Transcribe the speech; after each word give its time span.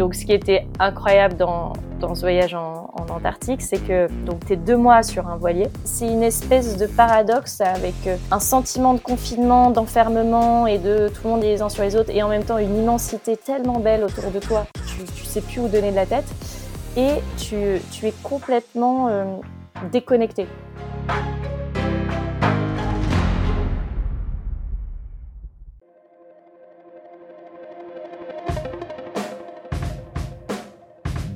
donc, 0.00 0.14
ce 0.14 0.24
qui 0.24 0.32
était 0.32 0.66
incroyable 0.78 1.36
dans, 1.36 1.74
ce 2.00 2.20
voyage 2.20 2.54
en, 2.54 2.88
Antarctique, 3.10 3.60
c'est 3.60 3.84
que 3.86 4.06
donc 4.24 4.46
t'es 4.46 4.56
deux 4.56 4.76
mois 4.76 5.02
sur 5.02 5.28
un 5.28 5.36
voilier. 5.36 5.66
C'est 5.84 6.06
une 6.06 6.22
espèce 6.22 6.78
de 6.78 6.86
paradoxe 6.86 7.60
avec 7.60 7.94
euh, 8.06 8.16
un 8.30 8.40
sentiment 8.40 8.94
de 8.94 8.98
confinement, 8.98 9.70
d'enfermement 9.70 10.66
et 10.66 10.78
de 10.78 11.08
tout 11.08 11.20
le 11.24 11.30
monde 11.30 11.42
les 11.42 11.60
uns 11.60 11.68
sur 11.68 11.82
les 11.82 11.96
autres, 11.96 12.08
et 12.08 12.22
en 12.22 12.28
même 12.28 12.44
temps 12.44 12.56
une 12.56 12.76
immensité 12.78 13.36
tellement 13.36 13.78
belle 13.78 14.04
autour 14.04 14.30
de 14.30 14.38
toi, 14.38 14.66
tu, 14.86 15.04
tu 15.12 15.24
sais 15.24 15.42
plus 15.42 15.60
où 15.60 15.68
donner 15.68 15.90
de 15.90 15.96
la 15.96 16.06
tête, 16.06 16.28
et 16.96 17.16
tu, 17.36 17.82
tu 17.90 18.06
es 18.06 18.14
complètement 18.22 19.08
euh, 19.08 19.24
déconnecté. 19.92 20.46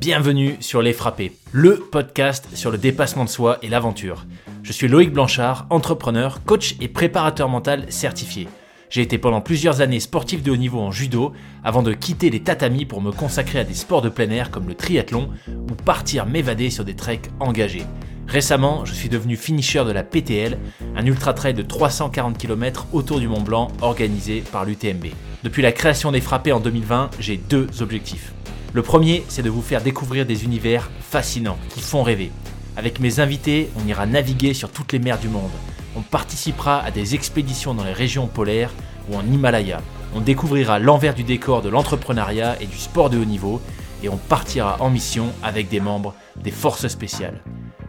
Bienvenue 0.05 0.59
sur 0.61 0.83
Les 0.83 0.93
Frappés, 0.93 1.33
le 1.51 1.77
podcast 1.77 2.47
sur 2.53 2.71
le 2.71 2.77
dépassement 2.77 3.25
de 3.25 3.31
soi 3.31 3.57
et 3.63 3.71
l'aventure. 3.71 4.27
Je 4.63 4.71
suis 4.71 4.87
Loïc 4.87 5.11
Blanchard, 5.11 5.67
entrepreneur, 5.71 6.45
coach 6.45 6.77
et 6.83 6.89
préparateur 6.89 7.49
mental 7.49 7.91
certifié. 7.91 8.47
J'ai 8.91 9.01
été 9.01 9.17
pendant 9.17 9.41
plusieurs 9.41 9.81
années 9.81 10.01
sportif 10.01 10.43
de 10.43 10.51
haut 10.51 10.59
niveau 10.59 10.79
en 10.79 10.91
judo 10.91 11.33
avant 11.65 11.83
de 11.83 11.95
quitter 11.95 12.29
les 12.29 12.41
tatamis 12.41 12.85
pour 12.85 13.01
me 13.01 13.13
consacrer 13.13 13.61
à 13.61 13.65
des 13.65 13.73
sports 13.73 14.03
de 14.03 14.11
plein 14.11 14.29
air 14.29 14.51
comme 14.51 14.69
le 14.69 14.75
triathlon 14.75 15.31
ou 15.49 15.75
partir 15.75 16.27
m'évader 16.27 16.69
sur 16.69 16.85
des 16.85 16.97
treks 16.97 17.31
engagés. 17.41 17.87
Récemment, 18.29 18.85
je 18.85 18.93
suis 18.93 19.09
devenu 19.09 19.39
finisher 19.39 19.87
de 19.87 19.93
la 19.93 20.03
PTL, 20.03 20.59
un 20.97 21.07
ultra 21.07 21.33
trail 21.33 21.55
de 21.55 21.63
340 21.63 22.37
km 22.37 22.89
autour 22.93 23.21
du 23.21 23.29
Mont 23.29 23.41
Blanc 23.41 23.69
organisé 23.81 24.45
par 24.53 24.67
l'UTMB. 24.67 25.07
Depuis 25.45 25.63
la 25.63 25.73
création 25.73 26.13
des 26.13 26.21
frappés 26.21 26.53
en 26.53 26.61
2020, 26.61 27.09
j'ai 27.21 27.39
deux 27.39 27.69
objectifs. 27.81 28.35
Le 28.75 28.83
premier, 28.83 29.25
c'est 29.29 29.43
de 29.45 29.51
vous 29.51 29.63
faire 29.63 29.83
découvrir 29.83 30.27
des 30.27 30.43
univers 30.43 30.91
fascinants 30.99 31.59
qui 31.69 31.81
font 31.81 32.03
rêver. 32.03 32.33
Avec 32.77 32.99
mes 32.99 33.21
invités, 33.21 33.71
on 33.77 33.87
ira 33.87 34.05
naviguer 34.05 34.53
sur 34.53 34.69
toutes 34.69 34.93
les 34.93 34.99
mers 34.99 35.21
du 35.21 35.29
monde. 35.29 35.53
On 35.97 36.03
participera 36.03 36.81
à 36.81 36.91
des 36.91 37.15
expéditions 37.15 37.73
dans 37.73 37.85
les 37.85 37.93
régions 37.93 38.27
polaires 38.27 38.73
ou 39.09 39.17
en 39.17 39.25
Himalaya. 39.25 39.81
On 40.13 40.21
découvrira 40.21 40.81
l'envers 40.81 41.15
du 41.15 41.23
décor 41.23 41.63
de 41.63 41.69
l'entrepreneuriat 41.69 42.61
et 42.61 42.67
du 42.67 42.77
sport 42.77 43.11
de 43.11 43.19
haut 43.19 43.25
niveau 43.25 43.61
et 44.03 44.09
on 44.09 44.17
partira 44.17 44.77
en 44.81 44.91
mission 44.91 45.27
avec 45.45 45.69
des 45.69 45.79
membres 45.79 46.13
des 46.43 46.51
forces 46.51 46.89
spéciales. 46.89 47.45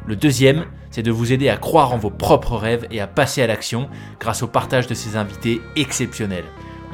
Le 0.05 0.16
deuxième, 0.16 0.66
c'est 0.92 1.02
de 1.02 1.09
vous 1.09 1.33
aider 1.33 1.49
à 1.49 1.58
croire 1.58 1.94
en 1.94 1.97
vos 1.97 2.11
propres 2.11 2.58
rêves 2.58 2.86
et 2.92 3.02
à 3.02 3.08
passer 3.08 3.42
à 3.42 3.47
l'action 3.47 3.89
grâce 4.20 4.44
au 4.44 4.47
partage 4.47 4.86
de 4.86 4.94
ces 4.94 5.16
invités 5.16 5.61
exceptionnels. 5.75 6.45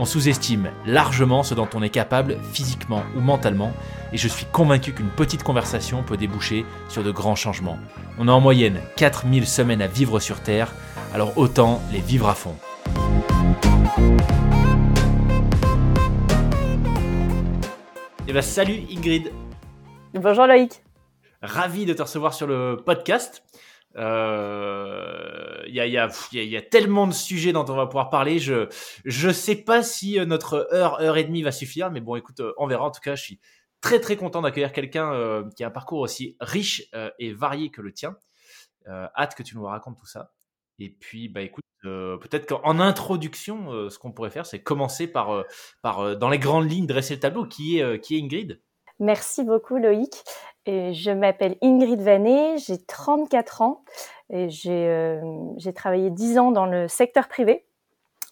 On 0.02 0.06
sous-estime 0.06 0.72
largement 0.88 1.44
ce 1.44 1.54
dont 1.54 1.70
on 1.76 1.84
est 1.84 1.92
capable 1.92 2.40
physiquement 2.54 3.04
ou 3.16 3.20
mentalement, 3.20 3.72
et 4.12 4.18
je 4.18 4.28
suis 4.28 4.48
convaincu 4.48 4.94
qu'une 4.94 5.12
petite 5.12 5.44
conversation 5.44 6.02
peut 6.02 6.18
déboucher 6.18 6.66
sur 6.90 7.04
de 7.04 7.12
grands 7.12 7.36
changements. 7.36 7.78
On 8.18 8.28
a 8.28 8.32
en 8.32 8.40
moyenne 8.40 8.82
4000 8.96 9.46
semaines 9.46 9.82
à 9.84 9.86
vivre 9.86 10.20
sur 10.20 10.42
Terre, 10.42 10.74
alors 11.14 11.38
autant 11.38 11.84
les 11.92 12.00
vivre 12.00 12.28
à 12.28 12.34
fond. 12.34 12.56
Et 18.28 18.34
bah 18.34 18.42
salut 18.42 18.82
Ingrid 18.92 19.32
Bonjour 20.16 20.48
Loïc 20.48 20.82
Ravi 21.44 21.86
de 21.86 21.94
te 21.94 22.02
recevoir 22.02 22.34
sur 22.34 22.48
le 22.48 22.82
podcast. 22.84 23.44
Il 23.96 24.00
euh, 24.02 25.64
y, 25.68 25.82
a, 25.82 25.86
y, 25.86 25.98
a, 26.58 26.62
tellement 26.62 27.08
de 27.08 27.14
sujets 27.14 27.52
dont 27.52 27.66
on 27.68 27.76
va 27.76 27.88
pouvoir 27.88 28.10
parler. 28.10 28.40
Je 28.40 28.70
je 29.04 29.30
sais 29.30 29.56
pas 29.56 29.84
si 29.84 30.18
euh, 30.18 30.26
notre 30.26 30.70
heure 30.72 31.02
heure 31.02 31.18
et 31.18 31.26
demie 31.26 31.44
va 31.44 31.52
suffire, 31.52 31.92
mais 31.92 32.00
bon, 32.00 32.16
écoute, 32.16 32.40
euh, 32.40 32.54
on 32.58 32.68
verra. 32.68 32.86
En 32.86 32.92
tout 32.92 33.02
cas, 33.02 33.16
je 33.16 33.24
suis 33.24 33.40
très 33.82 34.00
très 34.00 34.16
content 34.16 34.42
d'accueillir 34.42 34.72
quelqu'un 34.72 35.44
qui 35.56 35.64
a 35.64 35.68
un 35.68 35.72
parcours 35.72 36.00
aussi 36.00 36.38
riche 36.40 36.88
et 37.18 37.34
varié 37.34 37.72
que 37.72 37.82
le 37.82 37.92
tien. 37.92 38.16
hâte 38.88 39.36
que 39.36 39.44
tu 39.44 39.56
nous 39.56 39.64
racontes 39.64 39.98
tout 39.98 40.06
ça. 40.06 40.34
Et 40.78 40.90
puis, 40.90 41.30
bah 41.30 41.42
écoute, 41.42 41.66
peut-être 41.82 42.46
qu'en 42.46 42.80
introduction, 42.80 43.90
ce 43.90 43.98
qu'on 43.98 44.12
pourrait 44.12 44.30
faire, 44.30 44.46
c'est 44.46 44.62
commencer 44.62 45.08
par 45.08 45.44
par 45.82 46.16
dans 46.16 46.30
les 46.30 46.38
grandes 46.38 46.70
lignes 46.70 46.86
dresser 46.86 47.16
le 47.16 47.22
tableau. 47.22 47.46
Qui 47.46 47.80
est 47.80 48.00
qui 48.02 48.18
est 48.18 48.22
Ingrid? 48.22 48.62
Merci 49.00 49.44
beaucoup 49.44 49.78
Loïc. 49.78 50.14
Et 50.66 50.94
je 50.94 51.10
m'appelle 51.12 51.58
Ingrid 51.62 52.02
Vanet, 52.02 52.58
j'ai 52.58 52.78
34 52.78 53.62
ans 53.62 53.84
et 54.30 54.48
euh, 54.68 55.22
j'ai 55.58 55.74
travaillé 55.74 56.12
10 56.12 56.38
ans 56.38 56.52
dans 56.52 56.68
le 56.68 56.88
secteur 56.88 57.28
privé 57.28 57.66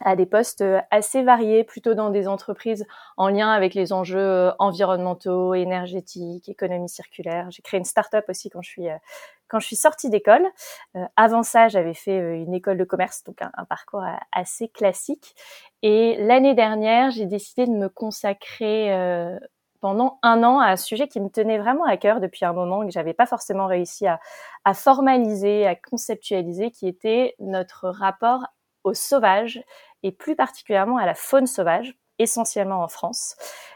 à 0.01 0.15
des 0.15 0.25
postes 0.25 0.63
assez 0.91 1.23
variés, 1.23 1.65
plutôt 1.65 1.93
dans 1.93 2.09
des 2.09 2.29
entreprises 2.29 2.85
en 3.17 3.27
lien 3.27 3.49
avec 3.51 3.73
les 3.73 3.91
enjeux 3.91 4.17
euh, 4.19 4.51
environnementaux, 4.57 5.55
énergétiques, 5.55 6.47
économie 6.47 6.87
circulaire. 6.87 7.49
J'ai 7.51 7.61
créé 7.63 7.79
une 7.79 7.85
start-up 7.85 8.23
aussi 8.29 8.49
quand 8.49 8.61
je 8.61 8.69
suis 8.69 8.89
euh, 8.89 8.95
quand 9.49 9.59
je 9.59 9.65
suis 9.65 9.75
sortie 9.75 10.11
d'école. 10.11 10.47
avant 11.15 11.41
ça, 11.41 11.69
j'avais 11.69 11.95
fait 11.95 12.19
une 12.37 12.53
école 12.53 12.77
de 12.77 12.83
commerce, 12.83 13.23
donc 13.23 13.41
un, 13.41 13.49
un 13.55 13.65
parcours 13.65 14.03
assez 14.31 14.67
classique. 14.67 15.33
Et 15.81 16.17
l'année 16.19 16.53
dernière, 16.53 17.09
j'ai 17.09 17.25
décidé 17.25 17.65
de 17.65 17.71
me 17.71 17.89
consacrer 17.89 18.91
pendant 19.79 20.19
un 20.23 20.43
an 20.43 20.59
à 20.59 20.67
un 20.67 20.75
sujet 20.75 21.07
qui 21.07 21.19
me 21.19 21.29
tenait 21.29 21.57
vraiment 21.57 21.85
à 21.85 21.97
cœur 21.97 22.19
depuis 22.19 22.45
un 22.45 22.53
moment 22.53 22.85
que 22.85 22.91
j'avais 22.91 23.13
pas 23.13 23.25
forcément 23.25 23.67
réussi 23.67 24.05
à, 24.07 24.19
formaliser, 24.73 25.65
à 25.65 25.75
conceptualiser, 25.75 26.71
qui 26.71 26.87
était 26.87 27.35
notre 27.39 27.89
rapport 27.89 28.45
au 28.83 28.93
sauvage 28.93 29.63
et 30.03 30.11
plus 30.11 30.35
particulièrement 30.35 30.97
à 30.97 31.05
la 31.05 31.15
faune 31.15 31.47
sauvage, 31.47 31.95
essentiellement 32.19 32.83
en 32.83 32.87
France. 32.87 33.35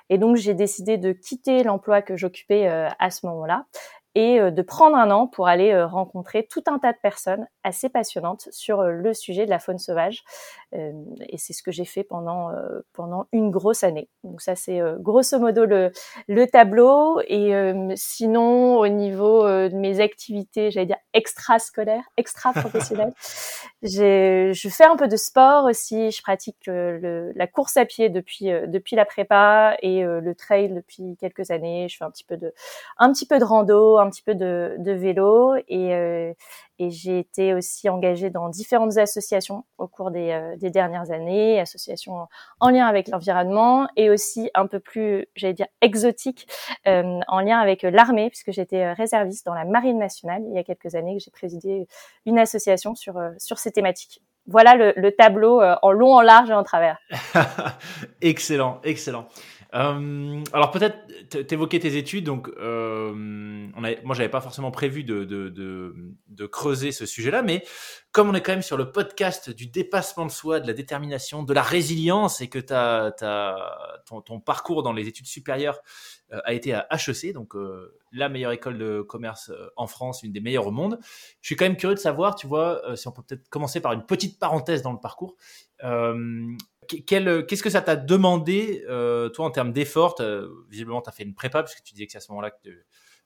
Et 0.09 0.17
donc 0.17 0.35
j'ai 0.35 0.53
décidé 0.53 0.97
de 0.97 1.11
quitter 1.11 1.63
l'emploi 1.63 2.01
que 2.01 2.15
j'occupais 2.15 2.67
euh, 2.67 2.89
à 2.99 3.09
ce 3.09 3.25
moment-là 3.25 3.65
et 4.15 4.39
euh, 4.39 4.51
de 4.51 4.61
prendre 4.61 4.95
un 4.95 5.09
an 5.11 5.27
pour 5.27 5.47
aller 5.47 5.71
euh, 5.71 5.87
rencontrer 5.87 6.45
tout 6.49 6.63
un 6.67 6.77
tas 6.79 6.93
de 6.93 6.97
personnes 7.01 7.47
assez 7.63 7.89
passionnantes 7.89 8.47
sur 8.51 8.83
le 8.83 9.13
sujet 9.13 9.45
de 9.45 9.49
la 9.49 9.59
faune 9.59 9.79
sauvage. 9.79 10.23
Et 10.73 11.37
c'est 11.37 11.53
ce 11.53 11.61
que 11.63 11.71
j'ai 11.71 11.85
fait 11.85 12.03
pendant 12.03 12.49
pendant 12.93 13.27
une 13.31 13.51
grosse 13.51 13.83
année. 13.83 14.09
Donc 14.23 14.41
ça 14.41 14.55
c'est 14.55 14.81
grosso 14.99 15.39
modo 15.39 15.65
le, 15.65 15.91
le 16.27 16.47
tableau. 16.47 17.21
Et 17.27 17.53
sinon 17.95 18.79
au 18.79 18.87
niveau 18.87 19.43
de 19.43 19.75
mes 19.75 19.99
activités, 19.99 20.71
j'allais 20.71 20.87
dire 20.87 20.97
extra-scolaires, 21.13 22.03
extra-professionnelles, 22.17 23.13
je 23.83 24.69
fais 24.69 24.85
un 24.85 24.95
peu 24.95 25.07
de 25.07 25.17
sport 25.17 25.65
aussi. 25.65 26.11
Je 26.11 26.21
pratique 26.21 26.65
le, 26.67 27.31
la 27.35 27.47
course 27.47 27.77
à 27.77 27.85
pied 27.85 28.09
depuis 28.09 28.45
depuis 28.67 28.95
la 28.95 29.05
prépa 29.05 29.75
et 29.81 30.03
le 30.03 30.35
trail 30.35 30.69
depuis 30.69 31.17
quelques 31.19 31.51
années. 31.51 31.87
Je 31.89 31.97
fais 31.97 32.05
un 32.05 32.11
petit 32.11 32.23
peu 32.23 32.37
de 32.37 32.53
un 32.97 33.11
petit 33.11 33.25
peu 33.25 33.39
de 33.39 33.43
rando 33.43 33.97
un 33.97 34.09
petit 34.09 34.23
peu 34.23 34.35
de, 34.35 34.91
vélo 34.91 35.55
et, 35.67 35.93
euh, 35.93 36.33
et 36.79 36.89
j'ai 36.89 37.19
été 37.19 37.53
aussi 37.53 37.89
engagée 37.89 38.29
dans 38.29 38.49
différentes 38.49 38.97
associations 38.97 39.65
au 39.77 39.87
cours 39.87 40.11
des, 40.11 40.31
euh, 40.31 40.62
des 40.63 40.71
dernières 40.71 41.11
années, 41.11 41.59
associations 41.59 42.27
en 42.59 42.69
lien 42.69 42.87
avec 42.87 43.09
l'environnement 43.09 43.87
et 43.95 44.09
aussi 44.09 44.49
un 44.55 44.65
peu 44.65 44.79
plus, 44.79 45.27
j'allais 45.35 45.53
dire, 45.53 45.67
exotique, 45.81 46.47
euh, 46.87 47.19
en 47.27 47.41
lien 47.41 47.59
avec 47.59 47.83
l'armée, 47.83 48.29
puisque 48.29 48.51
j'étais 48.51 48.93
réserviste 48.93 49.45
dans 49.45 49.53
la 49.53 49.65
Marine 49.65 49.99
nationale 49.99 50.41
il 50.47 50.55
y 50.55 50.57
a 50.57 50.63
quelques 50.63 50.95
années, 50.95 51.17
que 51.17 51.23
j'ai 51.23 51.31
présidé 51.31 51.87
une 52.25 52.39
association 52.39 52.95
sur, 52.95 53.15
sur 53.37 53.59
ces 53.59 53.71
thématiques 53.71 54.21
voilà 54.45 54.75
le, 54.75 54.91
le, 54.97 55.13
tableau 55.13 55.61
en 55.61 55.91
long, 55.93 56.15
en 56.15 56.21
large 56.21 56.49
et 56.49 56.53
en 56.53 56.63
travers. 56.63 56.97
excellent, 58.21 58.81
excellent. 58.83 59.29
Euh, 59.73 60.43
alors 60.53 60.69
peut-être 60.71 61.47
t'évoquer 61.47 61.79
tes 61.79 61.97
études. 61.97 62.25
Donc, 62.25 62.49
euh, 62.57 63.67
on 63.75 63.83
a, 63.83 64.01
moi, 64.03 64.15
j'avais 64.15 64.29
pas 64.29 64.41
forcément 64.41 64.71
prévu 64.71 65.03
de, 65.03 65.23
de, 65.23 65.49
de, 65.49 65.95
de 66.27 66.45
creuser 66.45 66.91
ce 66.91 67.05
sujet-là, 67.05 67.41
mais 67.41 67.63
comme 68.11 68.29
on 68.29 68.33
est 68.35 68.41
quand 68.41 68.51
même 68.51 68.61
sur 68.61 68.77
le 68.77 68.91
podcast 68.91 69.49
du 69.49 69.65
dépassement 69.67 70.25
de 70.25 70.31
soi, 70.31 70.59
de 70.59 70.67
la 70.67 70.73
détermination, 70.73 71.41
de 71.41 71.53
la 71.53 71.63
résilience, 71.63 72.41
et 72.41 72.49
que 72.49 72.59
ton, 74.05 74.21
ton 74.21 74.39
parcours 74.39 74.83
dans 74.83 74.93
les 74.93 75.07
études 75.07 75.25
supérieures 75.25 75.79
euh, 76.31 76.39
a 76.45 76.53
été 76.53 76.73
à 76.73 76.87
HEC, 76.91 77.33
donc 77.33 77.55
euh, 77.55 77.97
la 78.11 78.29
meilleure 78.29 78.51
école 78.51 78.77
de 78.77 79.01
commerce 79.01 79.49
euh, 79.49 79.69
en 79.75 79.87
France, 79.87 80.23
une 80.23 80.31
des 80.31 80.41
meilleures 80.41 80.67
au 80.67 80.71
monde. 80.71 80.99
Je 81.41 81.47
suis 81.47 81.55
quand 81.55 81.65
même 81.65 81.77
curieux 81.77 81.95
de 81.95 81.99
savoir, 81.99 82.35
tu 82.35 82.47
vois, 82.47 82.81
si 82.95 83.07
on 83.07 83.11
peut 83.11 83.23
peut-être 83.27 83.49
commencer 83.49 83.81
par 83.81 83.93
une 83.93 84.05
petite 84.05 84.39
parenthèse 84.39 84.81
dans 84.81 84.93
le 84.93 84.99
parcours. 84.99 85.35
Qu'est-ce 86.87 87.63
que 87.63 87.69
ça 87.69 87.81
t'a 87.81 87.95
demandé, 87.95 88.83
toi, 89.33 89.45
en 89.45 89.51
termes 89.51 89.73
d'effort? 89.73 90.15
Visiblement, 90.69 91.01
tu 91.01 91.09
as 91.09 91.13
fait 91.13 91.23
une 91.23 91.35
prépa, 91.35 91.61
parce 91.61 91.75
que 91.75 91.81
tu 91.83 91.93
disais 91.93 92.05
que 92.05 92.11
c'est 92.11 92.17
à 92.17 92.21
ce 92.21 92.31
moment-là 92.31 92.51
que 92.51 92.69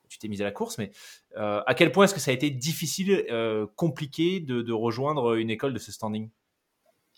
tu 0.09 0.19
t'es 0.19 0.27
mise 0.27 0.41
à 0.41 0.45
la 0.45 0.51
course, 0.51 0.77
mais 0.77 0.91
à 1.35 1.73
quel 1.75 1.91
point 1.91 2.05
est-ce 2.05 2.13
que 2.13 2.19
ça 2.19 2.31
a 2.31 2.33
été 2.33 2.49
difficile, 2.49 3.25
compliqué 3.75 4.39
de, 4.39 4.73
rejoindre 4.73 5.35
une 5.35 5.49
école 5.49 5.73
de 5.73 5.79
ce 5.79 5.91
standing? 5.91 6.29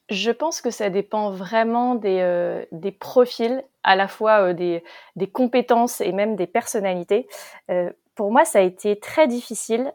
Je 0.09 0.31
pense 0.31 0.62
que 0.62 0.71
ça 0.71 0.89
dépend 0.89 1.31
vraiment 1.31 1.94
des, 1.95 2.97
profils, 3.00 3.63
à 3.83 3.95
la 3.95 4.07
fois 4.07 4.53
des, 4.53 4.83
compétences 5.31 6.01
et 6.01 6.12
même 6.12 6.35
des 6.35 6.47
personnalités. 6.47 7.27
pour 8.15 8.31
moi, 8.31 8.45
ça 8.45 8.59
a 8.59 8.63
été 8.63 9.00
très 9.00 9.27
difficile 9.27 9.94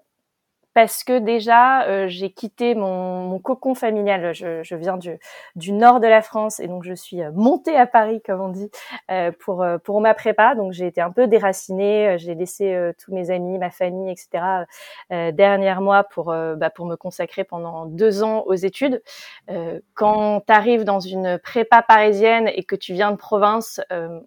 parce 0.74 1.04
que 1.04 1.18
déjà 1.18 1.84
euh, 1.86 2.08
j'ai 2.08 2.30
quitté 2.30 2.74
mon, 2.74 3.28
mon, 3.28 3.38
cocon 3.38 3.74
familial. 3.74 4.34
Je, 4.34 4.62
je 4.62 4.74
viens 4.74 4.96
du, 4.96 5.16
du, 5.54 5.72
nord 5.72 6.00
de 6.00 6.08
la 6.08 6.20
France 6.20 6.58
et 6.60 6.66
donc 6.66 6.82
je 6.84 6.94
suis 6.94 7.22
euh, 7.22 7.30
montée 7.32 7.76
à 7.76 7.86
Paris, 7.86 8.20
comme 8.24 8.40
on 8.40 8.48
dit, 8.48 8.70
euh, 9.10 9.30
pour 9.38 9.62
euh, 9.62 9.78
pour 9.78 10.00
ma 10.00 10.14
prépa. 10.14 10.54
Donc 10.56 10.72
j'ai 10.72 10.86
été 10.86 11.00
un 11.00 11.12
peu 11.12 11.28
déracinée. 11.28 12.16
J'ai 12.18 12.34
laissé 12.34 12.90
tous 13.02 13.14
mes 13.14 13.30
amis, 13.30 13.58
ma 13.58 13.70
famille, 13.70 14.10
etc. 14.10 14.64
derrière 15.10 15.80
moi 15.80 16.04
pour 16.04 16.26
bah, 16.26 16.70
pour 16.70 16.86
me 16.86 16.96
consacrer 16.96 17.44
pendant 17.44 17.86
deux 17.86 18.22
ans 18.22 18.42
aux 18.46 18.54
études. 18.54 19.02
quand 19.94 20.42
tu 20.46 20.52
arrives 20.52 20.84
dans 20.84 21.00
une 21.00 21.38
prépa 21.38 21.82
parisienne 21.82 22.50
et 22.54 22.64
que 22.64 22.74
tu 22.74 22.92
viens 22.92 23.12
de 23.12 23.16
province, 23.16 23.80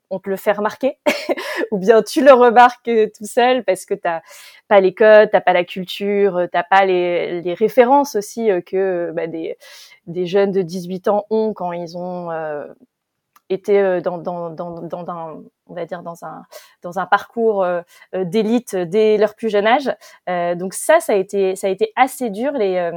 on 0.09 0.19
te 0.19 0.29
le 0.29 0.37
fait 0.37 0.53
remarquer, 0.53 0.97
ou 1.71 1.77
bien 1.77 2.01
tu 2.01 2.23
le 2.23 2.31
remarques 2.31 2.89
tout 3.17 3.25
seul 3.25 3.63
parce 3.63 3.85
que 3.85 3.93
t'as 3.93 4.21
pas 4.67 4.81
les 4.81 4.93
codes, 4.93 5.29
t'as 5.31 5.41
pas 5.41 5.53
la 5.53 5.63
culture, 5.63 6.47
t'as 6.51 6.63
pas 6.63 6.85
les, 6.85 7.41
les 7.41 7.53
références 7.53 8.15
aussi 8.15 8.51
euh, 8.51 8.61
que 8.61 9.11
bah, 9.15 9.27
des, 9.27 9.57
des 10.07 10.25
jeunes 10.25 10.51
de 10.51 10.61
18 10.61 11.07
ans 11.07 11.25
ont 11.29 11.53
quand 11.53 11.71
ils 11.71 11.97
ont 11.97 12.31
euh, 12.31 12.67
été 13.49 13.79
euh, 13.79 14.01
dans, 14.01 14.17
dans, 14.17 14.49
dans, 14.49 14.81
dans, 14.81 15.09
un, 15.09 15.43
on 15.67 15.73
va 15.73 15.85
dire 15.85 16.03
dans 16.03 16.23
un 16.25 16.43
dans 16.81 16.99
un 16.99 17.05
parcours 17.05 17.65
d'élite 18.13 18.75
dès 18.75 19.17
leur 19.17 19.35
plus 19.35 19.49
jeune 19.49 19.67
âge. 19.67 19.91
donc 20.57 20.73
ça, 20.73 20.99
ça 20.99 21.13
a 21.13 21.15
été 21.15 21.55
ça 21.55 21.67
a 21.67 21.69
été 21.69 21.91
assez 21.95 22.29
dur 22.29 22.51
les 22.53 22.91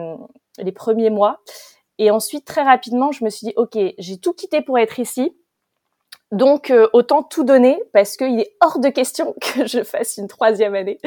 les 0.58 0.72
premiers 0.72 1.10
mois. 1.10 1.40
Et 1.98 2.10
ensuite, 2.10 2.46
très 2.46 2.62
rapidement, 2.62 3.12
je 3.12 3.24
me 3.24 3.28
suis 3.28 3.48
dit, 3.48 3.52
ok, 3.56 3.76
j'ai 3.98 4.16
tout 4.16 4.32
quitté 4.32 4.62
pour 4.62 4.78
être 4.78 4.98
ici. 4.98 5.36
Donc 6.32 6.70
euh, 6.70 6.88
autant 6.92 7.24
tout 7.24 7.42
donner 7.42 7.82
parce 7.92 8.16
qu'il 8.16 8.38
est 8.38 8.52
hors 8.60 8.78
de 8.78 8.88
question 8.88 9.34
que 9.40 9.66
je 9.66 9.82
fasse 9.82 10.16
une 10.16 10.28
troisième 10.28 10.74
année. 10.74 10.98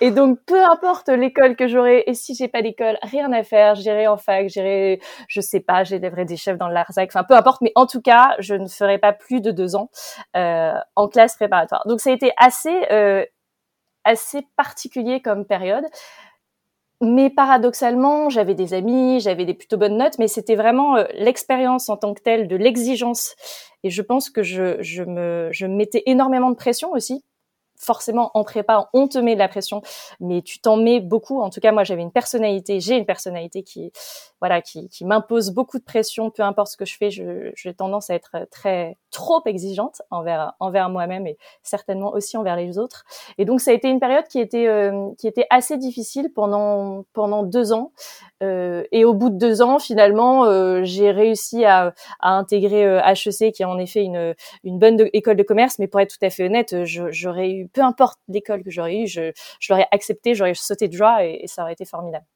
Et 0.00 0.10
donc 0.10 0.38
peu 0.46 0.62
importe 0.64 1.08
l'école 1.08 1.56
que 1.56 1.66
j'aurai 1.66 2.04
et 2.06 2.14
si 2.14 2.34
j'ai 2.34 2.48
pas 2.48 2.60
d'école, 2.60 2.98
rien 3.02 3.32
à 3.32 3.42
faire, 3.42 3.74
j'irai 3.74 4.06
en 4.06 4.18
fac, 4.18 4.48
j'irai, 4.48 5.00
je 5.28 5.40
sais 5.40 5.60
pas, 5.60 5.84
j'élèverai 5.84 6.26
des 6.26 6.36
chefs 6.36 6.58
dans 6.58 6.68
le 6.68 6.74
Larzac, 6.74 7.08
enfin 7.10 7.24
peu 7.24 7.34
importe. 7.34 7.62
Mais 7.62 7.72
en 7.74 7.86
tout 7.86 8.02
cas, 8.02 8.36
je 8.38 8.54
ne 8.54 8.68
ferai 8.68 8.98
pas 8.98 9.14
plus 9.14 9.40
de 9.40 9.50
deux 9.50 9.76
ans 9.76 9.90
euh, 10.36 10.74
en 10.94 11.08
classe 11.08 11.36
préparatoire. 11.36 11.82
Donc 11.86 12.00
ça 12.00 12.10
a 12.10 12.12
été 12.12 12.32
assez 12.36 12.86
euh, 12.92 13.24
assez 14.04 14.46
particulier 14.56 15.20
comme 15.20 15.44
période. 15.44 15.84
Mais 17.02 17.28
paradoxalement, 17.28 18.30
j'avais 18.30 18.54
des 18.54 18.72
amis, 18.72 19.20
j'avais 19.20 19.44
des 19.44 19.52
plutôt 19.54 19.76
bonnes 19.76 19.98
notes, 19.98 20.18
mais 20.18 20.28
c'était 20.28 20.54
vraiment 20.54 20.96
euh, 20.96 21.04
l'expérience 21.14 21.90
en 21.90 21.96
tant 21.96 22.14
que 22.14 22.22
telle 22.22 22.48
de 22.48 22.56
l'exigence. 22.56 23.34
Et 23.82 23.90
je 23.90 24.00
pense 24.02 24.30
que 24.30 24.42
je, 24.42 24.82
je, 24.82 25.02
me, 25.02 25.50
je 25.52 25.66
mettais 25.66 26.02
énormément 26.06 26.50
de 26.50 26.56
pression 26.56 26.92
aussi 26.92 27.22
forcément 27.78 28.30
en 28.34 28.44
prépa, 28.44 28.88
on 28.92 29.08
te 29.08 29.18
met 29.18 29.34
de 29.34 29.38
la 29.38 29.48
pression, 29.48 29.82
mais 30.20 30.42
tu 30.42 30.60
t'en 30.60 30.76
mets 30.76 31.00
beaucoup. 31.00 31.40
En 31.40 31.50
tout 31.50 31.60
cas, 31.60 31.72
moi, 31.72 31.84
j'avais 31.84 32.02
une 32.02 32.12
personnalité, 32.12 32.80
j'ai 32.80 32.96
une 32.96 33.06
personnalité 33.06 33.62
qui, 33.62 33.92
voilà, 34.40 34.60
qui, 34.62 34.88
qui 34.88 35.04
m'impose 35.04 35.50
beaucoup 35.50 35.78
de 35.78 35.84
pression, 35.84 36.30
peu 36.30 36.42
importe 36.42 36.68
ce 36.68 36.76
que 36.76 36.84
je 36.84 36.96
fais. 36.96 37.10
J'ai 37.10 37.74
tendance 37.74 38.10
à 38.10 38.14
être 38.14 38.46
très 38.50 38.98
trop 39.10 39.42
exigeante 39.46 40.02
envers 40.10 40.52
envers 40.60 40.90
moi-même 40.90 41.26
et 41.26 41.38
certainement 41.62 42.12
aussi 42.12 42.36
envers 42.36 42.56
les 42.56 42.78
autres. 42.78 43.04
Et 43.38 43.44
donc, 43.44 43.60
ça 43.60 43.70
a 43.70 43.74
été 43.74 43.88
une 43.88 44.00
période 44.00 44.26
qui 44.28 44.40
était 44.40 44.66
euh, 44.66 45.10
qui 45.18 45.26
était 45.26 45.46
assez 45.50 45.76
difficile 45.76 46.32
pendant 46.34 47.04
pendant 47.12 47.42
deux 47.42 47.72
ans. 47.72 47.92
Euh, 48.42 48.84
et 48.92 49.04
au 49.04 49.14
bout 49.14 49.30
de 49.30 49.38
deux 49.38 49.62
ans, 49.62 49.78
finalement, 49.78 50.44
euh, 50.44 50.82
j'ai 50.84 51.10
réussi 51.10 51.64
à, 51.64 51.94
à 52.20 52.32
intégrer 52.32 52.82
HEC, 52.82 53.42
euh, 53.42 53.50
qui 53.50 53.62
est 53.62 53.64
en 53.64 53.78
effet 53.78 54.02
une, 54.02 54.34
une 54.64 54.78
bonne 54.78 55.08
école 55.12 55.36
de 55.36 55.42
commerce. 55.42 55.78
Mais 55.78 55.86
pour 55.86 56.00
être 56.00 56.10
tout 56.10 56.24
à 56.24 56.30
fait 56.30 56.44
honnête, 56.44 56.74
j'aurais 56.84 57.50
eu, 57.50 57.65
peu 57.72 57.82
importe 57.82 58.18
l'école 58.28 58.62
que 58.62 58.70
j'aurais 58.70 59.02
eu, 59.02 59.06
je, 59.06 59.32
je 59.60 59.72
l'aurais 59.72 59.86
accepté, 59.92 60.34
j'aurais 60.34 60.54
sauté 60.54 60.88
de 60.88 60.94
joie 60.94 61.24
et, 61.24 61.46
ça 61.46 61.62
aurait 61.62 61.72
été 61.72 61.84
formidable. 61.84 62.26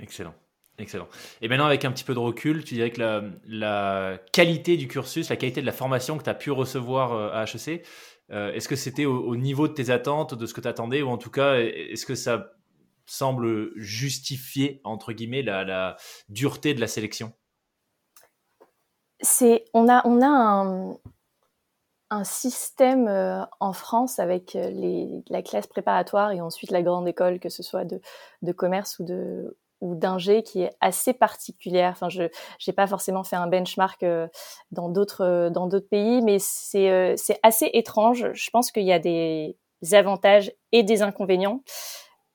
Excellent. 0.00 0.34
Excellent. 0.78 1.08
Et 1.40 1.48
maintenant, 1.48 1.64
avec 1.64 1.86
un 1.86 1.90
petit 1.92 2.04
peu 2.04 2.12
de 2.12 2.18
recul, 2.18 2.62
tu 2.62 2.74
dirais 2.74 2.90
que 2.90 3.00
la, 3.00 3.22
la 3.46 4.18
qualité 4.32 4.76
du 4.76 4.88
cursus, 4.88 5.30
la 5.30 5.36
qualité 5.36 5.62
de 5.62 5.66
la 5.66 5.72
formation 5.72 6.18
que 6.18 6.22
tu 6.22 6.28
as 6.28 6.34
pu 6.34 6.50
recevoir 6.50 7.34
à 7.34 7.44
HEC, 7.44 7.86
est-ce 8.28 8.68
que 8.68 8.76
c'était 8.76 9.06
au, 9.06 9.24
au, 9.24 9.36
niveau 9.36 9.68
de 9.68 9.72
tes 9.72 9.88
attentes, 9.88 10.34
de 10.34 10.44
ce 10.44 10.52
que 10.52 10.60
tu 10.60 10.68
attendais, 10.68 11.00
ou 11.00 11.08
en 11.08 11.16
tout 11.16 11.30
cas, 11.30 11.54
est-ce 11.54 12.04
que 12.04 12.14
ça 12.14 12.50
semble 13.06 13.70
justifier, 13.78 14.80
entre 14.84 15.12
guillemets, 15.12 15.42
la, 15.42 15.96
dureté 16.28 16.74
de 16.74 16.80
la 16.80 16.88
sélection? 16.88 17.32
C'est, 19.20 19.64
on 19.72 19.88
a, 19.88 20.06
on 20.06 20.20
a 20.20 20.26
un, 20.26 20.98
un 22.10 22.24
système 22.24 23.08
euh, 23.08 23.42
en 23.60 23.72
France 23.72 24.18
avec 24.18 24.54
euh, 24.56 24.70
les, 24.70 25.24
la 25.28 25.42
classe 25.42 25.66
préparatoire 25.66 26.32
et 26.32 26.40
ensuite 26.40 26.70
la 26.70 26.82
grande 26.82 27.08
école, 27.08 27.40
que 27.40 27.48
ce 27.48 27.62
soit 27.62 27.84
de, 27.84 28.00
de 28.42 28.52
commerce 28.52 28.98
ou 28.98 29.04
de 29.04 29.56
ou 29.82 29.94
d'ingé 29.94 30.42
qui 30.42 30.62
est 30.62 30.72
assez 30.80 31.12
particulière. 31.12 31.90
Enfin, 31.92 32.08
je 32.08 32.22
n'ai 32.22 32.72
pas 32.72 32.86
forcément 32.86 33.24
fait 33.24 33.36
un 33.36 33.46
benchmark 33.46 34.02
euh, 34.04 34.26
dans 34.70 34.88
d'autres 34.88 35.50
dans 35.50 35.66
d'autres 35.66 35.88
pays, 35.88 36.22
mais 36.22 36.38
c'est 36.38 37.14
c'est 37.18 37.38
assez 37.42 37.70
étrange. 37.74 38.32
Je 38.32 38.50
pense 38.50 38.72
qu'il 38.72 38.84
y 38.84 38.92
a 38.92 38.98
des 38.98 39.58
avantages 39.92 40.50
et 40.72 40.82
des 40.82 41.02
inconvénients 41.02 41.60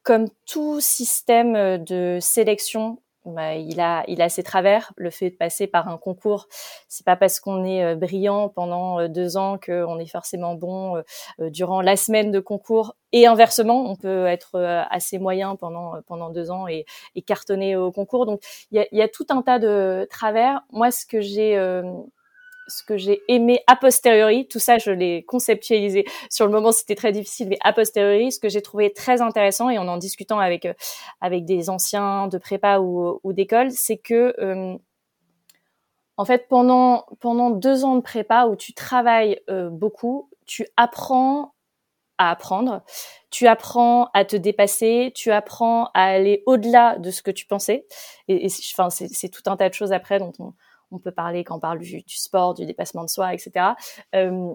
comme 0.03 0.27
tout 0.47 0.79
système 0.79 1.55
euh, 1.55 1.77
de 1.77 2.17
sélection, 2.21 3.01
il 3.25 3.79
a, 3.79 4.03
il 4.07 4.21
a 4.21 4.29
ses 4.29 4.43
travers. 4.43 4.93
Le 4.97 5.09
fait 5.09 5.29
de 5.29 5.35
passer 5.35 5.67
par 5.67 5.87
un 5.87 5.97
concours, 5.97 6.47
c'est 6.87 7.05
pas 7.05 7.15
parce 7.15 7.39
qu'on 7.39 7.63
est 7.63 7.83
euh, 7.83 7.95
brillant 7.95 8.49
pendant 8.49 8.99
euh, 8.99 9.07
deux 9.07 9.37
ans 9.37 9.59
qu'on 9.63 9.99
est 9.99 10.11
forcément 10.11 10.55
bon 10.55 11.01
durant 11.39 11.81
la 11.81 11.95
semaine 11.95 12.31
de 12.31 12.39
concours. 12.39 12.95
Et 13.11 13.27
inversement, 13.27 13.89
on 13.89 13.95
peut 13.95 14.25
être 14.25 14.59
assez 14.89 15.19
moyen 15.19 15.55
pendant 15.55 16.01
pendant 16.07 16.29
deux 16.29 16.49
ans 16.49 16.67
et, 16.67 16.85
et 17.15 17.21
cartonner 17.21 17.75
au 17.75 17.91
concours. 17.91 18.25
Donc, 18.25 18.41
il 18.71 18.77
y 18.77 18.79
a, 18.79 18.87
y 18.91 19.01
a, 19.01 19.07
tout 19.07 19.25
un 19.29 19.41
tas 19.41 19.59
de 19.59 20.07
travers. 20.09 20.61
Moi, 20.71 20.91
ce 20.91 21.05
que 21.05 21.19
j'ai 21.19 21.57
ce 22.71 22.83
que 22.83 22.97
j'ai 22.97 23.21
aimé 23.27 23.61
a 23.67 23.75
posteriori, 23.75 24.47
tout 24.47 24.59
ça 24.59 24.77
je 24.77 24.91
l'ai 24.91 25.23
conceptualisé. 25.23 26.05
Sur 26.29 26.45
le 26.45 26.51
moment 26.51 26.71
c'était 26.71 26.95
très 26.95 27.11
difficile, 27.11 27.49
mais 27.49 27.57
a 27.61 27.73
posteriori, 27.73 28.31
ce 28.31 28.39
que 28.39 28.49
j'ai 28.49 28.61
trouvé 28.61 28.93
très 28.93 29.21
intéressant 29.21 29.69
et 29.69 29.77
en 29.77 29.87
en 29.87 29.97
discutant 29.97 30.39
avec 30.39 30.65
euh, 30.65 30.73
avec 31.21 31.45
des 31.45 31.69
anciens 31.69 32.27
de 32.27 32.37
prépa 32.37 32.79
ou, 32.79 33.19
d'école, 33.33 33.71
c'est 33.71 33.97
que 33.97 34.35
euh, 34.39 34.77
en 36.17 36.25
fait 36.25 36.47
pendant 36.47 37.05
pendant 37.19 37.49
deux 37.49 37.85
ans 37.85 37.95
de 37.95 38.01
prépa 38.01 38.45
où 38.47 38.55
tu 38.55 38.73
travailles 38.73 39.41
euh, 39.49 39.69
beaucoup, 39.69 40.29
tu 40.45 40.65
apprends 40.77 41.53
à 42.17 42.29
apprendre, 42.31 42.83
tu 43.31 43.47
apprends 43.47 44.09
à 44.13 44.25
te 44.25 44.35
dépasser, 44.35 45.11
tu 45.15 45.31
apprends 45.31 45.85
à 45.95 46.03
aller 46.03 46.43
au-delà 46.45 46.97
de 46.99 47.09
ce 47.09 47.23
que 47.23 47.31
tu 47.31 47.47
pensais. 47.47 47.87
Et, 48.27 48.47
c'est 48.49 49.29
tout 49.29 49.41
un 49.47 49.57
tas 49.57 49.69
de 49.69 49.73
choses 49.73 49.91
après 49.91 50.19
dont 50.19 50.33
on, 50.37 50.53
on 50.91 50.99
peut 50.99 51.11
parler 51.11 51.43
quand 51.43 51.57
on 51.57 51.59
parle 51.59 51.79
du, 51.79 52.03
sport, 52.07 52.53
du 52.53 52.65
dépassement 52.65 53.03
de 53.03 53.09
soi, 53.09 53.33
etc. 53.33 53.73
Euh, 54.15 54.53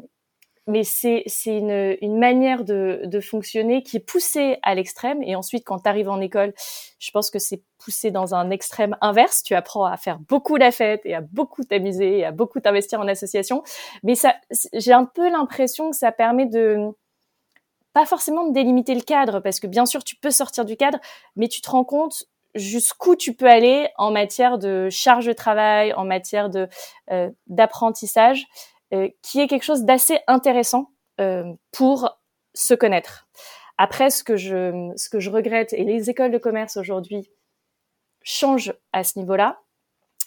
mais 0.69 0.83
c'est 0.83 1.25
une, 1.47 1.97
une 2.01 2.19
manière 2.19 2.65
de, 2.65 3.03
de 3.05 3.21
fonctionner 3.21 3.85
qui 3.85 3.99
est 3.99 4.01
poussée 4.01 4.59
à 4.63 4.75
l'extrême. 4.75 5.23
Et 5.23 5.37
ensuite, 5.37 5.65
quand 5.65 5.79
tu 5.79 5.89
arrives 5.89 6.09
en 6.09 6.21
école, 6.21 6.53
je 6.99 7.11
pense 7.13 7.31
que 7.31 7.39
c'est 7.39 7.63
poussé 7.79 8.11
dans 8.11 8.35
un 8.35 8.51
extrême 8.51 8.97
inverse. 9.01 9.45
Tu 9.45 9.55
apprends 9.55 9.85
à 9.85 9.97
faire 9.97 10.19
beaucoup 10.19 10.57
la 10.57 10.73
fête 10.73 11.03
et 11.05 11.15
à 11.15 11.21
beaucoup 11.21 11.63
t'amuser 11.63 12.19
et 12.19 12.25
à 12.25 12.33
beaucoup 12.33 12.59
t'investir 12.59 12.99
en 12.99 13.07
association. 13.07 13.63
Mais 14.03 14.17
ça, 14.17 14.35
j'ai 14.73 14.93
un 14.93 15.05
peu 15.05 15.31
l'impression 15.31 15.91
que 15.91 15.97
ça 15.97 16.11
permet 16.11 16.47
de 16.47 16.91
pas 17.93 18.05
forcément 18.05 18.47
de 18.47 18.53
délimiter 18.53 18.95
le 18.95 19.01
cadre, 19.01 19.41
parce 19.41 19.59
que 19.59 19.67
bien 19.67 19.87
sûr, 19.87 20.05
tu 20.05 20.17
peux 20.17 20.31
sortir 20.31 20.67
du 20.67 20.77
cadre, 20.77 20.99
mais 21.37 21.49
tu 21.49 21.63
te 21.63 21.71
rends 21.71 21.85
compte 21.85 22.27
jusqu'où 22.57 23.17
tu 23.17 23.35
peux 23.35 23.47
aller 23.47 23.89
en 23.97 24.11
matière 24.11 24.59
de 24.59 24.89
charge 24.91 25.27
de 25.27 25.33
travail, 25.33 25.93
en 25.93 26.05
matière 26.05 26.51
de 26.51 26.69
euh, 27.11 27.31
d'apprentissage, 27.47 28.47
euh, 28.93 29.09
qui 29.23 29.41
est 29.41 29.47
quelque 29.47 29.65
chose 29.65 29.85
d'assez 29.85 30.19
intéressant 30.27 30.91
euh, 31.21 31.45
pour 31.73 32.19
se 32.55 32.75
connaître. 32.75 33.29
Après, 33.79 34.11
ce 34.11 34.25
que 34.25 34.37
je 34.37 34.93
ce 34.97 35.09
que 35.09 35.21
je 35.21 35.31
regrette 35.31 35.73
et 35.73 35.85
les 35.85 36.11
écoles 36.11 36.31
de 36.31 36.39
commerce 36.39 36.77
aujourd'hui 36.77 37.31
changent 38.23 38.75
à 38.93 39.05
ce 39.05 39.19
niveau-là, 39.19 39.61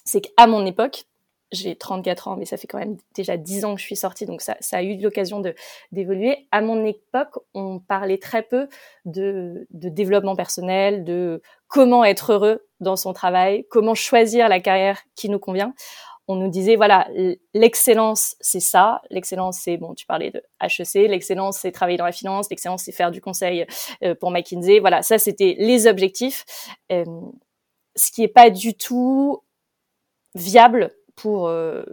c'est 0.06 0.22
qu'à 0.22 0.48
mon 0.48 0.66
époque, 0.66 1.06
j'ai 1.52 1.76
34 1.76 2.28
ans, 2.28 2.36
mais 2.38 2.46
ça 2.46 2.58
fait 2.58 2.68
quand 2.68 2.78
même 2.78 2.98
déjà 3.16 3.38
10 3.38 3.66
ans 3.66 3.76
que 3.76 3.82
je 3.82 3.86
suis 3.86 3.96
sortie, 3.96 4.26
donc 4.26 4.42
ça, 4.42 4.56
ça 4.60 4.78
a 4.78 4.84
eu 4.84 4.98
l'occasion 4.98 5.42
d'évoluer. 5.92 6.48
À 6.52 6.62
mon 6.62 6.86
époque, 6.86 7.40
on 7.54 7.80
parlait 7.80 8.18
très 8.20 8.44
peu 8.44 8.68
de, 9.06 9.68
de 9.72 9.90
développement 9.90 10.36
personnel, 10.36 11.04
de 11.04 11.42
comment 11.68 12.04
être 12.04 12.34
heureux 12.34 12.68
dans 12.80 12.96
son 12.96 13.14
travail, 13.14 13.66
comment 13.70 13.96
choisir 13.96 14.48
la 14.50 14.60
carrière 14.60 15.02
qui 15.16 15.30
nous 15.30 15.40
convient. 15.40 15.74
On 16.28 16.36
nous 16.36 16.50
disait 16.50 16.76
voilà, 16.76 17.08
l'excellence 17.56 18.36
c'est 18.40 18.60
ça, 18.60 19.02
l'excellence 19.10 19.58
c'est 19.64 19.78
bon, 19.78 19.96
tu 19.96 20.06
parlais 20.06 20.30
de 20.30 20.44
HEC, 20.62 21.10
l'excellence 21.10 21.58
c'est 21.58 21.72
travailler 21.72 21.98
dans 21.98 22.06
la 22.06 22.12
finance, 22.12 22.52
l'excellence 22.52 22.84
c'est 22.84 22.92
faire 22.92 23.10
du 23.10 23.20
conseil 23.20 23.66
euh, 24.04 24.14
pour 24.14 24.30
McKinsey. 24.30 24.80
Voilà, 24.80 25.02
ça 25.02 25.18
c'était 25.18 25.56
les 25.58 25.88
objectifs, 25.88 26.46
euh, 26.92 27.04
ce 27.96 28.12
qui 28.12 28.22
est 28.22 28.28
pas 28.28 28.52
du 28.52 28.76
tout 28.76 29.42
viable 30.36 30.92
pour 31.22 31.52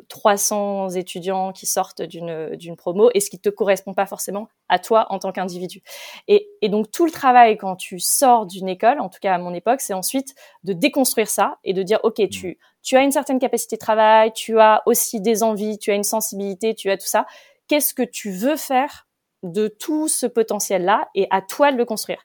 300 0.08 0.90
étudiants 0.90 1.52
qui 1.52 1.66
sortent 1.66 2.02
d'une 2.02 2.54
d'une 2.54 2.76
promo 2.76 3.10
et 3.14 3.20
ce 3.20 3.28
qui 3.30 3.40
te 3.40 3.48
correspond 3.48 3.92
pas 3.92 4.06
forcément 4.06 4.48
à 4.68 4.78
toi 4.78 5.06
en 5.10 5.18
tant 5.18 5.32
qu'individu. 5.32 5.82
Et, 6.28 6.48
et 6.62 6.68
donc 6.68 6.90
tout 6.90 7.04
le 7.04 7.10
travail 7.10 7.56
quand 7.56 7.74
tu 7.74 7.98
sors 7.98 8.46
d'une 8.46 8.68
école, 8.68 9.00
en 9.00 9.08
tout 9.08 9.18
cas 9.20 9.34
à 9.34 9.38
mon 9.38 9.52
époque, 9.52 9.80
c'est 9.80 9.94
ensuite 9.94 10.34
de 10.62 10.72
déconstruire 10.72 11.28
ça 11.28 11.58
et 11.64 11.72
de 11.72 11.82
dire 11.82 11.98
ok 12.04 12.18
mmh. 12.20 12.28
tu 12.28 12.58
tu 12.82 12.96
as 12.96 13.02
une 13.02 13.10
certaine 13.10 13.40
capacité 13.40 13.74
de 13.74 13.80
travail, 13.80 14.32
tu 14.32 14.60
as 14.60 14.82
aussi 14.86 15.20
des 15.20 15.42
envies, 15.42 15.76
tu 15.76 15.90
as 15.90 15.94
une 15.94 16.04
sensibilité, 16.04 16.72
tu 16.76 16.88
as 16.88 16.96
tout 16.96 17.06
ça. 17.06 17.26
Qu'est-ce 17.66 17.92
que 17.94 18.04
tu 18.04 18.30
veux 18.30 18.54
faire 18.54 19.08
de 19.42 19.66
tout 19.66 20.06
ce 20.06 20.24
potentiel-là 20.26 21.08
et 21.16 21.26
à 21.30 21.42
toi 21.42 21.72
de 21.72 21.76
le 21.76 21.84
construire? 21.84 22.22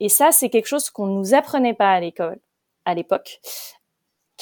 Et 0.00 0.10
ça, 0.10 0.30
c'est 0.30 0.50
quelque 0.50 0.66
chose 0.66 0.90
qu'on 0.90 1.06
nous 1.06 1.32
apprenait 1.32 1.72
pas 1.72 1.90
à 1.90 2.00
l'école 2.00 2.38
à 2.84 2.94
l'époque, 2.94 3.40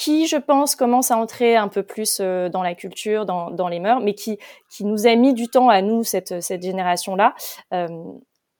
qui, 0.01 0.25
je 0.25 0.35
pense, 0.35 0.75
commence 0.75 1.11
à 1.11 1.17
entrer 1.17 1.55
un 1.55 1.67
peu 1.67 1.83
plus 1.83 2.17
euh, 2.21 2.49
dans 2.49 2.63
la 2.63 2.73
culture, 2.73 3.27
dans, 3.27 3.67
les 3.67 3.79
mœurs, 3.79 4.01
mais 4.01 4.15
qui, 4.15 4.39
nous 4.79 5.05
a 5.05 5.15
mis 5.15 5.35
du 5.35 5.47
temps 5.47 5.69
à 5.69 5.83
nous, 5.83 6.03
cette, 6.03 6.33
génération-là, 6.41 7.35
euh, 7.71 7.87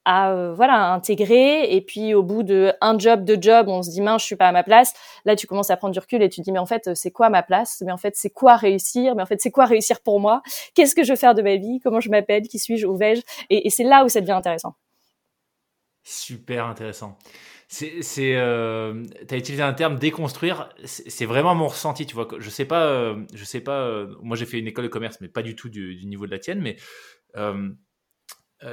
à 0.05 0.33
euh, 0.33 0.53
voilà 0.53 0.93
intégrer. 0.93 1.73
Et 1.73 1.81
puis 1.81 2.13
au 2.13 2.21
bout 2.21 2.43
de 2.43 2.73
un 2.79 2.97
job 2.97 3.23
deux 3.23 3.37
jobs 3.39 3.67
on 3.69 3.81
se 3.81 3.89
dit 3.89 4.01
mince 4.01 4.21
je 4.21 4.27
suis 4.27 4.35
pas 4.35 4.49
à 4.49 4.51
ma 4.51 4.63
place. 4.63 4.93
Là 5.25 5.35
tu 5.35 5.47
commences 5.47 5.69
à 5.71 5.77
prendre 5.77 5.93
du 5.93 5.99
recul 5.99 6.21
et 6.21 6.29
tu 6.29 6.41
te 6.41 6.43
dis 6.43 6.51
mais 6.51 6.59
en 6.59 6.65
fait 6.65 6.89
c'est 6.95 7.11
quoi 7.11 7.29
ma 7.29 7.43
place? 7.43 7.83
Mais 7.85 7.91
en 7.91 7.97
fait 7.97 8.15
c'est 8.15 8.31
quoi 8.31 8.55
réussir? 8.55 9.15
Mais 9.15 9.23
en 9.23 9.27
fait 9.27 9.41
c'est 9.41 9.51
quoi 9.51 9.65
réussir 9.65 9.99
pour 10.01 10.19
moi? 10.19 10.41
Qu'est-ce 10.75 10.95
que 10.95 11.03
je 11.03 11.11
veux 11.11 11.17
faire 11.17 11.35
de 11.35 11.43
ma 11.43 11.55
vie? 11.55 11.79
Comment 11.83 11.99
je 11.99 12.09
m'appelle? 12.09 12.47
Qui 12.47 12.57
suis-je? 12.57 12.85
Où 12.87 12.97
vais-je? 12.97 13.21
Et 13.51 13.69
c'est 13.69 13.83
là 13.83 14.03
où 14.03 14.09
ça 14.09 14.21
devient 14.21 14.31
intéressant. 14.31 14.73
Super 16.03 16.65
intéressant 16.65 17.15
c'est 17.71 18.01
c'est 18.01 18.35
euh, 18.35 19.01
as 19.29 19.37
utilisé 19.37 19.63
un 19.63 19.71
terme 19.71 19.97
déconstruire. 19.97 20.67
C'est 20.83 21.25
vraiment 21.25 21.55
mon 21.55 21.69
ressenti 21.69 22.05
tu 22.05 22.15
vois 22.15 22.27
je 22.37 22.49
sais 22.49 22.65
pas 22.65 22.83
euh, 22.87 23.25
je 23.33 23.45
sais 23.45 23.61
pas 23.61 23.79
euh, 23.83 24.13
moi 24.21 24.35
j'ai 24.35 24.45
fait 24.45 24.59
une 24.59 24.67
école 24.67 24.83
de 24.83 24.89
commerce 24.89 25.19
mais 25.21 25.29
pas 25.29 25.41
du 25.41 25.55
tout 25.55 25.69
du, 25.69 25.97
niveau 26.05 26.25
de 26.25 26.31
la 26.31 26.39
tienne 26.39 26.59
mais 26.59 26.75
euh, 27.37 27.69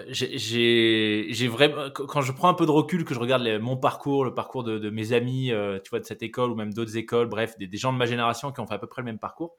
j'ai 0.08 1.48
vraiment 1.48 1.90
quand 1.90 2.22
je 2.22 2.32
prends 2.32 2.48
un 2.48 2.54
peu 2.54 2.66
de 2.66 2.72
recul 2.72 3.04
que 3.04 3.14
je 3.14 3.20
regarde 3.20 3.46
mon 3.60 3.76
parcours 3.76 4.24
le 4.24 4.34
parcours 4.34 4.64
de, 4.64 4.90
mes 4.90 5.12
amis 5.12 5.52
tu 5.84 5.90
vois 5.90 6.00
de 6.00 6.04
cette 6.04 6.24
école 6.24 6.50
ou 6.50 6.56
même 6.56 6.74
d'autres 6.74 6.96
écoles 6.96 7.28
bref 7.28 7.56
des, 7.56 7.68
des, 7.68 7.78
gens 7.78 7.92
de 7.92 7.98
ma 7.98 8.06
génération 8.06 8.50
qui 8.50 8.58
ont 8.58 8.66
fait 8.66 8.74
à 8.74 8.78
peu 8.78 8.88
près 8.88 9.02
le 9.02 9.06
même 9.06 9.20
parcours 9.20 9.54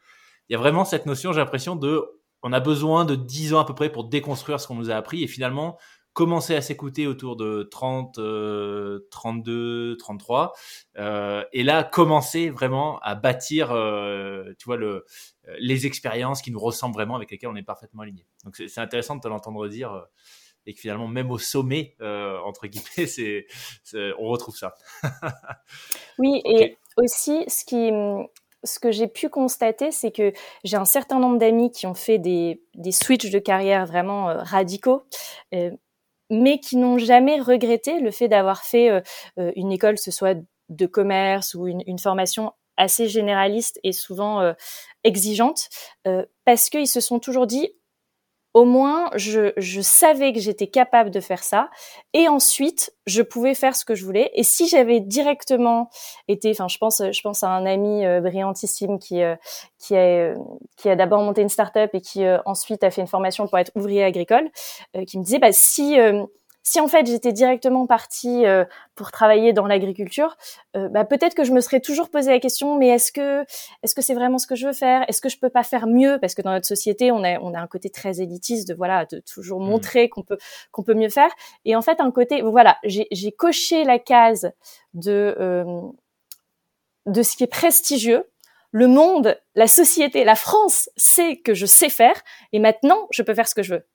il 0.50 0.54
y 0.54 0.56
a 0.58 0.60
vraiment 0.60 0.84
cette 0.84 1.06
notion 1.06 1.32
j'ai 1.32 1.40
l'impression 1.40 1.78
de 1.78 2.04
on 2.42 2.52
a 2.52 2.60
besoin 2.60 3.06
de 3.06 3.16
10 3.16 3.54
ans 3.54 3.60
à 3.60 3.66
peu 3.66 3.74
près 3.74 3.90
pour 3.90 4.04
déconstruire 4.04 4.60
ce 4.60 4.68
qu'on 4.68 4.76
nous 4.76 4.92
a 4.92 4.96
appris 4.96 5.24
et 5.24 5.28
finalement 5.28 5.78
commencer 6.20 6.54
à 6.54 6.62
s'écouter 6.62 7.08
autour 7.08 7.38
de 7.38 7.64
30 7.72 8.18
euh, 8.18 9.08
32 9.10 9.96
33 9.96 10.52
euh, 10.98 11.46
et 11.54 11.64
là 11.64 11.86
commencer 11.86 12.50
vraiment 12.50 13.00
à 13.00 13.16
bâtir 13.16 13.72
euh, 13.72 14.52
tu 14.60 14.66
vois 14.66 14.76
le 14.76 15.06
les 15.60 15.86
expériences 15.86 16.42
qui 16.42 16.52
nous 16.52 16.60
ressemblent 16.60 16.94
vraiment, 16.94 17.16
avec 17.16 17.32
lesquelles 17.32 17.50
on 17.50 17.56
est 17.56 17.64
parfaitement 17.64 18.02
aligné. 18.02 18.28
Donc 18.44 18.58
c'est 18.58 18.82
intéressant 18.82 19.16
de 19.16 19.22
te 19.22 19.30
l'entendre 19.30 19.66
dire 19.70 19.94
euh, 19.94 20.02
et 20.66 20.74
que 20.74 20.82
finalement 20.82 21.08
même 21.08 21.32
au 21.32 21.38
sommet 21.38 21.96
euh, 22.02 22.38
entre 22.40 22.68
guillemets, 22.68 23.08
c'est 23.08 23.46
on 24.20 24.28
retrouve 24.28 24.58
ça. 24.58 24.76
oui, 26.20 26.42
et 26.44 26.78
aussi 26.98 27.46
ce 27.48 27.64
qui 27.64 27.94
ce 28.64 28.80
que 28.80 28.92
j'ai 28.92 29.08
pu 29.08 29.30
constater, 29.30 29.92
c'est 29.92 30.12
que 30.12 30.34
j'ai 30.64 30.78
un 30.78 30.86
certain 30.86 31.20
nombre 31.20 31.38
d'amis 31.38 31.72
qui 31.72 31.88
ont 31.88 31.94
fait 31.94 32.18
des, 32.18 32.62
des 32.76 32.92
switches 32.92 33.30
de 33.32 33.40
carrière 33.40 33.86
vraiment 33.86 34.30
euh, 34.30 34.38
radicaux, 34.40 35.04
euh, 35.54 35.72
mais 36.30 36.60
qui 36.60 36.78
n'ont 36.78 36.98
jamais 36.98 37.40
regretté 37.40 38.00
le 38.00 38.12
fait 38.12 38.28
d'avoir 38.28 38.64
fait 38.64 38.90
euh, 38.90 39.52
une 39.56 39.72
école, 39.72 39.98
ce 39.98 40.12
soit 40.12 40.38
de 40.70 40.86
commerce 40.86 41.56
ou 41.56 41.68
une, 41.68 42.00
formation 42.00 42.54
assez 42.78 43.10
généraliste 43.10 43.80
et 43.84 43.92
souvent 43.92 44.40
euh, 44.40 44.54
exigeante, 45.04 45.70
euh, 46.08 46.26
parce 46.46 46.70
qu'ils 46.70 46.88
se 46.88 47.02
sont 47.02 47.20
toujours 47.20 47.48
dit, 47.48 47.70
au 48.54 48.66
moins, 48.66 49.10
je, 49.16 49.54
je 49.58 49.82
savais 49.82 50.34
que 50.34 50.40
j'étais 50.40 50.68
capable 50.68 51.12
de 51.12 51.20
faire 51.20 51.44
ça, 51.44 51.70
et 52.14 52.28
ensuite, 52.28 52.94
je 53.06 53.22
pouvais 53.22 53.54
faire 53.54 53.76
ce 53.76 53.86
que 53.86 53.96
je 53.96 54.04
voulais. 54.06 54.32
Et 54.34 54.44
si 54.44 54.68
j'avais 54.68 55.00
directement 55.00 55.90
été, 56.28 56.52
enfin, 56.52 56.68
je 56.68 56.78
pense, 56.78 57.02
je 57.12 57.22
pense 57.22 57.44
à 57.44 57.50
un 57.50 57.66
ami 57.66 58.06
euh, 58.06 58.22
brillantissime 58.22 58.98
qui 59.00 59.22
euh, 59.22 59.36
qui 59.78 59.96
a 59.96 60.34
qui 60.78 60.90
a 60.90 60.96
d'abord 60.96 61.22
monté 61.22 61.42
une 61.42 61.50
start-up 61.50 61.92
et 61.94 62.02
qui 62.02 62.26
euh, 62.26 62.40
ensuite 62.46 62.84
a 62.84 62.92
fait 62.92 63.02
une 63.02 63.08
formation 63.08 63.48
pour 63.48 63.58
être 63.60 63.72
ouvrier 63.76 64.04
agricole, 64.04 64.50
qui 65.08 65.20
me 65.20 65.24
disait, 65.24 65.40
bah 65.40 65.52
si 65.52 65.98
si 66.64 66.80
en 66.80 66.88
fait 66.88 67.06
j'étais 67.06 67.32
directement 67.32 67.88
partie 67.88 68.46
euh, 68.46 68.66
pour 68.96 69.12
travailler 69.12 69.54
dans 69.54 69.66
l'agriculture, 69.66 70.38
euh, 70.76 70.90
bah, 70.90 71.06
peut-être 71.06 71.34
que 71.34 71.44
je 71.44 71.52
me 71.52 71.62
serais 71.62 71.80
toujours 71.80 72.10
posé 72.10 72.32
la 72.32 72.40
question 72.40 72.78
mais 72.78 72.90
est-ce 72.90 73.12
que 73.12 73.46
est-ce 73.84 73.96
que 73.96 74.02
c'est 74.02 74.14
vraiment 74.14 74.38
ce 74.38 74.48
que 74.48 74.56
je 74.56 74.68
veux 74.68 74.74
faire? 74.74 75.04
Est-ce 75.08 75.22
que 75.22 75.30
je 75.30 75.40
peux 75.40 75.50
pas 75.50 75.64
faire 75.64 75.88
mieux? 75.88 76.18
Parce 76.20 76.36
que 76.36 76.42
dans 76.42 76.52
notre 76.52 76.68
société, 76.68 77.12
on 77.12 77.24
a 77.24 77.40
on 77.40 77.54
a 77.54 77.60
un 77.60 77.68
côté 77.68 77.90
très 77.90 78.22
élitiste 78.22 78.68
de 78.68 78.74
voilà 78.74 79.06
de 79.06 79.20
toujours 79.20 79.62
mmh. 79.62 79.70
montrer 79.70 80.10
qu'on 80.10 80.24
peut 80.24 80.38
qu'on 80.72 80.84
peut 80.84 80.94
mieux 80.94 81.10
faire. 81.10 81.32
Et 81.66 81.76
en 81.76 81.82
fait 81.82 82.00
un 82.02 82.12
côté 82.12 82.42
voilà 82.42 82.78
j'ai 82.84 83.08
j'ai 83.12 83.32
coché 83.32 83.84
la 83.84 84.00
case 84.00 84.52
de 84.94 85.36
euh, 85.40 85.82
de 87.06 87.24
ce 87.24 87.36
qui 87.36 87.44
est 87.44 87.48
prestigieux. 87.48 88.30
Le 88.72 88.86
monde, 88.86 89.36
la 89.56 89.66
société, 89.68 90.24
la 90.24 90.36
France 90.36 90.92
sait 90.96 91.38
que 91.38 91.56
je 91.56 91.66
sais 91.66 91.90
faire 91.90 92.22
et 92.54 92.60
maintenant 92.60 93.08
je 93.10 93.24
peux 93.24 93.34
faire 93.34 93.48
ce 93.48 93.56
que 93.56 93.64
je 93.64 93.74
veux 93.74 93.86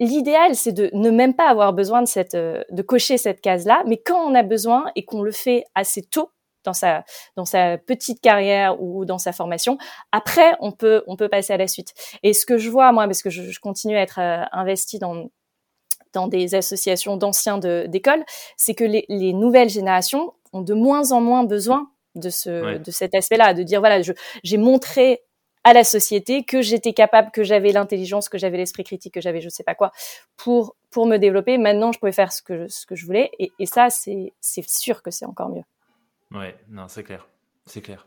l'idéal, 0.00 0.54
c'est 0.54 0.72
de 0.72 0.90
ne 0.92 1.10
même 1.10 1.34
pas 1.34 1.48
avoir 1.48 1.72
besoin 1.72 2.02
de 2.02 2.08
cette, 2.08 2.34
euh, 2.34 2.62
de 2.70 2.82
cocher 2.82 3.18
cette 3.18 3.40
case-là, 3.40 3.82
mais 3.86 3.96
quand 3.96 4.18
on 4.18 4.34
a 4.34 4.42
besoin 4.42 4.90
et 4.94 5.04
qu'on 5.04 5.22
le 5.22 5.32
fait 5.32 5.64
assez 5.74 6.02
tôt 6.02 6.30
dans 6.64 6.72
sa, 6.72 7.04
dans 7.36 7.44
sa 7.44 7.78
petite 7.78 8.20
carrière 8.20 8.80
ou 8.82 9.04
dans 9.04 9.18
sa 9.18 9.32
formation, 9.32 9.78
après, 10.12 10.52
on 10.60 10.72
peut, 10.72 11.02
on 11.06 11.16
peut 11.16 11.28
passer 11.28 11.52
à 11.52 11.56
la 11.56 11.68
suite. 11.68 11.94
Et 12.22 12.32
ce 12.32 12.46
que 12.46 12.58
je 12.58 12.70
vois, 12.70 12.90
moi, 12.92 13.06
parce 13.06 13.22
que 13.22 13.30
je, 13.30 13.50
je 13.50 13.60
continue 13.60 13.96
à 13.96 14.02
être 14.02 14.20
euh, 14.20 14.44
investi 14.52 14.98
dans, 14.98 15.30
dans 16.12 16.28
des 16.28 16.54
associations 16.54 17.16
d'anciens 17.16 17.58
d'école, 17.58 18.24
c'est 18.56 18.74
que 18.74 18.84
les, 18.84 19.04
les, 19.08 19.32
nouvelles 19.32 19.68
générations 19.68 20.32
ont 20.52 20.62
de 20.62 20.74
moins 20.74 21.12
en 21.12 21.20
moins 21.20 21.44
besoin 21.44 21.90
de 22.14 22.30
ce, 22.30 22.78
de 22.78 22.90
cet 22.90 23.14
aspect-là, 23.14 23.52
de 23.52 23.62
dire 23.62 23.80
voilà, 23.80 24.00
j'ai 24.42 24.56
montré 24.56 25.25
à 25.66 25.72
la 25.72 25.82
société, 25.82 26.44
que 26.44 26.62
j'étais 26.62 26.92
capable, 26.92 27.32
que 27.32 27.42
j'avais 27.42 27.72
l'intelligence, 27.72 28.28
que 28.28 28.38
j'avais 28.38 28.56
l'esprit 28.56 28.84
critique, 28.84 29.12
que 29.12 29.20
j'avais 29.20 29.40
je 29.40 29.48
sais 29.48 29.64
pas 29.64 29.74
quoi 29.74 29.90
pour 30.36 30.76
pour 30.90 31.06
me 31.06 31.16
développer. 31.16 31.58
Maintenant, 31.58 31.90
je 31.90 31.98
pouvais 31.98 32.12
faire 32.12 32.30
ce 32.30 32.40
que 32.40 32.68
ce 32.68 32.86
que 32.86 32.94
je 32.94 33.04
voulais 33.04 33.32
et, 33.40 33.50
ça 33.66 33.90
c'est 33.90 34.32
c'est 34.40 34.66
sûr 34.68 35.02
que 35.02 35.10
c'est 35.10 35.26
encore 35.26 35.48
mieux. 35.48 35.64
Ouais, 36.30 36.56
non, 36.68 36.86
c'est 36.86 37.02
clair, 37.02 37.26
c'est 37.66 37.80
clair. 37.80 38.06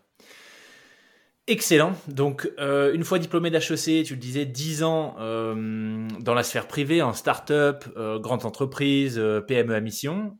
Excellent. 1.48 1.94
Donc, 2.08 2.50
euh, 2.60 2.94
une 2.94 3.04
fois 3.04 3.20
diplômé 3.20 3.50
d'HEC, 3.50 4.06
tu 4.06 4.14
le 4.14 4.20
disais, 4.20 4.46
10 4.46 4.84
ans 4.84 5.16
euh, 5.20 6.08
dans 6.20 6.36
la 6.36 6.44
sphère 6.44 6.68
privée, 6.68 7.02
en 7.02 7.12
start-up, 7.12 7.84
euh, 7.98 8.20
grande 8.20 8.46
entreprise, 8.46 9.20
PME 9.48 9.74
à 9.74 9.80
mission. 9.82 10.38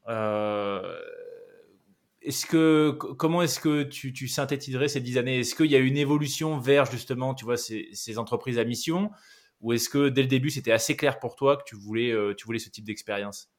Est-ce 2.22 2.46
que 2.46 2.92
comment 2.92 3.42
est-ce 3.42 3.60
que 3.60 3.84
tu, 3.84 4.12
tu, 4.12 4.28
synthétiserais 4.28 4.90
ces 4.90 5.00
dix 5.00 5.18
années? 5.18 5.40
Est-ce 5.40 5.56
qu'il 5.56 5.72
y 5.72 5.76
a 5.76 5.80
une 5.80 5.98
évolution 5.98 6.60
vers 6.60 6.86
justement, 6.86 7.34
tu 7.34 7.46
vois, 7.46 7.58
ces, 7.58 8.18
entreprises 8.18 8.60
à 8.60 8.66
mission, 8.66 9.10
ou 9.62 9.74
est-ce 9.74 9.88
que 9.88 10.10
dès 10.10 10.22
le 10.22 10.28
début 10.28 10.50
c'était 10.50 10.74
assez 10.74 10.98
clair 10.98 11.20
pour 11.20 11.36
toi 11.36 11.56
que 11.58 11.64
tu 11.66 11.76
voulais, 11.76 12.12
euh, 12.12 12.34
tu 12.36 12.46
voulais 12.46 12.60
ce 12.60 12.70
type 12.70 12.86
d'expérience? 12.86 13.50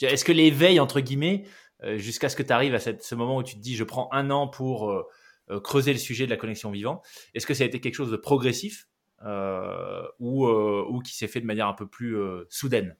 Est-ce 0.00 0.24
que 0.24 0.32
l'éveil 0.32 0.80
entre 0.80 1.00
guillemets, 1.00 1.44
euh, 1.84 1.98
jusqu'à 1.98 2.28
ce 2.28 2.36
que 2.36 2.42
tu 2.42 2.52
arrives 2.52 2.74
à 2.74 2.80
ce 2.80 3.14
moment 3.14 3.36
où 3.38 3.42
tu 3.42 3.56
te 3.56 3.60
dis 3.60 3.74
je 3.74 3.84
prends 3.84 4.08
un 4.12 4.30
an 4.30 4.48
pour 4.48 4.90
euh, 4.90 5.04
euh 5.50 5.60
creuser 5.60 5.92
le 5.92 5.98
sujet 5.98 6.26
de 6.26 6.30
la 6.30 6.36
connexion 6.36 6.70
vivant, 6.70 7.02
est-ce 7.34 7.46
que 7.46 7.54
ça 7.54 7.64
a 7.64 7.66
été 7.66 7.80
quelque 7.80 7.94
chose 7.94 8.10
de 8.10 8.16
progressif 8.16 8.88
euh, 9.24 10.02
ou 10.20 11.00
qui 11.02 11.14
s'est 11.16 11.28
fait 11.28 11.40
de 11.40 11.46
manière 11.46 11.66
un 11.66 11.74
peu 11.74 11.88
plus 11.88 12.16
soudaine? 12.48 12.96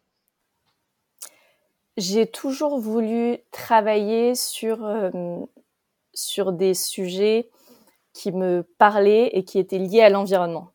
J'ai 1.97 2.27
toujours 2.27 2.79
voulu 2.79 3.39
travailler 3.51 4.35
sur, 4.35 4.85
euh, 4.85 5.11
sur 6.15 6.53
des 6.53 6.75
sujets 6.75 7.51
qui 8.13 8.33
me 8.33 8.67
parlaient 8.79 9.29
et 9.29 9.45
qui 9.45 9.59
étaient 9.59 9.79
liés 9.79 10.03
à 10.03 10.11
l'environnement. 10.11 10.71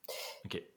Okay. 0.46 0.68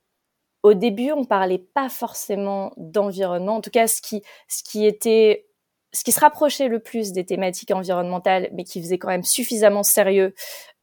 Au 0.63 0.75
début, 0.75 1.13
on 1.13 1.25
parlait 1.25 1.59
pas 1.59 1.89
forcément 1.89 2.73
d'environnement. 2.77 3.57
En 3.57 3.61
tout 3.61 3.71
cas, 3.71 3.87
ce 3.87 4.03
qui, 4.03 4.23
ce 4.49 4.63
qui 4.63 4.87
était, 4.87 5.47
ce 5.93 6.05
qui 6.05 6.13
se 6.13 6.21
rapprochait 6.21 6.69
le 6.69 6.81
plus 6.81 7.13
des 7.13 7.25
thématiques 7.25 7.71
environnementales, 7.71 8.51
mais 8.53 8.65
qui 8.65 8.81
faisait 8.83 8.99
quand 8.99 9.09
même 9.09 9.25
suffisamment 9.25 9.83
sérieux 9.83 10.35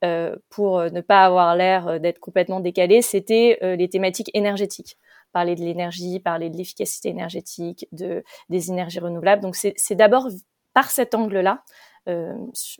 euh, 0.03 0.35
pour 0.49 0.81
ne 0.81 1.01
pas 1.01 1.25
avoir 1.25 1.55
l'air 1.55 1.99
d'être 1.99 2.19
complètement 2.19 2.59
décalé, 2.59 3.01
c'était 3.01 3.59
euh, 3.61 3.75
les 3.75 3.89
thématiques 3.89 4.31
énergétiques 4.33 4.97
parler 5.31 5.55
de 5.55 5.61
l'énergie, 5.61 6.19
parler 6.19 6.49
de 6.49 6.57
l'efficacité 6.57 7.09
énergétique, 7.09 7.87
de, 7.91 8.23
des 8.49 8.69
énergies 8.69 8.99
renouvelables. 8.99 9.41
Donc 9.41 9.55
c'est 9.55 9.95
d'abord 9.95 10.27
par 10.73 10.91
cet 10.91 11.15
angle-là 11.15 11.63
euh, 12.07 12.33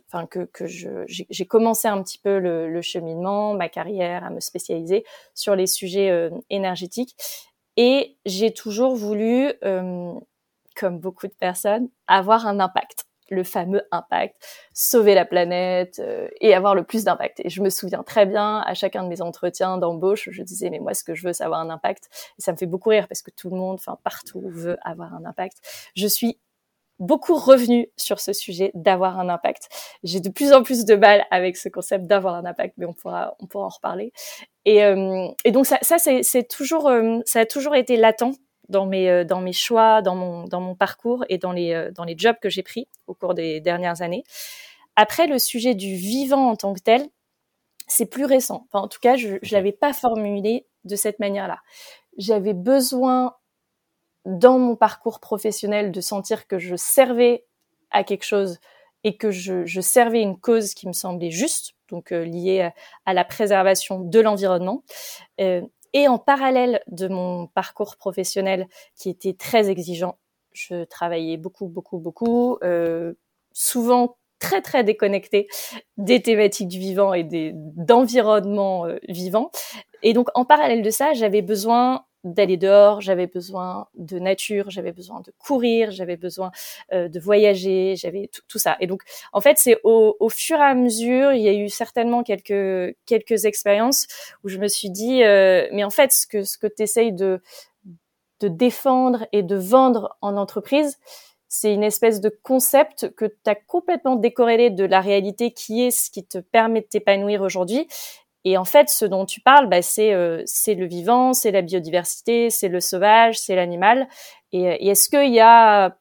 enfin 0.06 0.26
que, 0.26 0.44
que 0.46 0.64
j'ai 0.66 1.46
commencé 1.46 1.86
un 1.86 2.02
petit 2.02 2.18
peu 2.18 2.38
le, 2.38 2.80
cheminement, 2.80 3.54
ma 3.54 3.68
carrière, 3.68 4.24
à 4.24 4.30
me 4.30 4.40
spécialiser 4.40 5.04
sur 5.34 5.54
les 5.54 5.66
sujets 5.66 6.10
euh, 6.10 6.30
énergétiques. 6.48 7.14
Et 7.76 8.16
j'ai 8.24 8.52
toujours 8.52 8.96
voulu, 8.96 9.52
euh, 9.64 10.12
comme 10.74 10.98
beaucoup 10.98 11.26
de 11.26 11.34
personnes, 11.34 11.88
avoir 12.06 12.46
un 12.46 12.58
impact. 12.58 13.07
Le 13.30 13.44
fameux 13.44 13.82
impact, 13.90 14.36
sauver 14.72 15.14
la 15.14 15.24
planète 15.24 15.98
euh, 16.00 16.28
et 16.40 16.54
avoir 16.54 16.74
le 16.74 16.84
plus 16.84 17.04
d'impact. 17.04 17.40
Et 17.44 17.48
je 17.48 17.62
me 17.62 17.70
souviens 17.70 18.02
très 18.02 18.26
bien, 18.26 18.58
à 18.60 18.74
chacun 18.74 19.02
de 19.04 19.08
mes 19.08 19.20
entretiens 19.20 19.78
d'embauche, 19.78 20.28
je 20.30 20.42
disais, 20.42 20.70
mais 20.70 20.78
moi, 20.78 20.94
ce 20.94 21.04
que 21.04 21.14
je 21.14 21.26
veux, 21.26 21.32
c'est 21.32 21.44
avoir 21.44 21.60
un 21.60 21.70
impact. 21.70 22.08
Et 22.38 22.42
ça 22.42 22.52
me 22.52 22.56
fait 22.56 22.66
beaucoup 22.66 22.90
rire 22.90 23.08
parce 23.08 23.22
que 23.22 23.30
tout 23.30 23.50
le 23.50 23.56
monde, 23.56 23.76
enfin, 23.76 23.98
partout 24.02 24.42
veut 24.44 24.78
avoir 24.82 25.14
un 25.14 25.24
impact. 25.24 25.58
Je 25.94 26.06
suis 26.06 26.38
beaucoup 26.98 27.36
revenu 27.36 27.88
sur 27.96 28.20
ce 28.20 28.32
sujet 28.32 28.70
d'avoir 28.74 29.18
un 29.18 29.28
impact. 29.28 29.68
J'ai 30.02 30.20
de 30.20 30.28
plus 30.28 30.52
en 30.52 30.62
plus 30.62 30.84
de 30.84 30.94
mal 30.94 31.24
avec 31.30 31.56
ce 31.56 31.68
concept 31.68 32.06
d'avoir 32.06 32.34
un 32.34 32.44
impact, 32.44 32.74
mais 32.76 32.86
on 32.86 32.92
pourra, 32.92 33.36
on 33.40 33.46
pourra 33.46 33.66
en 33.66 33.70
reparler. 33.70 34.12
Et, 34.64 34.84
euh, 34.84 35.28
et 35.44 35.52
donc 35.52 35.66
ça, 35.66 35.78
c'est 35.82 36.48
toujours, 36.48 36.88
euh, 36.88 37.20
ça 37.24 37.40
a 37.40 37.46
toujours 37.46 37.74
été 37.74 37.96
latent 37.96 38.34
dans 38.68 38.86
mes, 38.86 39.08
euh, 39.08 39.24
dans 39.24 39.40
mes 39.40 39.52
choix, 39.52 40.02
dans 40.02 40.14
mon, 40.14 40.44
dans 40.44 40.60
mon 40.60 40.74
parcours 40.74 41.24
et 41.28 41.38
dans 41.38 41.52
les, 41.52 41.90
dans 41.94 42.04
les 42.04 42.16
jobs 42.16 42.36
que 42.40 42.50
j'ai 42.50 42.62
pris 42.62 42.88
au 43.06 43.14
cours 43.14 43.34
des 43.34 43.60
dernières 43.60 44.02
années. 44.02 44.24
Après, 44.96 45.26
le 45.26 45.38
sujet 45.38 45.74
du 45.74 45.94
vivant 45.94 46.50
en 46.50 46.56
tant 46.56 46.74
que 46.74 46.80
tel, 46.80 47.08
c'est 47.86 48.06
plus 48.06 48.24
récent. 48.24 48.66
Enfin, 48.66 48.84
en 48.84 48.88
tout 48.88 49.00
cas, 49.00 49.16
je 49.16 49.34
ne 49.34 49.52
l'avais 49.52 49.72
pas 49.72 49.92
formulé 49.92 50.66
de 50.84 50.96
cette 50.96 51.18
manière-là. 51.18 51.60
J'avais 52.16 52.54
besoin 52.54 53.34
dans 54.24 54.58
mon 54.58 54.76
parcours 54.76 55.20
professionnel 55.20 55.90
de 55.90 56.00
sentir 56.00 56.46
que 56.46 56.58
je 56.58 56.76
servais 56.76 57.46
à 57.90 58.04
quelque 58.04 58.24
chose 58.24 58.58
et 59.04 59.16
que 59.16 59.30
je, 59.30 59.64
je 59.64 59.80
servais 59.80 60.20
une 60.20 60.38
cause 60.38 60.74
qui 60.74 60.86
me 60.86 60.92
semblait 60.92 61.30
juste, 61.30 61.74
donc 61.88 62.12
euh, 62.12 62.24
liée 62.24 62.70
à, 63.06 63.14
la 63.14 63.24
préservation 63.24 64.00
de 64.00 64.20
l'environnement. 64.20 64.82
Euh, 65.40 65.62
et 65.92 66.08
en 66.08 66.18
parallèle 66.18 66.82
de 66.88 67.08
mon 67.08 67.46
parcours 67.46 67.96
professionnel 67.96 68.66
qui 68.96 69.10
était 69.10 69.34
très 69.34 69.70
exigeant, 69.70 70.18
je 70.52 70.84
travaillais 70.84 71.36
beaucoup, 71.36 71.68
beaucoup, 71.68 71.98
beaucoup, 71.98 72.58
euh, 72.62 73.14
souvent 73.52 74.16
très 74.38 74.62
très 74.62 74.84
déconnecté 74.84 75.48
des 75.96 76.22
thématiques 76.22 76.68
du 76.68 76.78
vivant 76.78 77.12
et 77.12 77.24
des 77.24 77.52
d'environnement 77.54 78.86
euh, 78.86 78.98
vivant. 79.08 79.50
Et 80.02 80.12
donc 80.12 80.28
en 80.34 80.44
parallèle 80.44 80.82
de 80.82 80.90
ça, 80.90 81.12
j'avais 81.12 81.42
besoin 81.42 82.04
d'aller 82.24 82.56
dehors, 82.56 83.00
j'avais 83.00 83.26
besoin 83.26 83.86
de 83.94 84.18
nature, 84.18 84.70
j'avais 84.70 84.92
besoin 84.92 85.20
de 85.20 85.32
courir, 85.38 85.90
j'avais 85.90 86.16
besoin 86.16 86.50
euh, 86.92 87.08
de 87.08 87.20
voyager, 87.20 87.94
j'avais 87.96 88.30
tout, 88.48 88.58
ça. 88.58 88.76
Et 88.80 88.86
donc, 88.86 89.02
en 89.32 89.40
fait, 89.40 89.58
c'est 89.58 89.78
au, 89.84 90.16
au, 90.18 90.28
fur 90.28 90.58
et 90.58 90.62
à 90.62 90.74
mesure, 90.74 91.32
il 91.32 91.42
y 91.42 91.48
a 91.48 91.52
eu 91.52 91.68
certainement 91.68 92.22
quelques 92.22 92.96
quelques 93.06 93.44
expériences 93.44 94.06
où 94.44 94.48
je 94.48 94.58
me 94.58 94.68
suis 94.68 94.90
dit, 94.90 95.22
euh, 95.22 95.68
mais 95.72 95.84
en 95.84 95.90
fait, 95.90 96.12
ce 96.12 96.26
que 96.26 96.42
ce 96.42 96.58
que 96.58 96.66
tu 96.66 96.82
essayes 96.82 97.12
de 97.12 97.40
de 98.40 98.48
défendre 98.48 99.26
et 99.32 99.42
de 99.42 99.56
vendre 99.56 100.16
en 100.20 100.36
entreprise, 100.36 100.98
c'est 101.48 101.72
une 101.72 101.82
espèce 101.82 102.20
de 102.20 102.28
concept 102.28 103.14
que 103.14 103.24
tu 103.24 103.50
as 103.50 103.54
complètement 103.54 104.16
décorrélé 104.16 104.70
de 104.70 104.84
la 104.84 105.00
réalité 105.00 105.50
qui 105.50 105.82
est 105.82 105.90
ce 105.90 106.10
qui 106.10 106.24
te 106.24 106.38
permet 106.38 106.82
de 106.82 106.86
t'épanouir 106.86 107.42
aujourd'hui 107.42 107.88
et 108.44 108.56
en 108.56 108.64
fait, 108.64 108.88
ce 108.88 109.04
dont 109.04 109.26
tu 109.26 109.40
parles, 109.40 109.68
bah, 109.68 109.82
c'est 109.82 110.12
euh, 110.12 110.42
c'est 110.46 110.74
le 110.74 110.86
vivant, 110.86 111.32
c'est 111.32 111.50
la 111.50 111.62
biodiversité, 111.62 112.50
c'est 112.50 112.68
le 112.68 112.80
sauvage, 112.80 113.38
c'est 113.38 113.56
l'animal. 113.56 114.08
Et, 114.52 114.68
euh, 114.68 114.76
est-ce 114.80 115.08
qu'il 115.08 115.32
y 115.32 115.40
a 115.40 115.96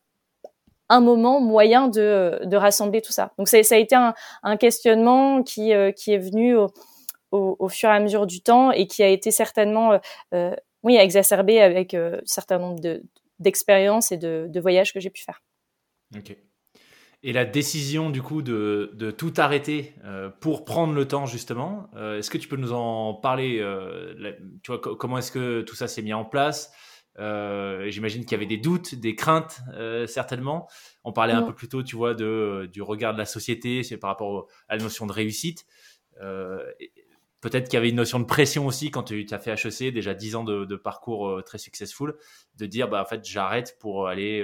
un 0.90 1.02
moment 1.02 1.42
moyen 1.42 1.88
de, 1.88 2.40
de 2.44 2.58
rassembler 2.58 3.02
tout 3.02 3.12
ça? 3.12 3.34
Donc 3.38 3.48
ça, 3.48 3.58
a 3.58 3.78
été 3.78 3.96
un, 3.96 4.58
questionnement 4.58 5.44
qui, 5.44 5.74
euh, 5.74 5.92
est 6.08 6.18
venu 6.18 6.56
au, 7.32 7.70
fur 7.70 7.90
et 7.90 7.94
à 7.94 8.00
mesure 8.00 8.28
du 8.28 8.42
temps 8.42 8.72
et 8.72 8.88
qui 8.88 9.04
a 9.04 9.08
été 9.08 9.32
certainement 9.32 10.00
euh, 10.34 10.56
oui 10.84 10.96
exacerbé 10.96 11.60
avec 11.60 11.94
un 11.94 12.20
certain 12.26 12.60
nombre 12.60 12.80
de 12.80 13.04
d'expériences 13.40 14.12
et 14.12 14.18
de, 14.18 14.48
de 14.50 14.60
voyages 14.60 14.94
que 14.94 15.00
j'ai 15.00 15.12
pu 15.12 15.22
faire. 15.22 15.44
Ok. 16.16 16.36
Et 17.24 17.34
la 17.34 17.46
décision 17.46 18.12
du 18.12 18.22
coup 18.22 18.44
de, 18.44 18.92
de 18.94 19.10
tout 19.10 19.34
arrêter 19.38 19.96
euh, 20.06 20.30
pour 20.30 20.66
prendre 20.66 20.94
le 20.94 21.08
temps 21.08 21.26
justement, 21.26 21.90
euh, 21.96 22.20
est-ce 22.20 22.30
que 22.30 22.38
tu 22.38 22.48
peux 22.48 22.58
nous 22.58 22.74
en 22.74 23.16
parler 23.16 23.58
euh, 23.60 24.34
Tu 24.62 24.72
vois 24.72 24.80
comment 24.80 25.18
est-ce 25.18 25.32
que 25.32 25.62
tout 25.62 25.76
ça 25.76 25.88
s'est 25.88 26.04
mis 26.04 26.14
en 26.14 26.26
place? 26.26 26.72
J'imagine 27.18 28.24
qu'il 28.26 28.34
y 28.34 28.36
avait 28.36 28.46
des 28.46 28.58
doutes, 28.60 28.94
des 28.94 29.16
craintes 29.16 29.62
certainement. 30.06 30.68
On 31.04 31.12
parlait 31.12 31.34
un 31.34 31.42
peu 31.42 31.56
plus 31.56 31.68
tôt, 31.68 31.82
tu 31.82 31.96
vois, 31.96 32.14
de, 32.14 32.70
du 32.72 32.84
regard 32.84 33.14
de 33.14 33.18
la 33.18 33.26
société, 33.26 33.82
c'est 33.82 33.98
par 33.98 34.12
rapport 34.12 34.48
à 34.70 34.76
la 34.76 34.84
notion 34.84 35.08
de 35.08 35.12
réussite. 35.12 35.66
Peut-être 37.42 37.66
qu'il 37.66 37.74
y 37.74 37.78
avait 37.78 37.90
une 37.90 37.96
notion 37.96 38.20
de 38.20 38.26
pression 38.26 38.68
aussi 38.68 38.92
quand 38.92 39.02
tu 39.02 39.26
as 39.32 39.40
fait 39.40 39.52
HEC, 39.52 39.92
déjà 39.92 40.14
10 40.14 40.36
ans 40.36 40.44
de, 40.44 40.66
de 40.66 40.76
parcours 40.76 41.44
très 41.44 41.58
successful, 41.58 42.16
de 42.56 42.66
dire 42.68 42.88
bah 42.88 43.02
en 43.02 43.06
fait 43.06 43.26
j'arrête 43.26 43.78
pour 43.80 44.08
aller 44.08 44.44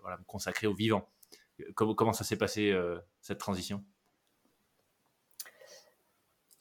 voilà, 0.00 0.16
me 0.16 0.24
consacrer 0.24 0.66
au 0.66 0.74
vivant. 0.74 1.06
Comment, 1.74 2.12
ça 2.12 2.24
s'est 2.24 2.36
passé, 2.36 2.70
euh, 2.70 2.98
cette 3.20 3.38
transition? 3.38 3.82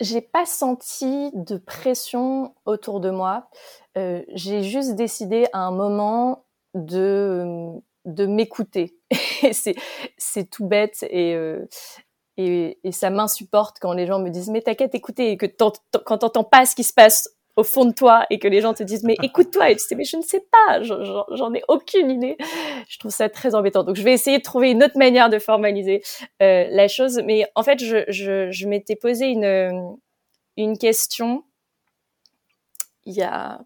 J'ai 0.01 0.21
pas 0.21 0.45
senti 0.45 1.31
de 1.33 1.57
pression 1.57 2.53
autour 2.65 2.99
de 2.99 3.09
moi. 3.09 3.49
Euh, 3.97 4.23
j'ai 4.33 4.61
juste 4.61 4.95
décidé 4.95 5.47
à 5.53 5.59
un 5.59 5.71
moment 5.71 6.45
de, 6.73 7.71
de 8.03 8.25
m'écouter. 8.25 8.97
c'est 9.51 10.49
tout 10.49 10.67
bête 10.67 11.03
et, 11.09 11.33
euh, 11.35 11.65
et, 12.37 12.79
et, 12.83 12.91
ça 12.91 13.09
m'insupporte 13.09 13.77
quand 13.79 13.93
les 13.93 14.05
gens 14.05 14.19
me 14.19 14.29
disent 14.29 14.49
mais 14.49 14.61
t'as 14.61 14.75
qu'à 14.75 14.89
t'écouter 14.89 15.31
et 15.31 15.37
que 15.37 15.45
quand 15.45 16.17
t'entends 16.17 16.43
pas 16.43 16.65
ce 16.65 16.75
qui 16.75 16.83
se 16.83 16.93
passe 16.93 17.34
au 17.55 17.63
fond 17.63 17.85
de 17.85 17.93
toi 17.93 18.25
et 18.29 18.39
que 18.39 18.47
les 18.47 18.61
gens 18.61 18.73
te 18.73 18.83
disent 18.83 19.03
mais 19.03 19.15
écoute-toi 19.23 19.69
et 19.71 19.75
tu 19.75 19.83
sais 19.83 19.95
mais 19.95 20.03
je 20.03 20.17
ne 20.17 20.21
sais 20.21 20.45
pas, 20.51 20.81
j'en 20.83 21.53
ai 21.53 21.63
aucune 21.67 22.11
idée. 22.11 22.37
Je 22.89 22.99
trouve 22.99 23.11
ça 23.11 23.29
très 23.29 23.55
embêtant. 23.55 23.83
Donc 23.83 23.95
je 23.95 24.03
vais 24.03 24.13
essayer 24.13 24.37
de 24.37 24.43
trouver 24.43 24.71
une 24.71 24.83
autre 24.83 24.97
manière 24.97 25.29
de 25.29 25.39
formaliser 25.39 26.01
euh, 26.41 26.67
la 26.69 26.87
chose. 26.87 27.21
Mais 27.25 27.47
en 27.55 27.63
fait, 27.63 27.83
je, 27.83 28.03
je, 28.09 28.51
je 28.51 28.67
m'étais 28.67 28.95
posé 28.95 29.27
une, 29.27 29.97
une 30.57 30.77
question 30.77 31.43
il 33.05 33.13
y 33.13 33.21
a 33.21 33.61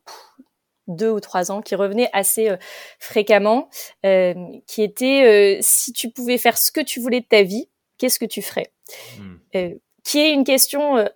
deux 0.87 1.09
ou 1.09 1.19
trois 1.19 1.51
ans 1.51 1.61
qui 1.61 1.75
revenait 1.75 2.09
assez 2.13 2.49
euh, 2.49 2.57
fréquemment, 2.99 3.69
euh, 4.05 4.33
qui 4.67 4.81
était 4.83 5.57
euh, 5.57 5.57
si 5.61 5.93
tu 5.93 6.09
pouvais 6.09 6.37
faire 6.37 6.57
ce 6.57 6.71
que 6.71 6.81
tu 6.81 6.99
voulais 6.99 7.21
de 7.21 7.25
ta 7.25 7.43
vie, 7.43 7.69
qu'est-ce 7.97 8.19
que 8.19 8.25
tu 8.25 8.41
ferais? 8.41 8.71
Hmm. 9.17 9.35
Euh, 9.55 9.75
Qui 10.03 10.19
est 10.19 10.33
une 10.33 10.43
question 10.43 11.07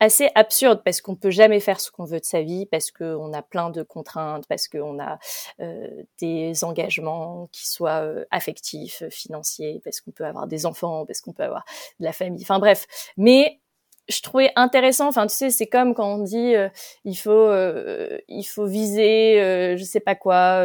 assez 0.00 0.30
absurde 0.34 0.80
parce 0.84 1.00
qu'on 1.00 1.14
peut 1.14 1.30
jamais 1.30 1.60
faire 1.60 1.78
ce 1.78 1.90
qu'on 1.90 2.04
veut 2.04 2.20
de 2.20 2.24
sa 2.24 2.42
vie, 2.42 2.66
parce 2.66 2.90
qu'on 2.90 3.32
a 3.32 3.42
plein 3.42 3.70
de 3.70 3.82
contraintes, 3.82 4.46
parce 4.48 4.66
qu'on 4.66 4.98
a 4.98 5.18
euh, 5.60 5.88
des 6.20 6.64
engagements 6.64 7.48
qui 7.52 7.68
soient 7.68 8.02
euh, 8.02 8.24
affectifs, 8.30 9.04
financiers, 9.10 9.80
parce 9.84 10.00
qu'on 10.00 10.10
peut 10.10 10.24
avoir 10.24 10.46
des 10.46 10.66
enfants, 10.66 11.04
parce 11.06 11.20
qu'on 11.20 11.32
peut 11.32 11.44
avoir 11.44 11.64
de 12.00 12.04
la 12.06 12.12
famille. 12.12 12.42
Enfin 12.42 12.58
bref, 12.58 12.86
mais 13.16 13.60
je 14.08 14.22
trouvais 14.22 14.50
intéressant. 14.56 15.06
Enfin, 15.06 15.26
tu 15.26 15.36
sais, 15.36 15.50
c'est 15.50 15.68
comme 15.68 15.94
quand 15.94 16.14
on 16.14 16.22
dit 16.22 16.56
euh, 16.56 16.68
il 17.04 17.14
faut 17.14 17.30
euh, 17.30 18.18
il 18.28 18.44
faut 18.44 18.66
viser, 18.66 19.76
je 19.76 19.84
sais 19.84 20.00
pas 20.00 20.14
quoi, 20.14 20.64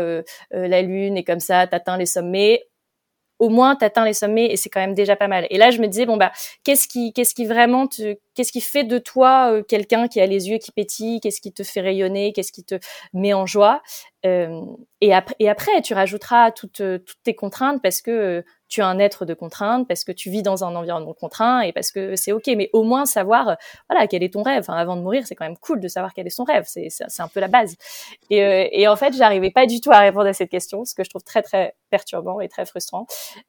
la 0.51 0.81
lune 0.81 1.17
et 1.17 1.23
comme 1.23 1.41
ça, 1.41 1.67
t'atteins 1.67 1.97
les 1.97 2.05
sommets 2.05 2.63
au 3.45 3.49
moins 3.49 3.75
t'atteins 3.75 4.05
les 4.05 4.13
sommets 4.13 4.47
et 4.47 4.57
c'est 4.57 4.69
quand 4.69 4.79
même 4.79 4.95
déjà 4.95 5.15
pas 5.15 5.27
mal. 5.27 5.45
Et 5.51 5.57
là, 5.57 5.69
je 5.69 5.79
me 5.79 5.87
disais 5.87 6.07
bon 6.07 6.17
bah 6.17 6.31
qu'est-ce 6.63 6.87
qui 6.87 7.13
qu'est-ce 7.13 7.35
qui 7.35 7.45
vraiment 7.45 7.85
te 7.85 8.15
qu'est-ce 8.33 8.51
qui 8.51 8.61
fait 8.61 8.83
de 8.83 8.97
toi 8.97 9.51
euh, 9.51 9.61
quelqu'un 9.61 10.07
qui 10.07 10.19
a 10.19 10.25
les 10.25 10.49
yeux 10.49 10.57
qui 10.57 10.71
pétillent, 10.71 11.19
qu'est-ce 11.19 11.41
qui 11.41 11.53
te 11.53 11.61
fait 11.61 11.81
rayonner, 11.81 12.33
qu'est-ce 12.33 12.51
qui 12.51 12.63
te 12.63 12.75
met 13.13 13.33
en 13.33 13.45
joie 13.45 13.83
euh, 14.25 14.61
et 15.01 15.13
après 15.13 15.35
et 15.39 15.47
après 15.47 15.81
tu 15.83 15.93
rajouteras 15.93 16.51
toutes 16.51 16.81
toutes 17.05 17.23
tes 17.23 17.35
contraintes 17.35 17.81
parce 17.83 18.01
que 18.01 18.11
euh, 18.11 18.41
tu 18.75 18.81
es 18.81 18.83
un 18.83 18.99
être 18.99 19.23
de 19.23 19.33
contrainte, 19.33 19.87
parce 19.87 20.03
que 20.03 20.11
tu 20.11 20.29
vis 20.29 20.43
dans 20.43 20.65
un 20.65 20.75
environnement 20.75 21.13
contraint 21.13 21.61
et 21.61 21.71
parce 21.71 21.91
que 21.91 22.17
c'est 22.17 22.33
ok. 22.33 22.47
Mais 22.57 22.69
au 22.73 22.83
moins 22.83 23.05
savoir, 23.05 23.47
euh, 23.49 23.55
voilà, 23.89 24.05
quel 24.07 24.21
est 24.21 24.33
ton 24.33 24.43
rêve. 24.43 24.59
Enfin, 24.59 24.73
avant 24.73 24.97
de 24.97 25.01
mourir, 25.01 25.25
c'est 25.25 25.33
quand 25.33 25.45
même 25.45 25.57
cool 25.57 25.79
de 25.79 25.87
savoir 25.87 26.13
quel 26.13 26.27
est 26.27 26.29
son 26.29 26.43
rêve. 26.43 26.65
C'est 26.67 26.89
c'est 26.89 27.21
un 27.21 27.27
peu 27.29 27.39
la 27.39 27.47
base. 27.47 27.77
Et, 28.29 28.43
euh, 28.43 28.67
et 28.71 28.87
en 28.89 28.97
fait, 28.97 29.13
j'arrivais 29.15 29.49
pas 29.49 29.65
du 29.65 29.79
tout 29.79 29.91
à 29.91 29.99
répondre 29.99 30.27
à 30.27 30.33
cette 30.33 30.49
question, 30.49 30.83
ce 30.83 30.93
que 30.93 31.05
je 31.05 31.09
trouve 31.09 31.23
très 31.23 31.41
très 31.41 31.75
perturbant 31.89 32.41
et 32.41 32.49
très 32.49 32.65
frustrant. 32.65 33.07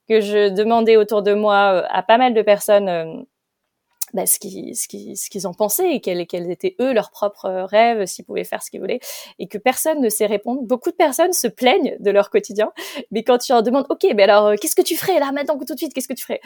Que 0.08 0.20
je 0.20 0.50
demandais 0.50 0.96
autour 0.96 1.22
de 1.22 1.34
moi 1.34 1.82
euh, 1.82 1.86
à 1.90 2.04
pas 2.04 2.18
mal 2.18 2.32
de 2.32 2.42
personnes 2.42 3.26
bah, 4.14 4.26
ce 4.26 4.38
qu'ils 4.38 4.76
ce 4.76 4.88
qu'ils 4.88 5.16
ce 5.16 5.28
qu'ils 5.28 5.46
en 5.46 5.54
pensaient 5.54 5.94
et 5.94 6.00
quels, 6.00 6.26
quels 6.26 6.50
étaient 6.50 6.76
eux 6.80 6.92
leurs 6.92 7.10
propres 7.10 7.48
rêves, 7.68 8.06
s'ils 8.06 8.24
pouvaient 8.24 8.44
faire 8.44 8.62
ce 8.62 8.70
qu'ils 8.70 8.80
voulaient, 8.80 9.00
et 9.38 9.48
que 9.48 9.58
personne 9.58 10.00
ne 10.00 10.08
sait 10.08 10.26
répondre. 10.26 10.62
Beaucoup 10.62 10.90
de 10.90 10.96
personnes 10.96 11.32
se 11.32 11.48
plaignent 11.48 11.96
de 12.00 12.10
leur 12.10 12.30
quotidien, 12.30 12.72
mais 13.10 13.22
quand 13.22 13.38
tu 13.38 13.52
leur 13.52 13.62
demandes, 13.62 13.86
ok, 13.88 14.06
mais 14.14 14.22
alors 14.24 14.46
euh, 14.46 14.54
qu'est-ce 14.60 14.76
que 14.76 14.82
tu 14.82 14.96
ferais 14.96 15.18
là 15.18 15.32
maintenant 15.32 15.58
tout 15.58 15.74
de 15.74 15.78
suite, 15.78 15.92
qu'est-ce 15.92 16.08
que 16.08 16.14
tu 16.14 16.24
ferais? 16.24 16.40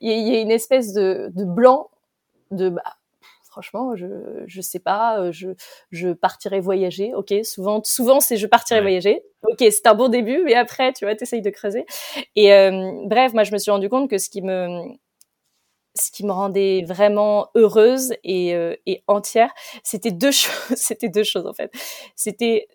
Il 0.00 0.10
y, 0.10 0.36
a 0.36 0.40
une 0.40 0.50
espèce 0.50 0.92
de, 0.92 1.30
de 1.34 1.44
blanc, 1.44 1.90
de 2.50 2.70
bah, 2.70 2.82
franchement, 3.56 3.96
je 3.96 4.06
je 4.46 4.60
sais 4.60 4.78
pas, 4.78 5.18
euh, 5.20 5.32
je 5.32 5.48
je 5.90 6.10
partirais 6.10 6.60
voyager. 6.60 7.14
Ok, 7.14 7.32
souvent 7.42 7.82
souvent 7.84 8.20
c'est 8.20 8.36
je 8.36 8.46
partirais 8.46 8.82
voyager. 8.82 9.22
Ok, 9.42 9.58
c'est 9.58 9.86
un 9.86 9.94
bon 9.94 10.08
début, 10.08 10.42
mais 10.44 10.54
après 10.54 10.92
tu 10.92 11.04
vois, 11.04 11.14
t'essayes 11.14 11.42
de 11.42 11.50
creuser. 11.50 11.86
Et 12.36 12.52
euh, 12.52 12.92
bref, 13.06 13.32
moi 13.32 13.44
je 13.44 13.52
me 13.52 13.58
suis 13.58 13.70
rendu 13.70 13.88
compte 13.88 14.10
que 14.10 14.18
ce 14.18 14.28
qui 14.28 14.42
me 14.42 14.88
ce 15.96 16.10
qui 16.10 16.24
me 16.24 16.32
rendait 16.32 16.84
vraiment 16.86 17.48
heureuse 17.54 18.14
et, 18.24 18.54
euh, 18.54 18.74
et 18.86 19.02
entière, 19.06 19.52
c'était 19.82 20.10
deux 20.10 20.30
choses. 20.32 20.76
c'était 20.76 21.08
deux 21.08 21.24
choses 21.24 21.46
en 21.46 21.52
fait. 21.52 21.70
C'était 22.14 22.68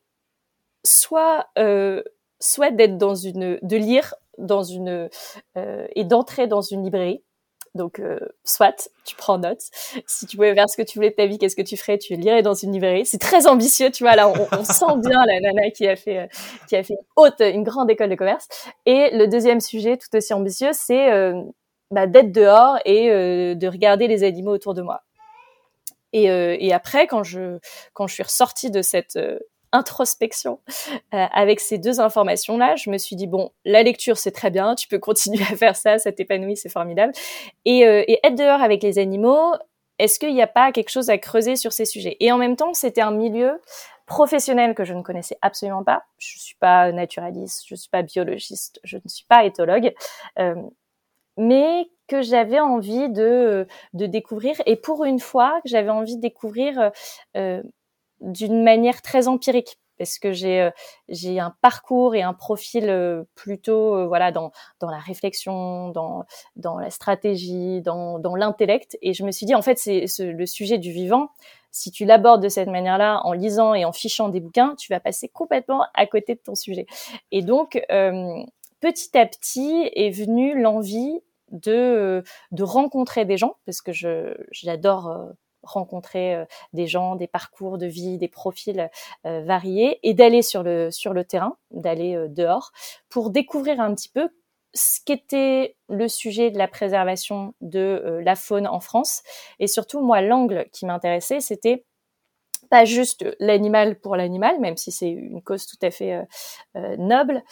soit 0.84 1.48
euh, 1.58 2.04
soit 2.40 2.72
d'être 2.72 2.98
dans 2.98 3.16
une, 3.16 3.60
de 3.62 3.78
lire 3.78 4.16
dans 4.38 4.64
une 4.64 5.10
euh, 5.58 5.88
et 5.96 6.04
d'entrer 6.04 6.48
dans 6.48 6.62
une 6.62 6.84
librairie. 6.84 7.24
Donc, 7.74 8.00
euh, 8.00 8.20
soit 8.44 8.90
tu 9.06 9.16
prends 9.16 9.38
note. 9.38 9.62
Si 10.06 10.26
tu 10.26 10.36
pouvais 10.36 10.54
faire 10.54 10.70
ce 10.70 10.76
que 10.76 10.82
tu 10.82 10.98
voulais 10.98 11.12
de 11.12 11.16
ta 11.16 11.26
vie, 11.26 11.38
qu'est-ce 11.38 11.56
que 11.56 11.62
tu 11.62 11.78
ferais? 11.78 11.98
Tu 11.98 12.16
lirais 12.16 12.42
dans 12.42 12.54
une 12.54 12.74
librairie. 12.74 13.06
C'est 13.06 13.18
très 13.18 13.48
ambitieux, 13.48 13.92
tu 13.92 14.04
vois. 14.04 14.16
Là, 14.18 14.28
on, 14.28 14.48
on 14.52 14.64
sent 14.66 14.98
bien 14.98 15.24
la 15.26 15.40
nana 15.40 15.70
qui 15.72 15.88
a 15.88 15.96
fait 15.96 16.30
qui 16.68 16.76
a 16.76 16.84
fait 16.84 16.98
haute, 17.16 17.40
une 17.40 17.64
grande 17.64 17.90
école 17.90 18.10
de 18.10 18.16
commerce. 18.16 18.48
Et 18.86 19.12
le 19.16 19.28
deuxième 19.28 19.62
sujet, 19.62 19.96
tout 19.98 20.14
aussi 20.18 20.34
ambitieux, 20.34 20.72
c'est 20.74 21.14
euh, 21.14 21.42
bah, 21.91 22.08
d'être 22.08 22.32
dehors 22.32 22.77
et 22.86 23.10
de 23.56 23.67
regarder 23.67 24.08
les 24.08 24.23
animaux 24.23 24.51
autour 24.51 24.73
de 24.73 24.82
moi. 24.82 25.04
Et, 26.13 26.25
et, 26.25 26.73
après, 26.73 27.08
quand 27.08 27.23
je 27.23 27.60
quand 27.93 28.08
je 28.08 28.13
suis 28.13 28.23
ressortie 28.23 28.69
de 28.69 28.82
cette 28.82 29.17
introspection 29.71 30.60
euh, 31.13 31.25
avec 31.32 31.60
ces 31.60 31.77
deux 31.77 31.99
informations-là, 31.99 32.75
je 32.75 32.89
me 32.89 32.97
suis 32.97 33.15
dit 33.15 33.27
bon, 33.27 33.51
la 33.65 33.84
lecture 33.84 34.17
c'est 34.17 34.32
très 34.32 34.51
bien, 34.51 34.75
tu 34.75 34.88
peux 34.88 34.99
continuer 34.99 35.43
à 35.43 35.56
faire 35.56 35.75
ça, 35.75 35.97
ça 35.97 36.12
t'épanouit, 36.12 36.58
c'est 36.58 36.69
formidable. 36.69 37.13
Et, 37.65 37.86
euh, 37.86 38.04
et, 38.08 38.19
être 38.23 38.36
dehors 38.36 38.62
avec 38.62 38.84
les 38.84 38.99
animaux, 38.99 39.54
est-ce 39.99 40.19
qu'il 40.19 40.34
n'y 40.34 40.41
a 40.41 40.47
pas 40.47 40.71
quelque 40.71 40.89
chose 40.89 41.10
à 41.10 41.17
creuser 41.17 41.56
sur 41.56 41.73
ces 41.73 41.86
sujets? 41.86 42.17
Et 42.19 42.32
en 42.32 42.38
même 42.38 42.56
temps, 42.56 42.73
c'était 42.73 43.01
un 43.01 43.12
milieu 43.12 43.62
professionnel 44.08 44.75
que 44.75 44.84
je 44.84 44.93
ne 44.93 45.04
connaissais 45.04 45.38
absolument 45.41 45.84
pas. 45.84 46.04
Je 46.17 46.38
suis 46.38 46.56
pas 46.56 46.91
naturaliste, 46.91 47.63
je 47.67 47.75
suis 47.75 47.89
pas 47.89 48.01
biologiste, 48.01 48.80
je 48.84 48.97
ne 48.97 49.08
suis 49.08 49.25
pas 49.25 49.45
éthologue, 49.45 49.93
euh, 50.39 50.56
mais 51.38 51.89
que 52.08 52.22
j'avais 52.22 52.60
envie 52.60 53.10
de, 53.10 53.67
de 53.94 54.06
découvrir. 54.06 54.56
Et 54.65 54.76
pour 54.76 55.06
une 55.06 55.20
fois, 55.20 55.62
que 55.63 55.70
j'avais 55.70 55.89
envie 55.89 56.17
de 56.17 56.22
découvrir 56.22 56.91
euh, 57.38 57.63
d'une 58.20 58.63
manière 58.63 59.02
très 59.02 59.28
empirique 59.28 59.78
parce 60.02 60.17
que 60.17 60.32
j'ai 60.34 60.62
euh, 60.62 60.72
j'ai 61.10 61.39
un 61.39 61.54
parcours 61.62 62.15
et 62.15 62.24
un 62.24 62.34
profil 62.34 62.89
euh, 62.89 63.24
plutôt 63.36 63.96
euh, 63.96 64.08
voilà 64.08 64.32
dans 64.32 64.52
dans 64.80 64.89
la 64.89 64.98
réflexion, 64.98 65.89
dans 65.89 66.26
dans 66.56 66.80
la 66.80 66.89
stratégie, 66.89 67.82
dans 67.82 68.17
dans 68.17 68.36
l'intellect 68.36 68.98
et 69.04 69.13
je 69.13 69.24
me 69.24 69.32
suis 69.32 69.46
dit 69.46 69.54
en 69.54 69.62
fait 69.62 69.78
c'est 69.78 70.08
le 70.20 70.46
sujet 70.48 70.80
du 70.80 70.91
vivant 70.91 71.30
si 71.70 71.91
tu 71.91 72.04
l'abordes 72.06 72.41
de 72.41 72.50
cette 72.50 72.67
manière-là 72.67 73.22
en 73.26 73.34
lisant 73.34 73.76
et 73.76 73.86
en 73.86 73.94
fichant 73.94 74.28
des 74.28 74.41
bouquins, 74.41 74.76
tu 74.78 74.91
vas 74.91 75.00
passer 75.00 75.30
complètement 75.30 75.86
à 75.94 76.06
côté 76.06 76.36
de 76.36 76.41
ton 76.44 76.54
sujet. 76.54 76.86
Et 77.32 77.44
donc 77.44 77.80
petit 78.82 79.17
à 79.17 79.26
petit 79.26 79.89
est 79.94 80.12
venue 80.12 80.60
l'envie 80.62 81.22
de 81.52 82.24
de 82.52 82.63
rencontrer 82.63 83.26
des 83.26 83.38
gens 83.38 83.56
parce 83.65 83.82
que 83.82 83.91
j'adore 84.52 85.34
rencontrer 85.63 86.36
euh, 86.36 86.46
des 86.74 86.88
gens, 86.88 87.15
des 87.15 87.28
parcours 87.28 87.78
de 87.78 87.86
vie, 87.86 88.17
des 88.17 88.28
profils 88.28 88.89
euh, 89.26 89.41
variés 89.44 90.00
et 90.04 90.13
d'aller 90.13 90.41
sur 90.41 90.63
le 90.63 90.91
sur 90.91 91.13
le 91.13 91.24
terrain, 91.24 91.58
d'aller 91.72 92.15
euh, 92.15 92.28
dehors 92.28 92.72
pour 93.10 93.30
découvrir 93.30 93.80
un 93.80 93.94
petit 93.94 94.10
peu 94.10 94.30
ce 94.74 95.00
qu'était 95.06 95.76
le 95.89 96.08
sujet 96.08 96.50
de 96.50 96.58
la 96.58 96.67
préservation 96.67 97.54
de 97.60 98.22
la 98.24 98.36
faune 98.36 98.67
en 98.67 98.80
France. 98.80 99.22
Et 99.60 99.67
surtout 99.67 100.02
moi 100.02 100.22
l'angle 100.22 100.67
qui 100.72 100.86
m'intéressait 100.86 101.41
c'était 101.41 101.86
pas 102.70 102.86
juste 102.86 103.26
l'animal 103.39 104.00
pour 104.00 104.15
l'animal 104.15 104.62
même 104.62 104.78
si 104.78 104.94
c'est 104.94 105.10
une 105.10 105.41
cause 105.41 105.65
tout 105.65 105.78
à 105.82 105.91
fait 105.91 106.26
noble 106.98 107.44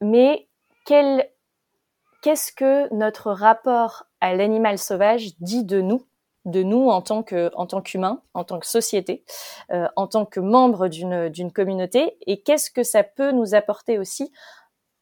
mais 0.00 0.48
qu'est-ce 0.84 2.52
que 2.52 2.92
notre 2.94 3.30
rapport 3.30 4.04
à 4.20 4.34
l'animal 4.34 4.78
sauvage 4.78 5.38
dit 5.40 5.64
de 5.64 5.80
nous 5.80 6.06
de 6.44 6.62
nous 6.62 6.88
en 6.88 7.00
tant 7.00 7.22
que 7.22 7.50
en 7.54 7.66
tant 7.66 7.80
qu'humains, 7.80 8.20
en 8.34 8.44
tant 8.44 8.58
que 8.58 8.66
société, 8.66 9.24
euh, 9.72 9.88
en 9.96 10.06
tant 10.06 10.26
que 10.26 10.40
membre 10.40 10.88
d'une 10.88 11.28
d'une 11.28 11.52
communauté, 11.52 12.16
et 12.26 12.42
qu'est-ce 12.42 12.70
que 12.70 12.82
ça 12.82 13.02
peut 13.02 13.32
nous 13.32 13.54
apporter 13.54 13.98
aussi 13.98 14.30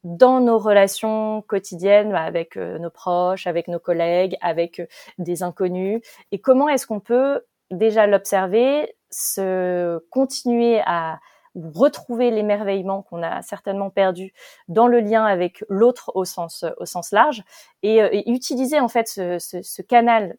dans 0.04 0.40
nos 0.40 0.58
relations 0.58 1.42
quotidiennes 1.42 2.14
avec 2.14 2.56
euh, 2.56 2.78
nos 2.78 2.90
proches, 2.90 3.46
avec 3.46 3.68
nos 3.68 3.78
collègues, 3.78 4.36
avec 4.40 4.80
euh, 4.80 4.86
des 5.18 5.42
inconnus, 5.42 6.00
et 6.32 6.38
comment 6.40 6.68
est-ce 6.68 6.86
qu'on 6.86 7.00
peut 7.00 7.44
déjà 7.70 8.06
l'observer, 8.06 8.94
se 9.10 9.98
continuer 10.10 10.80
à 10.86 11.18
retrouver 11.54 12.30
l'émerveillement 12.30 13.02
qu'on 13.02 13.22
a 13.22 13.42
certainement 13.42 13.90
perdu 13.90 14.32
dans 14.68 14.86
le 14.86 15.00
lien 15.00 15.24
avec 15.24 15.64
l'autre 15.68 16.12
au 16.14 16.24
sens 16.24 16.64
au 16.78 16.86
sens 16.86 17.12
large 17.12 17.44
et, 17.82 17.96
et 17.96 18.30
utiliser 18.30 18.80
en 18.80 18.88
fait 18.88 19.06
ce, 19.06 19.38
ce, 19.38 19.60
ce 19.62 19.82
canal 19.82 20.36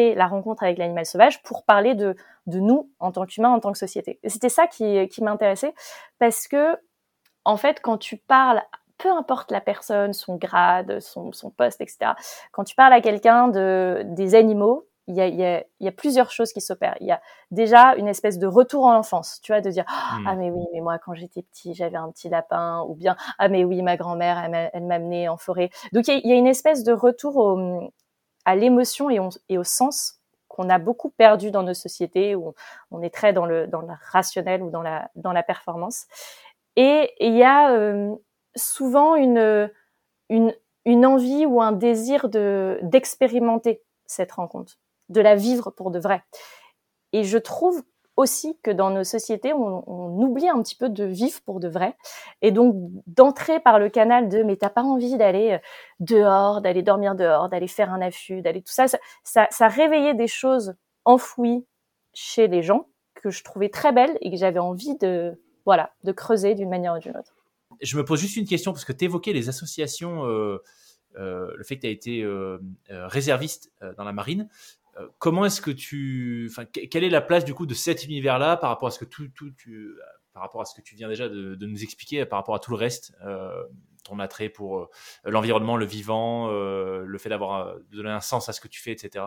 la 0.00 0.26
rencontre 0.26 0.62
avec 0.62 0.78
l'animal 0.78 1.06
sauvage 1.06 1.42
pour 1.42 1.64
parler 1.64 1.94
de, 1.94 2.16
de 2.46 2.58
nous 2.58 2.90
en 2.98 3.12
tant 3.12 3.26
qu'humains, 3.26 3.50
en 3.50 3.60
tant 3.60 3.72
que 3.72 3.78
société. 3.78 4.18
C'était 4.24 4.48
ça 4.48 4.66
qui, 4.66 5.08
qui 5.08 5.22
m'intéressait 5.22 5.74
parce 6.18 6.48
que, 6.48 6.76
en 7.44 7.56
fait, 7.56 7.80
quand 7.80 7.98
tu 7.98 8.16
parles 8.16 8.62
peu 8.96 9.10
importe 9.10 9.50
la 9.50 9.60
personne, 9.60 10.12
son 10.12 10.36
grade, 10.36 11.00
son, 11.00 11.32
son 11.32 11.50
poste, 11.50 11.80
etc. 11.80 12.12
Quand 12.52 12.62
tu 12.62 12.76
parles 12.76 12.92
à 12.92 13.00
quelqu'un 13.00 13.48
de 13.48 14.02
des 14.06 14.36
animaux, 14.36 14.86
il 15.06 15.14
y 15.14 15.20
a, 15.20 15.28
y, 15.28 15.44
a, 15.44 15.64
y 15.80 15.88
a, 15.88 15.92
plusieurs 15.92 16.30
choses 16.30 16.52
qui 16.52 16.60
s'opèrent. 16.60 16.96
Il 17.00 17.06
y 17.06 17.12
a 17.12 17.20
déjà 17.50 17.94
une 17.96 18.08
espèce 18.08 18.38
de 18.38 18.46
retour 18.46 18.84
en 18.84 18.96
enfance, 18.96 19.40
tu 19.42 19.52
vois, 19.52 19.60
de 19.60 19.70
dire 19.70 19.84
hmm. 19.84 20.26
ah 20.26 20.34
mais 20.36 20.50
oui, 20.50 20.64
mais 20.72 20.80
moi 20.80 20.98
quand 20.98 21.14
j'étais 21.14 21.42
petit, 21.42 21.74
j'avais 21.74 21.96
un 21.96 22.10
petit 22.10 22.28
lapin, 22.28 22.82
ou 22.88 22.94
bien 22.94 23.16
ah 23.38 23.48
mais 23.48 23.64
oui, 23.64 23.82
ma 23.82 23.96
grand-mère, 23.96 24.38
elle 24.72 24.84
m'a 24.84 24.94
amené 24.94 25.28
en 25.28 25.36
forêt. 25.36 25.70
Donc 25.92 26.08
il 26.08 26.18
y, 26.24 26.28
y 26.28 26.32
a, 26.32 26.36
une 26.36 26.46
espèce 26.46 26.84
de 26.84 26.92
retour 26.92 27.36
au, 27.36 27.90
à 28.44 28.56
l'émotion 28.56 29.10
et, 29.10 29.20
et, 29.48 29.58
au 29.58 29.64
sens 29.64 30.20
qu'on 30.48 30.68
a 30.68 30.78
beaucoup 30.78 31.10
perdu 31.10 31.50
dans 31.50 31.62
nos 31.62 31.74
sociétés 31.74 32.34
où 32.34 32.54
on, 32.90 33.02
est 33.02 33.12
très 33.12 33.32
dans 33.32 33.46
le, 33.46 33.66
dans 33.66 33.80
le 33.80 33.88
rationnel 34.12 34.62
ou 34.62 34.70
dans 34.70 34.82
la, 34.82 35.10
dans 35.16 35.32
la 35.32 35.42
performance. 35.42 36.06
Et 36.76 37.12
il 37.20 37.34
y 37.34 37.42
a 37.42 37.72
euh, 37.72 38.14
souvent 38.54 39.16
une, 39.16 39.70
une, 40.28 40.54
une 40.84 41.06
envie 41.06 41.46
ou 41.46 41.60
un 41.60 41.72
désir 41.72 42.28
de 42.28 42.78
d'expérimenter 42.82 43.82
cette 44.06 44.32
rencontre, 44.32 44.78
de 45.08 45.20
la 45.20 45.34
vivre 45.36 45.70
pour 45.70 45.90
de 45.90 45.98
vrai. 45.98 46.22
Et 47.12 47.24
je 47.24 47.38
trouve 47.38 47.82
aussi 48.16 48.56
que 48.62 48.70
dans 48.70 48.90
nos 48.90 49.04
sociétés, 49.04 49.52
on, 49.52 50.22
oublie 50.22 50.48
un 50.48 50.62
petit 50.62 50.76
peu 50.76 50.88
de 50.88 51.04
vivre 51.04 51.40
pour 51.44 51.60
de 51.60 51.68
vrai. 51.68 51.96
Et 52.42 52.52
donc, 52.52 52.74
d'entrer 53.06 53.60
par 53.60 53.78
le 53.78 53.88
canal 53.88 54.28
de, 54.28 54.42
mais 54.42 54.56
t'as 54.56 54.70
pas 54.70 54.82
envie 54.82 55.16
d'aller 55.16 55.52
euh, 55.52 55.58
dehors, 56.00 56.60
d'aller 56.60 56.82
dormir 56.82 57.14
dehors, 57.14 57.48
d'aller 57.48 57.66
faire 57.66 57.92
un 57.92 58.00
affût, 58.00 58.40
d'aller 58.40 58.62
tout 58.62 58.72
ça, 58.72 58.86
ça, 59.24 59.68
réveillait 59.68 60.14
des 60.14 60.28
choses 60.28 60.74
enfouies 61.04 61.66
chez 62.12 62.46
les 62.46 62.62
gens 62.62 62.88
que 63.14 63.30
je 63.30 63.42
trouvais 63.42 63.68
très 63.68 63.92
belles 63.92 64.16
et 64.20 64.30
que 64.30 64.36
j'avais 64.36 64.60
envie 64.60 64.96
de, 64.98 65.40
voilà, 65.64 65.92
de 66.04 66.12
creuser 66.12 66.54
d'une 66.54 66.70
manière 66.70 66.94
ou 66.94 66.98
d'une 66.98 67.16
autre. 67.16 67.34
Je 67.82 67.96
me 67.96 68.04
pose 68.04 68.20
juste 68.20 68.36
une 68.36 68.46
question 68.46 68.72
parce 68.72 68.84
que 68.84 68.92
tu 68.92 69.06
évoquais 69.06 69.32
les 69.32 69.48
associations, 69.48 70.24
euh, 70.26 70.62
euh, 71.16 71.52
le 71.56 71.64
fait 71.64 71.76
que 71.76 71.80
tu 71.80 71.86
as 71.88 71.90
été 71.90 72.24
réserviste 72.88 73.72
dans 73.96 74.04
la 74.04 74.12
marine. 74.12 74.48
Euh, 74.98 75.08
comment 75.18 75.44
est-ce 75.44 75.60
que 75.60 75.70
tu, 75.70 76.48
enfin, 76.50 76.64
quelle 76.64 77.04
est 77.04 77.10
la 77.10 77.20
place 77.20 77.44
du 77.44 77.54
coup 77.54 77.66
de 77.66 77.74
cet 77.74 78.04
univers-là 78.04 78.56
par 78.56 78.70
rapport 78.70 78.88
à 78.88 78.90
ce 78.90 78.98
que 78.98 79.04
tout, 79.04 79.28
tu, 79.56 79.94
par 80.34 80.42
rapport 80.42 80.60
à 80.60 80.64
ce 80.64 80.74
que 80.74 80.82
tu 80.82 80.96
viens 80.96 81.08
déjà 81.08 81.28
de, 81.28 81.66
nous 81.66 81.82
expliquer, 81.82 82.26
par 82.26 82.40
rapport 82.40 82.54
à 82.56 82.58
tout 82.58 82.72
le 82.72 82.76
reste, 82.76 83.14
euh, 83.24 83.64
ton 84.02 84.18
attrait 84.18 84.48
pour 84.48 84.80
euh, 84.80 84.88
l'environnement, 85.24 85.76
le 85.76 85.86
vivant, 85.86 86.48
euh, 86.50 87.04
le 87.06 87.18
fait 87.18 87.28
d'avoir 87.28 87.76
de 87.76 87.96
donner 87.96 88.10
un 88.10 88.20
sens 88.20 88.48
à 88.48 88.52
ce 88.52 88.60
que 88.60 88.68
tu 88.68 88.82
fais, 88.82 88.92
etc. 88.92 89.26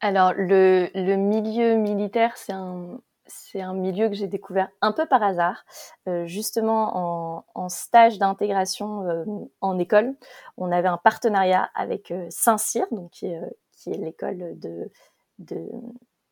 Alors 0.00 0.34
le 0.36 1.16
milieu 1.16 1.76
militaire, 1.76 2.36
c'est 2.36 2.52
un, 2.52 3.00
c'est 3.26 3.60
un 3.60 3.74
milieu 3.74 4.08
que 4.08 4.14
j'ai 4.14 4.26
découvert 4.26 4.68
un 4.80 4.92
peu 4.92 5.06
par 5.06 5.22
hasard, 5.22 5.64
euh, 6.08 6.26
justement 6.26 7.44
en, 7.54 7.68
stage 7.68 8.18
d'intégration 8.18 9.02
euh, 9.08 9.24
en 9.60 9.78
école. 9.78 10.14
On 10.56 10.70
avait 10.70 10.88
un 10.88 10.98
partenariat 10.98 11.68
avec 11.74 12.10
euh, 12.10 12.26
Saint-Cyr, 12.30 12.86
donc 12.90 13.10
qui 13.10 13.26
est, 13.26 13.40
l'école 13.86 14.58
de, 14.58 14.90
de 15.38 15.68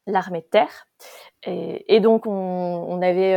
l'armée 0.06 0.40
de 0.40 0.46
terre. 0.46 0.86
Et, 1.44 1.96
et 1.96 2.00
donc 2.00 2.26
on, 2.26 2.32
on 2.32 3.02
avait 3.02 3.34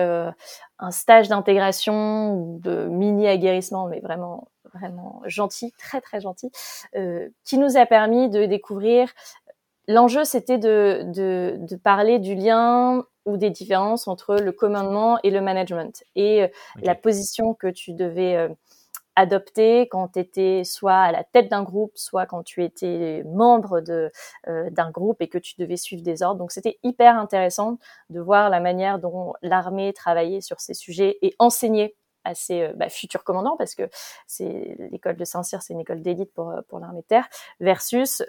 un 0.80 0.92
stage 0.92 1.28
d'intégration 1.28 2.58
de 2.58 2.86
mini 2.86 3.28
aguerrissement, 3.28 3.88
mais 3.88 4.00
vraiment 4.00 4.48
vraiment 4.74 5.22
gentil, 5.26 5.72
très 5.78 6.02
très 6.02 6.20
gentil, 6.20 6.52
qui 7.44 7.58
nous 7.58 7.78
a 7.78 7.86
permis 7.86 8.30
de 8.30 8.46
découvrir 8.46 9.10
L'enjeu, 9.88 10.26
c'était 10.26 10.58
de, 10.58 11.04
de, 11.06 11.56
de, 11.60 11.76
parler 11.78 12.20
du 12.20 12.36
lien 12.36 13.06
ou 13.26 13.38
des 13.38 13.50
différences 13.50 14.08
entre 14.08 14.36
le 14.36 14.52
commandement 14.52 15.18
et 15.24 15.32
le 15.32 15.40
management 15.40 16.04
et 16.16 16.44
euh, 16.44 16.48
la 16.82 16.94
position 16.94 17.54
que 17.54 17.68
tu 17.68 17.94
devais 17.94 18.36
euh, 18.36 18.50
adopter 19.16 19.88
quand 19.88 20.10
tu 20.10 20.20
étais 20.20 20.64
soit 20.66 20.98
à 20.98 21.12
la 21.14 21.24
tête 21.24 21.50
d'un 21.50 21.64
groupe, 21.64 21.94
soit 21.96 22.26
quand 22.26 22.44
tu 22.44 22.66
étais 22.66 23.24
membre 23.26 23.80
de 23.80 24.12
euh, 24.50 24.70
d'un 24.72 24.92
groupe 24.92 25.22
et 25.22 25.30
que 25.30 25.38
tu 25.38 25.56
devais 25.58 25.78
suivre 25.78 26.04
des 26.04 26.22
ordres. 26.22 26.40
Donc 26.40 26.52
c'était 26.52 26.80
hyper 26.84 27.18
intéressant 27.18 27.80
de 28.10 28.20
voir 28.20 28.50
la 28.50 28.60
manière 28.60 29.00
dont 29.00 29.36
l'armée 29.42 29.94
travaillait 29.94 30.42
sur 30.42 30.60
ces 30.60 30.74
sujets 30.74 31.18
et 31.22 31.34
enseignait 31.40 31.96
à 32.26 32.36
ses 32.36 32.74
bah, 32.76 32.90
futurs 32.90 33.24
commandants, 33.24 33.56
parce 33.56 33.74
que 33.74 33.90
c'est 34.28 34.76
l'école 34.92 35.16
de 35.16 35.24
Saint-Cyr, 35.24 35.62
c'est 35.62 35.72
une 35.72 35.80
école 35.80 36.02
d'élite 36.02 36.34
pour, 36.34 36.54
pour 36.68 36.80
l'armée 36.80 37.00
de 37.00 37.06
terre, 37.06 37.30
versus 37.62 38.22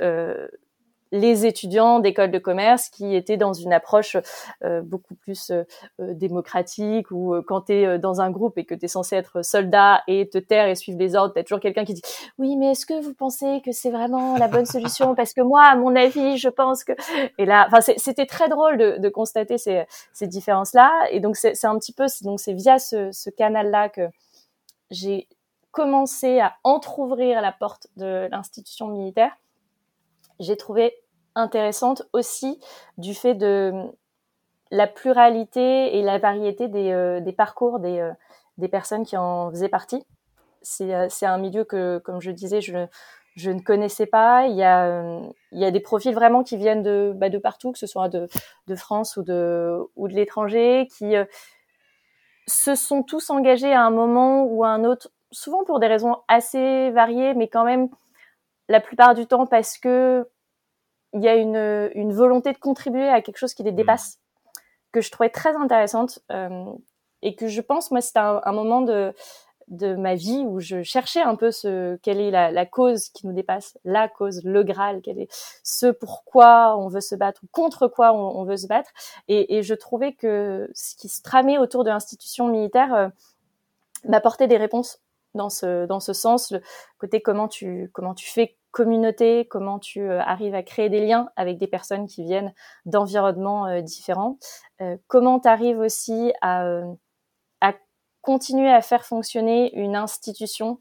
les 1.13 1.47
étudiants 1.47 2.01
d'école 2.01 2.31
de 2.31 2.39
commerce 2.39 2.89
qui 2.89 3.15
étaient 3.15 3.37
dans 3.37 3.53
une 3.53 3.73
approche 3.73 4.17
euh, 4.65 4.83
beaucoup 4.83 5.15
plus 5.15 5.51
euh, 5.51 5.65
euh, 6.01 6.15
démocratique 6.15 7.11
ou 7.11 7.35
quand 7.47 7.63
tu 7.63 7.73
es 7.73 7.99
dans 7.99 8.21
un 8.21 8.31
groupe 8.31 8.59
et 8.59 8.65
que 8.65 8.75
tu 8.75 8.85
es 8.85 8.89
censé 8.89 9.17
être 9.17 9.45
soldat 9.45 10.03
et 10.07 10.29
te 10.29 10.39
taire 10.39 10.69
et 10.69 10.75
suivre 10.75 10.99
les 10.99 11.15
ordres, 11.15 11.35
tu 11.35 11.41
as 11.41 11.45
toujours 11.45 11.61
quelqu'un 11.61 11.85
qui 11.85 11.95
dit 11.95 12.03
"Oui, 12.39 12.57
mais 12.57 12.73
est-ce 12.73 12.87
que 12.87 13.01
vous 13.01 13.15
pensez 13.15 13.63
que 13.65 13.73
c'est 13.73 13.91
vraiment 13.91 14.37
la 14.37 14.49
bonne 14.49 14.67
solution 14.67 15.15
parce 15.15 15.33
que 15.33 15.41
moi 15.41 15.65
à 15.65 15.77
mon 15.77 15.95
avis, 15.97 16.39
je 16.39 16.49
pense 16.49 16.85
que" 16.85 16.93
Et 17.39 17.47
là 17.47 17.67
enfin 17.69 17.81
c'était 17.81 18.27
très 18.27 18.49
drôle 18.49 18.77
de, 18.77 18.97
de 18.99 19.09
constater 19.09 19.59
ces, 19.59 19.85
ces 20.13 20.27
différences 20.27 20.73
là 20.75 20.91
et 21.11 21.21
donc 21.21 21.37
c'est 21.37 21.65
un 21.65 21.79
petit 21.79 21.93
peu 21.93 22.07
donc 22.23 22.41
c'est 22.41 22.53
via 22.53 22.79
ce, 22.79 23.11
ce 23.13 23.31
canal 23.31 23.71
là 23.71 23.89
que 23.89 24.09
j'ai 24.91 25.29
commencé 25.71 26.41
à 26.41 26.57
entrouvrir 26.65 27.41
la 27.41 27.53
porte 27.53 27.89
de 27.97 28.29
l'institution 28.31 28.89
militaire 28.89 29.33
j'ai 30.41 30.57
trouvé 30.57 30.95
intéressante 31.35 32.03
aussi 32.13 32.61
du 32.97 33.15
fait 33.15 33.35
de 33.35 33.73
la 34.71 34.87
pluralité 34.87 35.97
et 35.97 36.03
la 36.03 36.19
variété 36.19 36.69
des, 36.69 36.91
euh, 36.93 37.21
parcours 37.33 37.79
des, 37.81 38.01
euh, 38.01 38.13
des 38.59 38.69
personnes 38.69 39.05
qui 39.05 39.17
en 39.17 39.51
faisaient 39.51 39.69
partie. 39.69 40.05
C'est, 40.63 40.95
euh, 40.95 41.07
c'est 41.09 41.27
un 41.27 41.39
milieu 41.39 41.65
que, 41.65 41.99
comme 41.99 42.21
je 42.21 42.31
disais, 42.31 42.61
je, 42.61 42.87
ne 43.51 43.61
connaissais 43.61 44.07
pas. 44.07 44.47
Il 44.47 44.57
y 44.57 44.65
a, 44.65 45.21
il 45.53 45.59
y 45.59 45.65
a 45.65 45.71
des 45.71 45.81
profils 45.81 46.15
vraiment 46.15 46.43
qui 46.43 46.57
viennent 46.57 46.83
de, 46.83 47.13
bah, 47.15 47.29
partout, 47.41 47.73
que 47.73 47.79
ce 47.79 47.87
soit 47.87 48.09
de, 48.09 48.29
de 48.67 48.75
France 48.75 49.17
ou 49.17 49.23
de, 49.23 49.79
ou 49.97 50.09
de 50.09 50.15
l'étranger, 50.15 50.89
qui 50.99 51.15
se 52.49 52.75
sont 52.75 53.03
tous 53.03 53.31
engagés 53.31 53.73
à 53.73 53.85
un 53.85 53.91
moment 53.91 54.43
ou 54.43 54.65
à 54.65 54.69
un 54.69 54.85
autre, 54.85 55.11
souvent 55.31 55.63
pour 55.65 55.79
des 55.79 55.87
raisons 55.87 56.17
assez 56.27 56.91
variées, 56.91 57.35
mais 57.35 57.47
quand 57.47 57.65
même 57.65 57.89
la 58.69 58.81
plupart 58.81 59.15
du 59.15 59.27
temps 59.27 59.47
parce 59.47 59.79
que 59.79 60.29
il 61.15 61.23
y 61.23 61.29
a 61.29 61.37
une, 61.37 61.91
une 61.95 62.13
volonté 62.13 62.53
de 62.53 62.59
contribuer 62.59 63.09
à 63.09 63.23
quelque 63.23 63.39
chose 63.39 63.55
qui 63.55 63.63
les 63.63 63.73
mmh. 63.73 63.77
dépasse, 63.77 64.21
que 64.93 65.01
je 65.01 65.11
trouvais 65.11 65.31
très 65.31 65.55
intéressante 65.57 66.21
euh, 66.31 66.65
et 67.23 67.35
que 67.35 67.49
je 67.49 67.61
pense, 67.61 67.91
moi, 67.91 68.01
c'était 68.01 68.19
un, 68.19 68.41
un, 68.45 68.53
moment 68.53 68.83
de, 68.83 69.15
de 69.69 69.95
ma 69.95 70.15
vie 70.15 70.45
où 70.47 70.61
je 70.61 70.83
cherchais 70.83 71.23
un 71.23 71.35
peu 71.35 71.51
ce 71.51 71.97
quelle 71.97 72.21
est 72.21 72.31
la, 72.31 72.51
la, 72.51 72.67
cause 72.67 73.09
qui 73.09 73.27
nous 73.27 73.33
dépasse, 73.33 73.79
la 73.85 74.09
cause, 74.09 74.43
le 74.45 74.63
Graal, 74.63 75.01
quel 75.03 75.19
est 75.19 75.29
ce 75.63 75.87
pourquoi 75.87 76.77
on 76.79 76.89
veut 76.89 77.01
se 77.01 77.15
battre, 77.15 77.41
contre 77.53 77.89
quoi 77.89 78.13
on, 78.13 78.39
on 78.39 78.45
veut 78.45 78.57
se 78.57 78.67
battre. 78.67 78.91
Et, 79.29 79.57
et, 79.57 79.63
je 79.63 79.75
trouvais 79.75 80.13
que 80.13 80.71
ce 80.75 80.95
qui 80.97 81.09
se 81.09 81.23
tramait 81.23 81.59
autour 81.59 81.85
de 81.85 81.91
l'institution 81.91 82.49
militaire 82.49 82.95
euh, 82.95 83.09
m'apportait 84.05 84.47
des 84.47 84.59
réponses 84.59 85.01
dans 85.35 85.51
ce 85.51 85.87
dans 85.87 86.01
ce 86.01 86.13
sens 86.13 86.51
le 86.51 86.63
côté 86.99 87.21
comment 87.21 87.49
tu 87.49 87.91
comment 87.93 88.15
tu 88.15 88.29
fais 88.29 88.58
communauté 88.79 89.45
comment 89.47 89.81
tu 89.81 90.03
euh, 90.03 90.21
arrives 90.21 90.55
à 90.55 90.63
créer 90.63 90.89
des 90.89 91.05
liens 91.05 91.31
avec 91.35 91.59
des 91.59 91.67
personnes 91.67 92.07
qui 92.07 92.23
viennent 92.23 92.55
d'environnements 92.87 93.67
euh, 93.67 93.81
différents 93.81 94.39
euh, 94.81 94.97
comment 95.09 95.41
tu 95.41 95.49
arrives 95.49 95.81
aussi 95.81 96.33
à 96.41 96.85
continuer 98.21 98.71
à 98.71 98.83
faire 98.83 99.05
fonctionner 99.05 99.75
une 99.75 99.97
institution 99.97 100.79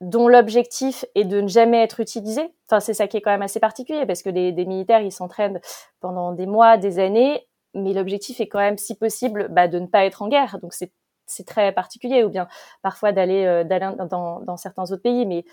dont 0.00 0.28
l'objectif 0.28 1.04
est 1.14 1.24
de 1.24 1.40
ne 1.40 1.46
jamais 1.46 1.82
être 1.82 2.00
utilisé. 2.00 2.52
Enfin, 2.66 2.80
c'est 2.80 2.94
ça 2.94 3.06
qui 3.06 3.16
est 3.16 3.20
quand 3.20 3.30
même 3.30 3.42
assez 3.42 3.60
particulier 3.60 4.06
parce 4.06 4.22
que 4.22 4.30
des, 4.30 4.64
militaires, 4.64 5.02
ils 5.02 5.12
s'entraînent 5.12 5.60
pendant 6.00 6.32
des 6.32 6.46
mois, 6.46 6.76
des 6.76 6.98
années, 6.98 7.46
mais 7.74 7.92
l'objectif 7.92 8.40
est 8.40 8.48
quand 8.48 8.58
même, 8.58 8.78
si 8.78 8.96
possible, 8.96 9.48
bah, 9.50 9.68
de 9.68 9.78
ne 9.78 9.86
pas 9.86 10.04
être 10.04 10.22
en 10.22 10.28
guerre. 10.28 10.58
Donc 10.60 10.72
c'est 10.72 11.44
très 11.46 11.70
particulier, 11.70 12.24
ou 12.24 12.28
bien 12.28 12.48
parfois 12.82 13.12
d'aller 13.12 13.62
dans, 13.64 14.40
dans, 14.40 14.56
certains 14.56 14.90
autres 14.90 15.02
pays, 15.02 15.26
mais 15.26 15.44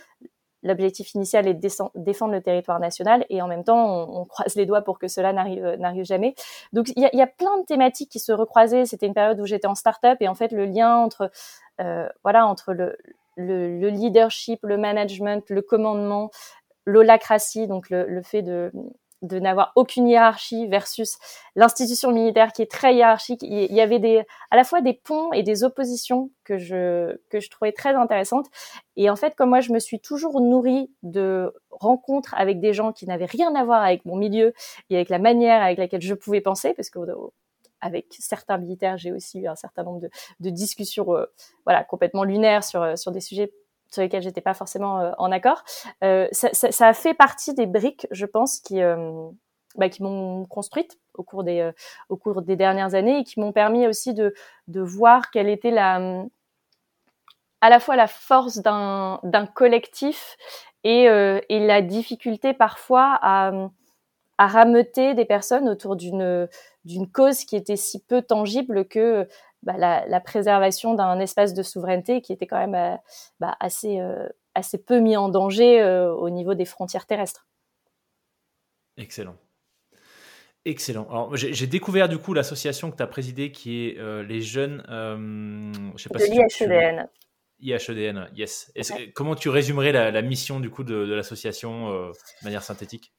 l'objectif 0.65 1.13
initial 1.13 1.47
est 1.47 1.53
de 1.53 1.67
défendre 1.95 2.33
le 2.33 2.41
territoire 2.41 2.79
national 2.79 3.25
et 3.29 3.41
en 3.41 3.47
même 3.47 3.63
temps 3.63 4.09
on, 4.09 4.25
croise 4.25 4.55
les 4.55 4.65
doigts 4.65 4.81
pour 4.81 4.99
que 4.99 5.07
cela 5.07 5.31
n'arrive 5.31 5.63
euh, 5.63 5.77
n'arrive 5.77 6.03
jamais. 6.03 6.35
Donc 6.73 6.89
il 6.95 7.09
y 7.13 7.21
a, 7.21 7.27
plein 7.27 7.57
de 7.59 7.65
thématiques 7.65 8.09
qui 8.09 8.19
se 8.19 8.31
recroisaient. 8.31 8.85
C'était 8.85 9.05
une 9.05 9.13
période 9.13 9.39
où 9.39 9.45
j'étais 9.45 9.67
en 9.67 9.75
start-up 9.75 10.17
et 10.21 10.27
en 10.27 10.35
fait 10.35 10.51
le 10.51 10.65
lien 10.65 10.97
entre 10.97 11.31
euh, 11.79 12.09
voilà 12.23 12.45
entre 12.47 12.73
le, 12.73 12.97
le, 13.37 13.79
le, 13.79 13.89
leadership, 13.89 14.59
le 14.63 14.77
management, 14.77 15.43
le 15.49 15.61
commandement, 15.61 16.31
l'holacratie, 16.85 17.67
donc 17.67 17.89
le 17.89 18.21
fait 18.21 18.41
de 18.41 18.71
de 19.25 19.39
n'avoir 19.39 19.71
aucune 19.75 20.07
hiérarchie 20.07 20.67
versus 20.67 21.17
l'institution 21.55 22.11
militaire 22.11 22.51
qui 22.51 22.61
est 22.61 22.71
très 22.71 22.95
hiérarchique. 22.95 23.41
Il 23.43 23.73
y 23.73 23.81
avait 23.81 23.99
des, 23.99 24.23
à 24.51 24.55
la 24.55 24.63
fois 24.63 24.81
des 24.81 24.93
ponts 24.93 25.31
et 25.33 25.43
des 25.43 25.63
oppositions 25.63 26.31
que 26.43 26.57
je, 26.57 27.17
que 27.29 27.39
je 27.39 27.49
trouvais 27.49 27.71
très 27.71 27.95
intéressantes. 27.95 28.47
Et 28.95 29.09
en 29.09 29.15
fait, 29.15 29.35
comme 29.35 29.49
moi, 29.49 29.61
je 29.61 29.71
me 29.71 29.79
suis 29.79 29.99
toujours 29.99 30.41
nourrie 30.41 30.91
de 31.03 31.53
rencontres 31.71 32.33
avec 32.35 32.59
des 32.59 32.73
gens 32.73 32.91
qui 32.91 33.07
n'avaient 33.07 33.25
rien 33.25 33.53
à 33.55 33.63
voir 33.63 33.83
avec 33.83 34.05
mon 34.05 34.15
milieu 34.15 34.53
et 34.89 34.95
avec 34.95 35.09
la 35.09 35.19
manière 35.19 35.61
avec 35.61 35.77
laquelle 35.77 36.01
je 36.01 36.13
pouvais 36.13 36.41
penser, 36.41 36.73
parce 36.73 36.89
que 36.89 36.99
avec 37.81 38.07
certains 38.17 38.57
militaires, 38.57 38.97
j'ai 38.97 39.11
aussi 39.11 39.39
eu 39.39 39.47
un 39.47 39.55
certain 39.55 39.83
nombre 39.83 39.99
de, 39.99 40.09
de 40.39 40.49
discussions, 40.49 41.15
euh, 41.15 41.25
voilà, 41.65 41.83
complètement 41.83 42.23
lunaires 42.23 42.63
sur, 42.63 42.97
sur 42.97 43.11
des 43.11 43.21
sujets 43.21 43.51
sur 43.95 44.03
lesquels 44.03 44.21
j'étais 44.21 44.41
pas 44.41 44.53
forcément 44.53 44.99
euh, 44.99 45.11
en 45.17 45.31
accord. 45.31 45.63
Euh, 46.03 46.27
ça, 46.31 46.87
a 46.87 46.93
fait 46.93 47.13
partie 47.13 47.53
des 47.53 47.65
briques, 47.65 48.05
je 48.11 48.25
pense, 48.25 48.59
qui 48.59 48.81
euh, 48.81 49.27
bah, 49.75 49.89
qui 49.89 50.03
m'ont 50.03 50.45
construite 50.45 50.99
au 51.15 51.23
cours 51.23 51.43
des 51.43 51.71
au 52.09 52.17
cours 52.17 52.41
des 52.41 52.55
dernières 52.55 52.93
années 52.93 53.19
et 53.19 53.23
qui 53.23 53.39
m'ont 53.39 53.51
permis 53.51 53.87
aussi 53.87 54.13
de 54.13 54.33
de 54.67 54.81
voir 54.81 55.31
quelle 55.31 55.49
était 55.49 55.71
la 55.71 56.23
à 57.61 57.69
la 57.69 57.79
fois 57.79 57.95
la 57.95 58.07
force 58.07 58.57
d'un 58.59 59.19
d'un 59.23 59.47
collectif 59.47 60.37
et 60.83 61.05
et 61.05 61.59
la 61.65 61.81
difficulté 61.81 62.53
parfois 62.53 63.17
à 63.21 63.51
à 64.37 64.47
rameuter 64.47 65.13
des 65.13 65.25
personnes 65.25 65.67
autour 65.67 65.95
d'une 65.95 66.47
d'une 66.85 67.11
cause 67.11 67.43
qui 67.45 67.55
était 67.55 67.77
si 67.77 68.01
peu 68.01 68.21
tangible 68.21 68.85
que 68.87 69.27
bah, 69.65 69.77
la, 69.77 70.05
la, 70.07 70.19
préservation 70.19 70.93
d'un 70.93 71.19
espace 71.19 71.53
de 71.53 71.63
souveraineté 71.63 72.21
qui 72.21 72.31
était 72.31 72.47
quand 72.47 72.59
même 72.59 72.75
euh, 72.75 72.95
bah, 73.39 73.57
assez, 73.59 73.99
euh, 73.99 74.29
assez 74.53 74.77
peu 74.77 74.99
mis 74.99 75.17
en 75.17 75.27
danger 75.27 75.81
euh, 75.81 76.13
au 76.13 76.29
niveau 76.29 76.53
des 76.53 76.65
frontières 76.65 77.07
terrestres. 77.07 77.47
Excellent. 78.97 79.35
Excellent. 80.65 81.07
Alors, 81.09 81.35
j'ai 81.35 81.67
découvert 81.67 82.09
du 82.09 82.17
coup 82.17 82.33
l'association 82.33 82.89
que 82.89 82.95
tu 82.95 83.03
as 83.03 83.07
présidée 83.07 83.51
qui 83.51 83.85
est 83.85 84.23
les 84.23 84.41
jeunes. 84.41 84.83
je 84.87 86.01
sais 86.01 86.09
pas 86.09 86.17
de 86.17 86.23
l'IHEDN. 86.23 87.07
IHEDN, 87.59 88.29
yes. 88.35 88.71
Comment 89.13 89.35
tu 89.35 89.49
résumerais 89.49 89.91
la, 89.91 90.09
la, 90.09 90.21
mission 90.23 90.59
du 90.59 90.71
coup 90.71 90.83
de, 90.83 91.05
de 91.05 91.13
l'association 91.13 91.91
de 92.09 92.13
manière 92.43 92.63
synthétique? 92.63 93.13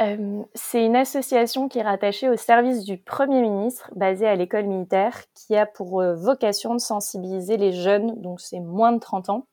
Euh, 0.00 0.42
c'est 0.54 0.84
une 0.84 0.96
association 0.96 1.68
qui 1.68 1.78
est 1.78 1.82
rattachée 1.82 2.28
au 2.28 2.36
service 2.36 2.84
du 2.84 2.96
Premier 2.96 3.42
ministre, 3.42 3.90
basée 3.94 4.26
à 4.26 4.34
l'école 4.34 4.64
militaire, 4.64 5.24
qui 5.34 5.56
a 5.56 5.66
pour 5.66 6.00
euh, 6.00 6.14
vocation 6.14 6.74
de 6.74 6.80
sensibiliser 6.80 7.58
les 7.58 7.72
jeunes, 7.72 8.20
donc 8.20 8.40
c'est 8.40 8.60
moins 8.60 8.92
de 8.92 8.98
30 8.98 9.28
ans, 9.28 9.46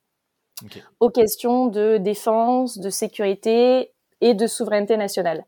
aux 1.00 1.10
questions 1.10 1.68
de 1.68 1.98
défense, 1.98 2.80
de 2.80 2.90
sécurité 2.90 3.92
et 4.22 4.34
de 4.34 4.48
souveraineté 4.48 4.96
nationale, 4.96 5.44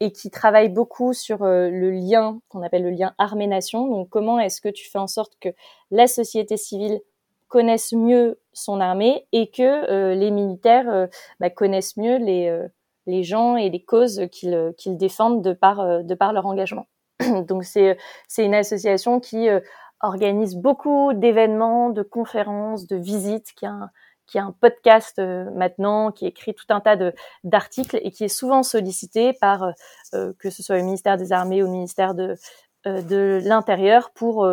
et 0.00 0.12
qui 0.12 0.30
travaille 0.30 0.68
beaucoup 0.68 1.14
sur 1.14 1.42
euh, 1.42 1.70
le 1.70 1.90
lien 1.90 2.38
qu'on 2.48 2.62
appelle 2.62 2.82
le 2.82 2.90
lien 2.90 3.14
armée-nation. 3.18 3.88
Donc 3.88 4.10
comment 4.10 4.38
est-ce 4.38 4.60
que 4.60 4.68
tu 4.68 4.88
fais 4.88 4.98
en 4.98 5.06
sorte 5.06 5.32
que 5.40 5.48
la 5.90 6.06
société 6.06 6.56
civile 6.58 7.00
connaisse 7.48 7.92
mieux 7.92 8.38
son 8.52 8.80
armée 8.80 9.26
et 9.32 9.50
que 9.50 10.14
les 10.14 10.30
militaires 10.30 11.08
bah, 11.38 11.50
connaissent 11.50 11.98
mieux 11.98 12.16
les 12.16 12.66
les 13.06 13.22
gens 13.22 13.56
et 13.56 13.70
les 13.70 13.84
causes 13.84 14.22
qu'ils 14.30 14.72
qu'ils 14.76 14.96
défendent 14.96 15.42
de 15.42 15.52
par, 15.52 15.80
euh, 15.80 16.02
de 16.02 16.14
par 16.14 16.32
leur 16.32 16.46
engagement. 16.46 16.86
Donc 17.48 17.64
c'est 17.64 17.98
c'est 18.28 18.44
une 18.44 18.54
association 18.54 19.20
qui 19.20 19.48
euh, 19.48 19.60
organise 20.00 20.56
beaucoup 20.56 21.12
d'événements, 21.12 21.90
de 21.90 22.02
conférences, 22.02 22.86
de 22.86 22.96
visites, 22.96 23.52
qui 23.54 23.66
a 23.66 23.90
un, 24.34 24.52
podcast 24.60 25.18
euh, 25.18 25.50
maintenant, 25.54 26.10
qui 26.10 26.26
écrit 26.26 26.54
tout 26.54 26.66
un 26.70 26.80
tas 26.80 26.96
d'articles 27.44 27.98
et 28.02 28.10
qui 28.10 28.24
est 28.24 28.28
souvent 28.28 28.62
sollicité 28.62 29.34
par 29.34 29.72
que 30.12 30.50
ce 30.50 30.62
soit 30.62 30.78
le 30.78 30.84
ministère 30.84 31.18
des 31.18 31.32
Armées 31.32 31.62
ou 31.62 31.66
le 31.66 31.72
ministère 31.72 32.14
de 32.14 32.36
de 32.84 33.40
l'Intérieur 33.44 34.10
pour 34.10 34.48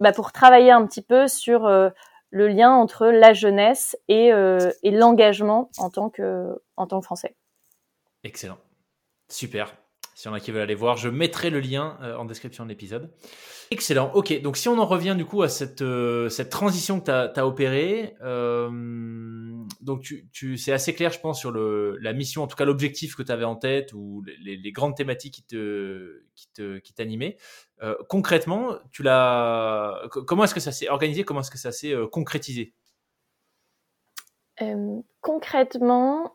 bah, 0.00 0.12
pour 0.12 0.32
travailler 0.32 0.72
un 0.72 0.84
petit 0.86 1.02
peu 1.02 1.28
sur 1.28 1.68
le 1.68 2.48
lien 2.48 2.72
entre 2.72 3.06
la 3.06 3.32
jeunesse 3.32 3.96
et, 4.08 4.30
et 4.82 4.90
l'engagement 4.90 5.70
en 5.78 5.86
en 5.86 5.90
tant 5.90 6.10
que 6.10 7.02
Français. 7.02 7.36
Excellent. 8.24 8.58
Super. 9.28 9.74
Si 10.20 10.28
on 10.28 10.34
a 10.34 10.40
qui 10.40 10.50
veulent 10.50 10.60
aller 10.60 10.74
voir, 10.74 10.98
je 10.98 11.08
mettrai 11.08 11.48
le 11.48 11.60
lien 11.60 11.96
euh, 12.02 12.14
en 12.14 12.26
description 12.26 12.64
de 12.64 12.68
l'épisode. 12.68 13.10
Excellent. 13.70 14.12
Ok, 14.12 14.38
donc 14.42 14.58
si 14.58 14.68
on 14.68 14.78
en 14.78 14.84
revient 14.84 15.14
du 15.16 15.24
coup 15.24 15.42
à 15.42 15.48
cette, 15.48 15.80
euh, 15.80 16.28
cette 16.28 16.50
transition 16.50 17.00
que 17.00 17.06
tu 17.32 17.40
as, 17.40 17.46
opérée, 17.46 18.16
euh, 18.20 18.68
donc 19.80 20.02
tu, 20.02 20.28
tu, 20.30 20.58
c'est 20.58 20.72
assez 20.72 20.94
clair, 20.94 21.10
je 21.10 21.20
pense, 21.20 21.38
sur 21.38 21.50
le, 21.50 21.96
la 22.02 22.12
mission, 22.12 22.42
en 22.42 22.46
tout 22.48 22.56
cas 22.56 22.66
l'objectif 22.66 23.16
que 23.16 23.22
tu 23.22 23.32
avais 23.32 23.44
en 23.46 23.56
tête 23.56 23.94
ou 23.94 24.22
les, 24.44 24.58
les, 24.58 24.72
grandes 24.72 24.94
thématiques 24.94 25.32
qui 25.32 25.42
te 25.44 26.22
qui 26.34 26.52
te 26.52 26.78
qui 26.80 26.92
t'animaient. 26.92 27.38
concrètement, 28.10 28.76
tu 28.92 29.02
l'as. 29.02 30.02
Comment 30.10 30.44
est-ce 30.44 30.54
que 30.54 30.60
ça 30.60 30.72
s'est 30.72 30.90
organisé? 30.90 31.24
Comment 31.24 31.40
est-ce 31.40 31.50
que 31.50 31.56
ça 31.56 31.72
s'est 31.72 31.94
concrétisé? 32.12 32.74
Concrètement, 35.22 36.34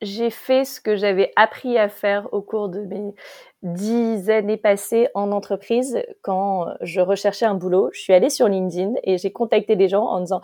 j'ai 0.00 0.30
fait 0.30 0.64
ce 0.64 0.80
que 0.80 0.96
j'avais 0.96 1.32
appris 1.36 1.78
à 1.78 1.88
faire 1.88 2.32
au 2.32 2.42
cours 2.42 2.68
de 2.68 2.80
mes 2.80 3.14
dix 3.62 4.30
années 4.30 4.56
passées 4.56 5.08
en 5.14 5.32
entreprise 5.32 5.98
quand 6.22 6.66
je 6.80 7.00
recherchais 7.00 7.44
un 7.44 7.54
boulot. 7.54 7.90
Je 7.92 8.00
suis 8.00 8.12
allée 8.12 8.30
sur 8.30 8.48
LinkedIn 8.48 8.94
et 9.02 9.18
j'ai 9.18 9.32
contacté 9.32 9.74
des 9.74 9.88
gens 9.88 10.04
en 10.04 10.20
disant 10.20 10.40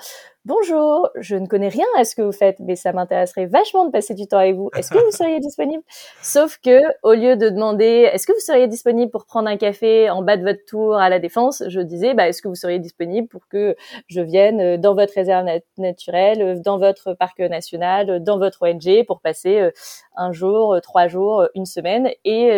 Bonjour, 0.46 1.08
je 1.14 1.36
ne 1.36 1.46
connais 1.46 1.68
rien 1.68 1.86
à 1.96 2.04
ce 2.04 2.14
que 2.14 2.20
vous 2.20 2.32
faites, 2.32 2.58
mais 2.58 2.76
ça 2.76 2.92
m'intéresserait 2.92 3.46
vachement 3.46 3.86
de 3.86 3.90
passer 3.90 4.12
du 4.12 4.26
temps 4.26 4.36
avec 4.36 4.56
vous. 4.56 4.68
Est-ce 4.76 4.90
que 4.90 4.98
vous 5.02 5.10
seriez 5.10 5.40
disponible? 5.40 5.82
Sauf 6.20 6.58
que, 6.62 6.80
au 7.02 7.14
lieu 7.14 7.36
de 7.36 7.48
demander 7.48 8.10
Est-ce 8.12 8.26
que 8.26 8.32
vous 8.32 8.40
seriez 8.40 8.66
disponible 8.68 9.10
pour 9.10 9.24
prendre 9.24 9.48
un 9.48 9.56
café 9.56 10.10
en 10.10 10.20
bas 10.20 10.36
de 10.36 10.42
votre 10.42 10.62
tour 10.66 10.96
à 10.96 11.08
la 11.08 11.18
Défense? 11.18 11.62
Je 11.68 11.80
disais 11.80 12.12
bah, 12.12 12.28
Est-ce 12.28 12.42
que 12.42 12.48
vous 12.48 12.56
seriez 12.56 12.78
disponible 12.78 13.26
pour 13.26 13.48
que 13.48 13.74
je 14.08 14.20
vienne 14.20 14.76
dans 14.76 14.94
votre 14.94 15.14
réserve 15.14 15.46
naturelle, 15.78 16.60
dans 16.60 16.78
votre 16.78 17.14
parc 17.14 17.38
national, 17.38 18.22
dans 18.22 18.38
votre 18.38 18.68
ONG 18.68 19.06
pour 19.06 19.20
passer 19.22 19.70
un 20.14 20.32
jour, 20.32 20.76
trois 20.82 21.08
jours, 21.08 21.46
une 21.54 21.64
semaine? 21.64 22.10
Et 22.26 22.50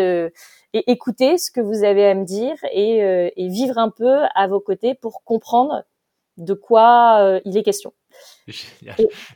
et 0.77 0.91
écouter 0.91 1.39
ce 1.39 1.51
que 1.51 1.61
vous 1.61 1.85
avez 1.85 2.07
à 2.07 2.15
me 2.15 2.25
dire 2.25 2.57
et, 2.71 3.03
euh, 3.03 3.31
et 3.35 3.49
vivre 3.49 3.79
un 3.79 3.89
peu 3.89 4.25
à 4.35 4.47
vos 4.47 4.61
côtés 4.61 4.95
pour 4.95 5.25
comprendre 5.25 5.85
de 6.37 6.53
quoi 6.53 7.23
euh, 7.23 7.41
il 7.47 7.57
est 7.57 7.63
question. 7.63 7.95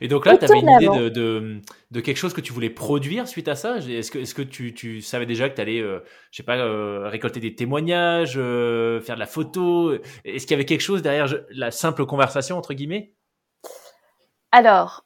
Et, 0.01 0.07
donc 0.07 0.27
là, 0.27 0.37
tu 0.37 0.45
avais 0.45 0.59
une 0.59 0.69
idée 0.69 0.87
de, 0.87 1.09
de, 1.09 1.61
de, 1.89 1.99
quelque 1.99 2.17
chose 2.17 2.33
que 2.33 2.41
tu 2.41 2.53
voulais 2.53 2.69
produire 2.69 3.27
suite 3.27 3.47
à 3.47 3.55
ça? 3.55 3.77
Est-ce 3.77 4.11
que, 4.11 4.19
est 4.19 4.23
-ce 4.23 4.35
que 4.35 4.43
tu, 4.43 4.75
tu, 4.75 5.01
savais 5.01 5.25
déjà 5.25 5.49
que 5.49 5.55
tu 5.55 5.61
allais, 5.61 5.79
euh, 5.79 5.99
je 6.29 6.37
sais 6.37 6.43
pas, 6.43 6.57
euh, 6.57 7.09
récolter 7.09 7.39
des 7.39 7.55
témoignages, 7.55 8.33
faire 8.33 9.15
de 9.15 9.19
la 9.19 9.25
photo? 9.25 9.93
Est-ce 10.25 10.45
qu'il 10.45 10.51
y 10.51 10.59
avait 10.59 10.65
quelque 10.65 10.81
chose 10.81 11.01
derrière 11.01 11.27
la 11.49 11.71
simple 11.71 12.05
conversation, 12.05 12.55
entre 12.57 12.73
guillemets? 12.75 13.13
Alors, 14.51 15.05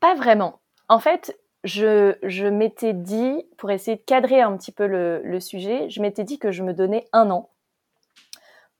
pas 0.00 0.14
vraiment. 0.14 0.60
En 0.88 0.98
fait, 0.98 1.36
je, 1.66 2.48
m'étais 2.48 2.92
dit, 2.92 3.44
pour 3.58 3.70
essayer 3.70 3.96
de 3.96 4.02
cadrer 4.02 4.40
un 4.40 4.56
petit 4.56 4.72
peu 4.72 4.86
le, 4.86 5.40
sujet, 5.40 5.90
je 5.90 6.00
m'étais 6.00 6.24
dit 6.24 6.38
que 6.38 6.52
je 6.52 6.62
me 6.62 6.72
donnais 6.72 7.06
un 7.12 7.30
an 7.30 7.50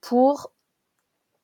pour, 0.00 0.52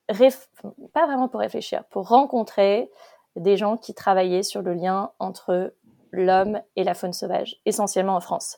pas 0.07 1.07
vraiment 1.07 1.29
pour 1.29 1.41
réfléchir, 1.41 1.85
pour 1.91 2.09
rencontrer 2.09 2.91
des 3.37 3.57
gens 3.57 3.77
qui 3.77 3.95
travaillaient 3.95 4.43
sur 4.43 4.63
le 4.63 4.75
lien 4.75 5.11
entre 5.19 5.75
l'homme 6.13 6.61
et 6.77 6.85
la 6.85 6.95
faune 6.95 7.13
sauvage, 7.13 7.61
essentiellement 7.67 8.15
en 8.15 8.21
France. 8.21 8.57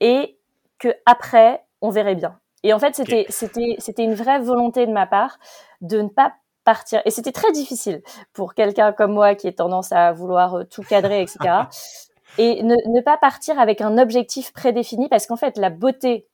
Et 0.00 0.38
que 0.78 0.88
après, 1.06 1.64
on 1.80 1.90
verrait 1.90 2.14
bien. 2.14 2.38
Et 2.62 2.72
en 2.72 2.78
fait, 2.78 2.94
c'était, 2.94 3.24
c'était, 3.28 3.76
c'était 3.78 4.04
une 4.04 4.14
vraie 4.14 4.40
volonté 4.40 4.86
de 4.86 4.92
ma 4.92 5.06
part 5.06 5.38
de 5.80 6.02
ne 6.02 6.08
pas 6.08 6.34
partir. 6.64 7.00
Et 7.04 7.10
c'était 7.10 7.32
très 7.32 7.52
difficile 7.52 8.02
pour 8.34 8.54
quelqu'un 8.54 8.92
comme 8.92 9.12
moi 9.12 9.34
qui 9.34 9.46
ait 9.46 9.52
tendance 9.52 9.92
à 9.92 10.12
vouloir 10.12 10.68
tout 10.68 10.82
cadrer, 10.82 11.22
etc. 11.22 11.38
et 12.36 12.62
ne, 12.62 13.00
pas 13.00 13.16
partir 13.16 13.58
avec 13.58 13.80
un 13.80 13.98
objectif 13.98 14.52
prédéfini 14.52 15.08
parce 15.08 15.26
qu'en 15.26 15.36
fait, 15.36 15.56
la 15.56 15.70
beauté 15.70 16.28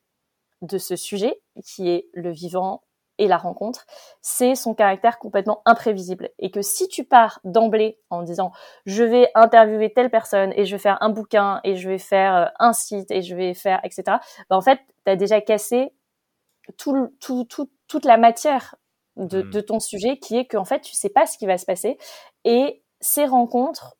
de 0.62 0.78
ce 0.78 0.96
sujet, 0.96 1.40
qui 1.64 1.88
est 1.88 2.08
le 2.12 2.30
vivant 2.30 2.82
et 3.18 3.28
la 3.28 3.36
rencontre, 3.36 3.86
c'est 4.22 4.54
son 4.54 4.74
caractère 4.74 5.18
complètement 5.18 5.62
imprévisible. 5.66 6.30
Et 6.40 6.50
que 6.50 6.62
si 6.62 6.88
tu 6.88 7.04
pars 7.04 7.40
d'emblée 7.44 8.00
en 8.10 8.22
disant 8.22 8.50
je 8.86 9.04
vais 9.04 9.30
interviewer 9.34 9.92
telle 9.92 10.10
personne 10.10 10.52
et 10.56 10.64
je 10.64 10.74
vais 10.74 10.82
faire 10.82 10.98
un 11.00 11.10
bouquin 11.10 11.60
et 11.62 11.76
je 11.76 11.88
vais 11.88 11.98
faire 11.98 12.34
euh, 12.34 12.46
un 12.58 12.72
site 12.72 13.10
et 13.10 13.22
je 13.22 13.36
vais 13.36 13.54
faire 13.54 13.80
etc. 13.84 14.02
Bah 14.50 14.56
en 14.56 14.62
fait, 14.62 14.80
tu 15.06 15.12
as 15.12 15.16
déjà 15.16 15.40
cassé 15.40 15.92
tout, 16.76 17.14
tout, 17.20 17.46
toute 17.86 18.04
la 18.04 18.16
matière 18.16 18.74
de, 19.16 19.42
mmh. 19.42 19.50
de 19.50 19.60
ton 19.60 19.80
sujet 19.80 20.18
qui 20.18 20.36
est 20.36 20.46
qu'en 20.46 20.64
fait 20.64 20.80
tu 20.80 20.94
sais 20.94 21.10
pas 21.10 21.26
ce 21.26 21.38
qui 21.38 21.46
va 21.46 21.58
se 21.58 21.66
passer 21.66 21.98
et 22.44 22.82
ces 23.00 23.26
rencontres 23.26 23.96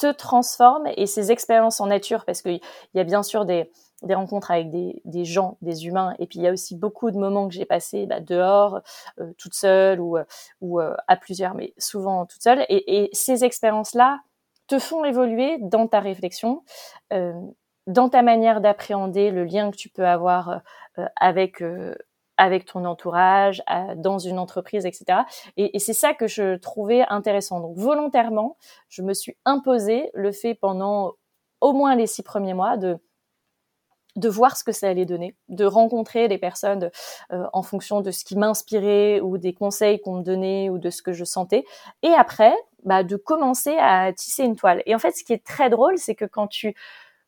te 0.00 0.10
transforme 0.10 0.88
et 0.96 1.06
ces 1.06 1.30
expériences 1.30 1.80
en 1.80 1.86
nature, 1.86 2.24
parce 2.24 2.40
qu'il 2.40 2.60
y 2.94 3.00
a 3.00 3.04
bien 3.04 3.22
sûr 3.22 3.44
des, 3.44 3.70
des 4.02 4.14
rencontres 4.14 4.50
avec 4.50 4.70
des, 4.70 5.02
des, 5.04 5.26
gens, 5.26 5.58
des 5.60 5.86
humains, 5.86 6.14
et 6.18 6.26
puis 6.26 6.38
il 6.38 6.42
y 6.42 6.48
a 6.48 6.52
aussi 6.52 6.74
beaucoup 6.74 7.10
de 7.10 7.18
moments 7.18 7.46
que 7.48 7.54
j'ai 7.54 7.66
passés 7.66 8.06
bah, 8.06 8.20
dehors, 8.20 8.80
euh, 9.20 9.32
toute 9.36 9.54
seule 9.54 10.00
ou, 10.00 10.16
euh, 10.16 10.24
ou 10.62 10.80
euh, 10.80 10.96
à 11.06 11.16
plusieurs, 11.16 11.54
mais 11.54 11.74
souvent 11.76 12.24
toute 12.24 12.42
seule. 12.42 12.64
Et, 12.70 13.04
et 13.04 13.10
ces 13.12 13.44
expériences-là 13.44 14.20
te 14.68 14.78
font 14.78 15.04
évoluer 15.04 15.58
dans 15.60 15.86
ta 15.88 15.98
réflexion, 15.98 16.62
dans 17.88 18.08
ta 18.08 18.22
manière 18.22 18.60
d'appréhender 18.60 19.32
le 19.32 19.44
lien 19.44 19.72
que 19.72 19.76
tu 19.76 19.88
peux 19.88 20.06
avoir 20.06 20.60
avec 21.16 21.60
avec 22.40 22.64
ton 22.64 22.86
entourage, 22.86 23.62
dans 23.96 24.18
une 24.18 24.38
entreprise, 24.38 24.86
etc. 24.86 25.20
Et, 25.58 25.78
c'est 25.78 25.92
ça 25.92 26.14
que 26.14 26.26
je 26.26 26.56
trouvais 26.56 27.02
intéressant. 27.10 27.60
Donc 27.60 27.76
volontairement, 27.76 28.56
je 28.88 29.02
me 29.02 29.12
suis 29.12 29.36
imposé 29.44 30.10
le 30.14 30.32
fait 30.32 30.54
pendant 30.54 31.12
au 31.60 31.74
moins 31.74 31.94
les 31.94 32.06
six 32.06 32.22
premiers 32.22 32.54
mois 32.54 32.78
de 32.78 32.98
de 34.16 34.28
voir 34.28 34.56
ce 34.56 34.64
que 34.64 34.72
ça 34.72 34.88
allait 34.88 35.04
donner, 35.04 35.36
de 35.48 35.64
rencontrer 35.64 36.26
les 36.26 36.36
personnes 36.36 36.90
euh, 37.32 37.44
en 37.52 37.62
fonction 37.62 38.00
de 38.00 38.10
ce 38.10 38.24
qui 38.24 38.36
m'inspirait 38.36 39.20
ou 39.20 39.38
des 39.38 39.52
conseils 39.54 40.00
qu'on 40.00 40.16
me 40.16 40.24
donnait 40.24 40.68
ou 40.68 40.78
de 40.78 40.90
ce 40.90 41.00
que 41.00 41.12
je 41.12 41.24
sentais. 41.24 41.64
Et 42.02 42.10
après, 42.10 42.52
bah, 42.84 43.04
de 43.04 43.14
commencer 43.14 43.76
à 43.78 44.12
tisser 44.12 44.42
une 44.42 44.56
toile. 44.56 44.82
Et 44.86 44.96
en 44.96 44.98
fait, 44.98 45.12
ce 45.12 45.22
qui 45.22 45.32
est 45.32 45.44
très 45.44 45.70
drôle, 45.70 45.96
c'est 45.96 46.16
que 46.16 46.24
quand 46.24 46.48
tu 46.48 46.74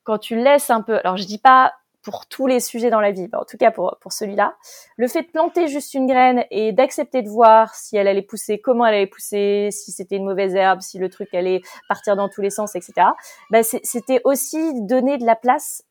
quand 0.03 0.19
tu 0.19 0.35
laisses 0.35 0.71
un 0.71 0.83
peu, 0.83 0.99
alors 0.99 1.17
je 1.17 1.25
dis 1.25 1.39
pas 1.39 1.73
pour 2.03 2.27
tous 2.27 2.47
les 2.47 2.61
sujets 2.61 2.91
dans 2.91 3.01
la 3.01 3.13
vie, 3.13 3.29
en 3.33 3.45
tout 3.45 3.57
cas 3.57 3.71
pour, 3.71 3.97
pour 4.01 4.13
celui-là. 4.13 4.57
Le 4.97 5.09
fait 5.09 5.23
de 5.23 5.29
planter 5.29 5.69
juste 5.69 5.95
une 5.95 6.07
graine 6.07 6.45
et 6.51 6.73
d'accepter 6.73 7.23
de 7.23 7.29
voir 7.29 7.75
si 7.75 7.97
elle 7.97 8.09
allait 8.09 8.23
pousser, 8.23 8.61
comment 8.61 8.85
elle 8.87 8.95
allait 8.95 9.07
pousser, 9.07 9.69
si 9.71 9.93
c'était 9.93 10.17
une 10.17 10.25
mauvaise 10.25 10.55
herbe, 10.55 10.81
si 10.81 10.99
le 10.99 11.09
truc 11.09 11.33
allait 11.35 11.63
partir 11.89 12.17
dans 12.17 12.29
tous 12.29 12.41
les 12.41 12.51
sens, 12.51 12.75
etc. 12.75 13.09
Ben 13.51 13.63
c'était 13.63 14.21
aussi 14.25 14.83
donner 14.83 15.19
de 15.19 15.25
la 15.25 15.37
place 15.37 15.85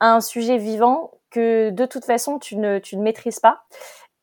à 0.00 0.14
un 0.14 0.20
sujet 0.20 0.58
vivant 0.58 1.12
que 1.30 1.70
de 1.70 1.86
toute 1.86 2.04
façon 2.04 2.38
tu 2.38 2.56
ne, 2.56 2.78
tu 2.78 2.96
ne 2.96 3.02
maîtrises 3.02 3.40
pas. 3.40 3.64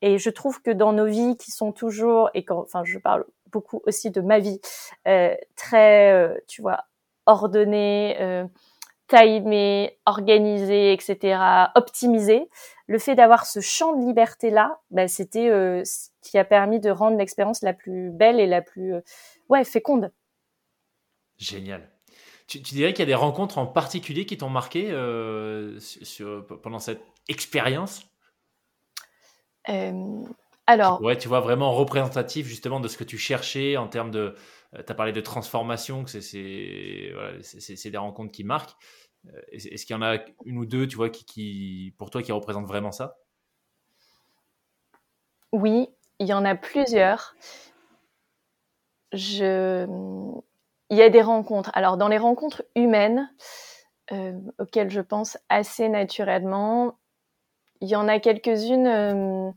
Et 0.02 0.18
je 0.18 0.30
trouve 0.30 0.60
que 0.60 0.70
dans 0.70 0.92
nos 0.92 1.06
vies 1.06 1.36
qui 1.36 1.50
sont 1.50 1.72
toujours, 1.72 2.28
et 2.34 2.44
quand, 2.44 2.60
enfin 2.60 2.82
je 2.84 2.98
parle 2.98 3.24
beaucoup 3.50 3.80
aussi 3.86 4.10
de 4.10 4.20
ma 4.20 4.38
vie, 4.38 4.60
euh, 5.08 5.34
très, 5.56 6.12
euh, 6.12 6.34
tu 6.48 6.60
vois, 6.60 6.84
ordonnée, 7.26 8.16
euh, 8.20 8.44
timé, 9.08 9.98
organisé, 10.06 10.92
etc., 10.92 11.70
optimisé, 11.74 12.48
le 12.86 12.98
fait 12.98 13.14
d'avoir 13.14 13.46
ce 13.46 13.60
champ 13.60 13.96
de 13.96 14.06
liberté 14.06 14.50
là, 14.50 14.80
bah, 14.90 15.08
c'était 15.08 15.48
euh, 15.48 15.82
ce 15.84 16.08
qui 16.20 16.38
a 16.38 16.44
permis 16.44 16.80
de 16.80 16.90
rendre 16.90 17.16
l'expérience 17.16 17.62
la 17.62 17.72
plus 17.72 18.10
belle 18.10 18.40
et 18.40 18.46
la 18.46 18.62
plus 18.62 18.94
euh, 18.94 19.00
ouais 19.48 19.64
féconde. 19.64 20.12
Génial. 21.38 21.88
Tu, 22.46 22.58
dirais 22.58 22.92
qu'il 22.92 23.00
y 23.00 23.02
a 23.04 23.06
des 23.06 23.14
rencontres 23.14 23.56
en 23.56 23.66
particulier 23.66 24.26
qui 24.26 24.36
t'ont 24.36 24.50
marqué 24.50 24.88
euh, 24.90 25.78
pendant 26.62 26.78
cette 26.78 27.02
expérience? 27.28 28.06
Alors. 30.66 31.00
Ouais, 31.02 31.16
tu 31.16 31.28
vois 31.28 31.40
vraiment 31.40 31.72
représentatif 31.72 32.46
justement 32.46 32.80
de 32.80 32.88
ce 32.88 32.98
que 32.98 33.04
tu 33.04 33.16
cherchais 33.16 33.78
en 33.78 33.88
termes 33.88 34.10
de 34.10 34.34
tu 34.74 34.92
as 34.92 34.94
parlé 34.94 35.12
de 35.12 35.20
transformation, 35.20 36.04
que 36.04 36.10
c'est 36.20 37.90
des 37.90 37.98
rencontres 37.98 38.32
qui 38.32 38.44
marquent. 38.44 38.76
Euh, 39.32 39.40
est-ce 39.52 39.86
qu'il 39.86 39.94
y 39.94 39.98
en 39.98 40.02
a 40.02 40.18
une 40.44 40.58
ou 40.58 40.66
deux, 40.66 40.86
tu 40.86 40.96
vois, 40.96 41.10
qui, 41.10 41.94
pour 41.98 42.10
toi, 42.10 42.22
qui 42.22 42.32
représentent 42.32 42.66
vraiment 42.66 42.92
ça? 42.92 43.16
Oui, 45.52 45.88
il 46.18 46.26
y 46.26 46.32
en 46.32 46.44
a 46.44 46.54
plusieurs. 46.54 47.36
Il 49.12 49.88
y 50.90 51.02
a 51.02 51.08
des 51.08 51.22
rencontres. 51.22 51.70
Alors, 51.74 51.96
dans 51.96 52.08
les 52.08 52.18
rencontres 52.18 52.64
humaines, 52.74 53.32
euh, 54.12 54.38
auxquelles 54.58 54.90
je 54.90 55.00
pense 55.00 55.38
assez 55.48 55.88
naturellement, 55.88 56.98
il 57.80 57.88
y 57.88 57.96
en 57.96 58.08
a 58.08 58.18
quelques-unes. 58.18 59.54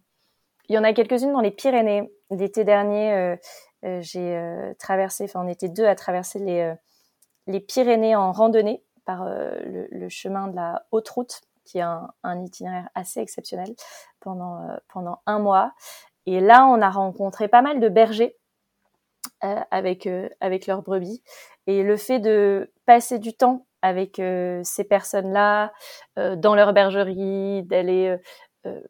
il 0.70 0.76
y 0.76 0.78
en 0.78 0.84
a 0.84 0.94
quelques-unes 0.94 1.34
dans 1.34 1.42
les 1.42 1.52
Pyrénées. 1.52 2.12
L'été 2.30 2.64
dernier, 2.64 3.14
euh, 3.14 3.36
j'ai 3.84 4.36
euh, 4.36 4.74
traversé, 4.80 5.26
enfin 5.26 5.44
on 5.44 5.48
était 5.48 5.70
deux 5.70 5.86
à 5.86 5.96
traverser 5.96 6.40
les, 6.40 6.62
euh, 6.62 7.60
Pyrénées 7.68 8.16
en 8.16 8.32
randonnée 8.32 8.84
par 9.06 9.26
le, 9.26 10.10
chemin 10.10 10.50
de 10.50 10.56
la 10.56 10.86
haute 10.92 11.08
route, 11.08 11.42
qui 11.63 11.78
est 11.78 11.82
un, 11.82 12.12
itinéraire 12.44 12.90
assez 12.94 13.22
exceptionnel 13.22 13.74
pendant, 14.20 14.68
pendant 14.90 15.22
un 15.26 15.40
mois. 15.40 15.74
Et 16.26 16.42
là, 16.42 16.66
on 16.66 16.82
a 16.82 16.90
rencontré 16.90 17.48
pas 17.48 17.62
mal 17.62 17.80
de 17.80 17.88
bergers 17.88 18.36
euh, 19.46 19.62
avec 19.72 20.10
avec 20.42 20.68
leurs 20.68 20.82
brebis 20.82 21.24
et 21.68 21.84
le 21.84 21.96
fait 21.96 22.20
de 22.20 22.74
passer 22.86 23.18
du 23.18 23.34
temps 23.34 23.68
avec 23.82 24.20
euh, 24.20 24.62
ces 24.63 24.84
personnes-là 24.84 25.72
euh, 26.18 26.36
dans 26.36 26.56
leur 26.56 26.74
bergerie, 26.74 27.63
d'aller 27.63 28.08
euh, 28.08 28.18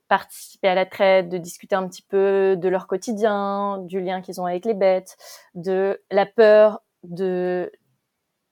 participer 0.08 0.68
à 0.68 0.76
la 0.76 0.86
traite, 0.86 1.30
de 1.30 1.38
discuter 1.38 1.76
un 1.76 1.88
petit 1.88 2.02
peu 2.02 2.56
de 2.58 2.70
leur 2.70 2.88
quotidien, 2.88 3.80
du 3.80 4.02
lien 4.02 4.22
qu'ils 4.22 4.42
ont 4.42 4.46
avec 4.46 4.66
les 4.66 4.74
bêtes, 4.74 5.18
de 5.56 6.02
la 6.12 6.26
peur 6.26 6.82
de 7.04 7.72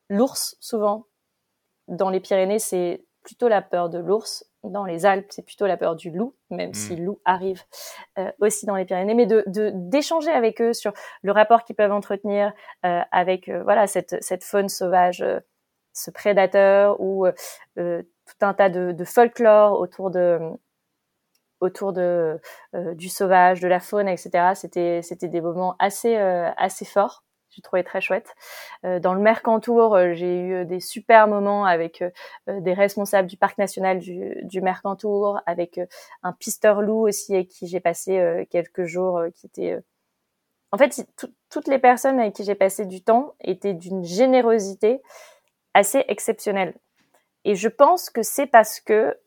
l'ours 0.10 0.58
souvent. 0.60 1.06
Dans 1.88 2.10
les 2.10 2.20
Pyrénées, 2.20 2.60
c'est 2.60 3.06
plutôt 3.24 3.48
la 3.48 3.62
peur 3.62 3.90
de 3.90 4.00
l'ours. 4.00 4.46
Dans 4.64 4.86
les 4.86 5.06
Alpes, 5.06 5.28
c'est 5.30 5.46
plutôt 5.46 5.68
la 5.68 5.78
peur 5.78 5.96
du 5.96 6.10
loup, 6.10 6.34
même 6.50 6.74
si 6.74 6.94
hmm. 6.94 6.98
le 6.98 7.06
loup 7.06 7.20
arrive 7.24 7.62
euh, 8.18 8.32
aussi 8.40 8.66
dans 8.66 8.76
les 8.76 8.86
Pyrénées. 8.86 9.14
Mais 9.14 9.28
de 9.28 9.44
d'échanger 9.48 10.32
avec 10.32 10.60
eux 10.60 10.74
sur 10.74 10.92
le 11.22 11.32
rapport 11.32 11.64
qu'ils 11.64 11.76
peuvent 11.76 11.92
entretenir 11.92 12.52
euh, 12.86 13.02
avec 13.12 13.50
voilà 13.50 13.86
cette 13.86 14.24
cette 14.24 14.44
faune 14.44 14.70
sauvage 14.70 15.24
ce 15.94 16.12
prédateur 16.12 17.00
ou 17.00 17.28
tout 18.26 18.46
un 18.46 18.54
tas 18.54 18.70
de, 18.70 18.92
de 18.92 19.06
folklore 19.06 19.80
autour 19.80 20.10
de 20.10 20.40
autour 21.62 21.94
de 21.94 22.40
du 22.94 23.10
sauvage, 23.10 23.62
de 23.62 23.68
la 23.68 23.80
faune, 23.80 24.08
etc. 24.08 24.54
C'était 24.56 25.02
c'était 25.02 25.28
des 25.30 25.42
moments 25.42 25.76
assez 25.80 26.16
assez 26.16 26.86
forts 26.86 27.26
j'ai 27.56 27.62
trouvé 27.62 27.84
très 27.84 28.02
chouette. 28.02 28.36
Euh, 28.86 29.00
dans 29.00 29.14
le 29.14 29.22
Mercantour, 29.22 29.96
euh, 29.96 30.14
j'ai 30.14 30.40
eu 30.40 30.54
euh, 30.54 30.66
des 30.66 30.80
super 30.80 31.28
moments 31.28 31.66
avec 31.66 32.04
des 32.48 32.74
responsables 32.74 33.28
du 33.28 33.38
parc 33.38 33.58
national 33.58 34.00
du, 34.00 34.36
du 34.44 34.62
Mercantour, 34.62 35.40
avec 35.46 35.80
un 36.24 36.34
pisteur 36.34 36.82
loup 36.82 37.08
aussi 37.08 37.34
avec 37.34 37.48
qui 37.48 37.68
j'ai 37.68 37.80
passé 37.80 38.46
quelques 38.50 38.86
jours, 38.86 39.22
qui 39.34 39.46
était 39.48 39.80
en 40.72 40.78
fait, 40.78 41.08
toutes 41.50 41.68
les 41.68 41.80
personnes 41.80 42.20
avec 42.20 42.34
qui 42.34 42.44
j'ai 42.44 42.56
passé 42.56 42.86
du 42.86 43.02
temps 43.02 43.36
étaient 43.40 43.74
d'une 43.74 44.04
générosité 44.04 45.02
assez 45.74 46.04
exceptionnelle. 46.08 46.76
Et 47.46 47.56
je 47.56 47.70
pense 47.70 48.10
que 48.10 48.24
c'est 48.24 48.48
parce 48.48 48.80
que 48.80 49.18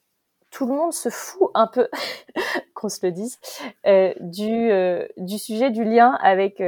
tout 0.50 0.66
le 0.66 0.74
monde 0.74 0.92
se 0.92 1.08
fout 1.08 1.50
un 1.54 1.66
peu, 1.66 1.88
qu'on 2.74 2.88
se 2.88 3.04
le 3.04 3.12
dise, 3.12 3.38
euh, 3.86 4.14
du, 4.20 4.70
du 5.16 5.38
sujet 5.38 5.70
du 5.70 5.84
lien 5.84 6.18
avec 6.22 6.60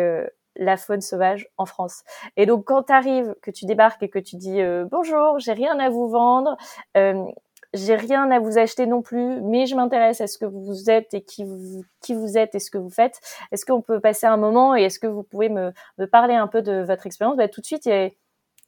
la 0.57 0.77
faune 0.77 1.01
sauvage 1.01 1.49
en 1.57 1.67
France. 1.67 2.05
Et 2.37 2.47
donc 2.47 2.65
quand 2.67 2.85
tu 2.85 2.93
arrives, 2.93 3.35
que 3.43 3.51
tu 3.51 3.65
débarques 3.67 4.03
et 4.03 4.09
que 4.09 4.19
tu 4.19 4.37
dis 4.37 4.61
euh, 4.61 4.85
bonjour, 4.89 5.39
j'ai 5.39 5.53
rien 5.53 5.79
à 5.79 5.89
vous 5.89 6.09
vendre, 6.09 6.57
euh, 6.97 7.25
j'ai 7.73 7.95
rien 7.95 8.31
à 8.31 8.41
vous 8.41 8.59
acheter 8.59 8.87
non 8.87 9.01
plus, 9.01 9.41
mais 9.41 9.67
je 9.67 9.77
m'intéresse 9.77 10.21
à 10.21 10.27
ce 10.27 10.39
que 10.39 10.45
vous 10.45 10.91
êtes 10.91 11.15
et 11.15 11.23
qui 11.23 11.45
vous, 11.45 12.37
êtes 12.37 12.55
et 12.55 12.59
ce 12.59 12.71
que 12.71 12.79
vous 12.79 12.91
faites. 12.91 13.21
Est-ce 13.53 13.65
qu'on 13.65 13.81
peut 13.81 14.01
passer 14.01 14.27
un 14.27 14.37
moment 14.37 14.77
et 14.77 14.83
est-ce 14.83 14.99
que 14.99 15.07
vous 15.07 15.23
pouvez 15.23 15.49
me, 15.49 15.73
parler 16.11 16.35
un 16.35 16.49
peu 16.49 16.63
de 16.63 16.83
votre 16.83 17.07
expérience? 17.07 17.37
Bah, 17.37 17.49
Tout 17.49 17.61
de 17.61 17.67
suite, 17.67 17.89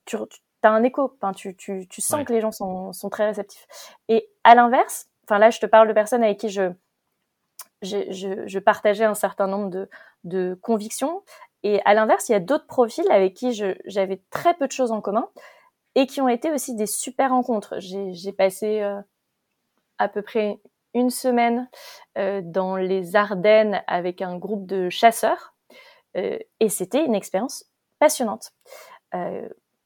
tu, 0.07 0.17
as 0.67 0.71
un 0.71 0.83
écho, 0.83 1.13
enfin, 1.17 1.33
tu, 1.33 1.57
tu, 1.57 1.87
tu 1.89 2.01
sens 2.01 2.25
que 2.25 2.33
les 2.33 2.41
gens 2.41 2.53
sont, 2.53 2.93
sont 2.93 3.11
très 3.11 3.27
réceptifs. 3.27 3.67
Et 4.09 4.31
à 4.45 4.55
l'inverse, 4.55 5.09
enfin 5.25 5.39
là, 5.39 5.51
je 5.51 5.61
te 5.61 5.67
parle 5.67 5.89
de 5.89 5.93
personnes 5.93 6.23
avec 6.23 6.39
qui 6.39 6.49
je, 6.49 6.73
je, 7.83 8.11
je, 8.11 8.47
je 8.47 8.59
partageais 8.59 9.05
un 9.05 9.15
certain 9.15 9.47
nombre 9.47 9.71
de, 9.71 9.89
de 10.25 10.59
convictions. 10.63 11.23
Et 11.63 11.81
à 11.85 11.95
l'inverse, 11.95 12.29
il 12.29 12.33
y 12.33 12.35
a 12.35 12.41
d'autres 12.41 12.67
profils 12.67 13.11
avec 13.11 13.35
qui 13.35 13.53
j'avais 13.85 14.21
très 14.31 14.55
peu 14.55 14.67
de 14.67 14.73
choses 14.73 14.93
en 14.93 15.01
commun 15.01 15.29
et 15.95 16.07
qui 16.07 16.21
ont 16.21 16.29
été 16.29 16.51
aussi 16.51 16.75
des 16.75 16.87
super 16.87 17.31
rencontres. 17.31 17.77
J'ai 17.79 18.33
passé 18.33 18.81
euh, 18.81 19.01
à 19.99 20.09
peu 20.09 20.23
près 20.23 20.61
une 20.95 21.11
semaine 21.11 21.69
euh, 22.19 22.41
dans 22.45 22.77
les 22.77 23.17
Ardennes 23.17 23.83
avec 23.87 24.23
un 24.23 24.37
groupe 24.37 24.67
de 24.67 24.91
chasseurs 24.91 25.55
euh, 26.17 26.39
et 26.61 26.69
c'était 26.69 27.05
une 27.05 27.15
expérience 27.15 27.65
passionnante. 27.99 28.53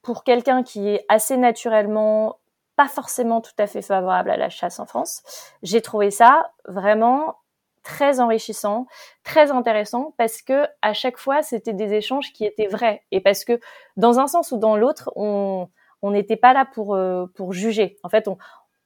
Pour 0.07 0.23
quelqu'un 0.23 0.63
qui 0.63 0.89
est 0.89 1.05
assez 1.09 1.37
naturellement 1.37 2.39
pas 2.77 2.87
forcément 2.87 3.41
tout 3.41 3.51
à 3.59 3.67
fait 3.67 3.83
favorable 3.83 4.31
à 4.31 4.37
la 4.37 4.51
chasse 4.51 4.79
en 4.79 4.87
France, 4.87 5.25
j'ai 5.65 5.83
trouvé 5.83 6.13
ça 6.13 6.53
vraiment 6.65 7.39
très 7.83 8.21
enrichissant, 8.21 8.87
très 9.25 9.51
intéressant 9.51 10.15
parce 10.17 10.43
que 10.43 10.69
à 10.81 10.93
chaque 10.93 11.19
fois 11.19 11.43
c'était 11.43 11.73
des 11.73 11.93
échanges 11.93 12.33
qui 12.33 12.45
étaient 12.45 12.69
vrais 12.69 13.03
et 13.11 13.21
parce 13.21 13.45
que 13.45 13.59
dans 13.97 14.21
un 14.21 14.29
sens 14.29 14.53
ou 14.53 14.59
dans 14.59 14.77
l'autre 14.77 15.11
on 15.17 15.69
n'était 16.05 16.37
pas 16.37 16.53
là 16.53 16.65
pour 16.73 16.95
euh, 16.95 17.27
juger. 17.51 17.99
En 18.05 18.09
fait, 18.09 18.29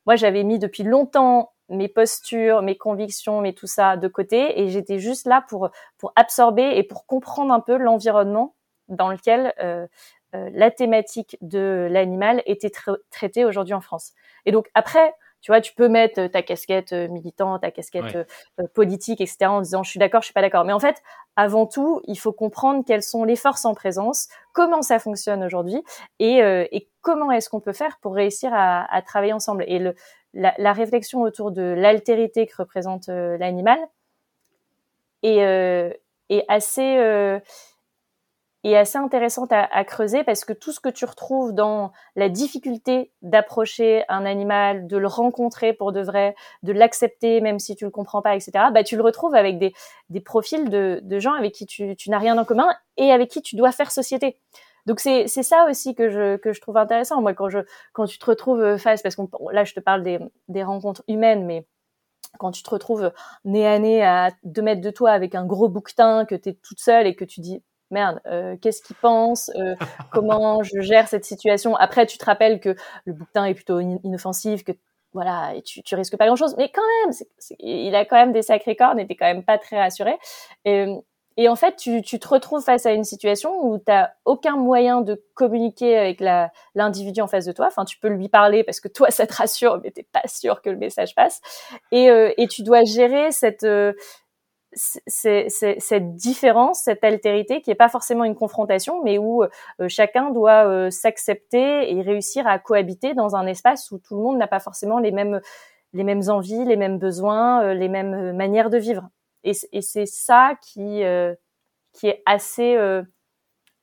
moi 0.07 0.17
j'avais 0.17 0.43
mis 0.43 0.59
depuis 0.59 0.85
longtemps 0.85 1.53
mes 1.69 1.89
postures, 1.89 2.63
mes 2.63 2.79
convictions, 2.79 3.43
mais 3.43 3.53
tout 3.53 3.67
ça 3.67 3.99
de 3.99 4.09
côté 4.09 4.59
et 4.59 4.71
j'étais 4.71 4.99
juste 4.99 5.27
là 5.27 5.45
pour 5.47 5.71
absorber 6.17 6.79
et 6.79 6.83
pour 6.83 7.05
comprendre 7.05 7.53
un 7.53 7.61
peu 7.61 7.77
l'environnement 7.77 8.55
dans 8.89 9.09
lequel 9.09 9.55
euh, 9.61 9.87
la 10.33 10.71
thématique 10.71 11.37
de 11.41 11.89
l'animal 11.91 12.43
était 12.47 12.71
traitée 13.11 13.45
aujourd'hui 13.45 13.75
en 13.75 13.81
France. 13.81 14.13
Et 14.47 14.53
donc 14.53 14.71
après, 14.75 15.15
tu 15.41 15.53
vois, 15.53 15.61
tu 15.61 15.75
peux 15.75 15.89
mettre 15.89 16.21
euh, 16.21 16.29
ta 16.29 16.43
casquette 16.43 16.93
euh, 16.93 17.09
militante, 17.09 17.63
ta 17.63 17.71
casquette 17.71 18.15
euh, 18.15 18.67
politique, 18.75 19.21
etc., 19.21 19.47
en 19.47 19.63
disant 19.63 19.83
je 19.83 19.91
suis 19.91 19.99
d'accord, 19.99 20.21
je 20.21 20.27
suis 20.27 20.35
pas 20.35 20.43
d'accord. 20.43 20.65
Mais 20.65 20.73
en 20.73 20.79
fait, 20.79 21.03
avant 21.35 21.67
tout, 21.67 22.03
il 22.05 22.19
faut 22.19 22.33
comprendre 22.33 22.85
quelles 22.87 23.03
sont 23.03 23.25
les 23.25 23.37
forces 23.37 23.65
en 23.65 23.75
présence, 23.75 24.29
comment 24.53 24.83
ça 24.83 24.99
fonctionne 24.99 25.43
aujourd'hui, 25.43 25.83
et, 26.19 26.39
et, 26.39 26.89
comment 27.01 27.31
est-ce 27.31 27.49
qu'on 27.49 27.61
peut 27.61 27.73
faire 27.73 27.99
pour 28.03 28.15
réussir 28.15 28.51
à, 28.53 28.85
à 28.95 29.01
travailler 29.01 29.33
ensemble. 29.33 29.65
Et 29.67 29.79
le, 29.79 29.95
la, 30.35 30.55
la, 30.59 30.73
réflexion 30.75 31.23
autour 31.23 31.51
de 31.51 31.63
l'altérité 31.63 32.47
que 32.47 32.55
représente 32.57 33.09
l'animal 33.09 33.79
est, 35.23 35.39
est 35.39 36.45
assez 36.49 37.41
est 38.65 38.77
assez 38.77 38.99
intéressante 38.99 39.53
à, 39.53 39.63
à, 39.65 39.85
creuser 39.85 40.23
parce 40.25 40.45
que 40.45 40.53
tout 40.53 40.73
ce 40.73 40.81
que 40.81 40.89
tu 40.89 41.05
retrouves 41.05 41.53
dans 41.53 41.93
la 42.17 42.29
difficulté 42.29 43.11
d'approcher 43.23 44.05
un 44.09 44.27
animal, 44.27 44.87
de 44.87 44.97
le 44.97 45.07
rencontrer 45.07 45.73
pour 45.73 45.93
de 45.93 46.01
vrai, 46.01 46.35
de 46.63 46.73
l'accepter 46.73 47.41
même 47.41 47.59
si 47.59 47.77
tu 47.77 47.85
le 47.85 47.91
comprends 47.91 48.23
pas, 48.23 48.35
etc. 48.35 48.53
Bah 48.73 48.85
tu 48.85 48.97
le 48.97 49.03
retrouves 49.03 49.35
avec 49.35 49.59
des, 49.59 49.73
des 50.11 50.21
profils 50.21 50.69
de, 50.69 51.01
de 51.03 51.19
gens 51.19 51.33
avec 51.33 51.53
qui 51.53 51.67
tu, 51.67 51.97
tu 51.97 52.11
n'as 52.11 52.19
rien 52.19 52.37
en 52.37 52.45
commun 52.45 52.69
et 52.97 53.13
avec 53.13 53.31
qui 53.31 53.43
tu 53.43 53.57
dois 53.57 53.73
faire 53.73 53.91
société. 53.91 54.39
Donc 54.87 55.01
c'est 55.01 55.27
c'est 55.29 55.43
ça 55.43 55.67
aussi 55.69 55.95
que 55.95 56.09
je 56.11 56.37
que 56.37 56.53
je 56.53 56.61
trouve 56.61 56.77
intéressant. 56.77 57.21
Moi 57.23 57.35
quand 57.35 57.49
je 57.49 57.61
quand 57.93 58.07
tu 58.07 58.19
te 58.19 58.27
retrouves 58.27 58.77
face 58.77 59.03
parce 59.03 59.17
que 59.17 59.23
là 59.53 59.65
je 59.65 59.75
te 59.75 59.81
parle 59.81 60.03
des 60.03 60.19
des 60.49 60.63
rencontres 60.65 61.03
humaines 61.09 61.47
mais 61.47 61.67
quand 62.39 62.53
tu 62.53 62.63
te 62.63 62.71
retrouves 62.71 63.13
nez 63.45 63.67
à 63.67 63.79
nez 63.79 64.03
à 64.03 64.31
deux 64.45 64.63
mètres 64.63 64.81
de 64.81 64.91
toi 64.91 65.11
avec 65.11 65.35
un 65.35 65.45
gros 65.47 65.69
bouquetin, 65.69 66.25
que 66.25 66.35
tu 66.35 66.51
es 66.51 66.55
toute 66.55 66.81
seule 66.81 67.07
et 67.07 67.15
que 67.15 67.25
tu 67.25 67.41
dis 67.41 67.63
merde, 67.91 68.21
euh, 68.27 68.57
qu'est-ce 68.61 68.83
qu'il 68.83 68.97
pense, 68.97 69.51
euh, 69.57 69.75
comment 70.13 70.63
je 70.63 70.81
gère 70.81 71.09
cette 71.09 71.25
situation? 71.25 71.77
Après, 71.77 72.07
tu 72.07 72.19
te 72.19 72.25
rappelles 72.25 72.61
que 72.61 72.75
le 73.05 73.13
bouquetin 73.13 73.45
est 73.45 73.55
plutôt 73.55 73.81
inoffensif, 73.81 74.65
que 74.65 74.73
voilà, 75.13 75.55
et 75.57 75.63
tu, 75.63 75.83
tu 75.83 75.95
risques 75.97 76.17
pas 76.17 76.27
grand-chose, 76.27 76.55
mais 76.57 76.71
quand 76.73 76.83
même, 77.05 77.15
il 77.59 77.95
a 77.97 78.05
quand 78.05 78.17
même 78.17 78.33
des 78.33 78.43
sacrés 78.43 78.77
cornes 78.77 79.01
et 79.01 79.07
t'es 79.07 79.17
quand 79.17 79.27
même 79.27 79.43
pas 79.43 79.59
très 79.59 79.81
rassuré. 79.81 80.17
Et, 80.65 80.87
et 81.37 81.49
en 81.49 81.57
fait, 81.57 81.77
tu, 81.77 82.03
tu, 82.03 82.19
te 82.19 82.29
retrouves 82.29 82.63
face 82.63 82.87
à 82.87 82.93
une 82.93 83.03
situation 83.03 83.65
où 83.65 83.79
t'as 83.79 84.11
aucun 84.25 84.57
moyen 84.57 85.01
de 85.01 85.21
communiquer 85.35 85.97
avec 85.97 86.21
l'individu 86.75 87.23
en 87.23 87.27
face 87.27 87.47
de 87.47 87.53
toi. 87.53 87.67
Enfin, 87.67 87.85
tu 87.85 87.99
peux 87.99 88.09
lui 88.09 88.29
parler 88.29 88.63
parce 88.63 88.79
que 88.79 88.89
toi, 88.89 89.11
ça 89.11 89.27
te 89.27 89.35
rassure, 89.35 89.81
mais 89.83 89.91
t'es 89.91 90.07
pas 90.13 90.27
sûr 90.27 90.63
que 90.63 90.71
le 90.71 90.77
message 90.77 91.15
passe. 91.15 91.41
Et, 91.93 92.11
euh, 92.11 92.33
et 92.37 92.47
tu 92.47 92.63
dois 92.63 92.85
gérer 92.85 93.33
cette 93.33 93.65
c'est 94.73 95.49
cette 95.49 96.15
différence, 96.15 96.83
cette 96.83 97.03
altérité 97.03 97.61
qui 97.61 97.71
est 97.71 97.77
pas 97.77 97.89
forcément 97.89 98.25
une 98.25 98.37
confrontation, 98.37 99.03
mais 99.03 99.19
où 99.19 99.43
euh, 99.43 99.49
chacun 99.89 100.31
doit 100.31 100.67
euh, 100.67 100.91
s'accepter 100.91 101.93
et 101.93 102.03
réussir 102.03 102.47
à 102.47 102.59
cohabiter 102.59 103.15
dans 103.15 103.35
un 103.35 103.47
espace 103.47 103.91
où 103.91 103.99
tout 103.99 104.17
le 104.17 104.23
monde 104.23 104.39
n'a 104.39 104.47
pas 104.47 104.61
forcément 104.61 104.99
les 104.99 105.11
mêmes 105.11 105.41
les 105.93 106.05
mêmes 106.05 106.23
envies, 106.29 106.65
les 106.65 106.77
mêmes 106.77 106.99
besoins, 106.99 107.65
euh, 107.65 107.75
les 107.75 107.89
mêmes 107.89 108.37
manières 108.37 108.71
de 108.71 108.79
vivre. 108.79 109.09
Et, 109.43 109.55
c'est 109.55 110.07
ça 110.07 110.55
qui 110.63 111.03
qui 111.93 112.07
est 112.07 112.23
assez 112.27 112.77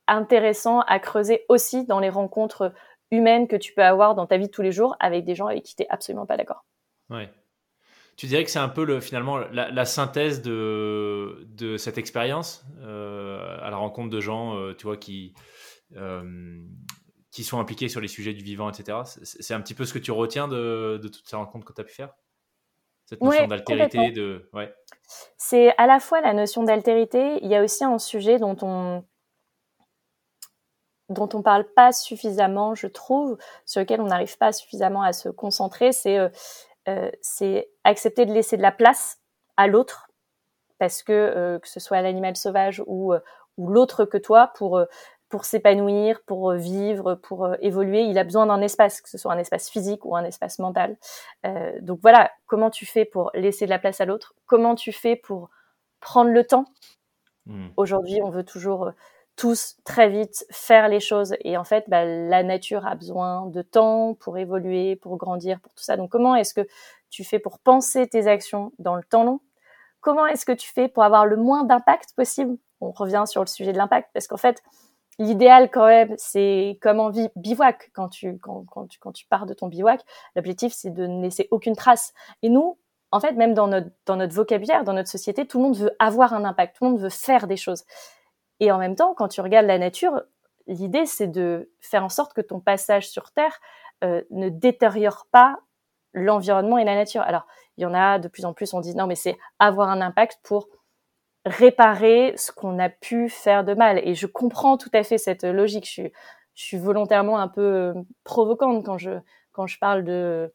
intéressant 0.07 0.81
à 0.81 0.99
creuser 0.99 1.45
aussi 1.49 1.85
dans 1.85 1.99
les 1.99 2.09
rencontres 2.09 2.73
humaines 3.09 3.47
que 3.47 3.55
tu 3.55 3.73
peux 3.73 3.83
avoir 3.83 4.13
dans 4.13 4.27
ta 4.27 4.37
vie 4.37 4.47
de 4.47 4.51
tous 4.51 4.61
les 4.61 4.71
jours 4.71 4.95
avec 4.99 5.25
des 5.25 5.33
gens 5.33 5.47
avec 5.47 5.63
qui 5.63 5.75
tu 5.75 5.81
n'es 5.81 5.89
absolument 5.89 6.27
pas 6.27 6.37
d'accord. 6.37 6.63
Tu 8.17 8.25
dirais 8.25 8.43
que 8.43 8.49
c'est 8.49 8.59
un 8.59 8.67
peu 8.67 8.83
le, 8.83 8.99
finalement 8.99 9.37
la, 9.37 9.85
synthèse 9.85 10.41
de, 10.41 11.45
de 11.49 11.77
cette 11.77 11.99
expérience 11.99 12.65
euh, 12.81 13.59
à 13.61 13.69
la 13.69 13.77
rencontre 13.77 14.09
de 14.09 14.19
gens, 14.19 14.57
euh, 14.57 14.73
tu 14.73 14.87
vois, 14.87 14.97
qui, 14.97 15.35
euh, 15.95 16.59
qui 17.29 17.43
sont 17.43 17.59
impliqués 17.59 17.89
sur 17.89 18.01
les 18.01 18.07
sujets 18.07 18.33
du 18.33 18.43
vivant, 18.43 18.71
etc. 18.71 18.97
C'est 19.23 19.53
un 19.53 19.61
petit 19.61 19.75
peu 19.75 19.85
ce 19.85 19.93
que 19.93 19.99
tu 19.99 20.11
retiens 20.11 20.47
de, 20.47 20.99
de 21.01 21.07
toutes 21.07 21.27
ces 21.27 21.35
rencontres 21.35 21.65
que 21.65 21.73
tu 21.73 21.81
as 21.81 21.83
pu 21.83 21.93
faire? 21.93 22.09
Cette 23.05 23.21
notion 23.21 23.47
d'altérité 23.47 24.11
de... 24.11 24.49
ouais. 24.51 24.73
C'est 25.37 25.77
à 25.77 25.85
la 25.85 25.99
fois 25.99 26.19
la 26.19 26.33
notion 26.33 26.63
d'altérité, 26.63 27.37
il 27.43 27.49
y 27.49 27.55
a 27.55 27.63
aussi 27.63 27.83
un 27.83 27.99
sujet 27.99 28.39
dont 28.39 28.57
on 28.63 29.05
dont 31.09 31.29
on 31.33 31.41
parle 31.41 31.65
pas 31.73 31.93
suffisamment, 31.93 32.75
je 32.75 32.87
trouve, 32.87 33.37
sur 33.65 33.79
lequel 33.79 34.01
on 34.01 34.07
n'arrive 34.07 34.37
pas 34.37 34.51
suffisamment 34.51 35.03
à 35.03 35.13
se 35.13 35.29
concentrer, 35.29 35.93
c'est 35.93 36.17
euh, 36.17 36.27
c'est 37.21 37.69
accepter 37.83 38.25
de 38.25 38.33
laisser 38.33 38.57
de 38.57 38.61
la 38.61 38.71
place 38.71 39.19
à 39.57 39.67
l'autre, 39.67 40.07
parce 40.77 41.03
que 41.03 41.13
euh, 41.13 41.59
que 41.59 41.67
ce 41.67 41.79
soit 41.79 42.01
l'animal 42.01 42.35
sauvage 42.35 42.83
ou, 42.85 43.13
euh, 43.13 43.19
ou 43.57 43.69
l'autre 43.69 44.05
que 44.05 44.17
toi, 44.17 44.51
pour 44.55 44.81
pour 45.29 45.43
s'épanouir, 45.43 46.21
pour 46.25 46.53
vivre, 46.53 47.15
pour 47.15 47.49
évoluer, 47.59 48.03
il 48.03 48.17
a 48.17 48.23
besoin 48.23 48.45
d'un 48.45 48.61
espace, 48.61 49.01
que 49.01 49.09
ce 49.09 49.17
soit 49.17 49.33
un 49.33 49.37
espace 49.37 49.69
physique 49.69 50.05
ou 50.05 50.15
un 50.15 50.23
espace 50.23 50.57
mental. 50.57 50.95
Euh, 51.45 51.77
donc 51.81 51.99
voilà, 52.01 52.31
comment 52.45 52.69
tu 52.69 52.85
fais 52.85 53.03
pour 53.03 53.31
laisser 53.33 53.65
de 53.65 53.69
la 53.69 53.79
place 53.79 53.99
à 53.99 54.05
l'autre? 54.05 54.35
Comment 54.45 54.75
tu 54.75 54.93
fais 54.93 55.17
pour 55.17 55.49
prendre 55.99 56.31
le 56.31 56.45
temps? 56.45 56.63
Mmh. 57.45 57.67
Aujourd'hui, 57.75 58.21
on 58.23 58.29
veut 58.29 58.45
toujours 58.45 58.91
tous 59.37 59.77
très 59.85 60.09
vite 60.09 60.45
faire 60.51 60.89
les 60.89 60.99
choses. 60.99 61.35
Et 61.41 61.57
en 61.57 61.63
fait, 61.63 61.85
bah, 61.87 62.03
la 62.03 62.43
nature 62.43 62.85
a 62.85 62.95
besoin 62.95 63.45
de 63.45 63.61
temps 63.61 64.15
pour 64.15 64.37
évoluer, 64.37 64.97
pour 64.97 65.15
grandir, 65.15 65.61
pour 65.61 65.71
tout 65.73 65.83
ça. 65.83 65.95
Donc 65.95 66.11
comment 66.11 66.35
est-ce 66.35 66.53
que 66.53 66.67
tu 67.09 67.23
fais 67.23 67.39
pour 67.39 67.59
penser 67.59 68.07
tes 68.07 68.27
actions 68.27 68.73
dans 68.79 68.95
le 68.95 69.03
temps 69.03 69.23
long? 69.23 69.39
Comment 70.01 70.25
est-ce 70.25 70.45
que 70.45 70.51
tu 70.51 70.69
fais 70.69 70.87
pour 70.87 71.03
avoir 71.03 71.25
le 71.25 71.37
moins 71.37 71.63
d'impact 71.63 72.13
possible? 72.15 72.57
On 72.81 72.91
revient 72.91 73.23
sur 73.25 73.41
le 73.41 73.47
sujet 73.47 73.71
de 73.71 73.77
l'impact 73.77 74.09
parce 74.13 74.27
qu'en 74.27 74.37
fait, 74.37 74.61
l'idéal 75.19 75.69
quand 75.71 75.87
même, 75.87 76.15
c'est 76.17 76.77
comme 76.81 76.99
en 76.99 77.11
bivouac. 77.35 77.91
Quand 77.93 78.09
tu, 78.09 78.37
quand, 78.39 78.65
quand, 78.71 78.87
quand 78.99 79.11
tu 79.11 79.27
pars 79.27 79.45
de 79.45 79.53
ton 79.53 79.67
bivouac, 79.67 80.01
l'objectif, 80.35 80.73
c'est 80.73 80.91
de 80.91 81.05
ne 81.05 81.21
laisser 81.21 81.47
aucune 81.51 81.75
trace. 81.75 82.13
Et 82.41 82.49
nous, 82.49 82.77
en 83.11 83.19
fait, 83.19 83.33
même 83.33 83.53
dans 83.53 83.67
notre, 83.67 83.89
dans 84.05 84.15
notre 84.15 84.33
vocabulaire, 84.33 84.83
dans 84.83 84.93
notre 84.93 85.09
société, 85.09 85.45
tout 85.45 85.59
le 85.59 85.63
monde 85.63 85.77
veut 85.77 85.95
avoir 85.99 86.33
un 86.33 86.43
impact, 86.43 86.75
tout 86.77 86.85
le 86.85 86.91
monde 86.91 86.99
veut 86.99 87.09
faire 87.09 87.47
des 87.47 87.57
choses. 87.57 87.83
Et 88.59 88.71
en 88.71 88.77
même 88.77 88.95
temps, 88.95 89.13
quand 89.13 89.27
tu 89.27 89.41
regardes 89.41 89.67
la 89.67 89.77
nature, 89.77 90.21
l'idée, 90.67 91.05
c'est 91.05 91.27
de 91.27 91.71
faire 91.79 92.03
en 92.03 92.09
sorte 92.09 92.33
que 92.33 92.41
ton 92.41 92.59
passage 92.59 93.09
sur 93.09 93.31
Terre 93.31 93.59
euh, 94.03 94.21
ne 94.31 94.49
détériore 94.49 95.27
pas 95.31 95.59
l'environnement 96.13 96.77
et 96.77 96.83
la 96.83 96.95
nature. 96.95 97.21
Alors, 97.21 97.45
il 97.77 97.83
y 97.83 97.85
en 97.85 97.93
a 97.93 98.19
de 98.19 98.27
plus 98.27 98.45
en 98.45 98.53
plus, 98.53 98.73
on 98.73 98.79
dit 98.79 98.95
non, 98.95 99.07
mais 99.07 99.15
c'est 99.15 99.37
avoir 99.59 99.89
un 99.89 100.01
impact 100.01 100.39
pour 100.43 100.67
réparer 101.45 102.33
ce 102.35 102.51
qu'on 102.51 102.79
a 102.79 102.89
pu 102.89 103.29
faire 103.29 103.63
de 103.63 103.73
mal. 103.73 103.99
Et 104.03 104.15
je 104.15 104.27
comprends 104.27 104.77
tout 104.77 104.89
à 104.93 105.03
fait 105.03 105.17
cette 105.17 105.43
logique. 105.43 105.85
Je 105.85 105.91
suis, 105.91 106.11
je 106.55 106.63
suis 106.63 106.77
volontairement 106.77 107.39
un 107.39 107.47
peu 107.47 107.61
euh, 107.61 107.93
provocante 108.23 108.85
quand 108.85 108.97
je, 108.97 109.11
quand 109.51 109.67
je 109.67 109.79
parle 109.79 110.03
de, 110.03 110.53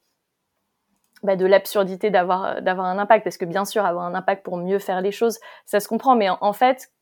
bah, 1.23 1.37
de 1.37 1.47
l'absurdité 1.47 2.11
d'avoir, 2.11 2.61
d'avoir 2.63 2.87
un 2.87 2.99
impact. 2.99 3.25
Parce 3.25 3.39
que 3.39 3.45
bien 3.45 3.65
sûr, 3.65 3.85
avoir 3.85 4.05
un 4.05 4.15
impact 4.15 4.45
pour 4.45 4.57
mieux 4.57 4.79
faire 4.79 5.01
les 5.01 5.13
choses, 5.13 5.39
ça 5.65 5.81
se 5.81 5.89
comprend. 5.89 6.17
Mais 6.17 6.29
en, 6.29 6.53
fait, 6.53 6.93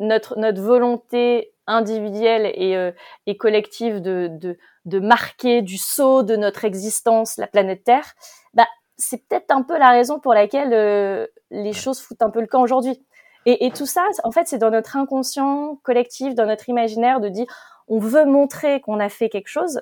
notre, 0.00 0.38
notre 0.38 0.60
volonté 0.60 1.52
individuelle 1.66 2.52
et, 2.54 2.76
euh, 2.76 2.92
et 3.26 3.36
collective 3.36 4.00
de, 4.00 4.28
de, 4.30 4.56
de 4.84 4.98
marquer 5.00 5.62
du 5.62 5.78
saut 5.78 6.22
de 6.22 6.36
notre 6.36 6.64
existence, 6.64 7.36
la 7.36 7.46
planète 7.46 7.84
Terre, 7.84 8.14
bah, 8.54 8.66
c'est 8.96 9.26
peut-être 9.26 9.50
un 9.50 9.62
peu 9.62 9.78
la 9.78 9.90
raison 9.90 10.20
pour 10.20 10.32
laquelle 10.32 10.72
euh, 10.72 11.26
les 11.50 11.72
choses 11.72 12.00
foutent 12.00 12.22
un 12.22 12.30
peu 12.30 12.40
le 12.40 12.46
camp 12.46 12.62
aujourd'hui. 12.62 13.04
Et, 13.46 13.66
et, 13.66 13.70
tout 13.70 13.86
ça, 13.86 14.04
en 14.24 14.32
fait, 14.32 14.48
c'est 14.48 14.58
dans 14.58 14.70
notre 14.70 14.96
inconscient 14.96 15.78
collectif, 15.84 16.34
dans 16.34 16.46
notre 16.46 16.68
imaginaire, 16.68 17.20
de 17.20 17.28
dire 17.28 17.46
on 17.88 17.98
veut 17.98 18.24
montrer 18.24 18.80
qu'on 18.80 18.98
a 18.98 19.08
fait 19.08 19.28
quelque 19.28 19.48
chose. 19.48 19.80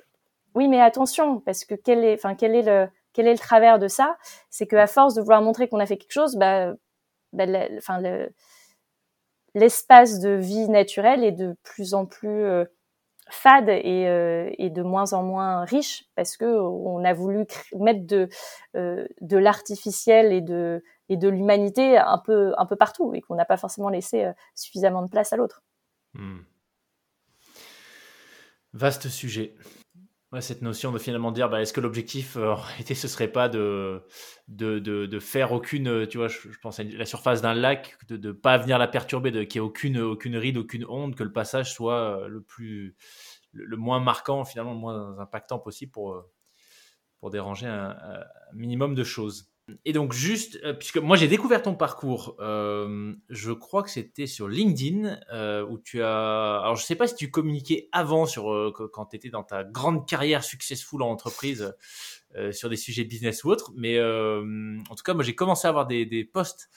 Oui, 0.55 0.69
mais 0.69 0.81
attention, 0.81 1.41
parce 1.41 1.65
que 1.65 1.75
quel 1.75 2.05
est, 2.05 2.15
enfin, 2.15 2.35
quel 2.35 2.55
est 2.55 2.63
le, 2.63 2.89
quel 3.13 3.27
est 3.27 3.33
le 3.33 3.39
travers 3.39 3.79
de 3.79 3.89
ça? 3.89 4.17
C'est 4.51 4.67
que 4.67 4.77
à 4.77 4.87
force 4.87 5.15
de 5.15 5.23
vouloir 5.23 5.41
montrer 5.41 5.69
qu'on 5.69 5.81
a 5.81 5.87
fait 5.87 5.97
quelque 5.97 6.13
chose, 6.13 6.37
bah, 6.37 6.73
bah 7.33 7.45
enfin, 7.79 8.03
l'espace 9.55 10.21
de 10.21 10.31
vie 10.31 10.69
naturelle 10.69 11.25
est 11.25 11.33
de 11.33 11.57
plus 11.63 11.95
en 11.95 12.07
plus 12.07 12.45
euh, 12.45 12.65
fade 13.31 13.69
et, 13.69 14.07
euh, 14.09 14.51
et, 14.59 14.71
de 14.71 14.83
moins 14.83 15.13
en 15.13 15.23
moins 15.23 15.65
riche 15.65 16.05
parce 16.15 16.37
que 16.37 16.45
on 16.45 17.05
a 17.05 17.15
voulu 17.15 17.47
mettre 17.79 18.07
de 18.07 18.29
euh, 18.77 19.07
de 19.21 19.37
l'artificiel 19.37 20.33
et 20.33 20.41
de 20.41 21.29
l'humanité 21.29 21.97
un 21.97 22.19
peu 22.19 22.77
partout 22.79 23.15
et 23.15 23.21
qu'on 23.21 23.35
n'a 23.35 23.45
pas 23.45 23.57
forcément 23.57 23.89
laissé 23.89 24.31
suffisamment 24.55 25.03
de 25.03 25.09
place 25.09 25.33
à 25.33 25.37
l'autre. 25.37 25.63
Hmm. 26.15 26.41
Vaste 28.73 29.09
sujet. 29.09 29.55
Cette 30.41 30.63
notion 30.63 30.93
de 30.93 30.99
finalement 30.99 31.33
dire, 31.33 31.49
bah, 31.49 31.61
est-ce 31.61 31.73
que 31.73 31.81
l'objectif 31.81 32.37
en 32.37 32.55
réalité 32.55 32.95
ce 32.95 33.09
serait 33.09 33.29
pas 33.29 33.49
de, 33.49 34.03
de, 34.49 34.79
de, 34.79 35.19
faire 35.19 35.53
aucune, 35.53 36.07
tu 36.07 36.19
vois, 36.19 36.29
je, 36.29 36.49
pense 36.63 36.81
à 36.81 36.85
la 36.85 37.07
surface 37.07 37.43
d'un 37.43 37.55
lac, 37.55 37.97
de 38.09 38.17
ne 38.17 38.33
pas 38.33 38.59
venir 38.59 38.79
la 38.79 38.89
perturber, 38.89 39.31
de 39.31 39.45
qu'il 39.45 39.61
n'y 39.61 39.67
ait 39.67 39.69
aucune, 39.69 39.99
aucune 39.99 40.37
ride, 40.37 40.57
aucune 40.57 40.85
onde, 40.89 41.15
que 41.15 41.25
le 41.25 41.33
passage 41.33 41.73
soit 41.73 42.27
le 42.29 42.43
plus, 42.43 42.97
le, 43.53 43.77
moins 43.77 44.01
marquant, 44.01 44.45
finalement, 44.45 44.73
le 44.73 44.79
moins 44.79 45.19
impactant 45.19 45.59
possible 45.59 45.93
pour, 45.93 46.25
pour 47.21 47.31
déranger 47.31 47.67
un 47.67 47.97
minimum 48.53 48.95
de 48.95 49.05
choses. 49.05 49.54
Et 49.87 49.95
donc 49.95 50.13
juste, 50.13 50.61
euh, 50.63 50.75
puisque 50.75 50.99
moi 50.99 51.17
j'ai 51.17 51.27
découvert 51.27 51.63
ton 51.63 51.75
parcours, 51.75 52.37
euh, 52.39 53.15
je 53.31 53.51
crois 53.51 53.83
que 53.83 53.89
c'était 53.89 54.27
sur 54.27 54.47
LinkedIn 54.47 55.19
euh, 55.33 55.65
où 55.67 55.79
tu 55.79 56.03
as, 56.03 56.61
alors 56.61 56.77
je 56.77 56.85
sais 56.85 56.97
pas 56.97 57.07
si 57.07 57.15
tu 57.15 57.31
communiquais 57.31 57.89
avant 57.91 58.27
sur 58.27 58.73
quand 58.93 59.07
tu 59.07 59.17
étais 59.17 59.31
dans 59.31 59.43
ta 59.43 59.65
grande 59.65 60.07
carrière 60.07 60.45
successful 60.45 61.03
en 61.03 61.09
entreprise 61.09 61.75
sur 62.51 62.69
des 62.69 62.77
sujets 62.77 63.05
business 63.05 63.45
ou 63.45 63.51
autres, 63.51 63.73
mais 63.77 63.99
en 64.03 64.95
tout 64.97 65.05
cas 65.05 65.15
moi 65.15 65.23
j'ai 65.23 65.35
commencé 65.35 65.67
à 65.67 65.71
avoir 65.71 65.87
des, 65.87 66.05
des 66.05 66.25
posts 66.25 66.69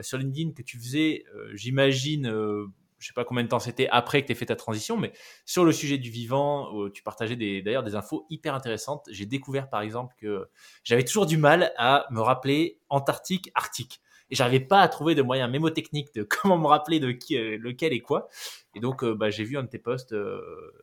sur 0.00 0.18
LinkedIn 0.18 0.52
que 0.52 0.62
tu 0.62 0.78
faisais, 0.78 1.24
j'imagine 1.52 2.72
je 3.02 3.08
sais 3.08 3.14
pas 3.14 3.24
combien 3.24 3.42
de 3.42 3.48
temps 3.48 3.58
c'était 3.58 3.88
après 3.88 4.22
que 4.22 4.28
tu 4.28 4.32
aies 4.32 4.36
fait 4.36 4.46
ta 4.46 4.56
transition, 4.56 4.96
mais 4.96 5.12
sur 5.44 5.64
le 5.64 5.72
sujet 5.72 5.98
du 5.98 6.08
vivant, 6.08 6.88
tu 6.90 7.02
partageais 7.02 7.36
d'ailleurs 7.62 7.82
des, 7.82 7.96
infos 7.96 8.26
hyper 8.30 8.54
intéressantes. 8.54 9.06
J'ai 9.10 9.26
découvert 9.26 9.68
par 9.68 9.82
exemple 9.82 10.14
que 10.18 10.48
j'avais 10.84 11.04
toujours 11.04 11.26
du 11.26 11.36
mal 11.36 11.72
à 11.76 12.06
me 12.10 12.20
rappeler 12.20 12.78
Antarctique, 12.88 13.50
Arctique. 13.54 14.00
Et 14.30 14.34
j'arrivais 14.34 14.64
pas 14.64 14.80
à 14.80 14.88
trouver 14.88 15.14
de 15.14 15.20
moyens 15.20 15.50
mémotechniques 15.50 16.14
de 16.14 16.22
comment 16.28 16.56
me 16.56 16.66
rappeler 16.66 17.00
de 17.00 17.12
qui, 17.12 17.36
euh, 17.36 17.58
lequel 17.58 17.92
et 17.92 18.00
quoi. 18.00 18.28
Et 18.74 18.80
donc, 18.80 19.04
euh, 19.04 19.14
bah, 19.14 19.28
j'ai 19.28 19.44
vu 19.44 19.58
un 19.58 19.62
de 19.62 19.68
tes 19.68 19.78
posts 19.78 20.12
euh, 20.12 20.40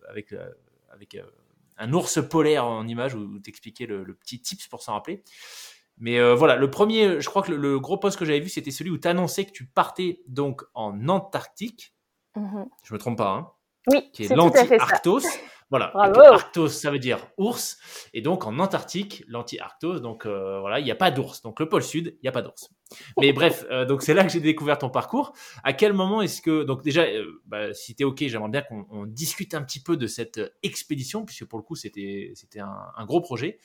avec, 0.07 0.35
un 1.77 1.93
ours 1.93 2.19
polaire 2.29 2.65
en 2.65 2.87
image 2.87 3.15
où 3.15 3.39
tu 3.39 3.49
expliquais 3.49 3.85
le, 3.85 4.05
petit 4.13 4.39
tips 4.39 4.67
pour 4.67 4.83
s'en 4.83 4.93
rappeler. 4.93 5.23
Mais 5.97 6.33
voilà, 6.33 6.55
le 6.55 6.69
premier, 6.69 7.19
je 7.19 7.27
crois 7.27 7.41
que 7.41 7.51
le, 7.51 7.57
le 7.57 7.79
gros 7.79 7.97
post 7.97 8.17
que 8.17 8.23
j'avais 8.23 8.39
vu, 8.39 8.49
c'était 8.49 8.71
celui 8.71 8.89
où 8.89 8.97
tu 8.97 9.07
annonçais 9.07 9.45
que 9.45 9.51
tu 9.51 9.65
partais 9.65 10.21
donc 10.27 10.63
en 10.73 11.07
Antarctique 11.09 11.93
Mhm. 12.39 12.69
Je 12.83 12.93
me 12.93 12.99
trompe 12.99 13.17
pas, 13.17 13.29
hein 13.29 13.51
Oui, 13.87 14.09
qui 14.13 14.23
est, 14.23 14.35
l'anti-arctos. 14.35 15.21
Voilà, 15.71 15.91
arctos, 15.93 16.69
ça 16.69 16.89
veut 16.89 16.97
dire 16.97 17.27
ours, 17.37 17.77
et 18.15 18.21
donc 18.21 18.47
en 18.47 18.57
Antarctique, 18.57 19.23
l'anti-arctos, 19.27 19.99
donc 19.99 20.25
euh, 20.25 20.59
voilà, 20.61 20.79
il 20.79 20.83
n'y 20.83 20.89
a 20.89 20.95
pas 20.95 21.11
d'ours. 21.11 21.43
Donc 21.43 21.59
le 21.59 21.69
pôle 21.69 21.83
sud, 21.83 22.15
il 22.17 22.23
n'y 22.23 22.29
a 22.29 22.31
pas 22.31 22.41
d'ours. 22.41 22.71
Mais 23.19 23.33
bref, 23.33 23.65
euh, 23.69 23.85
donc 23.85 24.01
c'est 24.01 24.15
là 24.15 24.23
que 24.23 24.31
j'ai 24.31 24.39
découvert 24.39 24.79
ton 24.79 24.89
parcours. 24.89 25.33
À 25.63 25.73
quel 25.73 25.93
moment 25.93 26.23
est-ce 26.23 26.41
que, 26.41 26.63
donc 26.63 26.81
déjà, 26.81 27.03
euh, 27.03 27.23
bah, 27.45 27.71
si 27.75 27.93
t'es 27.93 28.03
ok, 28.03 28.17
j'aimerais 28.25 28.49
bien 28.49 28.63
qu'on 28.63 29.05
discute 29.05 29.53
un 29.53 29.61
petit 29.61 29.79
peu 29.79 29.95
de 29.95 30.07
cette 30.07 30.41
expédition, 30.63 31.23
puisque 31.23 31.45
pour 31.45 31.59
le 31.59 31.63
coup 31.63 31.75
c'était 31.75 32.31
c'était 32.33 32.61
un, 32.61 32.75
un, 32.97 33.05
gros 33.05 33.21
projet. 33.21 33.59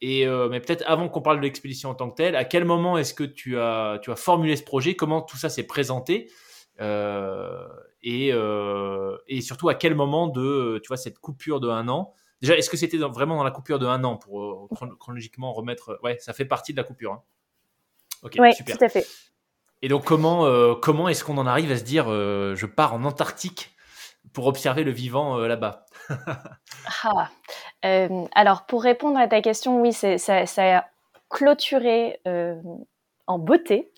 et 0.00 0.26
mais 0.26 0.60
peut-être 0.60 0.84
avant 0.86 1.08
qu'on 1.08 1.22
parle 1.22 1.38
de 1.38 1.42
l'expédition 1.42 1.90
en 1.90 1.96
tant 1.96 2.08
que 2.08 2.14
telle, 2.14 2.36
à 2.36 2.44
quel 2.44 2.64
moment 2.64 2.98
est-ce 2.98 3.14
que 3.14 3.24
tu 3.24 3.58
as 3.58 3.98
tu 4.00 4.12
as 4.12 4.16
formulé 4.16 4.54
ce 4.54 4.62
projet? 4.62 4.94
Comment 4.94 5.22
tout 5.22 5.38
ça 5.38 5.48
s'est 5.48 5.66
présenté? 5.66 6.30
Et, 6.78 8.30
euh, 8.32 9.16
et 9.26 9.40
surtout 9.40 9.68
à 9.68 9.74
quel 9.74 9.96
moment 9.96 10.28
de 10.28 10.80
tu 10.82 10.88
vois 10.88 10.96
cette 10.96 11.18
coupure 11.18 11.58
de 11.60 11.68
un 11.68 11.88
an? 11.88 12.14
Déjà, 12.40 12.56
est-ce 12.56 12.70
que 12.70 12.76
c'était 12.76 12.98
vraiment 12.98 13.36
dans 13.36 13.44
la 13.44 13.50
coupure 13.50 13.78
de 13.78 13.86
un 13.86 14.04
an 14.04 14.16
pour 14.16 14.42
euh, 14.44 14.94
chronologiquement 15.00 15.52
remettre 15.52 15.98
Ouais, 16.04 16.16
ça 16.20 16.32
fait 16.32 16.44
partie 16.44 16.72
de 16.72 16.76
la 16.76 16.84
coupure. 16.84 17.12
Hein. 17.12 17.22
Ok, 18.22 18.36
ouais, 18.38 18.52
super. 18.52 18.78
tout 18.78 18.84
à 18.84 18.88
fait. 18.88 19.06
Et 19.82 19.88
donc, 19.88 20.04
comment, 20.04 20.74
comment 20.76 21.08
est-ce 21.08 21.24
qu'on 21.24 21.36
en 21.36 21.46
arrive 21.46 21.70
à 21.70 21.76
se 21.76 21.84
dire 21.84 22.06
je 22.06 22.66
pars 22.66 22.94
en 22.94 23.04
Antarctique 23.04 23.76
pour 24.32 24.46
observer 24.46 24.84
le 24.84 24.90
vivant 24.90 25.38
là-bas? 25.38 25.86
Ah, 27.04 27.30
Alors, 28.34 28.66
pour 28.66 28.82
répondre 28.82 29.18
à 29.18 29.28
ta 29.28 29.40
question, 29.42 29.80
oui, 29.80 29.92
ça, 29.92 30.16
ça, 30.18 30.78
a 30.78 30.84
clôturé 31.28 32.20
en 33.26 33.38
beauté 33.38 33.92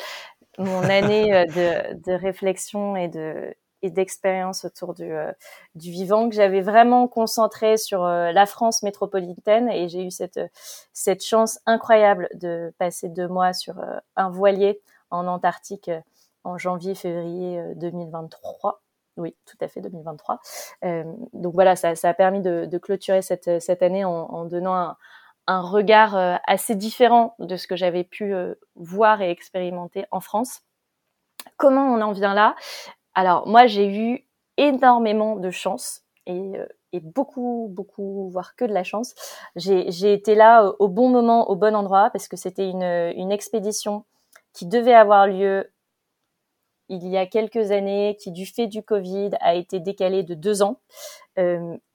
mon 0.59 0.83
année 0.83 1.35
euh, 1.35 1.47
de, 1.47 2.03
de, 2.05 2.13
réflexion 2.13 2.97
et 2.97 3.09
de 3.09 3.55
et 3.81 3.91
d'expérience 3.91 4.65
autour 4.65 4.93
du, 4.93 5.05
euh, 5.05 5.31
du 5.77 5.93
vivant 5.93 6.29
que 6.29 6.35
j'avais 6.35 6.63
vraiment 6.63 7.07
concentré 7.07 7.77
sur 7.77 8.05
euh, 8.05 8.33
la 8.33 8.45
France 8.45 8.83
métropolitaine 8.83 9.69
et 9.69 9.89
j'ai 9.89 10.05
eu 10.05 10.11
cette 10.11 10.41
cette 10.93 11.25
chance 11.25 11.61
incroyable 11.65 12.29
de 12.35 12.75
passer 12.79 13.09
deux 13.09 13.29
mois 13.29 13.53
sur 13.53 13.77
un 14.17 14.31
voilier 14.31 14.81
en 15.11 15.29
Antarctique 15.29 15.91
en 16.43 16.59
janvier-février 16.59 17.63
2023. 17.77 18.83
Oui, 19.17 19.35
tout 19.47 19.57
à 19.61 19.69
fait, 19.69 19.81
2023. 19.81 20.41
donc 21.33 21.55
voilà, 21.55 21.75
ça, 21.75 21.97
ça 21.97 22.09
a 22.09 22.15
permis 22.15 22.41
de, 22.41 22.67
de 22.67 22.79
clôturer 22.79 23.21
cette, 23.21 23.61
cette 23.61 23.83
année 23.83 24.05
en, 24.05 24.13
en 24.13 24.45
donnant 24.45 24.75
un, 24.77 24.97
un 25.49 25.63
regard 25.63 26.15
euh, 26.15 26.37
assez 26.47 26.77
différent 26.77 27.35
de 27.41 27.57
ce 27.57 27.67
que 27.67 27.75
j'avais 27.75 28.05
pu 28.05 28.35
euh, 28.35 28.55
voir 28.77 29.23
et 29.23 29.31
expérimenter 29.31 30.05
en 30.11 30.21
France. 30.21 30.61
Comment 31.57 31.87
on 31.87 32.01
en 32.03 32.13
vient 32.13 32.35
là? 32.35 32.55
Alors 33.15 33.49
moi 33.49 33.67
j'ai 33.67 33.89
eu 33.89 34.29
énormément 34.59 35.37
de 35.37 35.51
chance 35.51 36.03
et, 36.27 36.59
euh, 36.59 36.67
et, 36.93 37.01
beaucoup, 37.01 37.69
beaucoup, 37.71 38.29
voire 38.31 38.57
que 38.57 38.67
de 38.67 38.75
la 38.75 38.85
chance. 38.85 39.15
J'ai 39.57 40.13
été 40.13 40.35
là 40.35 40.71
au 40.79 40.89
bon 40.89 41.09
moment, 41.09 41.51
au 41.51 41.57
bon 41.57 41.75
endroit, 41.75 42.11
parce 42.11 42.29
que 42.29 42.37
c'était 42.37 42.69
une, 42.69 43.33
expédition 43.33 44.05
qui 44.53 44.67
devait 44.67 44.95
avoir 44.95 45.27
lieu 45.27 45.73
il 46.91 47.07
y 47.09 47.17
a 47.17 47.27
quelques 47.27 47.71
années, 47.71 48.17
qui 48.21 48.33
du 48.33 48.47
fait 48.47 48.67
du 48.67 48.83
Covid 48.83 49.31
a 49.41 49.55
été 49.55 49.81
décalée 49.81 50.23
de 50.23 50.35
deux 50.35 50.63
ans. 50.63 50.81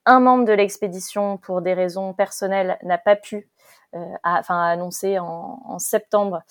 Un 0.05 0.19
membre 0.19 0.45
de 0.45 0.53
l'expédition, 0.53 1.37
pour 1.37 1.61
des 1.61 1.73
raisons 1.73 2.13
personnelles, 2.13 2.77
n'a 2.83 2.97
pas 2.97 3.15
pu, 3.15 3.49
euh, 3.95 4.05
enfin, 4.23 4.61
a 4.61 4.67
annoncé 4.69 5.19
en, 5.19 5.61
en, 5.65 5.79
septembre 5.79 6.43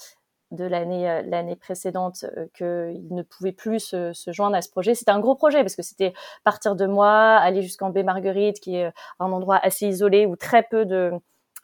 de 0.52 0.64
l'année 0.64 1.10
euh, 1.10 1.22
l'année 1.22 1.56
précédente 1.56 2.24
euh, 2.36 2.46
qu'il 2.54 3.14
ne 3.14 3.22
pouvait 3.22 3.52
plus 3.52 3.80
se, 3.80 4.32
joindre 4.32 4.56
à 4.56 4.62
ce 4.62 4.70
projet. 4.70 4.94
C'était 4.94 5.10
un 5.10 5.20
gros 5.20 5.34
projet 5.34 5.60
parce 5.62 5.76
que 5.76 5.82
c'était 5.82 6.12
partir 6.44 6.76
de 6.76 6.86
moi, 6.86 7.36
aller 7.36 7.62
jusqu'en 7.62 7.90
baie 7.90 8.02
Marguerite, 8.02 8.60
qui 8.60 8.76
est 8.76 8.92
un 9.18 9.32
endroit 9.32 9.58
assez 9.62 9.86
isolé 9.86 10.26
où 10.26 10.36
très 10.36 10.62
peu 10.62 10.84
de 10.84 11.12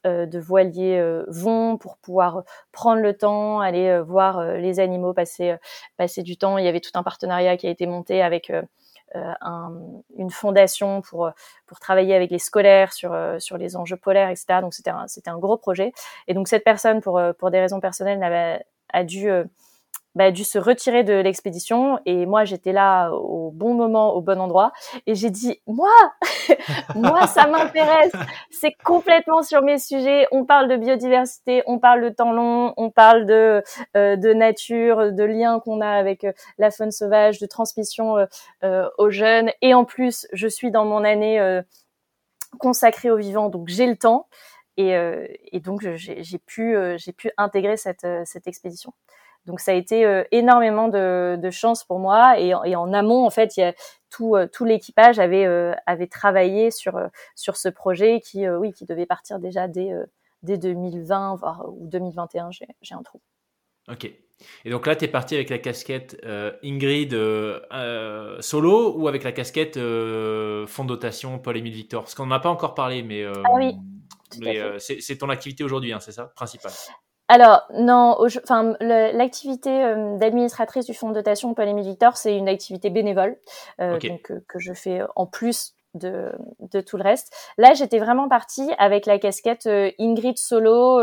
de 0.05 0.39
voiliers 0.39 1.22
vont 1.26 1.76
pour 1.76 1.99
pouvoir 1.99 2.45
prendre 2.72 3.03
le 3.03 3.18
temps, 3.18 3.61
aller 3.61 4.01
voir 4.01 4.43
les 4.55 4.80
animaux, 4.80 5.12
passer 5.12 5.57
passer 5.99 6.22
du 6.22 6.39
temps. 6.39 6.57
Il 6.57 6.64
y 6.64 6.68
avait 6.68 6.80
tout 6.80 6.93
un 6.95 7.03
partenariat 7.03 7.59
qui 7.59 7.66
a 7.66 7.70
été 7.70 7.86
monté 7.86 8.22
avec 8.22 8.51
une 9.15 10.31
fondation 10.31 11.01
pour 11.03 11.31
pour 11.67 11.81
travailler 11.81 12.15
avec 12.15 12.31
les 12.31 12.39
scolaires 12.39 12.93
sur 12.93 13.17
sur 13.39 13.57
les 13.57 13.77
enjeux 13.77 13.97
polaires, 13.97 14.29
etc. 14.29 14.61
Donc 14.61 14.75
c'était 14.75 14.91
un 14.91 15.07
c'était 15.09 15.31
un 15.31 15.39
gros 15.39 15.57
projet. 15.57 15.93
Et 16.27 16.35
donc 16.35 16.49
cette 16.49 16.65
personne, 16.65 17.01
pour 17.01 17.21
pour 17.39 17.51
des 17.51 17.61
raisons 17.61 17.81
personnelles, 17.81 18.19
n'avait 18.19 18.65
a 18.93 19.05
dû 19.05 19.31
bah, 20.19 20.33
dû 20.33 20.43
se 20.43 20.59
retirer 20.59 21.05
de 21.05 21.12
l'expédition. 21.14 22.01
Et 22.05 22.27
moi 22.27 22.45
j'étais 22.45 22.73
là 22.73 23.12
au 23.12 23.53
bon 23.53 23.73
moment 23.75 24.14
au 24.14 24.21
bon 24.21 24.41
endroit. 24.41 24.73
Et 25.07 25.14
j'ai 25.14 25.31
dit 25.31 25.61
moi 25.69 25.93
moi 26.97 27.29
ça 27.29 27.47
m'intéresse. 27.47 28.11
C'est 28.51 28.75
complètement 28.85 29.45
sur 29.45 29.62
mes 29.62 29.79
sujets. 29.79 30.27
On 30.33 30.45
parle 30.45 30.69
de 30.69 30.77
biodiversité 30.77 31.62
on 31.66 31.79
parle 31.79 32.03
de 32.03 32.09
temps 32.09 32.33
long 32.33 32.75
on 32.77 32.91
parle 32.91 33.27
de 33.27 33.62
euh, 33.97 34.16
de 34.16 34.33
nature 34.33 35.12
de 35.12 35.23
liens 35.23 35.61
qu'on 35.61 35.81
a 35.81 35.89
avec 35.91 36.25
euh, 36.25 36.33
la 36.59 36.73
faune 36.73 36.91
sauvage 36.91 37.39
de 37.39 37.47
transmission 37.47 38.16
euh, 38.64 38.89
aux 38.99 39.11
jeunes. 39.11 39.53
Et 39.62 39.73
en 39.73 39.85
plus 39.85 40.27
je 40.33 40.49
suis 40.49 40.73
dans 40.73 40.85
mon 40.85 41.05
année 41.05 41.61
consacrée 42.59 43.12
au 43.12 43.16
vivant. 43.16 43.51
Donc 43.51 43.69
j'ai 43.69 43.87
le 43.87 43.97
temps. 43.97 44.27
Et, 44.77 44.97
donc 45.61 45.81
j'ai 45.95 46.39
pu 46.39 46.77
j'ai 46.97 47.12
pu 47.12 47.31
intégrer 47.37 47.77
cette 47.77 48.07
cette 48.25 48.49
expédition 48.49 48.93
donc 49.49 49.61
ça 49.61 49.72
a 49.72 49.74
été 49.74 50.05
euh, 50.05 50.24
énormément 50.30 50.88
de, 50.88 51.36
de, 51.40 51.51
chance 51.51 51.82
pour 51.82 51.99
moi 51.99 52.38
et, 52.38 52.53
et, 52.66 52.76
en 52.76 52.92
amont 52.92 53.24
en 53.24 53.30
fait, 53.30 53.57
il 53.57 53.61
y 53.61 53.62
a 53.62 53.74
tout, 54.11 54.36
euh, 54.36 54.46
tout 54.46 54.66
l'équipage 54.66 55.18
avait 55.18 55.46
euh, 55.46 55.72
avait 55.86 56.07
travaillé 56.07 56.70
sur 56.70 57.01
sur 57.34 57.57
ce 57.57 57.70
projet 57.70 58.20
qui 58.20 58.49
oui 58.49 58.72
qui 58.72 58.84
devait 58.84 59.07
partir 59.07 59.38
déjà 59.38 59.66
dès 59.66 59.90
dès 60.42 60.59
2020 60.59 61.36
voire 61.36 61.64
ou 61.66 61.88
2021, 61.88 62.51
j'ai 62.53 62.94
un 62.94 63.03
trou. 63.03 63.20
Ok. 63.90 64.05
Et 64.64 64.70
donc 64.70 64.86
là, 64.86 64.94
tu 64.94 65.07
es 65.07 65.09
parti 65.09 65.34
avec 65.34 65.49
la 65.51 65.59
casquette 65.59 66.16
Ingrid 66.62 67.12
solo 68.40 68.94
ou 68.96 69.09
avec 69.09 69.24
la 69.24 69.32
casquette 69.32 69.76
fond 69.76 70.84
dotation 70.84 71.38
Paul-Émile 71.38 71.72
Victor? 71.72 72.03
Parce 72.03 72.14
qu'on 72.14 72.26
n'en 72.26 72.36
a 72.36 72.40
pas 72.40 72.51
encore 72.51 72.74
parlé, 72.74 73.03
mais, 73.03 73.24
ah 73.24 73.51
oui, 73.55 73.74
mais 74.40 74.78
c'est 74.78 75.16
ton 75.16 75.30
activité 75.30 75.64
aujourd'hui, 75.64 75.92
hein, 75.92 76.01
c'est 76.01 76.12
ça, 76.12 76.26
principale? 76.36 76.72
Alors 77.29 77.66
non, 77.74 78.16
enfin 78.43 78.74
l'activité 78.81 79.70
euh, 79.70 80.16
d'administratrice 80.16 80.87
du 80.87 80.95
fonds 80.95 81.11
de 81.11 81.14
dotation 81.14 81.53
Paul 81.53 81.68
Émile 81.68 81.85
Victor, 81.85 82.16
c'est 82.16 82.35
une 82.35 82.49
activité 82.49 82.89
bénévole 82.89 83.37
euh, 83.81 83.99
donc 83.99 84.31
euh, 84.31 84.43
que 84.49 84.59
je 84.59 84.72
fais 84.72 85.01
en 85.14 85.26
plus 85.26 85.74
de, 85.95 86.33
de 86.61 86.81
tout 86.81 86.97
le 86.97 87.03
reste. 87.03 87.35
Là, 87.57 87.74
j'étais 87.74 87.99
vraiment 87.99 88.29
partie 88.29 88.70
avec 88.79 89.05
la 89.05 89.18
casquette 89.18 89.68
Ingrid 89.99 90.39
solo, 90.39 91.01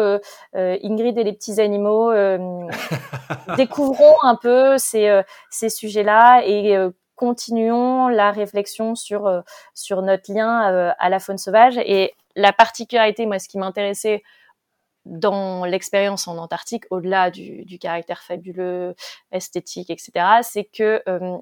Ingrid 0.53 1.17
et 1.17 1.23
les 1.23 1.34
petits 1.34 1.59
animaux. 1.59 2.11
découvrons 3.57 4.15
un 4.21 4.36
peu 4.36 4.78
ces 4.78 5.21
ces 5.49 5.69
sujets-là 5.69 6.43
et 6.45 6.78
continuons 7.15 8.07
la 8.07 8.32
réflexion 8.32 8.95
sur 8.95 9.43
sur 9.73 10.01
notre 10.01 10.32
lien 10.32 10.93
à 10.97 11.09
la 11.09 11.19
faune 11.19 11.39
sauvage 11.39 11.78
et 11.80 12.13
la 12.36 12.53
particularité, 12.53 13.26
moi, 13.26 13.39
ce 13.39 13.47
qui 13.47 13.57
m'intéressait 13.57 14.21
dans 15.06 15.66
l'expérience 15.66 16.28
en 16.28 16.38
Antarctique, 16.38 16.86
au-delà 16.89 17.32
du, 17.32 17.64
du, 17.66 17.80
caractère 17.80 18.22
fabuleux, 18.24 18.95
esthétique, 19.32 19.89
etc., 19.89 20.12
c'est 20.41 20.66
que 20.66 21.01
euh, 21.08 21.38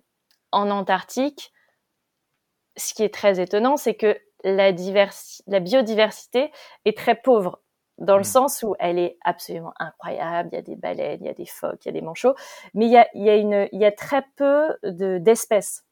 en 0.51 0.70
Antarctique, 0.70 1.53
ce 2.76 2.93
qui 2.93 3.03
est 3.03 3.14
très 3.14 3.39
étonnant, 3.39 3.78
c'est 3.78 3.95
que 3.95 4.18
la, 4.43 4.72
la 4.72 5.59
biodiversité 5.59 6.51
est 6.86 6.97
très 6.97 7.16
pauvre 7.16 7.61
dans 7.99 8.16
le 8.16 8.22
mmh. 8.22 8.26
sens 8.26 8.64
où 8.64 8.76
elle 8.80 8.99
est 8.99 9.18
absolument 9.24 9.74
incroyable. 9.80 10.49
Il 10.51 10.55
y 10.55 10.59
a 10.59 10.61
des 10.61 10.76
baleines, 10.76 11.20
il 11.22 11.28
y 11.28 11.30
a 11.30 11.34
des 11.34 11.45
phoques, 11.45 11.86
il 11.86 11.88
y 11.88 11.89
a 11.89 11.93
des 11.93 12.01
manchots, 12.01 12.36
mais 12.74 12.86
il 12.86 12.91
y 12.91 12.97
a, 12.97 13.07
il 13.14 13.24
y 13.24 13.30
a, 13.30 13.36
une, 13.36 13.70
il 13.72 13.80
y 13.80 13.86
a 13.86 13.91
très 13.91 14.24
peu 14.36 14.76
d'espèces. 14.84 15.86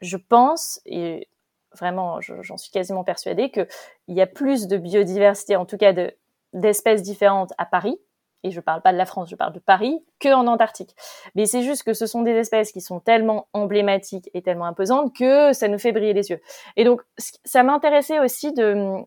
je 0.00 0.16
pense, 0.16 0.80
et 0.86 1.28
vraiment, 1.76 2.20
j'en 2.20 2.56
suis 2.56 2.70
quasiment 2.70 3.04
persuadée, 3.04 3.50
qu'il 3.50 3.66
y 4.08 4.20
a 4.20 4.26
plus 4.26 4.66
de 4.66 4.78
biodiversité, 4.78 5.54
en 5.54 5.66
tout 5.66 5.76
cas 5.76 5.92
de 5.92 6.16
d'espèces 6.52 7.02
différentes 7.02 7.52
à 7.58 7.66
Paris, 7.66 7.98
et 8.44 8.50
je 8.50 8.60
parle 8.60 8.82
pas 8.82 8.92
de 8.92 8.98
la 8.98 9.06
France, 9.06 9.30
je 9.30 9.36
parle 9.36 9.52
de 9.52 9.58
Paris, 9.58 10.04
que 10.20 10.32
en 10.32 10.46
Antarctique. 10.46 10.94
Mais 11.34 11.46
c'est 11.46 11.62
juste 11.62 11.82
que 11.82 11.92
ce 11.92 12.06
sont 12.06 12.22
des 12.22 12.32
espèces 12.32 12.72
qui 12.72 12.80
sont 12.80 13.00
tellement 13.00 13.48
emblématiques 13.52 14.30
et 14.34 14.42
tellement 14.42 14.66
imposantes 14.66 15.14
que 15.14 15.52
ça 15.52 15.68
nous 15.68 15.78
fait 15.78 15.92
briller 15.92 16.12
les 16.12 16.30
yeux. 16.30 16.40
Et 16.76 16.84
donc, 16.84 17.02
ça 17.44 17.62
m'intéressait 17.64 18.20
aussi 18.20 18.52
de, 18.52 19.02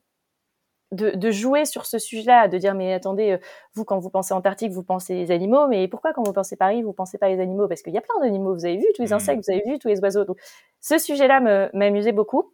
de, 0.91 1.31
jouer 1.31 1.63
sur 1.65 1.85
ce 1.85 1.97
sujet-là, 1.97 2.49
de 2.49 2.57
dire 2.57 2.75
mais 2.75 2.93
attendez, 2.93 3.31
euh, 3.31 3.37
vous 3.73 3.85
quand 3.85 3.99
vous 3.99 4.09
pensez 4.09 4.33
Antarctique, 4.33 4.71
vous 4.71 4.83
pensez 4.83 5.13
les 5.13 5.31
animaux, 5.31 5.67
mais 5.67 5.87
pourquoi 5.87 6.13
quand 6.13 6.23
vous 6.23 6.33
pensez 6.33 6.57
Paris, 6.57 6.83
vous 6.83 6.93
pensez 6.93 7.17
pas 7.17 7.29
les 7.29 7.39
animaux? 7.39 7.67
Parce 7.67 7.81
qu'il 7.81 7.93
y 7.93 7.97
a 7.97 8.01
plein 8.01 8.19
d'animaux, 8.21 8.53
vous 8.53 8.65
avez 8.65 8.77
vu 8.77 8.85
tous 8.95 9.01
les 9.01 9.09
mmh. 9.09 9.13
insectes, 9.13 9.43
vous 9.45 9.53
avez 9.53 9.63
vu 9.65 9.79
tous 9.79 9.87
les 9.87 9.99
oiseaux. 10.01 10.25
Donc, 10.25 10.37
ce 10.81 10.97
sujet-là 10.97 11.69
m'amusait 11.73 12.11
beaucoup. 12.11 12.53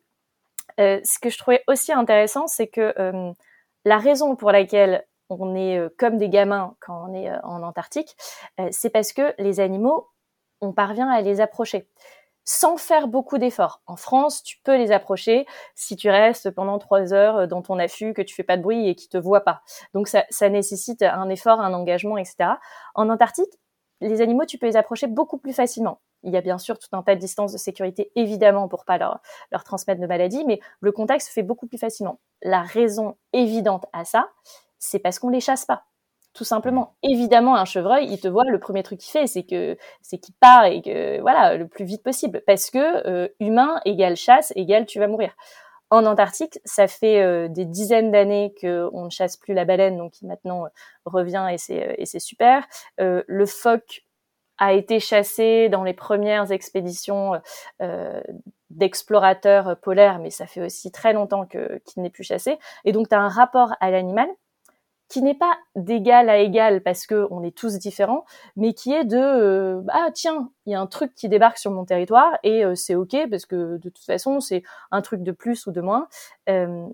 Euh, 0.79 0.99
ce 1.03 1.17
que 1.19 1.29
je 1.29 1.37
trouvais 1.39 1.63
aussi 1.67 1.91
intéressant, 1.91 2.45
c'est 2.45 2.67
que 2.67 2.93
euh, 2.99 3.31
la 3.87 3.97
raison 3.97 4.35
pour 4.35 4.51
laquelle 4.51 5.05
on 5.29 5.55
est 5.55 5.77
euh, 5.79 5.89
comme 5.97 6.17
des 6.17 6.27
gamins 6.27 6.75
quand 6.81 7.09
on 7.09 7.13
est 7.13 7.29
euh, 7.29 7.39
en 7.43 7.63
Antarctique, 7.63 8.17
euh, 8.59 8.67
c'est 8.69 8.89
parce 8.89 9.13
que 9.13 9.33
les 9.37 9.61
animaux, 9.61 10.09
on 10.59 10.73
parvient 10.73 11.09
à 11.09 11.21
les 11.21 11.39
approcher 11.39 11.87
sans 12.43 12.77
faire 12.77 13.07
beaucoup 13.07 13.37
d'efforts. 13.37 13.81
En 13.87 13.97
France, 13.97 14.43
tu 14.43 14.57
peux 14.63 14.77
les 14.77 14.91
approcher 14.91 15.45
si 15.75 15.95
tu 15.97 16.09
restes 16.09 16.49
pendant 16.51 16.79
trois 16.79 17.13
heures 17.13 17.47
dans 17.47 17.61
ton 17.61 17.77
affût, 17.77 18.13
que 18.13 18.21
tu 18.21 18.35
fais 18.35 18.43
pas 18.43 18.55
de 18.55 18.61
bruit 18.61 18.87
et 18.87 18.95
qu'ils 18.95 19.09
te 19.09 19.17
voient 19.17 19.43
pas. 19.43 19.61
Donc 19.93 20.07
ça, 20.07 20.23
ça 20.29 20.47
nécessite 20.47 21.01
un 21.01 21.27
effort, 21.27 21.59
un 21.59 21.73
engagement, 21.73 22.17
etc. 22.17 22.51
En 22.95 23.09
Antarctique, 23.09 23.51
les 23.99 24.21
animaux, 24.21 24.45
tu 24.45 24.57
peux 24.57 24.65
les 24.65 24.77
approcher 24.77 25.07
beaucoup 25.07 25.37
plus 25.37 25.51
facilement. 25.51 25.99
Il 26.23 26.33
y 26.33 26.37
a 26.37 26.41
bien 26.41 26.57
sûr 26.57 26.77
tout 26.79 26.89
un 26.93 27.03
tas 27.03 27.15
de 27.15 27.19
distances 27.19 27.53
de 27.53 27.57
sécurité, 27.57 28.11
évidemment, 28.15 28.67
pour 28.67 28.85
pas 28.85 28.97
leur, 28.97 29.19
leur 29.51 29.63
transmettre 29.63 30.01
de 30.01 30.07
maladies, 30.07 30.45
mais 30.45 30.59
le 30.79 30.91
contact 30.91 31.23
se 31.25 31.31
fait 31.31 31.43
beaucoup 31.43 31.67
plus 31.67 31.77
facilement. 31.77 32.19
La 32.41 32.61
raison 32.61 33.17
évidente 33.33 33.85
à 33.93 34.05
ça, 34.05 34.29
c'est 34.79 34.99
parce 34.99 35.19
qu'on 35.19 35.29
les 35.29 35.41
chasse 35.41 35.65
pas. 35.65 35.83
Tout 36.37 36.43
simplement. 36.43 36.95
Évidemment, 37.01 37.55
un 37.55 37.65
chevreuil, 37.65 38.05
il 38.11 38.19
te 38.19 38.27
voit, 38.27 38.43
le 38.45 38.59
premier 38.59 38.83
truc 38.83 38.99
qu'il 38.99 39.11
fait, 39.11 39.25
c'est 39.25 39.41
que 39.41 39.75
c'est 40.03 40.19
qu'il 40.19 40.35
part 40.35 40.65
et 40.65 40.83
que 40.83 41.19
voilà, 41.21 41.57
le 41.57 41.67
plus 41.67 41.83
vite 41.83 42.03
possible, 42.03 42.43
parce 42.45 42.69
que 42.69 43.07
euh, 43.07 43.27
humain 43.39 43.81
égale 43.85 44.15
chasse 44.15 44.53
égale 44.55 44.85
tu 44.85 44.99
vas 44.99 45.07
mourir. 45.07 45.31
En 45.89 46.05
Antarctique, 46.05 46.59
ça 46.63 46.87
fait 46.87 47.23
euh, 47.23 47.47
des 47.47 47.65
dizaines 47.65 48.11
d'années 48.11 48.53
qu'on 48.61 49.05
ne 49.05 49.09
chasse 49.09 49.35
plus 49.35 49.55
la 49.55 49.65
baleine, 49.65 49.97
donc 49.97 50.11
qui 50.11 50.27
maintenant 50.27 50.65
euh, 50.65 50.69
revient 51.05 51.47
et 51.51 51.57
c'est 51.57 51.95
et 51.97 52.05
c'est 52.05 52.19
super. 52.19 52.67
le 52.99 53.45
phoque 53.47 54.03
a 54.57 54.73
été 54.73 54.99
chassé 54.99 55.69
dans 55.69 55.83
les 55.83 55.93
premières 55.93 56.51
expéditions 56.51 57.33
euh, 57.81 58.21
d'explorateurs 58.69 59.77
polaires, 59.79 60.19
mais 60.19 60.29
ça 60.29 60.45
fait 60.47 60.61
aussi 60.61 60.91
très 60.91 61.13
longtemps 61.13 61.45
que 61.45 61.79
qu'il 61.85 62.03
n'est 62.03 62.09
plus 62.09 62.23
chassé. 62.23 62.57
Et 62.85 62.91
donc, 62.91 63.09
tu 63.09 63.15
as 63.15 63.19
un 63.19 63.29
rapport 63.29 63.73
à 63.79 63.91
l'animal 63.91 64.27
qui 65.09 65.21
n'est 65.21 65.35
pas 65.35 65.57
d'égal 65.75 66.29
à 66.29 66.39
égal 66.39 66.81
parce 66.81 67.05
que 67.05 67.27
on 67.31 67.43
est 67.43 67.55
tous 67.55 67.77
différents, 67.77 68.25
mais 68.55 68.73
qui 68.73 68.91
est 68.93 69.05
de 69.05 69.17
euh, 69.17 69.81
ah 69.89 70.09
tiens, 70.13 70.51
il 70.65 70.73
y 70.73 70.75
a 70.75 70.81
un 70.81 70.87
truc 70.87 71.13
qui 71.15 71.29
débarque 71.29 71.57
sur 71.57 71.71
mon 71.71 71.85
territoire 71.85 72.37
et 72.43 72.65
euh, 72.65 72.75
c'est 72.75 72.95
ok 72.95 73.15
parce 73.29 73.45
que 73.45 73.77
de 73.77 73.89
toute 73.89 74.03
façon 74.03 74.39
c'est 74.39 74.63
un 74.91 75.01
truc 75.01 75.23
de 75.23 75.31
plus 75.31 75.65
ou 75.67 75.71
de 75.71 75.81
moins. 75.81 76.07
Euh, 76.49 76.85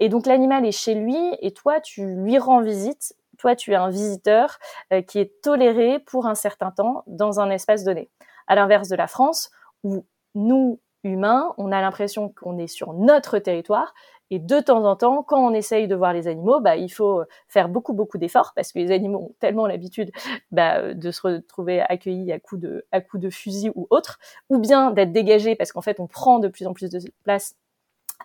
et 0.00 0.08
donc 0.08 0.26
l'animal 0.26 0.66
est 0.66 0.72
chez 0.72 0.94
lui 0.94 1.16
et 1.40 1.52
toi 1.52 1.80
tu 1.80 2.04
lui 2.04 2.38
rends 2.38 2.62
visite 2.62 3.14
toi, 3.42 3.56
tu 3.56 3.72
es 3.72 3.74
un 3.74 3.90
visiteur 3.90 4.58
euh, 4.92 5.02
qui 5.02 5.18
est 5.18 5.42
toléré 5.42 5.98
pour 5.98 6.26
un 6.26 6.36
certain 6.36 6.70
temps 6.70 7.02
dans 7.08 7.40
un 7.40 7.50
espace 7.50 7.82
donné. 7.82 8.08
À 8.46 8.54
l'inverse 8.54 8.88
de 8.88 8.94
la 8.94 9.08
France, 9.08 9.50
où 9.82 10.06
nous, 10.36 10.80
humains, 11.02 11.52
on 11.58 11.72
a 11.72 11.80
l'impression 11.80 12.28
qu'on 12.28 12.56
est 12.56 12.68
sur 12.68 12.92
notre 12.92 13.38
territoire 13.40 13.94
et 14.30 14.38
de 14.38 14.60
temps 14.60 14.84
en 14.84 14.94
temps, 14.94 15.24
quand 15.24 15.44
on 15.44 15.52
essaye 15.52 15.88
de 15.88 15.96
voir 15.96 16.12
les 16.12 16.28
animaux, 16.28 16.60
bah, 16.60 16.76
il 16.76 16.88
faut 16.88 17.24
faire 17.48 17.68
beaucoup, 17.68 17.92
beaucoup 17.92 18.16
d'efforts 18.16 18.52
parce 18.54 18.72
que 18.72 18.78
les 18.78 18.92
animaux 18.92 19.18
ont 19.18 19.34
tellement 19.40 19.66
l'habitude 19.66 20.12
bah, 20.52 20.94
de 20.94 21.10
se 21.10 21.20
retrouver 21.20 21.80
accueillis 21.80 22.32
à 22.32 22.38
coups 22.38 22.62
de, 22.62 22.86
à 22.92 23.00
coups 23.00 23.22
de 23.22 23.28
fusil 23.28 23.72
ou 23.74 23.88
autre, 23.90 24.20
ou 24.48 24.58
bien 24.58 24.92
d'être 24.92 25.12
dégagés 25.12 25.56
parce 25.56 25.72
qu'en 25.72 25.82
fait, 25.82 25.98
on 25.98 26.06
prend 26.06 26.38
de 26.38 26.48
plus 26.48 26.66
en 26.66 26.72
plus 26.74 26.88
de 26.88 27.00
place 27.24 27.56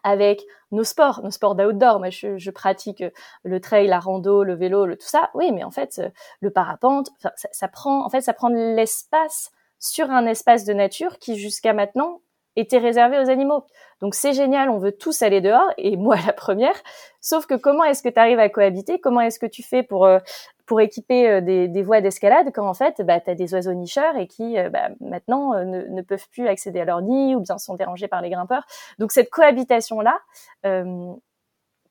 avec 0.03 0.43
nos 0.71 0.83
sports, 0.83 1.21
nos 1.23 1.31
sports 1.31 1.55
d'outdoor. 1.55 1.99
Moi, 1.99 2.09
je, 2.09 2.49
pratique 2.49 3.03
le 3.43 3.59
trail, 3.59 3.87
la 3.87 3.99
rando, 3.99 4.43
le 4.43 4.55
vélo, 4.55 4.85
le 4.85 4.97
tout 4.97 5.07
ça. 5.07 5.29
Oui, 5.33 5.51
mais 5.51 5.63
en 5.63 5.71
fait, 5.71 6.01
le 6.41 6.49
parapente, 6.49 7.09
ça, 7.19 7.31
ça 7.51 7.67
prend, 7.67 8.05
en 8.05 8.09
fait, 8.09 8.21
ça 8.21 8.33
prend 8.33 8.49
de 8.49 8.75
l'espace 8.75 9.51
sur 9.79 10.09
un 10.09 10.25
espace 10.25 10.65
de 10.65 10.73
nature 10.73 11.19
qui 11.19 11.37
jusqu'à 11.37 11.73
maintenant 11.73 12.21
était 12.57 12.79
réservé 12.79 13.19
aux 13.19 13.29
animaux. 13.29 13.63
Donc 14.01 14.15
c'est 14.15 14.33
génial, 14.33 14.69
on 14.69 14.79
veut 14.79 14.91
tous 14.91 15.21
aller 15.21 15.41
dehors, 15.41 15.71
et 15.77 15.95
moi 15.97 16.17
la 16.25 16.33
première. 16.33 16.75
Sauf 17.21 17.45
que 17.45 17.53
comment 17.53 17.83
est-ce 17.83 18.03
que 18.03 18.09
tu 18.09 18.19
arrives 18.19 18.39
à 18.39 18.49
cohabiter? 18.49 18.99
Comment 18.99 19.21
est-ce 19.21 19.39
que 19.39 19.45
tu 19.45 19.63
fais 19.63 19.83
pour 19.83 20.05
euh, 20.05 20.19
pour 20.68 20.82
équiper 20.82 21.28
euh, 21.28 21.41
des, 21.41 21.68
des 21.68 21.82
voies 21.82 22.01
d'escalade 22.01 22.51
quand 22.53 22.68
en 22.68 22.74
fait 22.76 23.01
bah, 23.01 23.20
tu 23.20 23.32
as 23.32 23.36
des 23.36 23.53
oiseaux 23.55 23.74
nicheurs 23.74 24.15
et 24.18 24.28
qui 24.28 24.59
euh, 24.59 24.70
bah, 24.70 24.89
maintenant 24.99 25.53
ne, 25.65 25.84
ne, 25.84 26.01
peuvent 26.03 26.28
plus 26.30 26.47
accéder 26.47 26.82
à 26.82 26.86
leur 26.86 27.01
nid 27.01 27.36
ou 27.36 27.39
bien 27.39 27.57
sont 27.57 27.74
dérangés 27.74 28.07
par 28.07 28.22
les 28.22 28.30
grimpeurs. 28.30 28.68
Donc 28.99 29.11
cette 29.11 29.32
cohabitation-là, 29.32 30.20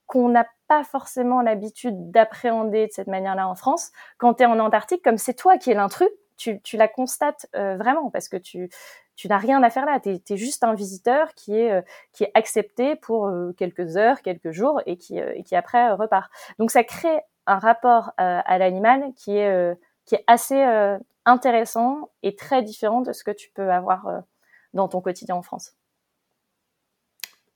qu'on 0.06 0.28
n'a 0.28 0.46
pas 0.68 0.84
forcément 0.84 1.40
l'habitude 1.40 2.10
d'appréhender 2.12 2.86
de 2.86 2.92
cette 2.92 3.08
manière-là 3.08 3.48
en 3.48 3.56
France, 3.56 3.90
quand 4.18 4.34
tu 4.34 4.44
es 4.44 4.46
en 4.46 4.60
Antarctique, 4.60 5.02
comme 5.02 5.18
c'est 5.18 5.34
toi 5.34 5.58
qui 5.58 5.70
es 5.70 5.74
l'intrus, 5.74 6.08
tu, 6.36 6.60
tu 6.60 6.76
la 6.76 6.86
constates 6.86 7.46
vraiment 7.54 8.10
parce 8.10 8.28
que 8.28 8.36
tu, 8.36 8.68
tu 9.16 9.28
n'as 9.28 9.38
rien 9.38 9.62
à 9.62 9.70
faire 9.70 9.86
là. 9.86 9.98
Tu 10.00 10.10
es, 10.10 10.36
juste 10.36 10.62
un 10.62 10.74
visiteur 10.74 11.34
qui 11.34 11.56
est, 11.56 11.84
qui 12.12 12.24
est 12.24 12.30
accepté 12.34 12.94
pour 12.94 13.30
quelques 13.56 13.96
heures, 13.96 14.22
quelques 14.22 14.50
jours 14.50 14.80
et 14.86 14.96
qui, 14.96 15.18
et 15.18 15.42
qui 15.42 15.56
après 15.56 15.90
repart. 15.92 16.30
Donc 16.58 16.70
ça 16.70 16.84
crée 16.84 17.22
un 17.46 17.58
rapport 17.58 18.12
à 18.16 18.58
l'animal 18.58 19.12
qui 19.14 19.36
est, 19.36 19.78
qui 20.04 20.14
est 20.14 20.24
assez 20.26 20.62
intéressant 21.24 22.10
et 22.22 22.36
très 22.36 22.62
différent 22.62 23.00
de 23.00 23.12
ce 23.12 23.24
que 23.24 23.30
tu 23.30 23.50
peux 23.50 23.70
avoir 23.70 24.22
dans 24.74 24.88
ton 24.88 25.00
quotidien 25.00 25.36
en 25.36 25.42
France. 25.42 25.76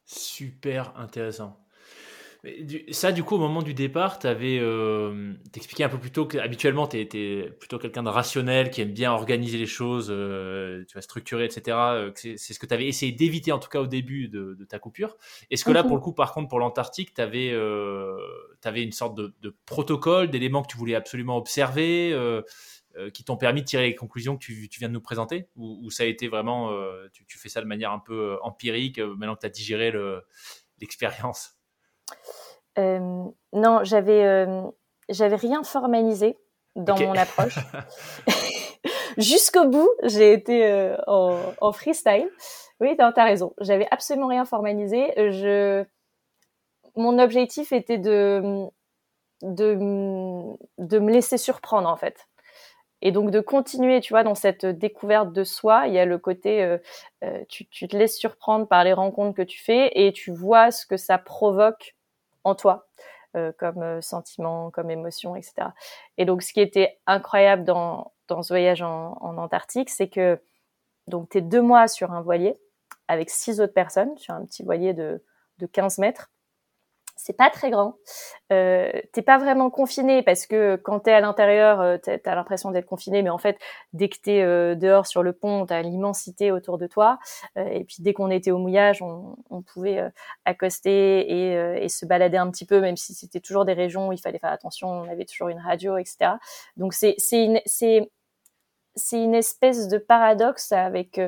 Super 0.04 0.96
intéressant. 0.98 1.56
Ça, 2.90 3.12
du 3.12 3.22
coup, 3.22 3.34
au 3.34 3.38
moment 3.38 3.62
du 3.62 3.74
départ, 3.74 4.18
tu 4.18 4.26
avais 4.26 4.58
euh, 4.60 5.34
un 5.80 5.88
peu 5.88 5.98
plus 5.98 6.10
tôt 6.10 6.24
qu'habituellement, 6.26 6.86
tu 6.86 6.98
es, 6.98 7.50
plutôt 7.50 7.78
quelqu'un 7.78 8.02
de 8.02 8.08
rationnel, 8.08 8.70
qui 8.70 8.80
aime 8.80 8.92
bien 8.92 9.12
organiser 9.12 9.58
les 9.58 9.66
choses, 9.66 10.08
euh, 10.10 10.84
tu 10.88 10.94
vas 10.94 11.02
structurer, 11.02 11.44
etc. 11.44 11.76
Euh, 11.76 12.12
c'est 12.14 12.38
ce 12.38 12.58
que 12.58 12.64
tu 12.64 12.72
avais 12.72 12.86
essayé 12.86 13.12
d'éviter, 13.12 13.52
en 13.52 13.58
tout 13.58 13.68
cas 13.68 13.80
au 13.80 13.86
début 13.86 14.28
de, 14.28 14.56
ta 14.68 14.78
coupure. 14.78 15.16
Est-ce 15.50 15.64
que 15.64 15.70
là, 15.70 15.82
pour 15.82 15.96
le 15.96 16.00
coup, 16.02 16.12
par 16.12 16.32
contre, 16.32 16.48
pour 16.48 16.60
l'Antarctique, 16.60 17.12
tu 17.12 17.20
avais, 17.20 17.50
euh, 17.52 18.16
avais, 18.64 18.82
une 18.82 18.92
sorte 18.92 19.16
de, 19.16 19.34
de 19.42 19.54
protocole, 19.66 20.30
d'éléments 20.30 20.62
que 20.62 20.68
tu 20.68 20.78
voulais 20.78 20.94
absolument 20.94 21.36
observer 21.36 22.16
qui 23.14 23.22
t'ont 23.24 23.36
permis 23.36 23.60
de 23.60 23.66
tirer 23.66 23.84
les 23.84 23.94
conclusions 23.94 24.36
que 24.36 24.44
tu, 24.44 24.68
viens 24.78 24.88
de 24.88 24.94
nous 24.94 25.00
présenter? 25.00 25.46
Ou, 25.56 25.90
ça 25.90 26.04
a 26.04 26.06
été 26.06 26.28
vraiment, 26.28 26.72
tu, 27.12 27.38
fais 27.38 27.48
ça 27.48 27.60
de 27.60 27.66
manière 27.66 27.92
un 27.92 27.98
peu 27.98 28.38
empirique 28.42 28.98
maintenant 28.98 29.34
que 29.34 29.40
tu 29.40 29.46
as 29.46 29.50
digéré 29.50 29.92
l'expérience? 30.80 31.59
Non, 32.76 33.80
j'avais 33.82 34.46
j'avais 35.08 35.36
rien 35.36 35.62
formalisé 35.62 36.38
dans 36.76 36.98
mon 36.98 37.14
approche. 37.14 37.58
Jusqu'au 39.18 39.66
bout, 39.68 39.90
j'ai 40.04 40.32
été 40.32 40.94
en, 41.06 41.72
freestyle. 41.72 42.30
Oui, 42.80 42.96
tu 42.96 43.02
as 43.02 43.24
raison. 43.24 43.54
J'avais 43.60 43.86
absolument 43.90 44.28
rien 44.28 44.44
formalisé. 44.44 45.12
Je, 45.16 45.84
mon 46.96 47.18
objectif 47.18 47.72
était 47.72 47.98
de, 47.98 48.66
de, 49.42 49.76
de 50.78 50.98
me 50.98 51.10
laisser 51.10 51.38
surprendre 51.38 51.88
en 51.88 51.96
fait 51.96 52.26
et 53.02 53.12
donc 53.12 53.30
de 53.30 53.40
continuer, 53.40 54.00
tu 54.00 54.12
vois, 54.12 54.22
dans 54.22 54.34
cette 54.34 54.66
découverte 54.66 55.32
de 55.32 55.44
soi, 55.44 55.86
il 55.86 55.94
y 55.94 55.98
a 55.98 56.04
le 56.04 56.18
côté, 56.18 56.62
euh, 56.62 56.78
euh, 57.24 57.42
tu, 57.48 57.66
tu, 57.68 57.88
te 57.88 57.96
laisses 57.96 58.18
surprendre 58.18 58.68
par 58.68 58.84
les 58.84 58.92
rencontres 58.92 59.34
que 59.34 59.42
tu 59.42 59.62
fais 59.62 59.90
et 59.94 60.12
tu 60.12 60.32
vois 60.32 60.70
ce 60.70 60.86
que 60.86 60.96
ça 60.96 61.18
provoque 61.18 61.96
en 62.44 62.54
toi, 62.54 62.88
euh, 63.36 63.52
comme 63.58 63.82
euh, 63.82 64.00
sentiment, 64.00 64.70
comme 64.70 64.90
émotion, 64.90 65.36
etc. 65.36 65.68
Et 66.18 66.24
donc 66.24 66.42
ce 66.42 66.52
qui 66.52 66.60
était 66.60 66.98
incroyable 67.06 67.64
dans, 67.64 68.12
ce 68.28 68.48
voyage 68.48 68.82
en, 68.82 69.16
en 69.20 69.38
Antarctique, 69.38 69.90
c'est 69.90 70.08
que 70.08 70.40
donc 71.06 71.30
tu 71.30 71.38
es 71.38 71.40
deux 71.40 71.62
mois 71.62 71.88
sur 71.88 72.12
un 72.12 72.22
voilier 72.22 72.58
avec 73.08 73.30
six 73.30 73.60
autres 73.60 73.74
personnes, 73.74 74.16
sur 74.18 74.34
un 74.34 74.44
petit 74.44 74.62
voilier 74.62 74.94
de, 74.94 75.22
de 75.58 75.66
15 75.66 75.98
mètres 75.98 76.30
c'est 77.22 77.36
pas 77.36 77.50
très 77.50 77.70
grand. 77.70 77.96
Euh, 78.52 78.90
t'es 79.12 79.22
pas 79.22 79.38
vraiment 79.38 79.70
confiné 79.70 80.22
parce 80.22 80.46
que 80.46 80.76
quand 80.76 81.00
t'es 81.00 81.12
à 81.12 81.20
l'intérieur, 81.20 81.80
euh, 81.80 81.98
t'as 81.98 82.34
l'impression 82.34 82.70
d'être 82.70 82.86
confiné, 82.86 83.22
mais 83.22 83.30
en 83.30 83.38
fait, 83.38 83.58
dès 83.92 84.08
que 84.08 84.16
t'es 84.22 84.42
euh, 84.42 84.74
dehors 84.74 85.06
sur 85.06 85.22
le 85.22 85.32
pont, 85.32 85.66
t'as 85.66 85.82
l'immensité 85.82 86.50
autour 86.50 86.78
de 86.78 86.86
toi. 86.86 87.18
Et 87.56 87.84
puis 87.84 87.96
dès 88.00 88.14
qu'on 88.14 88.30
était 88.30 88.50
au 88.50 88.58
mouillage, 88.58 89.02
on, 89.02 89.62
pouvait 89.62 90.10
accoster 90.46 91.82
et, 91.82 91.88
se 91.88 92.06
balader 92.06 92.38
un 92.38 92.50
petit 92.50 92.64
peu, 92.64 92.80
même 92.80 92.96
si 92.96 93.14
c'était 93.14 93.40
toujours 93.40 93.64
des 93.64 93.74
régions 93.74 94.08
où 94.08 94.12
il 94.12 94.18
fallait 94.18 94.38
faire 94.38 94.52
attention. 94.52 94.88
On 94.88 95.08
avait 95.08 95.26
toujours 95.26 95.48
une 95.48 95.60
radio, 95.60 95.98
etc. 95.98 96.32
Donc 96.76 96.94
c'est 96.94 97.16
une 99.12 99.34
espèce 99.34 99.88
de 99.88 99.98
paradoxe 99.98 100.72
avec 100.72 101.20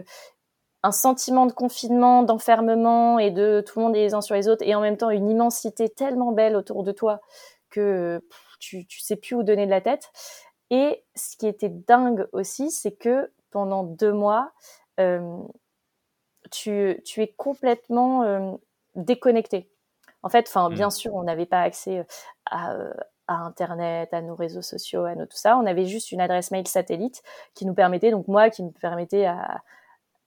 un 0.82 0.92
sentiment 0.92 1.46
de 1.46 1.52
confinement, 1.52 2.22
d'enfermement 2.22 3.18
et 3.18 3.30
de 3.30 3.62
tout 3.64 3.78
le 3.78 3.84
monde 3.84 3.96
est 3.96 4.00
les 4.00 4.14
uns 4.14 4.20
sur 4.20 4.34
les 4.34 4.48
autres 4.48 4.64
et 4.66 4.74
en 4.74 4.80
même 4.80 4.96
temps 4.96 5.10
une 5.10 5.28
immensité 5.28 5.88
tellement 5.88 6.32
belle 6.32 6.56
autour 6.56 6.82
de 6.82 6.92
toi 6.92 7.20
que 7.70 8.20
tu, 8.58 8.86
tu 8.86 9.00
sais 9.00 9.16
plus 9.16 9.36
où 9.36 9.42
donner 9.42 9.66
de 9.66 9.70
la 9.70 9.80
tête. 9.80 10.10
Et 10.70 11.04
ce 11.14 11.36
qui 11.36 11.46
était 11.46 11.68
dingue 11.68 12.26
aussi, 12.32 12.70
c'est 12.70 12.92
que 12.92 13.30
pendant 13.50 13.84
deux 13.84 14.12
mois, 14.12 14.52
euh, 15.00 15.38
tu, 16.50 17.00
tu, 17.04 17.22
es 17.22 17.28
complètement 17.28 18.22
euh, 18.24 18.52
déconnecté. 18.94 19.70
En 20.22 20.28
fait, 20.28 20.46
enfin, 20.48 20.70
bien 20.70 20.88
mmh. 20.88 20.92
sûr, 20.92 21.14
on 21.14 21.24
n'avait 21.24 21.46
pas 21.46 21.60
accès 21.60 22.06
à, 22.46 22.74
à 23.26 23.34
Internet, 23.34 24.12
à 24.14 24.22
nos 24.22 24.34
réseaux 24.34 24.62
sociaux, 24.62 25.04
à 25.04 25.14
nos 25.14 25.26
tout 25.26 25.36
ça. 25.36 25.56
On 25.56 25.66
avait 25.66 25.86
juste 25.86 26.12
une 26.12 26.20
adresse 26.20 26.50
mail 26.50 26.66
satellite 26.66 27.22
qui 27.54 27.66
nous 27.66 27.74
permettait, 27.74 28.10
donc 28.10 28.28
moi, 28.28 28.50
qui 28.50 28.62
me 28.62 28.70
permettait 28.70 29.26
à, 29.26 29.62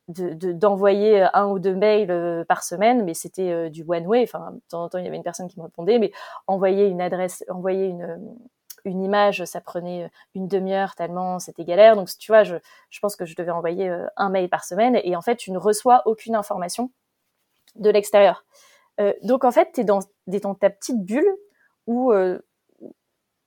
d'envoyer 0.08 1.22
de, 1.22 1.26
un 1.34 1.48
ou 1.48 1.60
deux 1.60 1.76
mails 1.76 2.12
euh, 2.12 2.46
par 2.46 2.64
semaine, 2.64 3.04
mais 3.04 3.14
c'était 3.14 3.52
euh, 3.52 3.70
du 3.70 3.84
one 3.88 4.06
way. 4.06 4.24
Enfin, 4.24 4.52
de 4.52 4.62
temps 4.70 4.84
en 4.84 4.90
temps, 4.90 4.98
il 5.00 5.06
y 5.06 5.08
avait 5.08 5.18
une 5.18 5.24
personne 5.24 5.48
qui 5.48 5.58
me 5.60 5.64
répondait, 5.64 5.98
mais 5.98 6.12
envoyer 6.48 6.86
une 6.88 7.02
adresse, 7.02 7.44
envoyer 7.50 7.86
une 7.86 8.04
euh, 8.04 8.18
une 8.84 9.02
image, 9.02 9.44
ça 9.46 9.62
prenait 9.62 10.12
une 10.36 10.48
demi-heure 10.48 10.94
tellement 10.94 11.40
c'était 11.40 11.64
galère. 11.64 11.96
Donc, 11.96 12.08
tu 12.20 12.32
vois, 12.32 12.44
je, 12.44 12.58
je 12.92 13.00
pense 13.00 13.16
que 13.16 13.26
je 13.26 13.36
devais 13.36 13.50
envoyer 13.50 13.92
un 14.16 14.30
mail 14.30 14.48
par 14.48 14.64
semaine 14.64 15.00
et 15.04 15.16
en 15.16 15.24
fait, 15.24 15.38
tu 15.38 15.52
ne 15.52 15.58
reçois 15.58 16.04
aucune 16.06 16.36
information 16.36 16.92
de 17.74 17.90
l'extérieur. 17.90 18.46
Euh, 19.00 19.12
donc, 19.24 19.44
en 19.44 19.52
fait, 19.52 19.72
tu 19.74 19.82
es 19.82 19.84
dans, 19.84 20.02
dans 20.28 20.54
ta 20.54 20.70
petite 20.70 21.04
bulle 21.04 21.36
où, 21.88 22.14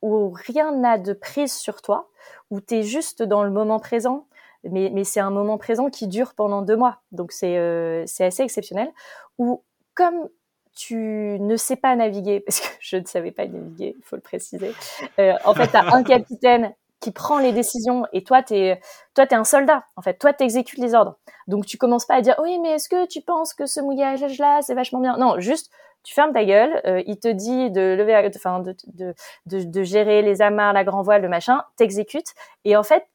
où 0.01 0.29
rien 0.31 0.75
n'a 0.75 0.97
de 0.97 1.13
prise 1.13 1.53
sur 1.53 1.81
toi, 1.81 2.09
où 2.51 2.59
tu 2.59 2.75
es 2.75 2.83
juste 2.83 3.23
dans 3.23 3.45
le 3.45 3.49
moment 3.49 3.79
présent, 3.79 4.27
mais, 4.63 4.89
mais 4.93 5.03
c'est 5.03 5.19
un 5.19 5.29
moment 5.29 5.57
présent 5.57 5.89
qui 5.89 6.07
dure 6.07 6.33
pendant 6.35 6.61
deux 6.61 6.75
mois. 6.75 7.01
Donc 7.11 7.31
c'est 7.31 7.57
euh, 7.57 8.03
assez 8.19 8.43
exceptionnel. 8.43 8.89
Ou 9.37 9.63
comme 9.95 10.29
tu 10.75 10.95
ne 11.39 11.55
sais 11.57 11.75
pas 11.75 11.95
naviguer, 11.95 12.39
parce 12.45 12.61
que 12.61 12.67
je 12.79 12.97
ne 12.97 13.05
savais 13.05 13.31
pas 13.31 13.45
naviguer, 13.45 13.95
il 13.97 14.03
faut 14.03 14.15
le 14.15 14.21
préciser. 14.21 14.73
Euh, 15.19 15.33
en 15.45 15.53
fait, 15.53 15.67
tu 15.67 15.77
as 15.77 15.93
un 15.93 16.03
capitaine 16.03 16.73
qui 16.99 17.11
prend 17.11 17.39
les 17.39 17.53
décisions 17.53 18.05
et 18.11 18.23
toi 18.23 18.43
tu 18.43 18.55
es 18.55 18.81
toi 19.13 19.25
tu 19.25 19.33
es 19.33 19.37
un 19.37 19.45
soldat 19.45 19.85
en 19.95 20.01
fait 20.01 20.15
toi 20.15 20.33
tu 20.33 20.43
exécutes 20.43 20.79
les 20.79 20.93
ordres 20.93 21.17
donc 21.47 21.65
tu 21.65 21.77
commences 21.77 22.05
pas 22.05 22.15
à 22.15 22.21
dire 22.21 22.35
oui 22.41 22.59
mais 22.59 22.71
est-ce 22.71 22.89
que 22.89 23.07
tu 23.07 23.21
penses 23.21 23.53
que 23.53 23.65
ce 23.65 23.79
mouillage 23.79 24.37
là 24.37 24.59
c'est 24.61 24.73
vachement 24.73 24.99
bien? 24.99 25.15
Non 25.15 25.39
juste 25.39 25.71
tu 26.03 26.13
fermes 26.13 26.33
ta 26.33 26.43
gueule 26.43 26.81
euh, 26.85 27.01
il 27.07 27.17
te 27.17 27.29
dit 27.29 27.71
de 27.71 27.95
lever 27.97 28.29
enfin 28.35 28.59
de, 28.59 28.75
de, 28.87 29.13
de, 29.45 29.63
de, 29.63 29.83
gérer 29.83 30.21
les 30.21 30.41
amarres 30.41 30.73
la 30.73 30.83
grand 30.83 31.01
voile 31.01 31.21
le 31.21 31.29
machin 31.29 31.63
t'exécutes 31.77 32.33
et 32.65 32.75
en 32.75 32.83
fait 32.83 33.05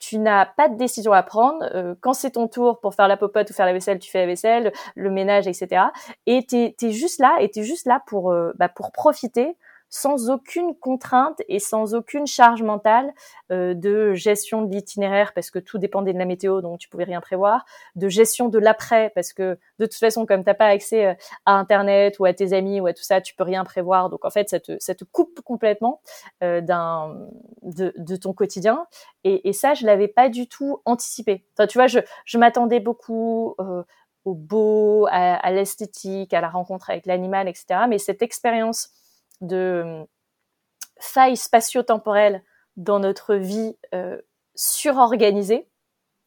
tu 0.00 0.18
n'as 0.18 0.46
pas 0.46 0.68
de 0.68 0.76
décision 0.76 1.12
à 1.12 1.22
prendre. 1.22 1.62
Euh, 1.74 1.94
quand 2.00 2.14
c'est 2.14 2.32
ton 2.32 2.48
tour 2.48 2.80
pour 2.80 2.94
faire 2.94 3.06
la 3.06 3.18
popote 3.18 3.50
ou 3.50 3.52
faire 3.52 3.66
la 3.66 3.72
vaisselle, 3.74 3.98
tu 3.98 4.10
fais 4.10 4.20
la 4.20 4.26
vaisselle, 4.26 4.72
le 4.96 5.10
ménage, 5.10 5.46
etc. 5.46 5.84
Et 6.26 6.44
tu 6.46 6.56
es, 6.56 6.90
juste 6.90 7.20
là, 7.20 7.36
et 7.40 7.50
tu 7.50 7.60
es 7.60 7.62
juste 7.62 7.86
là 7.86 8.02
pour, 8.06 8.32
euh, 8.32 8.52
bah, 8.56 8.70
pour 8.70 8.92
profiter 8.92 9.56
sans 9.90 10.30
aucune 10.30 10.74
contrainte 10.74 11.42
et 11.48 11.58
sans 11.58 11.94
aucune 11.94 12.26
charge 12.26 12.62
mentale 12.62 13.12
euh, 13.50 13.74
de 13.74 14.14
gestion 14.14 14.62
de 14.62 14.72
l'itinéraire 14.72 15.32
parce 15.34 15.50
que 15.50 15.58
tout 15.58 15.78
dépendait 15.78 16.12
de 16.12 16.18
la 16.18 16.24
météo 16.24 16.60
donc 16.60 16.78
tu 16.78 16.88
pouvais 16.88 17.04
rien 17.04 17.20
prévoir, 17.20 17.64
de 17.96 18.08
gestion 18.08 18.48
de 18.48 18.58
l'après 18.58 19.10
parce 19.14 19.32
que 19.32 19.58
de 19.78 19.86
toute 19.86 19.94
façon 19.94 20.26
comme 20.26 20.44
t'as 20.44 20.54
pas 20.54 20.66
accès 20.66 21.06
euh, 21.06 21.14
à 21.44 21.52
internet 21.54 22.18
ou 22.20 22.24
à 22.24 22.32
tes 22.32 22.52
amis 22.52 22.80
ou 22.80 22.86
à 22.86 22.94
tout 22.94 23.02
ça 23.02 23.20
tu 23.20 23.34
peux 23.34 23.44
rien 23.44 23.64
prévoir 23.64 24.08
donc 24.08 24.24
en 24.24 24.30
fait 24.30 24.48
ça 24.48 24.60
te, 24.60 24.76
ça 24.78 24.94
te 24.94 25.04
coupe 25.04 25.40
complètement 25.42 26.00
euh, 26.42 26.60
d'un 26.60 27.16
de, 27.62 27.92
de, 27.96 28.16
ton 28.16 28.32
quotidien 28.32 28.86
et, 29.24 29.48
et 29.48 29.52
ça 29.52 29.74
je 29.74 29.84
l'avais 29.84 30.08
pas 30.08 30.28
du 30.28 30.48
tout 30.48 30.80
anticipé. 30.84 31.44
Tu 31.68 31.78
vois 31.78 31.86
je, 31.86 32.00
je 32.24 32.38
m'attendais 32.38 32.80
beaucoup 32.80 33.54
euh, 33.60 33.82
au 34.24 34.34
beau, 34.34 35.06
à, 35.10 35.34
à 35.34 35.50
l'esthétique, 35.50 36.34
à 36.34 36.40
la 36.40 36.48
rencontre 36.48 36.90
avec 36.90 37.06
l'animal, 37.06 37.48
etc. 37.48 37.80
Mais 37.88 37.98
cette 37.98 38.22
expérience 38.22 38.90
de 39.40 40.04
failles 40.98 41.36
spatio-temporelles 41.36 42.42
dans 42.76 42.98
notre 42.98 43.34
vie 43.34 43.76
euh, 43.94 44.20
surorganisée, 44.54 45.66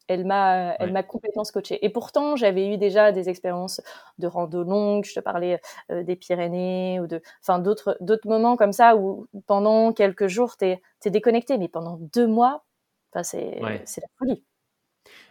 elle 0.07 0.25
m'a, 0.25 0.75
elle 0.79 0.91
m'a 0.91 1.03
complètement 1.03 1.45
scotché. 1.45 1.83
Et 1.85 1.89
pourtant, 1.89 2.35
j'avais 2.35 2.67
eu 2.67 2.77
déjà 2.77 3.11
des 3.11 3.29
expériences 3.29 3.81
de 4.17 4.27
rando 4.27 4.63
longue. 4.63 5.05
Je 5.05 5.13
te 5.13 5.19
parlais 5.21 5.61
euh, 5.91 6.03
des 6.03 6.15
Pyrénées 6.15 6.99
ou 6.99 7.07
de, 7.07 7.21
enfin 7.41 7.59
d'autres, 7.59 7.97
d'autres 8.01 8.27
moments 8.27 8.57
comme 8.57 8.73
ça 8.73 8.97
où 8.97 9.27
pendant 9.47 9.93
quelques 9.93 10.27
jours 10.27 10.57
t'es, 10.57 10.81
t'es 10.99 11.09
déconnecté, 11.09 11.57
mais 11.57 11.69
pendant 11.69 11.97
deux 12.13 12.27
mois, 12.27 12.65
c'est, 13.21 13.61
c'est 13.85 14.01
la 14.01 14.07
folie. 14.17 14.43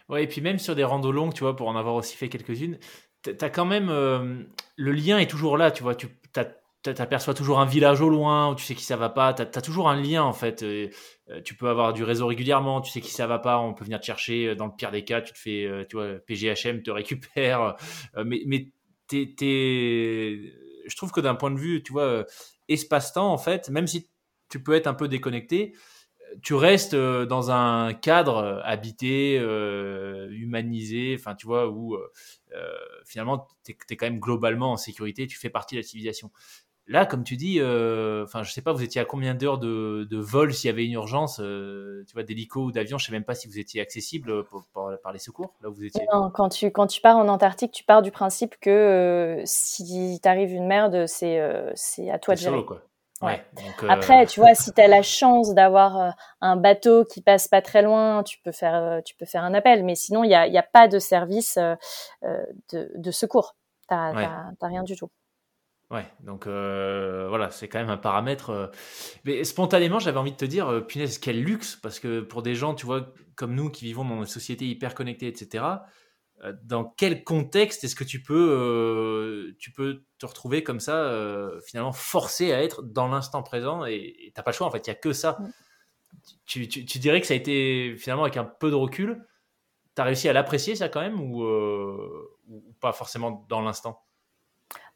Ouais, 0.09 0.23
et 0.23 0.27
puis 0.27 0.41
même 0.41 0.59
sur 0.59 0.75
des 0.75 0.83
randos 0.83 1.11
longues, 1.11 1.33
tu 1.33 1.43
vois, 1.43 1.55
pour 1.55 1.67
en 1.67 1.75
avoir 1.75 1.95
aussi 1.95 2.15
fait 2.15 2.29
quelques-unes, 2.29 2.77
t'as 3.21 3.49
quand 3.49 3.65
même 3.65 3.89
euh, 3.89 4.43
le 4.75 4.91
lien 4.91 5.17
est 5.17 5.29
toujours 5.29 5.57
là, 5.57 5.71
tu 5.71 5.83
vois. 5.83 5.95
Tu 5.95 6.07
as 6.35 6.47
t'aperçois 6.91 7.33
toujours 7.33 7.59
un 7.59 7.65
village 7.65 8.01
au 8.01 8.09
loin 8.09 8.51
où 8.51 8.55
tu 8.55 8.65
sais 8.65 8.75
qui 8.75 8.83
ça 8.83 8.97
va 8.97 9.09
pas. 9.09 9.33
T'as 9.33 9.43
as 9.43 9.61
toujours 9.61 9.89
un 9.89 9.99
lien 9.99 10.23
en 10.23 10.33
fait. 10.33 10.63
Euh, 10.63 10.89
tu 11.45 11.55
peux 11.55 11.69
avoir 11.69 11.93
du 11.93 12.03
réseau 12.03 12.27
régulièrement. 12.27 12.81
Tu 12.81 12.91
sais 12.91 12.99
qui 13.01 13.11
ça 13.11 13.25
va 13.25 13.39
pas. 13.39 13.59
On 13.59 13.73
peut 13.73 13.85
venir 13.85 13.99
te 14.01 14.05
chercher. 14.05 14.47
Euh, 14.49 14.55
dans 14.55 14.65
le 14.65 14.73
pire 14.75 14.91
des 14.91 15.05
cas, 15.05 15.21
tu 15.21 15.31
te 15.33 15.37
fais, 15.37 15.65
euh, 15.65 15.85
tu 15.89 15.95
vois, 15.95 16.15
PGHM 16.27 16.83
te 16.83 16.91
récupère. 16.91 17.75
mais 18.25 18.43
mais 18.45 18.71
je 19.11 20.95
trouve 20.95 21.11
que 21.11 21.21
d'un 21.21 21.35
point 21.35 21.51
de 21.51 21.59
vue, 21.59 21.83
tu 21.83 21.93
vois, 21.93 22.25
espace-temps 22.67 23.31
en 23.31 23.37
fait, 23.37 23.69
même 23.69 23.87
si 23.87 24.09
tu 24.49 24.61
peux 24.61 24.73
être 24.73 24.87
un 24.87 24.93
peu 24.93 25.07
déconnecté, 25.07 25.75
tu 26.41 26.55
restes 26.55 26.95
dans 26.95 27.51
un 27.51 27.93
cadre 27.93 28.61
habité, 28.65 29.35
humanisé, 30.31 31.15
enfin 31.19 31.35
tu 31.35 31.45
vois, 31.45 31.69
où 31.69 31.95
finalement 33.05 33.47
tu 33.63 33.75
es, 33.89 33.95
quand 33.95 34.07
même 34.07 34.19
globalement 34.19 34.71
en 34.71 34.77
sécurité, 34.77 35.27
tu 35.27 35.37
fais 35.37 35.49
partie 35.51 35.75
de 35.75 35.81
la 35.81 35.83
civilisation. 35.83 36.31
Là, 36.87 37.05
comme 37.05 37.23
tu 37.23 37.37
dis, 37.37 37.59
euh, 37.61 38.25
enfin, 38.25 38.43
je 38.43 38.51
sais 38.51 38.61
pas, 38.61 38.73
vous 38.73 38.83
étiez 38.83 38.99
à 38.99 39.05
combien 39.05 39.33
d'heures 39.35 39.57
de, 39.57 40.05
vol 40.11 40.53
s'il 40.53 40.67
y 40.67 40.71
avait 40.71 40.85
une 40.85 40.93
urgence, 40.93 41.39
euh, 41.39 42.03
tu 42.07 42.13
vois, 42.13 42.23
d'hélico 42.23 42.63
ou 42.63 42.71
d'avion. 42.73 42.97
Je 42.97 43.05
sais 43.05 43.13
même 43.13 43.23
pas 43.23 43.35
si 43.35 43.47
vous 43.47 43.57
étiez 43.57 43.79
accessible 43.79 44.43
par 45.01 45.13
les 45.13 45.19
secours. 45.19 45.53
Là 45.61 45.69
où 45.69 45.73
vous 45.73 45.85
étiez. 45.85 46.05
Non, 46.11 46.29
quand 46.29 46.49
tu 46.49 46.71
quand 46.71 46.87
tu 46.87 46.99
pars 46.99 47.17
en 47.17 47.29
Antarctique, 47.29 47.71
tu 47.71 47.85
pars 47.85 48.01
du 48.01 48.11
principe 48.11 48.59
que 48.59 48.69
euh, 48.69 49.41
si 49.45 50.19
t'arrive 50.21 50.51
une 50.51 50.67
merde, 50.67 51.05
c'est 51.07 51.41
c'est 51.73 52.09
à 52.09 52.19
toi 52.19 52.35
de 52.35 52.39
gérer. 52.39 52.65
quoi. 52.65 52.81
Ouais. 53.21 53.41
Après, 53.87 54.25
tu 54.25 54.41
vois, 54.41 54.53
si 54.53 54.73
tu 54.73 54.81
as 54.81 54.89
la 54.89 55.01
chance 55.01 55.53
d'avoir 55.53 56.13
un 56.41 56.57
bateau 56.57 57.05
qui 57.05 57.21
passe 57.21 57.47
pas 57.47 57.61
très 57.61 57.81
loin, 57.81 58.23
tu 58.23 58.39
peux 58.43 58.51
faire, 58.51 59.01
tu 59.05 59.15
peux 59.15 59.25
faire 59.25 59.45
un 59.45 59.53
appel. 59.53 59.85
Mais 59.85 59.95
sinon, 59.95 60.25
il 60.25 60.27
n'y 60.27 60.35
a, 60.35 60.47
y 60.47 60.57
a, 60.57 60.63
pas 60.63 60.89
de 60.89 60.99
service 60.99 61.57
de, 62.73 62.91
de, 62.93 63.11
secours. 63.11 63.55
Tu 63.87 63.95
n'as 63.95 64.51
rien 64.61 64.83
du 64.83 64.97
tout. 64.97 65.09
Ouais, 65.93 66.07
donc 66.21 66.47
euh, 66.47 67.27
voilà, 67.29 67.51
c'est 67.51 67.67
quand 67.67 67.77
même 67.77 67.91
un 67.91 67.97
paramètre. 67.97 68.49
Euh. 68.49 68.67
Mais 69.25 69.43
spontanément, 69.43 69.99
j'avais 69.99 70.17
envie 70.17 70.31
de 70.31 70.37
te 70.37 70.45
dire, 70.45 70.67
euh, 70.67 70.81
punaise, 70.81 71.19
quel 71.19 71.43
luxe, 71.43 71.75
parce 71.75 71.99
que 71.99 72.21
pour 72.21 72.41
des 72.41 72.55
gens, 72.55 72.73
tu 72.73 72.87
vois, 72.87 73.13
comme 73.35 73.53
nous 73.53 73.69
qui 73.69 73.85
vivons 73.85 74.03
dans 74.03 74.17
une 74.17 74.25
société 74.25 74.65
hyper 74.65 74.95
connectée, 74.95 75.27
etc., 75.27 75.65
dans 76.63 76.83
quel 76.83 77.23
contexte 77.23 77.85
est-ce 77.85 77.95
que 77.95 78.03
tu 78.03 78.21
peux, 78.21 79.55
tu 79.59 79.71
peux 79.71 80.03
te 80.17 80.25
retrouver 80.25 80.61
comme 80.61 80.81
ça, 80.81 81.15
finalement 81.65 81.93
forcé 81.93 82.51
à 82.51 82.61
être 82.61 82.83
dans 82.83 83.07
l'instant 83.07 83.43
présent 83.43 83.85
et 83.85 84.31
t'as 84.35 84.43
pas 84.43 84.51
le 84.51 84.55
choix, 84.55 84.67
en 84.67 84.71
fait, 84.71 84.85
il 84.85 84.89
n'y 84.89 84.95
a 84.95 84.99
que 84.99 85.13
ça. 85.13 85.37
Tu, 86.45 86.67
tu, 86.67 86.83
tu, 86.83 86.99
dirais 86.99 87.21
que 87.21 87.27
ça 87.27 87.33
a 87.33 87.37
été, 87.37 87.95
finalement, 87.97 88.23
avec 88.23 88.35
un 88.35 88.43
peu 88.43 88.71
de 88.71 88.75
recul, 88.75 89.25
tu 89.95 90.01
as 90.01 90.05
réussi 90.05 90.27
à 90.27 90.33
l'apprécier, 90.33 90.75
ça, 90.75 90.89
quand 90.89 90.99
même, 91.01 91.21
ou, 91.21 91.45
ou 91.45 92.75
pas 92.81 92.91
forcément 92.91 93.45
dans 93.47 93.61
l'instant? 93.61 94.03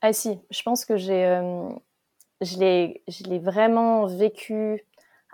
Ah 0.02 0.14
si, 0.14 0.40
je 0.52 0.62
pense 0.64 0.86
que 0.86 0.98
j'ai, 0.98 1.26
euh, 1.26 1.70
je 2.42 2.58
l'ai, 2.60 3.04
je 3.08 3.24
l'ai 3.24 3.40
vraiment 3.40 4.06
vécu 4.06 4.86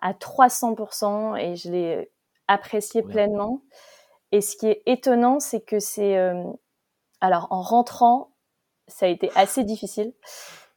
à 0.02 0.14
300% 0.14 1.38
et 1.38 1.56
je 1.56 1.72
l'ai 1.72 2.12
apprécié 2.48 3.02
pleinement. 3.04 3.62
Et 4.32 4.42
ce 4.42 4.56
qui 4.58 4.68
est 4.68 4.82
étonnant, 4.86 5.40
c'est 5.40 5.62
que 5.62 5.80
c'est, 5.80 6.18
euh, 6.18 6.44
alors 7.22 7.48
en 7.52 7.62
rentrant, 7.62 8.32
ça 8.88 9.06
a 9.08 9.10
été 9.10 9.32
assez 9.36 9.64
difficile. 9.64 10.14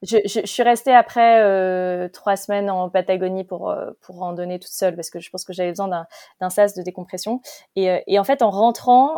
Je, 0.03 0.19
je, 0.27 0.41
je 0.41 0.47
suis 0.47 0.63
restée 0.63 0.95
après 0.95 1.43
euh, 1.43 2.09
trois 2.09 2.37
semaines 2.37 2.71
en 2.71 2.91
Patagonie 2.91 3.45
pour 3.45 3.75
pour 4.03 4.19
randonner 4.19 4.59
toute 4.61 4.71
seule 4.71 4.95
parce 4.95 5.11
que 5.11 5.21
je 5.21 5.31
pense 5.31 5.45
que 5.45 5.55
j'avais 5.55 5.71
besoin 5.71 5.89
d'un 5.89 6.07
d'un 6.41 6.51
sas 6.51 6.75
de 6.75 6.83
décompression. 6.83 7.41
Et, 7.77 8.03
et 8.07 8.19
en 8.19 8.25
fait, 8.25 8.43
en 8.43 8.51
rentrant, 8.51 9.17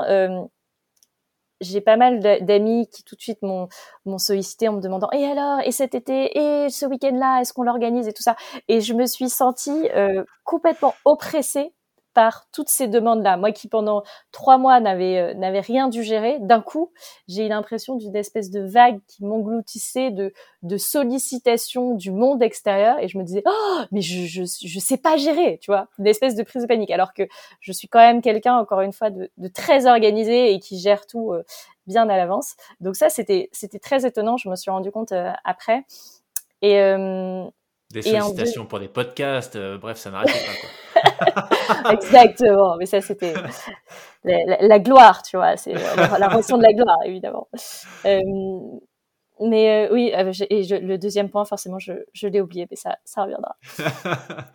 j'ai 1.61 1.81
pas 1.81 1.97
mal 1.97 2.21
d'amis 2.21 2.89
qui 2.89 3.03
tout 3.03 3.17
de 3.17 3.21
suite 3.21 3.41
m'ont 3.43 3.69
sollicité 4.19 4.69
en 4.69 4.75
me 4.75 4.81
demandant 4.81 5.11
et 5.13 5.25
alors 5.25 5.61
et 5.65 5.73
cet 5.73 5.95
été 5.95 6.39
et 6.39 6.71
ce 6.71 6.87
week-end-là 6.87 7.41
est-ce 7.41 7.53
qu'on 7.53 7.63
l'organise 7.63 8.09
et 8.09 8.13
tout 8.13 8.23
ça? 8.23 8.37
Et 8.69 8.81
je 8.81 8.95
me 8.95 9.07
suis 9.07 9.29
sentie 9.29 9.89
euh, 9.95 10.25
complètement 10.45 10.95
oppressée 11.05 11.73
par 12.19 12.49
toutes 12.51 12.69
ces 12.69 12.89
demandes-là. 12.89 13.37
Moi 13.37 13.53
qui 13.53 13.69
pendant 13.69 14.03
trois 14.33 14.59
mois 14.59 14.81
n'avais 14.81 15.19
euh, 15.19 15.35
n'avais 15.35 15.61
rien 15.61 15.87
dû 15.87 16.03
gérer, 16.03 16.39
d'un 16.41 16.61
coup, 16.61 16.91
j'ai 17.29 17.47
eu 17.47 17.49
l'impression 17.49 17.95
d'une 17.95 18.17
espèce 18.17 18.51
de 18.51 18.59
vague 18.59 18.99
qui 19.07 19.25
m'engloutissait 19.25 20.11
de 20.11 20.33
de 20.65 20.77
sollicitations 20.77 21.95
du 21.95 22.11
monde 22.11 22.43
extérieur 22.43 22.99
et 22.99 23.07
je 23.07 23.19
me 23.19 23.23
disais 23.23 23.45
oh 23.47 23.83
mais 23.93 24.01
je 24.01 24.27
je 24.27 24.43
je 24.43 24.81
sais 24.81 24.97
pas 24.97 25.17
gérer, 25.17 25.61
tu 25.63 25.71
vois, 25.71 25.87
une 26.01 26.09
espèce 26.09 26.35
de 26.35 26.43
prise 26.43 26.63
de 26.63 26.67
panique 26.67 26.91
alors 26.91 27.15
que 27.15 27.23
je 27.61 27.71
suis 27.71 27.87
quand 27.87 28.01
même 28.01 28.21
quelqu'un 28.21 28.57
encore 28.57 28.81
une 28.81 28.93
fois 28.93 29.11
de, 29.11 29.31
de 29.37 29.47
très 29.47 29.87
organisé 29.87 30.53
et 30.53 30.59
qui 30.59 30.81
gère 30.81 31.07
tout 31.07 31.33
euh, 31.33 31.45
bien 31.87 32.09
à 32.09 32.17
l'avance. 32.17 32.57
Donc 32.81 32.97
ça 32.97 33.11
c'était 33.11 33.49
c'était 33.53 33.79
très 33.79 34.05
étonnant, 34.05 34.37
je 34.39 34.49
me 34.49 34.57
suis 34.57 34.73
rendu 34.73 34.91
compte 34.91 35.13
euh, 35.13 35.31
après. 35.45 35.85
Et 36.63 36.75
des 37.93 38.03
sollicitations 38.03 38.67
pour 38.67 38.81
des 38.81 38.89
podcasts, 38.89 39.57
bref, 39.81 39.99
ça 39.99 40.11
n'arrête 40.11 40.27
pas. 40.27 40.61
Quoi. 40.61 40.69
Exactement, 41.93 42.77
mais 42.77 42.87
ça 42.87 43.01
c'était 43.01 43.35
la, 44.25 44.79
gloire, 44.79 45.23
tu 45.23 45.37
vois, 45.37 45.57
c'est 45.57 45.75
la, 45.75 46.19
la 46.19 46.29
de 46.29 46.63
la 46.63 46.73
gloire, 46.73 46.99
évidemment. 47.05 47.49
Euh, 48.05 48.21
mais 49.41 49.87
euh, 49.87 49.93
oui, 49.93 50.13
euh, 50.15 50.33
et 50.51 50.67
le 50.81 50.99
deuxième 50.99 51.31
point, 51.31 51.45
forcément, 51.45 51.79
je, 51.79 52.27
l'ai 52.27 52.41
oublié, 52.41 52.67
mais 52.71 52.77
ça, 52.77 52.99
reviendra. 53.17 53.57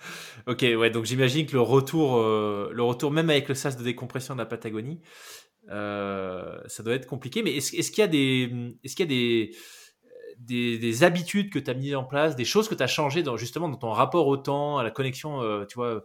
ok, 0.47 0.65
ouais, 0.77 0.89
donc 0.89 1.05
j'imagine 1.05 1.45
que 1.45 1.53
le 1.53 1.61
retour, 1.61 2.17
le 2.21 2.83
retour, 2.83 3.11
même 3.11 3.29
avec 3.29 3.47
le 3.47 3.55
sas 3.55 3.77
de 3.77 3.83
décompression 3.83 4.33
de 4.33 4.39
la 4.39 4.45
Patagonie, 4.45 5.01
ça 5.67 6.83
doit 6.83 6.95
être 6.95 7.07
compliqué. 7.07 7.43
Mais 7.43 7.55
est-ce, 7.55 7.91
qu'il 7.91 7.99
y 7.99 8.01
a 8.01 8.07
des, 8.07 8.75
est-ce 8.83 8.95
qu'il 8.95 9.05
y 9.05 9.07
a 9.07 9.51
des, 10.37 10.77
des, 10.77 11.03
habitudes 11.03 11.49
que 11.49 11.59
tu 11.59 11.71
as 11.71 11.73
mises 11.73 11.95
en 11.95 12.03
place, 12.03 12.35
des 12.35 12.45
choses 12.45 12.67
que 12.67 12.75
tu 12.75 12.83
as 12.83 12.87
changées 12.87 13.23
dans, 13.23 13.37
justement 13.37 13.69
dans 13.69 13.77
ton 13.77 13.91
rapport 13.91 14.27
au 14.27 14.35
temps, 14.35 14.77
à 14.77 14.83
la 14.83 14.91
connexion, 14.91 15.39
tu 15.65 15.75
vois, 15.75 16.03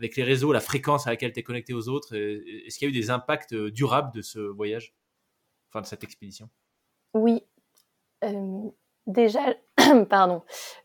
avec 0.00 0.16
les 0.16 0.24
réseaux, 0.24 0.50
la 0.50 0.60
fréquence 0.60 1.06
à 1.06 1.10
laquelle 1.10 1.34
tu 1.34 1.40
es 1.40 1.42
connecté 1.42 1.74
aux 1.74 1.88
autres 1.88 2.16
Est-ce 2.16 2.78
qu'il 2.78 2.88
y 2.88 2.90
a 2.90 2.96
eu 2.96 2.98
des 2.98 3.10
impacts 3.10 3.52
euh, 3.52 3.70
durables 3.70 4.10
de 4.14 4.22
ce 4.22 4.38
voyage, 4.38 4.94
enfin 5.68 5.82
de 5.82 5.86
cette 5.86 6.02
expédition? 6.02 6.48
Oui. 7.12 7.44
Euh, 8.24 8.70
déjà, 9.06 9.40
pardon, 10.08 10.42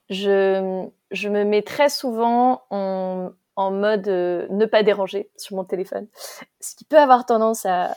je, 0.10 0.86
je, 1.12 1.30
me 1.30 1.46
mets 1.46 1.62
très 1.62 1.88
souvent 1.88 2.64
en, 2.72 3.32
en 3.56 3.72
mode 3.72 4.10
euh, 4.10 4.48
ne 4.50 4.66
pas 4.66 4.84
déranger 4.84 5.32
sur 5.38 5.56
mon 5.56 5.64
téléphone, 5.64 6.10
ce 6.60 6.76
qui 6.76 6.84
peut 6.84 7.00
avoir 7.00 7.26
tendance 7.26 7.66
à, 7.66 7.96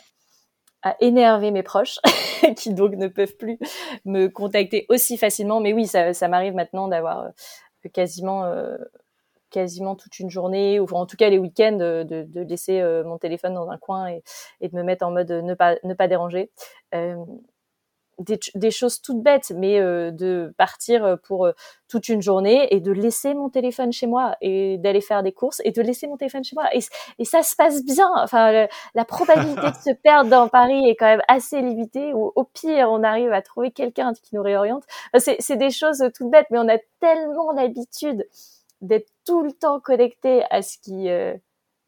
à 0.83 0.97
énerver 1.01 1.51
mes 1.51 1.65
proches, 1.65 1.99
qui 2.57 2.75
donc 2.75 2.93
ne 2.93 3.09
peuvent 3.09 3.37
plus 3.37 3.59
me 4.05 4.29
contacter 4.29 4.87
aussi 4.89 5.17
facilement. 5.17 5.59
Mais 5.61 5.73
oui, 5.73 5.89
ça, 5.89 6.15
ça 6.15 6.29
m'arrive 6.29 6.55
maintenant 6.55 6.87
d'avoir 6.87 7.33
quasiment 7.93 8.45
quasiment 9.51 9.97
toute 9.97 10.19
une 10.19 10.31
journée, 10.31 10.81
ou 10.81 10.87
en 10.93 11.07
tout 11.07 11.17
cas 11.17 11.29
les 11.29 11.39
week-ends, 11.39 11.79
euh, 11.81 12.05
de, 12.05 12.25
de, 12.25 12.41
laisser 12.43 12.81
euh, 12.81 13.05
mon 13.05 13.19
téléphone 13.19 13.55
dans 13.55 13.71
un 13.71 13.79
coin 13.79 14.09
et, 14.09 14.23
et, 14.61 14.69
de 14.69 14.77
me 14.77 14.83
mettre 14.83 15.07
en 15.07 15.11
mode 15.11 15.31
ne 15.31 15.55
pas 15.55 15.77
ne 15.85 15.95
pas 15.95 16.09
déranger. 16.09 16.51
Euh, 16.95 17.17
des, 18.19 18.41
des, 18.57 18.73
choses 18.73 19.01
toutes 19.01 19.23
bêtes, 19.23 19.53
mais 19.55 19.79
euh, 19.79 20.11
de 20.11 20.53
partir 20.59 21.19
pour 21.23 21.49
toute 21.89 22.09
une 22.09 22.21
journée 22.21 22.67
et 22.75 22.81
de 22.81 22.91
laisser 22.91 23.33
mon 23.33 23.49
téléphone 23.49 23.93
chez 23.93 24.09
moi 24.09 24.37
et 24.41 24.77
d'aller 24.79 25.01
faire 25.01 25.23
des 25.23 25.31
courses 25.31 25.63
et 25.65 25.71
de 25.71 25.81
laisser 25.83 26.09
mon 26.09 26.17
téléphone 26.17 26.43
chez 26.43 26.57
moi. 26.57 26.69
Et, 26.75 26.81
et 27.21 27.25
ça 27.25 27.45
se 27.45 27.55
passe 27.55 27.85
bien. 27.85 28.11
Enfin, 28.17 28.67
la 28.95 29.05
probabilité 29.05 29.71
de 29.71 29.77
se 29.77 29.95
perdre 30.03 30.31
dans 30.31 30.49
Paris 30.49 30.89
est 30.89 30.97
quand 30.97 31.07
même 31.07 31.23
assez 31.29 31.63
limitée. 31.63 32.13
Ou 32.13 32.33
au 32.35 32.43
pire, 32.43 32.89
on 32.91 33.05
arrive 33.05 33.33
à 33.33 33.41
trouver 33.41 33.71
quelqu'un 33.71 34.13
qui 34.15 34.35
nous 34.35 34.43
réoriente. 34.43 34.83
c'est 35.17 35.57
des 35.57 35.71
choses 35.71 36.03
toutes 36.17 36.31
bêtes, 36.31 36.49
mais 36.51 36.59
on 36.59 36.69
a 36.69 36.79
tellement 36.99 37.53
l'habitude 37.53 38.27
d'être 38.81 39.11
tout 39.27 39.43
le 39.43 39.53
temps 39.53 39.81
connecté 39.81 40.45
à 40.51 40.63
ce 40.63 40.79
qui, 40.79 41.09
euh, 41.11 41.35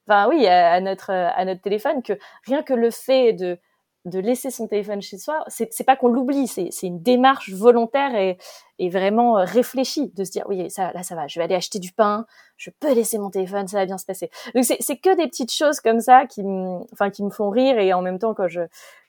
enfin 0.08 0.28
oui, 0.28 0.46
à, 0.46 0.80
notre 0.80 1.10
à 1.10 1.44
notre 1.44 1.62
téléphone 1.62 2.02
que 2.02 2.14
rien 2.46 2.62
que 2.62 2.74
le 2.74 2.90
fait 2.90 3.32
de 3.32 3.58
de 4.06 4.18
laisser 4.18 4.50
son 4.50 4.66
téléphone 4.66 5.02
chez 5.02 5.18
soi, 5.18 5.44
c'est 5.48 5.84
pas 5.84 5.94
qu'on 5.94 6.08
l'oublie, 6.08 6.46
c'est 6.48 6.70
une 6.82 7.02
démarche 7.02 7.50
volontaire 7.52 8.14
et 8.14 8.38
et 8.78 8.88
vraiment 8.88 9.38
euh, 9.38 9.44
réfléchie 9.44 10.10
de 10.16 10.24
se 10.24 10.30
dire 10.30 10.44
oui 10.48 10.70
ça 10.70 10.90
là 10.92 11.02
ça 11.02 11.14
va, 11.14 11.26
je 11.26 11.38
vais 11.38 11.44
aller 11.44 11.54
acheter 11.54 11.78
du 11.78 11.92
pain, 11.92 12.26
je 12.56 12.70
peux 12.80 12.94
laisser 12.94 13.18
mon 13.18 13.30
téléphone, 13.30 13.68
ça 13.68 13.78
va 13.78 13.86
bien 13.86 13.98
se 13.98 14.06
passer. 14.06 14.30
Donc 14.54 14.64
c'est 14.64 14.96
que 14.96 15.14
des 15.16 15.28
petites 15.28 15.52
choses 15.52 15.80
comme 15.80 16.00
ça 16.00 16.26
qui 16.26 16.42
me 16.42 16.80
enfin 16.92 17.10
qui 17.10 17.22
me 17.22 17.30
font 17.30 17.50
rire 17.50 17.78
et 17.78 17.92
en 17.92 18.02
même 18.02 18.18
temps 18.18 18.34
quand 18.34 18.48
je 18.48 18.62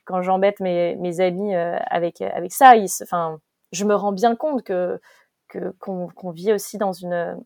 quand 0.05 0.21
j'embête 0.21 0.59
mes 0.59 0.95
mes 0.97 1.21
amis 1.21 1.55
euh, 1.55 1.77
avec 1.87 2.21
avec 2.21 2.51
ça, 2.53 2.75
ils 2.75 2.89
enfin 3.03 3.39
je 3.71 3.85
me 3.85 3.95
rends 3.95 4.11
bien 4.11 4.35
compte 4.35 4.63
que 4.63 4.99
qu'on 5.79 6.31
vit 6.31 6.53
aussi 6.53 6.77
dans 6.77 6.93
une 6.93 7.37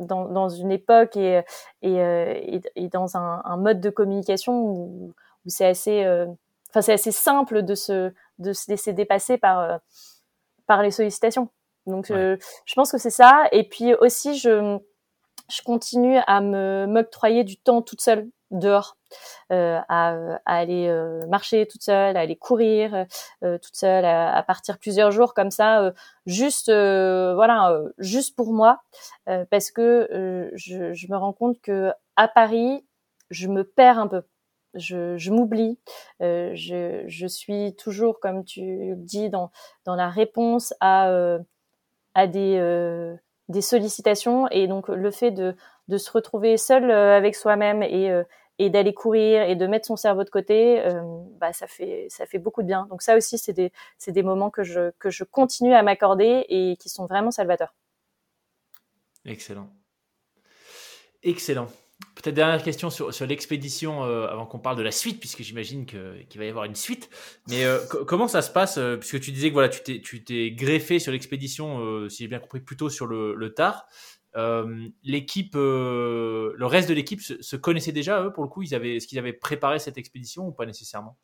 dans, 0.00 0.26
dans 0.26 0.48
une 0.48 0.72
époque 0.72 1.16
et, 1.16 1.42
et, 1.82 2.00
euh, 2.00 2.60
et, 2.74 2.88
dans 2.88 3.16
un, 3.16 3.42
un, 3.44 3.56
mode 3.56 3.80
de 3.80 3.90
communication 3.90 4.60
où, 4.60 5.12
où 5.44 5.48
c'est 5.48 5.66
assez, 5.66 6.04
euh, 6.04 6.26
enfin 6.70 6.82
c'est 6.82 6.92
assez 6.92 7.12
simple 7.12 7.62
de 7.62 7.74
se, 7.74 8.12
de 8.38 8.52
se 8.52 8.70
laisser 8.70 8.92
dépasser 8.92 9.38
par, 9.38 9.60
euh, 9.60 9.78
par 10.66 10.82
les 10.82 10.90
sollicitations. 10.90 11.48
Donc 11.86 12.08
je 12.08 12.74
pense 12.74 12.92
que 12.92 12.98
c'est 12.98 13.10
ça. 13.10 13.48
Et 13.52 13.64
puis 13.64 13.94
aussi 13.94 14.36
je, 14.36 14.78
je 15.50 15.62
continue 15.62 16.18
à 16.26 16.40
me 16.40 16.86
m'octroyer 16.86 17.42
du 17.44 17.56
temps 17.56 17.82
toute 17.82 18.00
seule 18.00 18.28
dehors, 18.50 18.96
euh, 19.52 19.80
à, 19.88 20.38
aller 20.44 20.86
euh, 20.88 21.26
marcher 21.26 21.66
toute 21.66 21.82
seule, 21.82 22.16
à 22.16 22.20
aller 22.20 22.36
courir 22.36 23.06
euh, 23.42 23.58
toute 23.58 23.74
seule, 23.74 24.04
à, 24.04 24.42
partir 24.44 24.78
plusieurs 24.78 25.10
jours 25.10 25.34
comme 25.34 25.50
ça, 25.50 25.92
juste 26.26 26.70
voilà, 26.70 27.80
juste 27.98 28.36
pour 28.36 28.52
moi, 28.52 28.82
parce 29.50 29.70
que 29.70 30.50
je, 30.54 31.12
me 31.12 31.16
rends 31.16 31.32
compte 31.32 31.60
que 31.60 31.92
à 32.16 32.28
Paris, 32.28 32.84
je 33.30 33.48
me 33.48 33.64
perds 33.64 33.98
un 33.98 34.08
peu. 34.08 34.22
Je, 34.74 35.30
m'oublie, 35.30 35.78
je, 36.20 37.26
suis 37.28 37.74
toujours, 37.76 38.20
comme 38.20 38.44
tu 38.44 38.60
le 38.60 38.96
dis, 38.96 39.30
dans, 39.30 39.50
la 39.86 40.08
réponse 40.08 40.74
à, 40.80 41.38
des 42.26 43.60
sollicitations 43.60 44.48
et 44.50 44.68
donc 44.68 44.88
le 44.88 45.10
fait 45.10 45.32
de 45.32 45.56
de 45.90 45.98
se 45.98 46.10
retrouver 46.10 46.56
seul 46.56 46.90
avec 46.90 47.34
soi-même 47.34 47.82
et 47.82 48.10
et 48.60 48.68
d'aller 48.68 48.92
courir 48.92 49.48
et 49.48 49.56
de 49.56 49.66
mettre 49.66 49.86
son 49.86 49.96
cerveau 49.96 50.22
de 50.22 50.28
côté, 50.28 50.80
euh, 50.84 51.00
bah, 51.40 51.54
ça 51.54 51.66
fait 51.66 52.06
ça 52.10 52.26
fait 52.26 52.38
beaucoup 52.38 52.60
de 52.60 52.66
bien. 52.66 52.86
Donc 52.90 53.00
ça 53.00 53.16
aussi, 53.16 53.38
c'est 53.38 53.54
des 53.54 53.72
c'est 53.96 54.12
des 54.12 54.22
moments 54.22 54.50
que 54.50 54.62
je 54.62 54.90
que 54.98 55.08
je 55.08 55.24
continue 55.24 55.72
à 55.72 55.82
m'accorder 55.82 56.44
et 56.50 56.76
qui 56.78 56.90
sont 56.90 57.06
vraiment 57.06 57.30
salvateurs. 57.30 57.74
Excellent, 59.24 59.70
excellent. 61.22 61.68
Peut-être 62.14 62.34
dernière 62.34 62.62
question 62.62 62.90
sur, 62.90 63.14
sur 63.14 63.26
l'expédition 63.26 64.04
euh, 64.04 64.26
avant 64.26 64.44
qu'on 64.44 64.58
parle 64.58 64.76
de 64.76 64.82
la 64.82 64.90
suite, 64.90 65.20
puisque 65.20 65.42
j'imagine 65.42 65.86
qu'il 65.86 66.38
va 66.38 66.44
y 66.44 66.48
avoir 66.48 66.64
une 66.64 66.74
suite. 66.74 67.08
Mais 67.48 67.64
euh, 67.64 67.78
comment 68.06 68.28
ça 68.28 68.42
se 68.42 68.50
passe 68.50 68.78
Puisque 68.98 69.20
tu 69.20 69.32
disais 69.32 69.48
que 69.48 69.54
voilà, 69.54 69.70
tu 69.70 70.24
t'es 70.24 70.50
greffé 70.50 70.98
sur 70.98 71.12
l'expédition, 71.12 72.08
si 72.10 72.24
j'ai 72.24 72.28
bien 72.28 72.40
compris, 72.40 72.60
plutôt 72.60 72.90
sur 72.90 73.06
le, 73.06 73.34
le 73.34 73.54
tard. 73.54 73.86
Euh, 74.36 74.88
l'équipe, 75.02 75.54
euh, 75.56 76.52
le 76.56 76.66
reste 76.66 76.88
de 76.88 76.94
l'équipe 76.94 77.20
se, 77.20 77.56
connaissait 77.56 77.92
déjà 77.92 78.22
eux 78.22 78.32
pour 78.32 78.42
le 78.44 78.48
coup? 78.48 78.62
Ils 78.62 78.74
avaient, 78.74 78.96
est-ce 78.96 79.06
qu'ils 79.06 79.18
avaient 79.18 79.32
préparé 79.32 79.78
cette 79.78 79.98
expédition 79.98 80.46
ou 80.46 80.52
pas 80.52 80.66
nécessairement? 80.66 81.16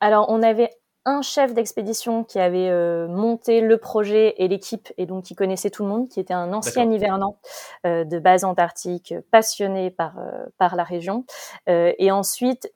Alors 0.00 0.26
on 0.28 0.42
avait 0.42 0.70
un 1.06 1.22
chef 1.22 1.52
d'expédition 1.52 2.24
qui 2.24 2.38
avait 2.38 2.70
euh, 2.70 3.08
monté 3.08 3.60
le 3.60 3.76
projet 3.78 4.34
et 4.38 4.48
l'équipe 4.48 4.92
et 4.96 5.06
donc 5.06 5.24
qui 5.24 5.34
connaissait 5.34 5.70
tout 5.70 5.82
le 5.82 5.88
monde, 5.88 6.08
qui 6.08 6.20
était 6.20 6.34
un 6.34 6.52
ancien 6.52 6.90
hivernant 6.90 7.38
de 7.84 8.18
base 8.18 8.44
antarctique, 8.44 9.14
passionné 9.30 9.90
par 9.90 10.14
par 10.56 10.76
la 10.76 10.84
région. 10.84 11.26
et 11.66 12.10
ensuite 12.10 12.72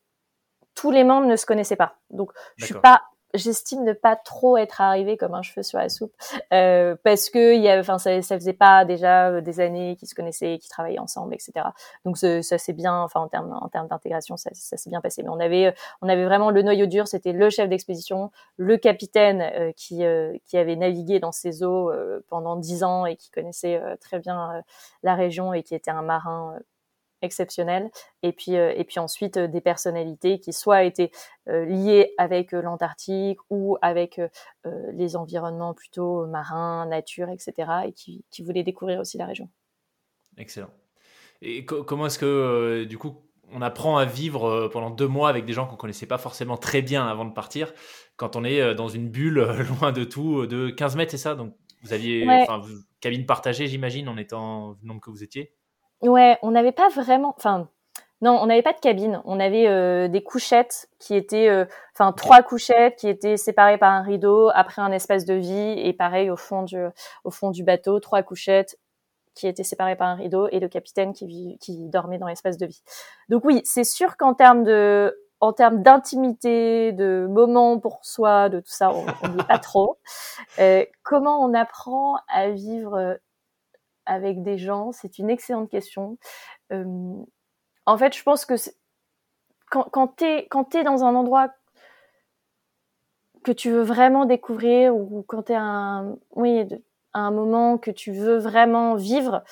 tous 0.74 0.91
les 0.91 1.05
membres 1.05 1.26
ne 1.26 1.36
se 1.36 1.47
connaissaient 1.47 1.76
pas. 1.76 1.97
Donc 2.11 2.32
je 2.57 2.66
suis 2.66 2.74
pas 2.74 3.03
j'estime 3.35 3.85
ne 3.85 3.93
pas 3.93 4.16
trop 4.16 4.57
être 4.57 4.81
arrivé 4.81 5.16
comme 5.16 5.35
un 5.35 5.43
cheveu 5.43 5.62
sur 5.62 5.79
la 5.79 5.89
soupe 5.89 6.14
euh, 6.53 6.97
parce 7.03 7.29
que 7.31 7.55
il 7.55 7.62
y 7.62 7.70
enfin 7.72 7.99
ça, 7.99 8.22
ça 8.22 8.37
faisait 8.37 8.55
pas 8.55 8.85
déjà 8.85 9.29
euh, 9.29 9.41
des 9.41 9.61
années 9.61 9.97
qu'ils 9.97 10.09
se 10.09 10.14
connaissaient 10.14 10.59
qu'ils 10.59 10.70
travaillaient 10.70 10.99
ensemble 10.99 11.35
etc 11.35 11.66
donc 12.05 12.16
ça, 12.16 12.43
c'est 12.43 12.72
bien 12.72 12.95
enfin 12.95 13.20
en 13.20 13.29
termes 13.29 13.59
en 13.61 13.68
termes 13.68 13.89
d'intégration 13.89 14.37
ça, 14.37 14.51
ça 14.55 14.76
s'est 14.76 14.91
bien 14.91 15.01
passé. 15.01 15.22
Mais 15.22 15.29
on 15.29 15.41
avait 15.41 15.66
euh, 15.66 15.72
on 16.01 16.09
avait 16.09 16.24
vraiment 16.24 16.51
le 16.51 16.62
noyau 16.62 16.87
dur 16.87 17.07
c'était 17.07 17.33
le 17.33 17.51
chef 17.51 17.68
d'expédition 17.68 18.31
le 18.57 18.76
capitaine 18.79 19.43
euh, 19.43 19.72
qui 19.72 20.03
qui 20.47 20.57
avait 20.57 20.76
navigué 20.76 21.20
dans 21.20 21.33
ces 21.33 21.62
eaux 21.62 21.93
pendant 22.29 22.57
dix 22.57 22.85
ans 22.85 23.05
et 23.07 23.16
qui 23.16 23.31
connaissait 23.31 23.81
très 24.01 24.18
bien 24.18 24.62
la 25.03 25.14
région 25.14 25.53
et 25.53 25.62
qui 25.62 25.74
était 25.74 25.91
un 25.91 26.03
marin 26.03 26.59
exceptionnel 27.22 27.90
et 28.22 28.32
puis 28.32 28.56
euh, 28.56 28.72
et 28.76 28.84
puis 28.84 28.98
ensuite 28.98 29.36
euh, 29.36 29.48
des 29.48 29.60
personnalités 29.60 30.40
qui 30.40 30.52
soit 30.52 30.84
étaient 30.84 31.10
euh, 31.48 31.64
liées 31.64 32.14
avec 32.18 32.52
l'Antarctique 32.52 33.38
ou 33.50 33.76
avec 33.82 34.20
les 34.92 35.16
environnements 35.16 35.74
plutôt 35.74 36.26
marins, 36.26 36.86
nature, 36.86 37.30
etc. 37.30 37.52
et 37.86 37.92
qui, 37.92 38.24
qui 38.30 38.42
voulaient 38.42 38.62
découvrir 38.62 39.00
aussi 39.00 39.16
la 39.16 39.26
région. 39.26 39.48
Excellent. 40.36 40.70
Et 41.40 41.64
comment 41.64 42.06
est-ce 42.06 42.18
que 42.18 42.84
du 42.84 42.98
coup 42.98 43.22
on 43.50 43.62
apprend 43.62 43.96
à 43.96 44.04
vivre 44.04 44.68
pendant 44.68 44.90
deux 44.90 45.08
mois 45.08 45.30
avec 45.30 45.46
des 45.46 45.54
gens 45.54 45.66
qu'on 45.66 45.76
connaissait 45.76 46.06
pas 46.06 46.18
forcément 46.18 46.58
très 46.58 46.82
bien 46.82 47.06
avant 47.06 47.24
de 47.24 47.32
partir 47.32 47.72
quand 48.16 48.36
on 48.36 48.44
est 48.44 48.74
dans 48.74 48.88
une 48.88 49.08
bulle 49.08 49.40
loin 49.80 49.92
de 49.92 50.04
tout 50.04 50.46
de 50.46 50.68
15 50.70 50.96
mètres 50.96 51.12
c'est 51.12 51.16
ça? 51.18 51.34
Donc 51.34 51.54
vous 51.82 51.92
aviez 51.92 52.26
cabine 53.00 53.24
partagée 53.24 53.68
j'imagine 53.68 54.08
en 54.08 54.18
étant 54.18 54.76
le 54.82 54.86
nombre 54.86 55.00
que 55.00 55.10
vous 55.10 55.22
étiez? 55.22 55.57
Ouais, 56.03 56.38
on 56.42 56.51
n'avait 56.51 56.72
pas 56.72 56.88
vraiment. 56.88 57.34
Enfin, 57.36 57.68
non, 58.20 58.38
on 58.40 58.46
n'avait 58.46 58.62
pas 58.62 58.72
de 58.72 58.80
cabine. 58.80 59.22
On 59.24 59.38
avait 59.38 59.68
euh, 59.68 60.09
des 60.09 60.22
couchettes 60.22 60.88
qui 60.99 61.14
étaient, 61.14 61.49
euh, 61.49 61.64
enfin, 61.94 62.12
trois 62.12 62.42
couchettes 62.42 62.96
qui 62.96 63.09
étaient 63.09 63.36
séparées 63.36 63.78
par 63.78 63.92
un 63.92 64.03
rideau, 64.03 64.51
après 64.55 64.82
un 64.82 64.92
espace 64.92 65.24
de 65.24 65.34
vie, 65.34 65.74
et 65.78 65.92
pareil 65.92 66.30
au 66.30 66.36
fond 66.36 66.62
du, 66.62 66.78
au 67.24 67.30
fond 67.30 67.51
du 67.51 67.62
bateau, 67.62 68.01
trois 68.01 68.22
couchettes 68.22 68.78
qui 69.34 69.46
étaient 69.46 69.62
séparées 69.62 69.94
par 69.94 70.09
un 70.09 70.14
rideau, 70.16 70.49
et 70.51 70.59
le 70.59 70.68
capitaine 70.68 71.12
qui, 71.12 71.59
qui 71.61 71.88
dormait 71.88 72.18
dans 72.18 72.26
l'espace 72.26 72.59
de 72.59 72.66
vie. 72.66 72.82
Donc 73.28 73.44
oui, 73.44 73.61
c'est 73.64 73.84
sûr 73.84 74.16
qu'en 74.16 74.34
termes 74.34 74.64
de, 74.64 75.16
en 75.40 75.53
termes 75.53 75.82
d'intimité, 75.82 76.92
de 76.92 77.28
moments 77.30 77.78
pour 77.78 78.01
soi, 78.03 78.49
de 78.49 78.59
tout 78.59 78.72
ça, 78.72 78.90
on 78.92 79.28
n'y 79.28 79.44
pas 79.44 79.59
trop. 79.59 79.99
Euh, 80.59 80.84
comment 81.05 81.40
on 81.40 81.55
apprend 81.55 82.16
à 82.28 82.51
vivre 82.51 83.16
avec 84.09 84.42
des 84.42 84.59
gens 84.59 84.92
C'est 84.92 85.18
une 85.18 85.30
excellente 85.30 85.70
question. 85.70 86.18
en 86.70 87.98
fait, 87.98 88.16
je 88.16 88.22
pense 88.22 88.44
que 88.44 88.54
quand, 89.70 89.88
quand 89.90 90.14
tu 90.16 90.24
es, 90.24 90.84
dans 90.84 91.04
un 91.04 91.14
endroit 91.14 91.50
que 93.44 93.52
tu 93.52 93.70
veux 93.70 93.82
vraiment 93.82 94.24
découvrir 94.24 94.94
ou 94.94 95.24
quand 95.26 95.44
tu 95.44 95.52
es 95.52 95.54
à 95.54 95.62
un, 95.62 96.16
oui, 96.32 96.66
un 97.14 97.30
moment 97.30 97.78
que 97.78 97.90
tu 97.90 98.12
veux 98.12 98.38
vraiment 98.38 98.94
vivre, 98.94 99.42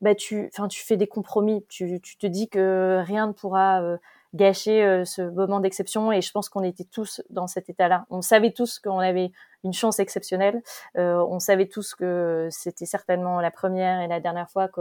bah 0.00 0.14
tu, 0.14 0.50
tu 0.70 0.84
fais 0.84 0.96
des 0.96 1.06
compromis. 1.06 1.64
Tu, 1.68 2.00
tu 2.00 2.16
te 2.16 2.26
dis 2.26 2.48
que 2.48 3.02
rien 3.04 3.28
ne 3.28 3.32
pourra 3.32 3.82
euh, 3.82 3.96
gâcher 4.34 4.84
euh, 4.84 5.04
ce 5.04 5.22
moment 5.22 5.60
d'exception 5.60 6.12
et 6.12 6.20
je 6.20 6.30
pense 6.30 6.48
qu'on 6.48 6.62
était 6.62 6.84
tous 6.84 7.22
dans 7.30 7.46
cet 7.46 7.68
état-là. 7.68 8.06
On 8.10 8.22
savait 8.22 8.52
tous 8.52 8.78
qu'on 8.78 8.98
avait 8.98 9.32
une 9.64 9.72
chance 9.72 9.98
exceptionnelle. 9.98 10.62
Euh, 10.96 11.24
on 11.28 11.38
savait 11.38 11.66
tous 11.66 11.94
que 11.94 12.48
c'était 12.50 12.86
certainement 12.86 13.40
la 13.40 13.50
première 13.50 14.00
et 14.00 14.08
la 14.08 14.20
dernière 14.20 14.50
fois 14.50 14.68
que 14.68 14.80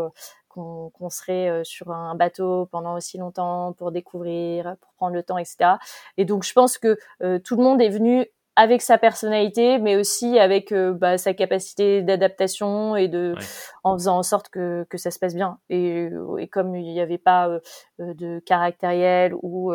qu'on 0.50 1.10
serait 1.12 1.50
euh, 1.50 1.64
sur 1.64 1.92
un 1.92 2.16
bateau 2.16 2.66
pendant 2.72 2.96
aussi 2.96 3.20
longtemps 3.20 3.74
pour 3.74 3.92
découvrir, 3.92 4.76
pour 4.82 4.92
prendre 4.94 5.14
le 5.14 5.22
temps, 5.22 5.38
etc. 5.38 5.76
Et 6.18 6.26
donc 6.26 6.44
je 6.44 6.52
pense 6.52 6.80
que 6.80 6.98
tout 7.38 7.56
le 7.56 7.64
monde 7.64 7.80
est 7.80 7.90
venu 7.90 8.26
avec 8.58 8.82
sa 8.82 8.98
personnalité, 8.98 9.78
mais 9.78 9.96
aussi 9.96 10.40
avec 10.40 10.72
euh, 10.72 10.92
bah, 10.92 11.20
sa 11.20 11.36
capacité 11.36 12.02
d'adaptation 12.02 12.96
et 12.96 13.08
de, 13.08 13.36
en 13.84 13.96
faisant 13.96 14.18
en 14.18 14.24
sorte 14.24 14.50
que, 14.50 14.84
que 14.90 14.98
ça 14.98 15.12
se 15.12 15.20
passe 15.20 15.36
bien. 15.36 15.60
Et, 15.70 16.10
euh, 16.12 16.38
et 16.38 16.48
comme 16.48 16.76
il 16.76 16.92
n'y 16.92 17.00
avait 17.00 17.20
pas 17.20 17.48
euh, 17.50 17.60
de 18.00 18.40
caractériel 18.40 19.34
ou 19.44 19.72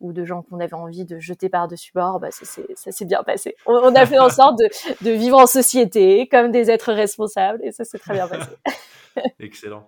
ou 0.00 0.12
de 0.12 0.24
gens 0.24 0.42
qu'on 0.42 0.58
avait 0.58 0.74
envie 0.74 1.04
de 1.04 1.18
jeter 1.18 1.50
par 1.50 1.68
dessus 1.68 1.92
bord, 1.94 2.18
bah 2.18 2.30
ça 2.30 2.46
s'est 2.46 3.04
bien 3.04 3.22
passé. 3.22 3.56
On, 3.66 3.94
a 3.94 4.06
fait 4.06 4.18
en 4.18 4.30
sorte 4.30 4.58
de, 4.58 4.68
de 5.04 5.10
vivre 5.10 5.36
en 5.36 5.46
société 5.46 6.26
comme 6.28 6.50
des 6.50 6.70
êtres 6.70 6.94
responsables 6.94 7.60
et 7.62 7.72
ça 7.72 7.84
s'est 7.84 7.98
très 7.98 8.14
bien 8.14 8.26
passé. 8.26 8.50
Excellent. 9.38 9.86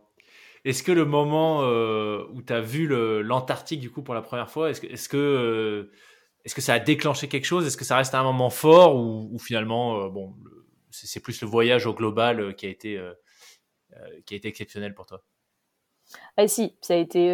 Est-ce 0.66 0.82
que 0.82 0.93
le 0.93 1.07
moment 1.07 1.61
où 1.61 2.43
tu 2.43 2.53
as 2.53 2.61
vu 2.61 2.87
l'Antarctique 3.22 3.80
du 3.80 3.91
coup 3.91 4.03
pour 4.03 4.14
la 4.14 4.20
première 4.20 4.51
fois, 4.51 4.68
est-ce 4.68 4.82
que, 4.82 4.87
est 4.89 4.97
-ce 4.97 5.09
que 5.09 5.91
est-ce 6.47 6.55
que 6.55 6.61
ça 6.61 6.74
a 6.74 6.78
déclenché 6.78 7.28
quelque 7.28 7.44
chose? 7.44 7.66
Est-ce 7.66 7.76
que 7.76 7.84
ça 7.84 7.97
reste 7.97 8.14
un 8.14 8.22
moment 8.22 8.51
fort 8.51 8.94
ou, 8.94 9.36
finalement, 9.40 9.99
euh, 9.99 10.09
bon, 10.09 10.32
c'est 10.92 11.18
plus 11.18 11.40
le 11.42 11.49
voyage 11.49 11.86
au 11.86 11.92
global 11.92 12.38
euh, 12.38 12.53
qui 12.53 12.66
a 12.66 12.68
été 12.68 12.97
euh, 12.97 13.12
qui 14.24 14.34
a 14.34 14.36
été 14.36 14.47
exceptionnel 14.47 14.94
pour 14.94 15.07
toi? 15.07 15.24
Ah 16.36 16.47
si, 16.47 16.76
ça 16.82 16.94
a 16.94 16.99
été 16.99 17.30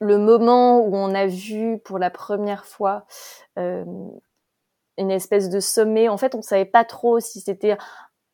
le 0.00 0.18
moment 0.18 0.80
où 0.80 0.96
on 0.96 1.14
a 1.14 1.26
vu 1.26 1.78
pour 1.84 1.98
la 1.98 2.08
première 2.08 2.64
fois 2.64 3.06
une 3.56 5.10
espèce 5.10 5.50
de 5.50 5.60
sommet. 5.60 6.08
En 6.08 6.16
fait, 6.16 6.34
on 6.34 6.40
savait 6.40 6.64
pas 6.64 6.84
trop 6.84 7.20
si 7.20 7.40
c'était 7.40 7.76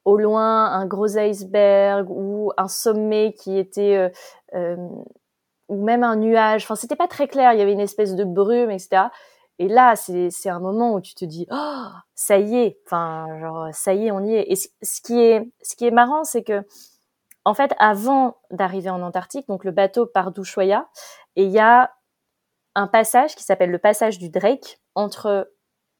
au 0.04 0.16
loin 0.16 0.66
un 0.66 0.86
gros 0.86 1.16
iceberg 1.16 2.08
ou 2.08 2.52
un 2.56 2.68
sommet 2.68 3.32
qui 3.32 3.58
était 3.58 4.12
ou 5.68 5.82
même 5.82 6.04
un 6.04 6.16
nuage. 6.16 6.64
Enfin, 6.64 6.76
c'était 6.76 6.96
pas 6.96 7.08
très 7.08 7.28
clair. 7.28 7.52
Il 7.52 7.58
y 7.58 7.62
avait 7.62 7.72
une 7.72 7.80
espèce 7.80 8.14
de 8.14 8.24
brume, 8.24 8.70
etc. 8.70 9.04
Et 9.58 9.68
là, 9.68 9.94
c'est 9.96 10.48
un 10.48 10.58
moment 10.58 10.94
où 10.94 11.00
tu 11.00 11.14
te 11.14 11.24
dis, 11.24 11.46
oh, 11.50 11.86
ça 12.14 12.38
y 12.38 12.56
est. 12.56 12.78
Enfin, 12.86 13.26
genre, 13.40 13.68
ça 13.72 13.94
y 13.94 14.06
est, 14.06 14.10
on 14.10 14.24
y 14.24 14.34
est. 14.34 14.50
Et 14.50 14.56
ce 14.56 15.00
qui 15.02 15.20
est, 15.20 15.48
ce 15.62 15.76
qui 15.76 15.86
est 15.86 15.92
marrant, 15.92 16.24
c'est 16.24 16.42
que, 16.42 16.62
en 17.44 17.54
fait, 17.54 17.72
avant 17.78 18.38
d'arriver 18.50 18.90
en 18.90 19.02
Antarctique, 19.02 19.46
donc 19.48 19.64
le 19.64 19.70
bateau 19.70 20.06
part 20.06 20.32
d'Ushuaia, 20.32 20.88
et 21.36 21.44
il 21.44 21.50
y 21.50 21.60
a 21.60 21.92
un 22.74 22.88
passage 22.88 23.36
qui 23.36 23.44
s'appelle 23.44 23.70
le 23.70 23.78
passage 23.78 24.18
du 24.18 24.28
Drake 24.28 24.80
entre 24.94 25.50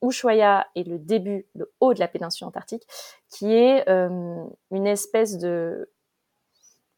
Ushuaia 0.02 0.66
et 0.74 0.84
le 0.84 0.98
début, 0.98 1.46
le 1.54 1.72
haut 1.80 1.94
de 1.94 2.00
la 2.00 2.08
péninsule 2.08 2.46
antarctique, 2.46 2.86
qui 3.28 3.52
est 3.52 3.88
euh, 3.88 4.44
une 4.70 4.86
espèce 4.86 5.38
de 5.38 5.90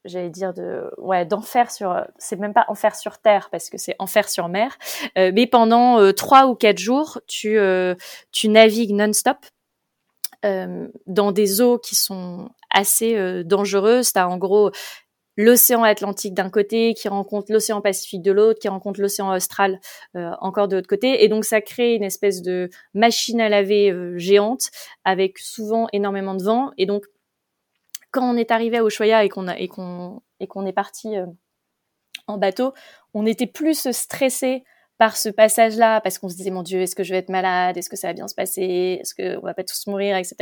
j'allais 0.07 0.31
dire 0.31 0.55
de 0.55 0.91
ouais 0.99 1.27
d'enfer 1.27 1.71
sur 1.71 2.05
c'est 2.19 2.39
même 2.39 2.55
pas 2.55 2.65
enfer 2.69 2.95
sur 2.95 3.19
terre 3.19 3.49
parce 3.51 3.71
que 3.71 3.79
c'est 3.79 3.97
enfer 3.99 4.29
sur 4.29 4.49
mer. 4.49 4.77
Euh, 5.19 5.33
mais 5.35 5.47
pendant 5.47 6.01
euh, 6.01 6.13
trois 6.13 6.47
ou 6.47 6.55
quatre 6.55 6.79
jours 6.79 7.21
tu 7.27 7.59
euh, 7.59 7.95
tu 8.33 8.49
navigues 8.49 8.95
non-stop 8.95 9.39
dans 11.07 11.33
des 11.33 11.61
eaux 11.61 11.77
qui 11.77 11.97
sont 11.97 12.51
assez 12.71 13.43
dangereuses. 13.43 14.13
T'as 14.13 14.29
en 14.29 14.37
gros 14.37 14.71
l'océan 15.37 15.83
Atlantique 15.83 16.35
d'un 16.35 16.51
côté 16.51 16.95
qui 16.95 17.09
rencontre 17.09 17.51
l'océan 17.51 17.81
Pacifique 17.81 18.23
de 18.23 18.31
l'autre 18.31 18.61
qui 18.61 18.69
rencontre 18.69 19.01
l'océan 19.01 19.35
Austral 19.35 19.81
encore 20.15 20.69
de 20.69 20.77
l'autre 20.77 20.87
côté. 20.87 21.25
Et 21.25 21.29
donc 21.29 21.45
ça 21.45 21.61
crée 21.61 21.97
une 21.97 22.05
espèce 22.05 22.43
de 22.43 22.71
machine 22.95 23.41
à 23.41 23.49
laver 23.49 23.93
géante 24.19 24.71
avec 25.05 25.41
souvent 25.41 25.89
énormément 25.93 26.37
de 26.37 26.45
vent. 26.45 26.71
Et 26.79 26.87
donc 26.87 27.07
quand 28.17 28.33
on 28.33 28.37
est 28.39 28.51
arrivé 28.51 28.79
à 28.79 28.83
Ushuaia 28.83 29.25
et 29.25 29.29
qu'on 29.29 29.47
et 29.49 29.69
qu'on 29.69 30.23
et 30.41 30.47
qu'on 30.47 30.65
est 30.65 30.73
parti 30.73 31.17
euh, 31.19 31.27
en 32.27 32.39
bateau, 32.39 32.73
on 33.13 33.27
était 33.27 33.47
plus 33.47 33.91
stressé 33.93 34.65
par 34.99 35.19
ce 35.19 35.29
passage-là, 35.29 36.01
parce 36.01 36.19
qu'on 36.19 36.31
se 36.31 36.37
disait 36.37 36.51
mon 36.51 36.63
Dieu, 36.63 36.81
est-ce 36.81 36.97
que 36.97 37.05
je 37.05 37.13
vais 37.13 37.19
être 37.19 37.29
malade, 37.29 37.77
est-ce 37.77 37.91
que 37.91 37.97
ça 37.97 38.07
va 38.07 38.15
bien 38.15 38.27
se 38.27 38.35
passer, 38.35 38.99
est-ce 39.03 39.15
que 39.15 39.37
on 39.37 39.43
va 39.43 39.53
pas 39.53 39.65
tous 39.65 39.87
mourir, 39.89 40.17
etc. 40.17 40.37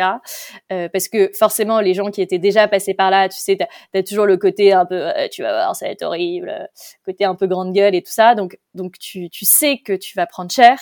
Euh, 0.70 0.88
parce 0.88 1.08
que 1.08 1.32
forcément, 1.36 1.80
les 1.80 1.94
gens 1.94 2.12
qui 2.12 2.22
étaient 2.22 2.38
déjà 2.38 2.68
passés 2.68 2.94
par 2.94 3.10
là, 3.10 3.28
tu 3.28 3.40
sais, 3.40 3.56
t'as 3.56 3.98
as 3.98 4.02
toujours 4.04 4.26
le 4.26 4.36
côté 4.36 4.72
un 4.72 4.86
peu, 4.86 5.08
euh, 5.08 5.26
tu 5.32 5.42
vas 5.42 5.52
voir, 5.52 5.74
ça 5.74 5.86
va 5.86 5.90
être 5.90 6.04
horrible, 6.04 6.68
côté 7.04 7.24
un 7.24 7.34
peu 7.34 7.48
grande 7.48 7.72
gueule 7.72 7.96
et 7.96 8.02
tout 8.02 8.12
ça. 8.12 8.36
Donc, 8.36 8.56
donc 8.74 9.00
tu, 9.00 9.28
tu 9.30 9.44
sais 9.44 9.78
que 9.78 9.94
tu 9.94 10.16
vas 10.16 10.26
prendre 10.26 10.52
cher. 10.52 10.78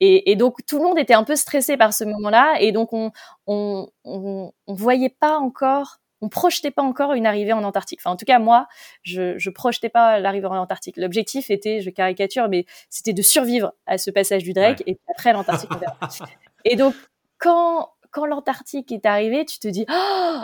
Et, 0.00 0.30
et 0.30 0.36
donc 0.36 0.64
tout 0.66 0.78
le 0.78 0.84
monde 0.84 0.98
était 0.98 1.12
un 1.12 1.24
peu 1.24 1.36
stressé 1.36 1.76
par 1.76 1.92
ce 1.92 2.04
moment-là, 2.04 2.56
et 2.60 2.72
donc 2.72 2.94
on, 2.94 3.12
on, 3.46 3.90
on, 4.04 4.52
on 4.66 4.74
voyait 4.74 5.14
pas 5.20 5.36
encore 5.38 5.98
on 6.20 6.28
projetait 6.28 6.70
pas 6.70 6.82
encore 6.82 7.14
une 7.14 7.26
arrivée 7.26 7.52
en 7.52 7.64
Antarctique. 7.64 8.00
Enfin, 8.00 8.10
en 8.10 8.16
tout 8.16 8.24
cas, 8.24 8.38
moi, 8.38 8.68
je, 9.02 9.38
je 9.38 9.50
projetais 9.50 9.88
pas 9.88 10.18
l'arrivée 10.18 10.46
en 10.46 10.56
Antarctique. 10.56 10.96
L'objectif 10.96 11.50
était, 11.50 11.80
je 11.80 11.90
caricature, 11.90 12.48
mais 12.48 12.66
c'était 12.88 13.12
de 13.12 13.22
survivre 13.22 13.72
à 13.86 13.98
ce 13.98 14.10
passage 14.10 14.42
du 14.42 14.52
Drake 14.52 14.82
et 14.86 14.98
après 15.10 15.32
l'Antarctique. 15.32 15.70
et 16.64 16.76
donc, 16.76 16.94
quand, 17.38 17.90
quand 18.10 18.26
l'Antarctique 18.26 18.92
est 18.92 19.06
arrivé, 19.06 19.44
tu 19.44 19.58
te 19.58 19.68
dis, 19.68 19.86
oh, 19.90 20.38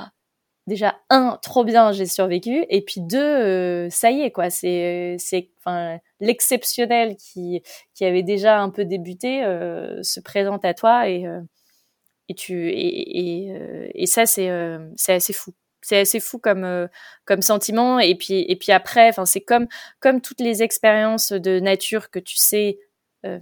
déjà 0.67 0.97
un, 1.11 1.39
trop 1.43 1.65
bien, 1.65 1.93
j'ai 1.93 2.07
survécu, 2.07 2.65
et 2.69 2.83
puis 2.83 3.01
deux, 3.01 3.19
euh, 3.19 3.91
ça 3.91 4.11
y 4.11 4.23
est 4.23 4.31
quoi, 4.31 4.51
c'est 4.51 5.17
c'est 5.19 5.51
enfin 5.59 5.99
l'exceptionnel 6.21 7.17
qui 7.17 7.63
qui 7.95 8.05
avait 8.05 8.23
déjà 8.23 8.61
un 8.61 8.71
peu 8.71 8.85
débuté 8.85 9.45
euh, 9.45 10.03
se 10.03 10.21
présente 10.21 10.65
à 10.65 10.75
toi 10.75 11.09
et 11.09 11.27
euh, 11.27 11.41
et 12.29 12.35
tu 12.35 12.69
et 12.71 13.47
et, 13.47 14.03
et 14.03 14.07
ça 14.07 14.27
c'est 14.27 14.51
c'est 14.97 15.15
assez 15.15 15.33
fou 15.33 15.53
c'est 15.87 16.01
assez 16.01 16.19
fou 16.19 16.39
comme 16.41 16.65
euh, 16.65 16.89
comme 17.27 17.43
sentiment. 17.43 18.01
Et 18.01 18.17
puis 18.17 18.45
et 18.49 18.57
puis 18.57 18.73
après 18.73 19.09
enfin 19.09 19.25
c'est 19.25 19.41
comme 19.41 19.69
comme 20.01 20.21
toutes 20.21 20.41
les 20.41 20.63
expériences 20.65 21.31
de 21.33 21.61
nature 21.61 22.11
que 22.11 22.19
tu 22.19 22.37
sais 22.37 22.79
euh, 23.25 23.39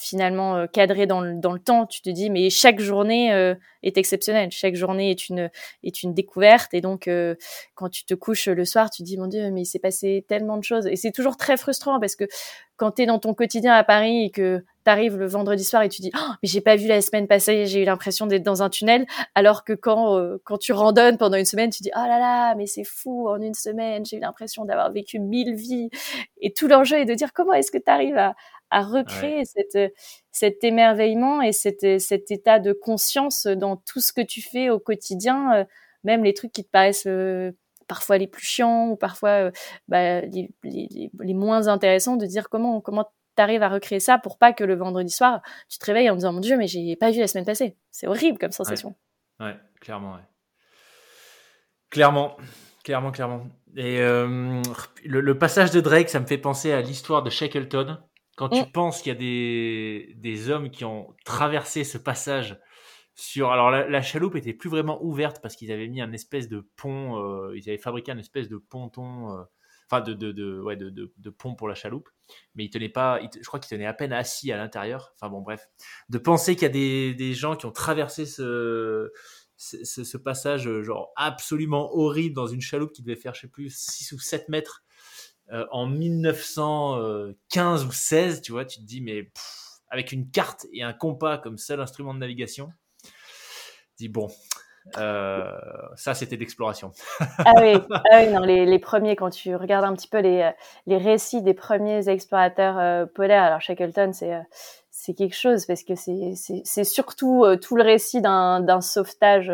finalement 0.00 0.56
euh, 0.56 0.66
cadré 0.66 1.06
dans 1.06 1.20
le, 1.20 1.34
dans 1.34 1.52
le 1.52 1.60
temps. 1.60 1.86
Tu 1.86 2.02
te 2.02 2.10
dis, 2.10 2.30
mais 2.30 2.50
chaque 2.50 2.80
journée 2.80 3.32
euh, 3.32 3.54
est 3.82 3.96
exceptionnelle, 3.98 4.50
chaque 4.50 4.74
journée 4.74 5.10
est 5.10 5.28
une 5.28 5.50
est 5.82 6.02
une 6.02 6.14
découverte. 6.14 6.74
Et 6.74 6.80
donc, 6.80 7.08
euh, 7.08 7.34
quand 7.74 7.88
tu 7.88 8.04
te 8.04 8.14
couches 8.14 8.48
le 8.48 8.64
soir, 8.64 8.90
tu 8.90 9.02
te 9.02 9.06
dis, 9.06 9.16
mon 9.16 9.26
Dieu, 9.26 9.50
mais 9.50 9.62
il 9.62 9.66
s'est 9.66 9.78
passé 9.78 10.24
tellement 10.28 10.56
de 10.56 10.64
choses. 10.64 10.86
Et 10.86 10.96
c'est 10.96 11.12
toujours 11.12 11.36
très 11.36 11.56
frustrant 11.56 12.00
parce 12.00 12.16
que 12.16 12.24
quand 12.76 12.92
tu 12.92 13.02
es 13.02 13.06
dans 13.06 13.18
ton 13.18 13.34
quotidien 13.34 13.74
à 13.74 13.84
Paris 13.84 14.24
et 14.24 14.30
que 14.30 14.64
tu 14.84 14.90
arrives 14.90 15.18
le 15.18 15.26
vendredi 15.26 15.64
soir 15.64 15.82
et 15.82 15.90
tu 15.90 16.00
dis, 16.00 16.10
oh, 16.16 16.32
mais 16.42 16.48
j'ai 16.48 16.62
pas 16.62 16.76
vu 16.76 16.88
la 16.88 17.02
semaine 17.02 17.26
passée, 17.26 17.66
j'ai 17.66 17.82
eu 17.82 17.84
l'impression 17.84 18.26
d'être 18.26 18.42
dans 18.42 18.62
un 18.62 18.70
tunnel. 18.70 19.06
Alors 19.34 19.64
que 19.64 19.74
quand 19.74 20.18
quand 20.44 20.56
tu 20.56 20.72
randonnes 20.72 21.18
pendant 21.18 21.36
une 21.36 21.44
semaine, 21.44 21.68
tu 21.68 21.82
dis, 21.82 21.90
oh 21.94 22.06
là 22.06 22.18
là, 22.18 22.54
mais 22.54 22.66
c'est 22.66 22.84
fou, 22.84 23.28
en 23.28 23.40
une 23.40 23.52
semaine, 23.52 24.06
j'ai 24.06 24.16
eu 24.16 24.20
l'impression 24.20 24.64
d'avoir 24.64 24.90
vécu 24.92 25.18
mille 25.18 25.54
vies. 25.54 25.90
Et 26.40 26.54
tout 26.54 26.68
l'enjeu 26.68 26.96
est 26.96 27.04
de 27.04 27.14
dire, 27.14 27.34
comment 27.34 27.52
est-ce 27.52 27.70
que 27.70 27.76
tu 27.76 27.90
arrives 27.90 28.16
à 28.16 28.34
à 28.70 28.82
recréer 28.82 29.44
cette, 29.44 29.92
cet 30.30 30.62
émerveillement 30.64 31.42
et 31.42 31.52
cet, 31.52 32.00
cet 32.00 32.30
état 32.30 32.58
de 32.58 32.72
conscience 32.72 33.46
dans 33.46 33.76
tout 33.76 34.00
ce 34.00 34.12
que 34.12 34.20
tu 34.20 34.40
fais 34.40 34.70
au 34.70 34.78
quotidien, 34.78 35.54
euh, 35.54 35.64
même 36.04 36.24
les 36.24 36.34
trucs 36.34 36.52
qui 36.52 36.64
te 36.64 36.70
paraissent 36.70 37.06
euh, 37.06 37.52
parfois 37.88 38.18
les 38.18 38.28
plus 38.28 38.44
chiants 38.44 38.88
ou 38.90 38.96
parfois 38.96 39.30
euh, 39.30 39.50
bah, 39.88 40.20
les, 40.20 40.50
les, 40.62 41.10
les, 41.18 41.34
moins 41.34 41.68
intéressants, 41.68 42.16
de 42.16 42.26
dire 42.26 42.48
comment 42.48 42.80
comment 42.80 43.10
t'arrives 43.34 43.62
à 43.62 43.68
recréer 43.68 44.00
ça 44.00 44.18
pour 44.18 44.38
pas 44.38 44.52
que 44.52 44.64
le 44.64 44.74
vendredi 44.74 45.10
soir 45.10 45.40
tu 45.68 45.78
te 45.78 45.86
réveilles 45.86 46.10
en 46.10 46.14
disant 46.14 46.32
mon 46.32 46.40
dieu 46.40 46.56
mais 46.56 46.66
j'ai 46.66 46.96
pas 46.96 47.10
vu 47.10 47.18
la 47.18 47.26
semaine 47.26 47.46
passée. 47.46 47.76
C'est 47.90 48.06
horrible 48.06 48.38
comme 48.38 48.52
sensation. 48.52 48.94
Ouais, 49.40 49.56
clairement. 49.80 50.14
Ouais. 50.14 50.20
Clairement, 51.90 52.36
clairement, 52.84 53.10
clairement. 53.10 53.42
Et 53.74 53.98
le, 53.98 54.62
le, 55.04 55.38
passage 55.38 55.72
de 55.72 55.80
Drake, 55.80 56.08
ça 56.08 56.20
me 56.20 56.26
fait 56.26 56.38
penser 56.38 56.72
à 56.72 56.80
l'histoire 56.82 57.24
de 57.24 57.30
Shackleton 57.30 57.98
quand 58.40 58.48
tu 58.48 58.62
mm. 58.62 58.72
penses 58.72 59.02
qu'il 59.02 59.12
y 59.12 59.14
a 59.14 59.18
des, 59.18 60.14
des 60.16 60.48
hommes 60.48 60.70
qui 60.70 60.86
ont 60.86 61.14
traversé 61.26 61.84
ce 61.84 61.98
passage 61.98 62.58
sur. 63.14 63.50
Alors, 63.50 63.70
la, 63.70 64.00
chaloupe 64.00 64.34
était 64.34 64.54
plus 64.54 64.70
vraiment 64.70 64.98
ouverte 65.04 65.42
parce 65.42 65.56
qu'ils 65.56 65.70
avaient 65.70 65.88
mis 65.88 66.00
un 66.00 66.10
espèce 66.14 66.48
de 66.48 66.66
pont, 66.76 67.22
euh, 67.22 67.54
ils 67.54 67.68
avaient 67.68 67.76
fabriqué 67.76 68.12
un 68.12 68.16
espèce 68.16 68.48
de 68.48 68.56
ponton, 68.56 69.36
euh, 69.36 69.42
enfin, 69.90 70.00
de, 70.00 70.14
de, 70.14 70.32
de, 70.32 70.58
ouais, 70.58 70.76
de, 70.76 70.88
de, 70.88 71.30
pont 71.30 71.54
pour 71.54 71.68
la 71.68 71.74
chaloupe, 71.74 72.08
mais 72.54 72.64
ils 72.64 72.70
tenaient 72.70 72.88
pas, 72.88 73.20
je 73.20 73.46
crois 73.46 73.60
qu'ils 73.60 73.76
tenaient 73.76 73.84
à 73.84 73.92
peine 73.92 74.14
assis 74.14 74.50
à 74.52 74.56
l'intérieur. 74.56 75.12
Enfin, 75.16 75.28
bon, 75.28 75.42
bref. 75.42 75.68
De 76.08 76.16
penser 76.16 76.54
qu'il 76.54 76.62
y 76.62 76.70
a 76.70 76.70
des, 76.70 77.12
des 77.12 77.34
gens 77.34 77.56
qui 77.56 77.66
ont 77.66 77.72
traversé 77.72 78.24
ce. 78.24 79.12
Ce, 79.62 79.84
ce, 79.84 80.16
passage 80.16 80.80
genre 80.80 81.12
absolument 81.16 81.94
horrible 81.94 82.34
dans 82.34 82.46
une 82.46 82.62
chaloupe 82.62 82.92
qui 82.92 83.02
devait 83.02 83.14
faire 83.14 83.34
je 83.34 83.42
sais 83.42 83.46
plus 83.46 83.68
6 83.68 84.12
ou 84.12 84.18
7 84.18 84.48
mètres 84.48 84.82
euh, 85.52 85.66
en 85.72 85.86
1915 85.86 87.84
ou 87.84 87.92
16, 87.92 88.40
tu 88.42 88.52
vois, 88.52 88.64
tu 88.64 88.78
te 88.78 88.84
dis, 88.84 89.00
mais 89.00 89.30
avec 89.88 90.12
une 90.12 90.30
carte 90.30 90.66
et 90.72 90.82
un 90.84 90.92
compas 90.92 91.38
comme 91.38 91.58
seul 91.58 91.80
instrument 91.80 92.14
de 92.14 92.20
navigation, 92.20 92.70
dis 93.98 94.08
bon, 94.08 94.28
euh, 94.98 95.50
ça 95.96 96.14
c'était 96.14 96.36
d'exploration. 96.36 96.92
ah, 97.38 97.52
oui, 97.56 97.74
ah 97.90 98.20
oui, 98.20 98.28
non, 98.28 98.42
les, 98.42 98.64
les, 98.64 98.78
premiers, 98.78 99.16
quand 99.16 99.30
tu 99.30 99.56
regardes 99.56 99.84
un 99.84 99.94
petit 99.94 100.06
peu 100.06 100.20
les, 100.20 100.52
les 100.86 100.96
récits 100.98 101.42
des 101.42 101.54
premiers 101.54 102.08
explorateurs 102.08 102.78
euh, 102.78 103.06
polaires, 103.06 103.42
alors 103.42 103.60
Shackleton, 103.60 104.12
c'est 104.12 104.40
c'est 104.92 105.14
quelque 105.14 105.36
chose 105.36 105.66
parce 105.66 105.82
que 105.82 105.96
c'est 105.96 106.34
c'est 106.64 106.84
surtout 106.84 107.44
tout 107.60 107.74
le 107.74 107.82
récit 107.82 108.20
d'un 108.20 108.80
sauvetage 108.82 109.50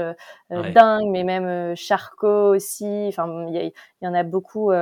dingue, 0.51 1.09
mais 1.11 1.25
même 1.25 1.75
Charcot 1.77 2.55
aussi. 2.55 3.07
Enfin, 3.09 3.47
il 3.49 3.55
y, 3.55 4.05
y, 4.05 4.09
en 4.09 4.15
a 4.15 4.25
beaucoup. 4.25 4.73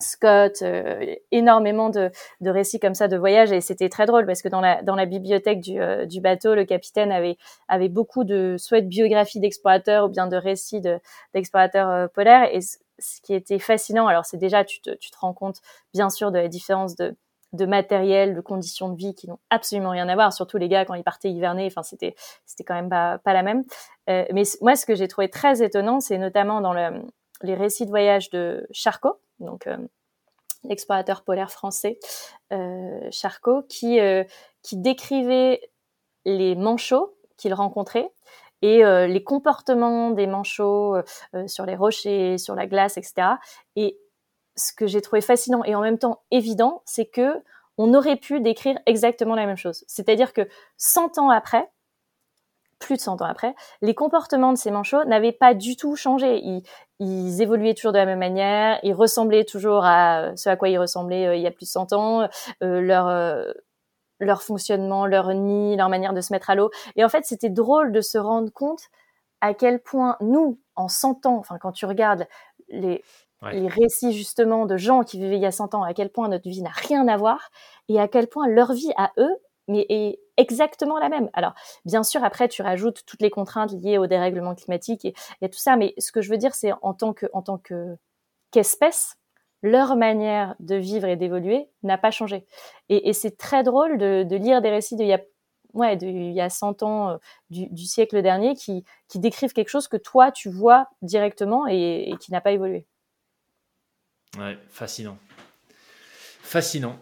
Scott, 0.00 0.60
euh, 0.60 1.14
énormément 1.32 1.88
de, 1.88 2.10
de, 2.42 2.50
récits 2.50 2.78
comme 2.78 2.94
ça 2.94 3.08
de 3.08 3.16
voyage 3.16 3.50
et 3.50 3.62
c'était 3.62 3.88
très 3.88 4.04
drôle 4.04 4.26
parce 4.26 4.42
que 4.42 4.48
dans 4.48 4.60
la, 4.60 4.82
dans 4.82 4.94
la 4.94 5.06
bibliothèque 5.06 5.60
du, 5.60 5.80
euh, 5.80 6.04
du 6.04 6.20
bateau, 6.20 6.54
le 6.54 6.66
capitaine 6.66 7.10
avait, 7.10 7.38
avait 7.68 7.88
beaucoup 7.88 8.24
de 8.24 8.56
soit 8.58 8.82
de 8.82 8.88
biographies 8.88 9.40
d'explorateurs 9.40 10.04
ou 10.04 10.08
bien 10.08 10.26
de 10.26 10.36
récits 10.36 10.82
d'explorateurs 11.32 11.88
euh, 11.88 12.08
polaires 12.08 12.48
et 12.52 12.60
ce 12.60 13.20
qui 13.22 13.32
était 13.32 13.58
fascinant, 13.58 14.06
alors 14.06 14.26
c'est 14.26 14.36
déjà 14.36 14.64
tu 14.64 14.80
te, 14.80 14.90
tu 14.90 15.10
te 15.10 15.16
rends 15.18 15.34
compte 15.34 15.60
bien 15.94 16.10
sûr 16.10 16.30
de 16.30 16.38
la 16.38 16.48
différence 16.48 16.94
de, 16.96 17.16
de 17.54 17.64
matériel, 17.64 18.34
de 18.34 18.40
conditions 18.42 18.90
de 18.90 18.96
vie 18.96 19.14
qui 19.14 19.28
n'ont 19.28 19.38
absolument 19.48 19.90
rien 19.90 20.08
à 20.10 20.14
voir. 20.14 20.32
Surtout 20.32 20.58
les 20.58 20.68
gars 20.68 20.84
quand 20.84 20.94
ils 20.94 21.04
partaient 21.04 21.30
hiverner, 21.30 21.66
enfin 21.66 21.82
c'était 21.82 22.14
c'était 22.44 22.64
quand 22.64 22.74
même 22.74 22.90
pas, 22.90 23.18
pas 23.18 23.32
la 23.32 23.42
même. 23.42 23.64
mais 24.06 24.42
moi, 24.60 24.76
ce 24.76 24.84
que 24.86 24.94
j'ai 24.94 25.08
trouvé 25.08 25.28
très 25.30 25.62
étonnant, 25.62 26.00
c'est 26.00 26.18
notamment 26.18 26.60
dans 26.60 26.72
le, 26.72 27.02
les 27.42 27.54
récits 27.54 27.84
de 27.84 27.90
voyage 27.90 28.30
de 28.30 28.66
Charcot, 28.72 29.18
donc 29.40 29.66
euh, 29.66 29.76
l'explorateur 30.64 31.22
polaire 31.22 31.50
français 31.50 31.98
euh, 32.52 33.08
Charcot, 33.10 33.62
qui, 33.62 34.00
euh, 34.00 34.24
qui 34.62 34.76
décrivait 34.76 35.60
les 36.24 36.54
manchots 36.54 37.16
qu'il 37.36 37.54
rencontrait 37.54 38.10
et 38.62 38.82
les 38.82 39.22
comportements 39.22 40.10
des 40.10 40.26
manchots 40.26 40.96
sur 41.46 41.66
les 41.66 41.76
rochers, 41.76 42.38
sur 42.38 42.54
la 42.54 42.66
glace, 42.66 42.96
etc. 42.96 43.34
Et 43.76 43.98
ce 44.56 44.72
que 44.72 44.86
j'ai 44.86 45.02
trouvé 45.02 45.20
fascinant 45.20 45.62
et 45.62 45.74
en 45.74 45.82
même 45.82 45.98
temps 45.98 46.22
évident, 46.30 46.82
c'est 46.86 47.04
que 47.04 47.42
on 47.76 47.92
aurait 47.92 48.16
pu 48.16 48.40
décrire 48.40 48.78
exactement 48.86 49.34
la 49.34 49.44
même 49.44 49.58
chose. 49.58 49.84
C'est-à-dire 49.86 50.32
que 50.32 50.48
100 50.78 51.18
ans 51.18 51.28
après, 51.28 51.70
plus 52.78 52.96
de 52.96 53.00
100 53.00 53.22
ans 53.22 53.26
après, 53.26 53.54
les 53.82 53.94
comportements 53.94 54.52
de 54.52 54.58
ces 54.58 54.70
manchots 54.70 55.04
n'avaient 55.04 55.32
pas 55.32 55.54
du 55.54 55.76
tout 55.76 55.96
changé. 55.96 56.40
Ils, 56.42 56.62
ils, 56.98 57.42
évoluaient 57.42 57.74
toujours 57.74 57.92
de 57.92 57.98
la 57.98 58.06
même 58.06 58.18
manière, 58.18 58.78
ils 58.82 58.94
ressemblaient 58.94 59.44
toujours 59.44 59.84
à 59.84 60.36
ce 60.36 60.48
à 60.48 60.56
quoi 60.56 60.68
ils 60.68 60.78
ressemblaient 60.78 61.26
euh, 61.26 61.36
il 61.36 61.42
y 61.42 61.46
a 61.46 61.50
plus 61.50 61.64
de 61.64 61.70
100 61.70 61.92
ans, 61.92 62.28
euh, 62.62 62.80
leur 62.80 63.08
euh, 63.08 63.50
leur 64.18 64.42
fonctionnement, 64.42 65.06
leur 65.06 65.32
nid, 65.34 65.76
leur 65.76 65.88
manière 65.88 66.14
de 66.14 66.20
se 66.20 66.32
mettre 66.32 66.50
à 66.50 66.54
l'eau. 66.54 66.70
Et 66.96 67.04
en 67.04 67.08
fait, 67.08 67.24
c'était 67.24 67.50
drôle 67.50 67.92
de 67.92 68.00
se 68.00 68.18
rendre 68.18 68.50
compte 68.52 68.80
à 69.42 69.52
quel 69.52 69.80
point 69.80 70.16
nous, 70.20 70.58
en 70.74 70.88
100 70.88 71.26
ans, 71.26 71.36
enfin 71.36 71.58
quand 71.58 71.72
tu 71.72 71.86
regardes 71.86 72.26
les 72.68 73.02
les 73.52 73.68
récits 73.68 74.12
justement 74.12 74.66
de 74.66 74.76
gens 74.76 75.02
qui 75.02 75.18
vivaient 75.20 75.36
il 75.36 75.42
y 75.42 75.46
a 75.46 75.52
100 75.52 75.74
ans, 75.74 75.82
à 75.82 75.94
quel 75.94 76.10
point 76.10 76.28
notre 76.28 76.48
vie 76.48 76.62
n'a 76.62 76.70
rien 76.70 77.06
à 77.06 77.16
voir 77.16 77.50
et 77.88 78.00
à 78.00 78.08
quel 78.08 78.28
point 78.28 78.48
leur 78.48 78.72
vie 78.72 78.92
à 78.96 79.12
eux 79.18 79.36
mais 79.68 79.86
est 79.88 80.20
exactement 80.36 80.98
la 80.98 81.08
même. 81.08 81.30
Alors, 81.32 81.54
bien 81.84 82.02
sûr, 82.02 82.24
après, 82.24 82.48
tu 82.48 82.62
rajoutes 82.62 83.04
toutes 83.06 83.22
les 83.22 83.30
contraintes 83.30 83.72
liées 83.72 83.98
au 83.98 84.06
dérèglement 84.06 84.54
climatique 84.54 85.04
et, 85.04 85.14
tout 85.48 85.58
ça, 85.58 85.76
mais 85.76 85.94
ce 85.98 86.12
que 86.12 86.20
je 86.20 86.30
veux 86.30 86.38
dire, 86.38 86.54
c'est 86.54 86.72
en 86.82 86.94
tant 86.94 87.12
que, 87.12 87.26
en 87.32 87.42
tant 87.42 87.58
que 87.58 87.96
qu'espèce, 88.50 89.16
leur 89.62 89.96
manière 89.96 90.54
de 90.60 90.76
vivre 90.76 91.08
et 91.08 91.16
d'évoluer 91.16 91.68
n'a 91.82 91.98
pas 91.98 92.10
changé. 92.10 92.46
Et, 92.88 93.12
c'est 93.12 93.36
très 93.36 93.62
drôle 93.62 93.98
de, 93.98 94.36
lire 94.36 94.62
des 94.62 94.70
récits 94.70 94.96
d'il 94.96 95.06
y 95.06 95.14
a 95.14 95.20
ouais, 95.74 95.96
de, 95.96 96.06
il 96.06 96.32
y 96.32 96.40
a 96.40 96.48
100 96.50 96.82
ans 96.82 97.10
euh, 97.10 97.16
du, 97.50 97.66
du, 97.68 97.84
siècle 97.84 98.22
dernier 98.22 98.54
qui, 98.54 98.84
qui 99.08 99.18
décrivent 99.18 99.52
quelque 99.52 99.68
chose 99.68 99.88
que 99.88 99.96
toi, 99.96 100.32
tu 100.32 100.48
vois 100.48 100.88
directement 101.02 101.66
et, 101.68 102.10
et 102.10 102.16
qui 102.16 102.32
n'a 102.32 102.40
pas 102.40 102.52
évolué. 102.52 102.86
Ouais, 104.38 104.58
fascinant. 104.68 105.18
Fascinant. 106.42 106.96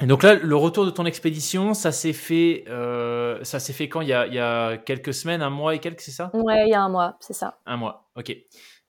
Et 0.00 0.06
donc 0.06 0.24
là, 0.24 0.34
le 0.34 0.56
retour 0.56 0.84
de 0.84 0.90
ton 0.90 1.06
expédition, 1.06 1.72
ça 1.72 1.92
s'est 1.92 2.12
fait, 2.12 2.64
euh, 2.68 3.42
ça 3.44 3.60
s'est 3.60 3.72
fait 3.72 3.88
quand? 3.88 4.00
Il 4.00 4.08
y, 4.08 4.12
a, 4.12 4.26
il 4.26 4.34
y, 4.34 4.40
a, 4.40 4.76
quelques 4.76 5.14
semaines, 5.14 5.40
un 5.40 5.50
mois 5.50 5.74
et 5.74 5.78
quelques, 5.78 6.00
c'est 6.00 6.10
ça? 6.10 6.30
Ouais, 6.34 6.66
il 6.66 6.70
y 6.70 6.74
a 6.74 6.82
un 6.82 6.88
mois, 6.88 7.16
c'est 7.20 7.32
ça. 7.32 7.58
Un 7.64 7.76
mois, 7.76 8.08
ok. 8.16 8.36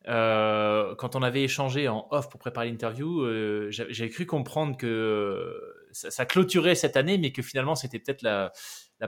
Euh, 0.08 0.96
quand 0.96 1.16
on 1.16 1.22
avait 1.22 1.44
échangé 1.44 1.88
en 1.88 2.08
off 2.10 2.30
pour 2.30 2.40
préparer 2.40 2.70
l'interview, 2.70 3.22
euh, 3.22 3.68
j'avais 3.70 4.10
cru 4.10 4.26
comprendre 4.26 4.78
que 4.78 5.60
ça, 5.92 6.26
clôturait 6.26 6.76
cette 6.76 6.98
année, 6.98 7.18
mais 7.18 7.32
que 7.32 7.42
finalement 7.42 7.76
c'était 7.76 8.00
peut-être 8.00 8.22
la, 8.22 8.52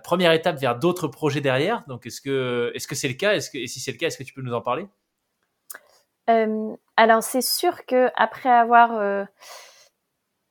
première 0.04 0.32
étape 0.32 0.60
vers 0.60 0.78
d'autres 0.78 1.08
projets 1.08 1.42
derrière. 1.42 1.84
Donc 1.88 2.06
est-ce 2.06 2.22
que 2.22 2.72
est-ce 2.74 2.88
que 2.88 2.96
c'est 2.96 3.08
le 3.08 3.14
cas? 3.16 3.34
Est-ce 3.34 3.50
que 3.50 3.58
et 3.58 3.68
si 3.68 3.80
c'est 3.80 3.92
le 3.92 3.98
cas, 3.98 4.08
est-ce 4.08 4.18
que 4.18 4.24
tu 4.24 4.34
peux 4.34 4.42
nous 4.42 4.54
en 4.54 4.62
parler? 4.62 4.88
Alors 6.98 7.24
c'est 7.24 7.42
sûr 7.42 7.86
que 7.86 8.10
après 8.16 8.50
avoir 8.50 9.28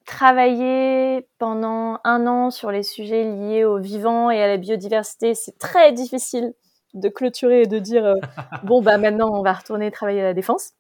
travaillé 0.07 1.29
pendant 1.39 1.99
un 2.05 2.27
an 2.27 2.51
sur 2.51 2.71
les 2.71 2.83
sujets 2.83 3.25
liés 3.25 3.65
au 3.65 3.79
vivant 3.79 4.31
et 4.31 4.43
à 4.43 4.47
la 4.47 4.57
biodiversité, 4.57 5.35
c'est 5.35 5.59
très 5.59 5.93
difficile 5.93 6.55
de 6.95 7.09
clôturer 7.09 7.63
et 7.63 7.67
de 7.67 7.79
dire 7.79 8.15
bon 8.65 8.81
bah 8.81 8.97
maintenant 8.97 9.31
on 9.39 9.43
va 9.43 9.53
retourner 9.53 9.91
travailler 9.91 10.23
à 10.23 10.25
la 10.25 10.35
défense 10.35 10.73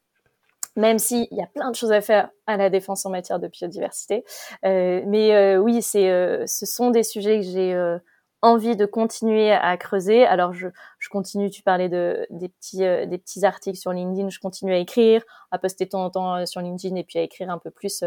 même 0.77 0.98
s'il 0.98 1.27
y 1.31 1.43
a 1.43 1.47
plein 1.47 1.70
de 1.70 1.74
choses 1.74 1.93
à 1.93 2.01
faire 2.01 2.31
à 2.47 2.57
la 2.57 2.70
défense 2.70 3.05
en 3.07 3.11
matière 3.11 3.40
de 3.40 3.48
biodiversité. 3.48 4.24
Euh, 4.65 5.03
mais 5.07 5.35
euh, 5.35 5.57
oui, 5.57 5.82
c'est, 5.82 6.11
euh, 6.11 6.47
ce 6.47 6.66
sont 6.66 6.90
des 6.90 7.03
sujets 7.03 7.40
que 7.40 7.47
j'ai 7.47 7.74
euh, 7.74 7.98
envie 8.43 8.77
de 8.77 8.87
continuer 8.87 9.53
à 9.53 9.77
creuser. 9.77 10.25
Alors 10.25 10.53
je, 10.53 10.69
je 10.99 11.09
continue, 11.09 11.51
tu 11.51 11.63
parlais 11.63 11.89
de 11.89 12.27
des 12.31 12.49
petits 12.49 12.79
des 12.79 13.19
petits 13.19 13.45
articles 13.45 13.79
sur 13.79 13.93
LinkedIn, 13.93 14.29
je 14.29 14.39
continue 14.39 14.73
à 14.73 14.79
écrire, 14.79 15.23
à 15.51 15.59
poster 15.59 15.85
de 15.87 15.91
temps 15.91 16.05
en 16.05 16.11
temps 16.11 16.47
sur 16.47 16.61
LinkedIn 16.61 16.97
et 16.97 17.05
puis 17.05 17.19
à 17.19 17.23
écrire 17.23 17.51
un 17.51 17.59
peu 17.59 17.71
plus 17.71 18.05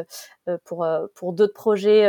pour 0.65 0.87
pour 1.15 1.33
d'autres 1.33 1.53
projets 1.53 2.03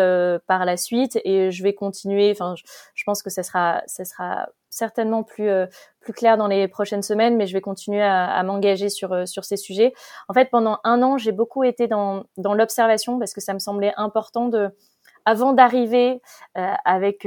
par 0.46 0.64
la 0.64 0.76
suite 0.76 1.18
et 1.24 1.50
je 1.50 1.62
vais 1.62 1.74
continuer 1.74 2.30
enfin 2.30 2.54
je, 2.56 2.62
je 2.94 3.04
pense 3.04 3.22
que 3.22 3.30
ça 3.30 3.42
sera 3.42 3.82
ça 3.86 4.04
sera 4.04 4.48
certainement 4.70 5.22
plus 5.22 5.48
euh, 5.48 5.66
plus 6.00 6.12
clair 6.14 6.38
dans 6.38 6.46
les 6.46 6.68
prochaines 6.68 7.02
semaines, 7.02 7.36
mais 7.36 7.46
je 7.46 7.52
vais 7.52 7.60
continuer 7.60 8.02
à, 8.02 8.26
à 8.26 8.42
m'engager 8.42 8.88
sur 8.88 9.12
euh, 9.12 9.26
sur 9.26 9.44
ces 9.44 9.56
sujets. 9.56 9.92
En 10.28 10.34
fait, 10.34 10.48
pendant 10.50 10.78
un 10.84 11.02
an, 11.02 11.18
j'ai 11.18 11.32
beaucoup 11.32 11.64
été 11.64 11.88
dans 11.88 12.24
dans 12.38 12.54
l'observation 12.54 13.18
parce 13.18 13.34
que 13.34 13.40
ça 13.40 13.52
me 13.52 13.58
semblait 13.58 13.92
important 13.96 14.48
de, 14.48 14.70
avant 15.26 15.52
d'arriver 15.52 16.22
euh, 16.56 16.72
avec 16.84 17.26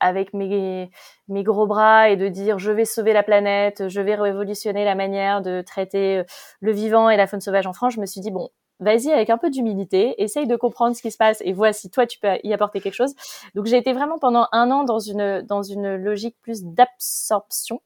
avec 0.00 0.34
mes, 0.34 0.90
mes 1.28 1.42
gros 1.42 1.66
bras 1.66 2.10
et 2.10 2.16
de 2.16 2.28
dire 2.28 2.58
je 2.58 2.70
vais 2.70 2.84
sauver 2.84 3.12
la 3.12 3.22
planète, 3.22 3.88
je 3.88 4.00
vais 4.00 4.14
révolutionner 4.14 4.84
la 4.84 4.94
manière 4.94 5.42
de 5.42 5.62
traiter 5.62 6.22
le 6.60 6.72
vivant 6.72 7.10
et 7.10 7.16
la 7.16 7.26
faune 7.26 7.40
sauvage 7.40 7.66
en 7.66 7.72
France, 7.72 7.94
je 7.94 8.00
me 8.00 8.06
suis 8.06 8.20
dit 8.20 8.30
bon, 8.30 8.50
vas-y 8.80 9.10
avec 9.10 9.30
un 9.30 9.38
peu 9.38 9.50
d'humilité, 9.50 10.20
essaye 10.22 10.46
de 10.46 10.56
comprendre 10.56 10.94
ce 10.96 11.02
qui 11.02 11.10
se 11.10 11.16
passe 11.16 11.38
et 11.42 11.52
vois 11.52 11.72
si 11.72 11.90
toi 11.90 12.06
tu 12.06 12.18
peux 12.18 12.38
y 12.42 12.52
apporter 12.52 12.80
quelque 12.80 12.94
chose. 12.94 13.14
Donc 13.54 13.66
j'ai 13.66 13.76
été 13.76 13.92
vraiment 13.92 14.18
pendant 14.18 14.48
un 14.52 14.70
an 14.70 14.84
dans 14.84 14.98
une 14.98 15.42
dans 15.42 15.62
une 15.62 15.96
logique 15.96 16.36
plus 16.42 16.64
d'absorption 16.64 17.80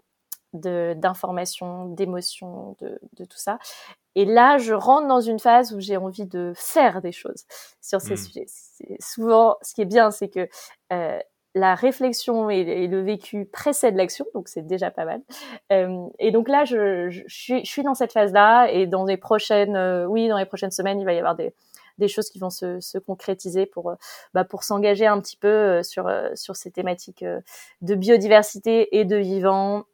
de 0.53 0.95
d'informations, 0.97 1.87
d'émotions, 1.87 2.77
de, 2.81 2.99
de 3.17 3.25
tout 3.25 3.39
ça. 3.39 3.59
Et 4.17 4.25
là, 4.25 4.59
je 4.59 4.75
rentre 4.75 5.07
dans 5.07 5.21
une 5.21 5.39
phase 5.39 5.73
où 5.73 5.81
j'ai 5.81 5.97
envie 5.97 6.27
de 6.27 6.53
faire 6.57 7.01
des 7.01 7.13
choses 7.13 7.45
sur 7.81 8.01
ces 8.01 8.15
mmh. 8.15 8.17
sujets. 8.17 8.47
Souvent, 9.01 9.57
ce 9.63 9.75
qui 9.75 9.83
est 9.83 9.87
bien, 9.87 10.11
c'est 10.11 10.29
que 10.29 10.49
euh, 10.93 11.19
la 11.55 11.75
réflexion 11.75 12.51
et, 12.51 12.87
le 12.87 13.01
vécu 13.01 13.45
précèdent 13.45 13.97
l'action, 13.97 14.27
donc 14.35 14.49
c'est 14.49 14.67
déjà 14.67 14.91
pas 14.91 15.05
mal. 15.05 15.21
Euh, 15.73 16.07
et 16.19 16.31
donc 16.31 16.49
là, 16.49 16.65
je, 16.65 17.23
suis, 17.27 17.83
dans 17.83 17.95
cette 17.95 18.13
phase-là, 18.13 18.69
et 18.69 18.87
dans 18.87 19.05
les 19.05 19.17
prochaines, 19.17 19.77
euh, 19.77 20.07
oui, 20.07 20.29
dans 20.29 20.39
les 20.39 20.47
prochaines 20.47 20.71
semaines, 20.71 21.01
il 21.01 21.05
va 21.05 21.13
y 21.13 21.19
avoir 21.19 21.35
des, 21.35 21.53
choses 22.09 22.31
qui 22.31 22.39
vont 22.39 22.51
se, 22.51 22.81
se 22.81 22.97
concrétiser 22.97 23.67
pour, 23.67 23.91
euh, 23.91 23.95
bah, 24.33 24.45
pour 24.45 24.63
s'engager 24.63 25.07
un 25.07 25.21
petit 25.21 25.37
peu 25.37 25.83
sur 25.83 26.07
ces 26.55 26.71
thématiques 26.71 27.25
de 27.83 27.95
biodiversité 27.95 28.97
et 28.99 29.05
de 29.05 29.17
vivant, 29.17 29.85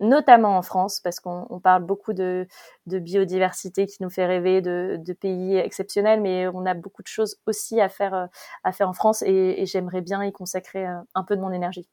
notamment 0.00 0.56
en 0.56 0.62
France, 0.62 1.00
parce 1.00 1.20
qu'on 1.20 1.60
parle 1.62 1.84
beaucoup 1.84 2.12
de, 2.12 2.46
biodiversité 2.86 3.86
qui 3.86 4.02
nous 4.02 4.10
fait 4.10 4.26
rêver, 4.26 4.60
de, 4.60 5.12
pays 5.20 5.56
exceptionnels, 5.56 6.20
mais 6.20 6.48
on 6.48 6.66
a 6.66 6.74
beaucoup 6.74 7.02
de 7.02 7.08
choses 7.08 7.36
aussi 7.46 7.80
à 7.80 7.88
faire, 7.88 8.28
à 8.64 8.72
faire 8.72 8.88
en 8.88 8.92
France 8.92 9.22
et, 9.22 9.64
j'aimerais 9.66 10.00
bien 10.00 10.22
y 10.24 10.32
consacrer 10.32 10.86
euh, 10.86 10.98
un 11.14 11.24
peu 11.24 11.36
de 11.36 11.40
mon 11.40 11.52
énergie. 11.52 11.88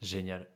Génial. 0.00 0.48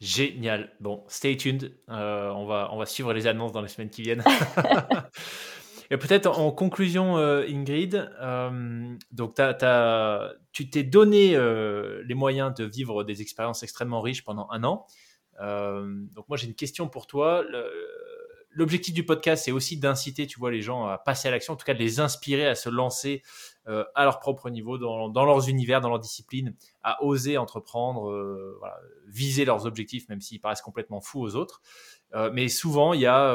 Génial. 0.00 0.72
Bon, 0.80 1.04
stay 1.08 1.36
tuned. 1.36 1.74
Euh, 1.88 2.30
on, 2.30 2.46
va, 2.46 2.68
on 2.72 2.78
va 2.78 2.86
suivre 2.86 3.12
les 3.12 3.26
annonces 3.26 3.52
dans 3.52 3.62
les 3.62 3.68
semaines 3.68 3.90
qui 3.90 4.02
viennent. 4.02 4.24
Et 5.90 5.96
peut-être 5.96 6.26
en 6.26 6.50
conclusion, 6.50 7.16
euh, 7.16 7.46
Ingrid, 7.48 8.10
donc 9.12 9.40
tu 10.52 10.68
t'es 10.68 10.82
donné 10.82 11.38
les 12.04 12.14
moyens 12.14 12.52
de 12.54 12.64
vivre 12.64 13.04
des 13.04 13.22
expériences 13.22 13.62
extrêmement 13.62 14.00
riches 14.00 14.24
pendant 14.24 14.48
un 14.50 14.64
an. 14.64 14.86
Euh, 15.40 16.04
donc 16.12 16.28
moi 16.28 16.36
j'ai 16.36 16.46
une 16.46 16.54
question 16.54 16.88
pour 16.88 17.06
toi. 17.06 17.44
L'objectif 18.50 18.94
du 18.94 19.04
podcast, 19.04 19.44
c'est 19.44 19.52
aussi 19.52 19.76
d'inciter, 19.76 20.26
tu 20.26 20.38
vois, 20.38 20.50
les 20.50 20.62
gens 20.62 20.86
à 20.86 20.96
passer 20.96 21.28
à 21.28 21.30
l'action, 21.30 21.52
en 21.52 21.56
tout 21.56 21.66
cas 21.66 21.74
de 21.74 21.78
les 21.78 22.00
inspirer 22.00 22.46
à 22.46 22.54
se 22.54 22.70
lancer 22.70 23.22
euh, 23.68 23.84
à 23.94 24.04
leur 24.04 24.18
propre 24.18 24.48
niveau, 24.48 24.78
dans, 24.78 25.24
leurs 25.26 25.50
univers, 25.50 25.82
dans 25.82 25.90
leur 25.90 25.98
discipline, 25.98 26.54
à 26.82 27.04
oser 27.04 27.36
entreprendre, 27.36 28.10
euh, 28.10 28.58
viser 29.08 29.44
leurs 29.44 29.66
objectifs, 29.66 30.08
même 30.08 30.22
s'ils 30.22 30.40
paraissent 30.40 30.62
complètement 30.62 31.02
fous 31.02 31.20
aux 31.20 31.36
autres. 31.36 31.60
Mais 32.32 32.48
souvent, 32.48 32.94
il 32.94 33.00
y 33.00 33.06
a, 33.06 33.34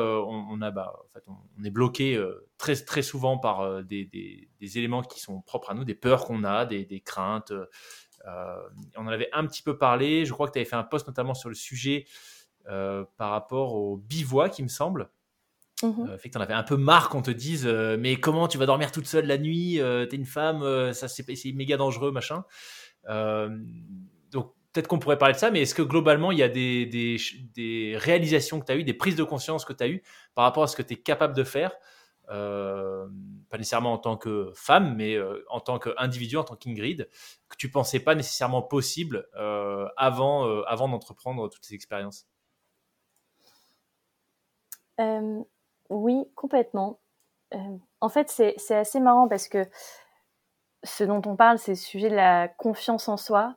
bah, 0.71 0.93
on, 1.27 1.63
est 1.63 1.69
bloqué 1.69 2.19
très 2.57 2.75
très 2.75 3.03
souvent 3.03 3.37
par 3.37 3.83
des, 3.83 4.49
éléments 4.59 5.03
qui 5.03 5.19
sont 5.19 5.41
propres 5.41 5.69
à 5.69 5.75
nous, 5.75 5.83
des 5.83 5.93
peurs 5.93 6.25
qu'on 6.25 6.43
a, 6.43 6.65
des, 6.65 7.03
craintes, 7.05 7.53
on 8.25 9.01
en 9.01 9.07
avait 9.07 9.29
un 9.33 9.45
petit 9.45 9.63
peu 9.63 9.77
parlé. 9.77 10.25
Je 10.25 10.33
crois 10.33 10.47
que 10.47 10.53
tu 10.53 10.59
avais 10.59 10.65
fait 10.65 10.75
un 10.75 10.83
post 10.83 11.07
notamment 11.07 11.33
sur 11.33 11.49
le 11.49 11.55
sujet 11.55 12.05
euh, 12.69 13.03
par 13.17 13.31
rapport 13.31 13.75
au 13.75 13.97
bivouac, 13.97 14.59
il 14.59 14.63
me 14.63 14.69
semble. 14.69 15.09
Mmh. 15.83 16.09
Euh, 16.09 16.17
fait 16.17 16.29
que 16.29 16.35
t'en 16.35 16.41
avais 16.41 16.53
un 16.53 16.63
peu 16.63 16.77
marre 16.77 17.09
qu'on 17.09 17.23
te 17.23 17.31
dise 17.31 17.65
mais 17.65 18.15
comment 18.17 18.47
tu 18.47 18.59
vas 18.59 18.67
dormir 18.67 18.91
toute 18.91 19.07
seule 19.07 19.25
la 19.25 19.39
nuit 19.39 19.79
t'es 20.11 20.15
une 20.15 20.27
femme 20.27 20.93
ça 20.93 21.07
c'est 21.07 21.25
méga 21.53 21.75
dangereux 21.75 22.11
machin 22.11 22.45
donc 24.29 24.53
peut-être 24.71 24.87
qu'on 24.87 24.99
pourrait 24.99 25.17
parler 25.17 25.33
de 25.33 25.39
ça 25.39 25.49
mais 25.49 25.63
est-ce 25.63 25.73
que 25.73 25.81
globalement 25.81 26.31
il 26.31 26.37
y 26.37 26.43
a 26.43 26.49
des, 26.49 26.85
des 27.55 27.95
réalisations 27.97 28.59
que 28.59 28.65
tu 28.65 28.71
as 28.73 28.75
eues 28.75 28.83
des 28.83 28.93
prises 28.93 29.15
de 29.15 29.23
conscience 29.23 29.65
que 29.65 29.73
tu 29.73 29.83
as 29.83 29.87
eues 29.87 30.03
par 30.35 30.43
rapport 30.43 30.61
à 30.61 30.67
ce 30.67 30.75
que 30.75 30.83
tu 30.83 30.93
es 30.93 30.97
capable 30.97 31.35
de 31.35 31.43
faire 31.43 31.71
euh, 32.31 33.07
pas 33.49 33.57
nécessairement 33.57 33.93
en 33.93 33.97
tant 33.97 34.15
que 34.15 34.51
femme, 34.55 34.95
mais 34.95 35.15
euh, 35.15 35.43
en 35.49 35.59
tant 35.59 35.79
qu'individu, 35.79 36.37
en 36.37 36.45
tant 36.45 36.55
qu'Ingrid, 36.55 37.09
que 37.49 37.57
tu 37.57 37.69
pensais 37.69 37.99
pas 37.99 38.15
nécessairement 38.15 38.61
possible 38.61 39.27
euh, 39.35 39.87
avant, 39.97 40.63
avant 40.63 40.87
d'entreprendre 40.87 41.49
toutes 41.49 41.65
ces 41.65 41.75
expériences? 41.75 42.27
Oui, 45.89 46.23
complètement. 46.35 46.99
en 47.99 48.09
fait, 48.09 48.29
c'est 48.29 48.75
assez 48.75 48.99
marrant 48.99 49.27
parce 49.27 49.47
que 49.47 49.67
ce 50.83 51.03
dont 51.03 51.21
on 51.25 51.35
parle, 51.35 51.57
c'est 51.57 51.71
le 51.71 51.77
sujet 51.77 52.09
de 52.09 52.15
la 52.15 52.47
confiance 52.47 53.09
en 53.09 53.17
soi. 53.17 53.55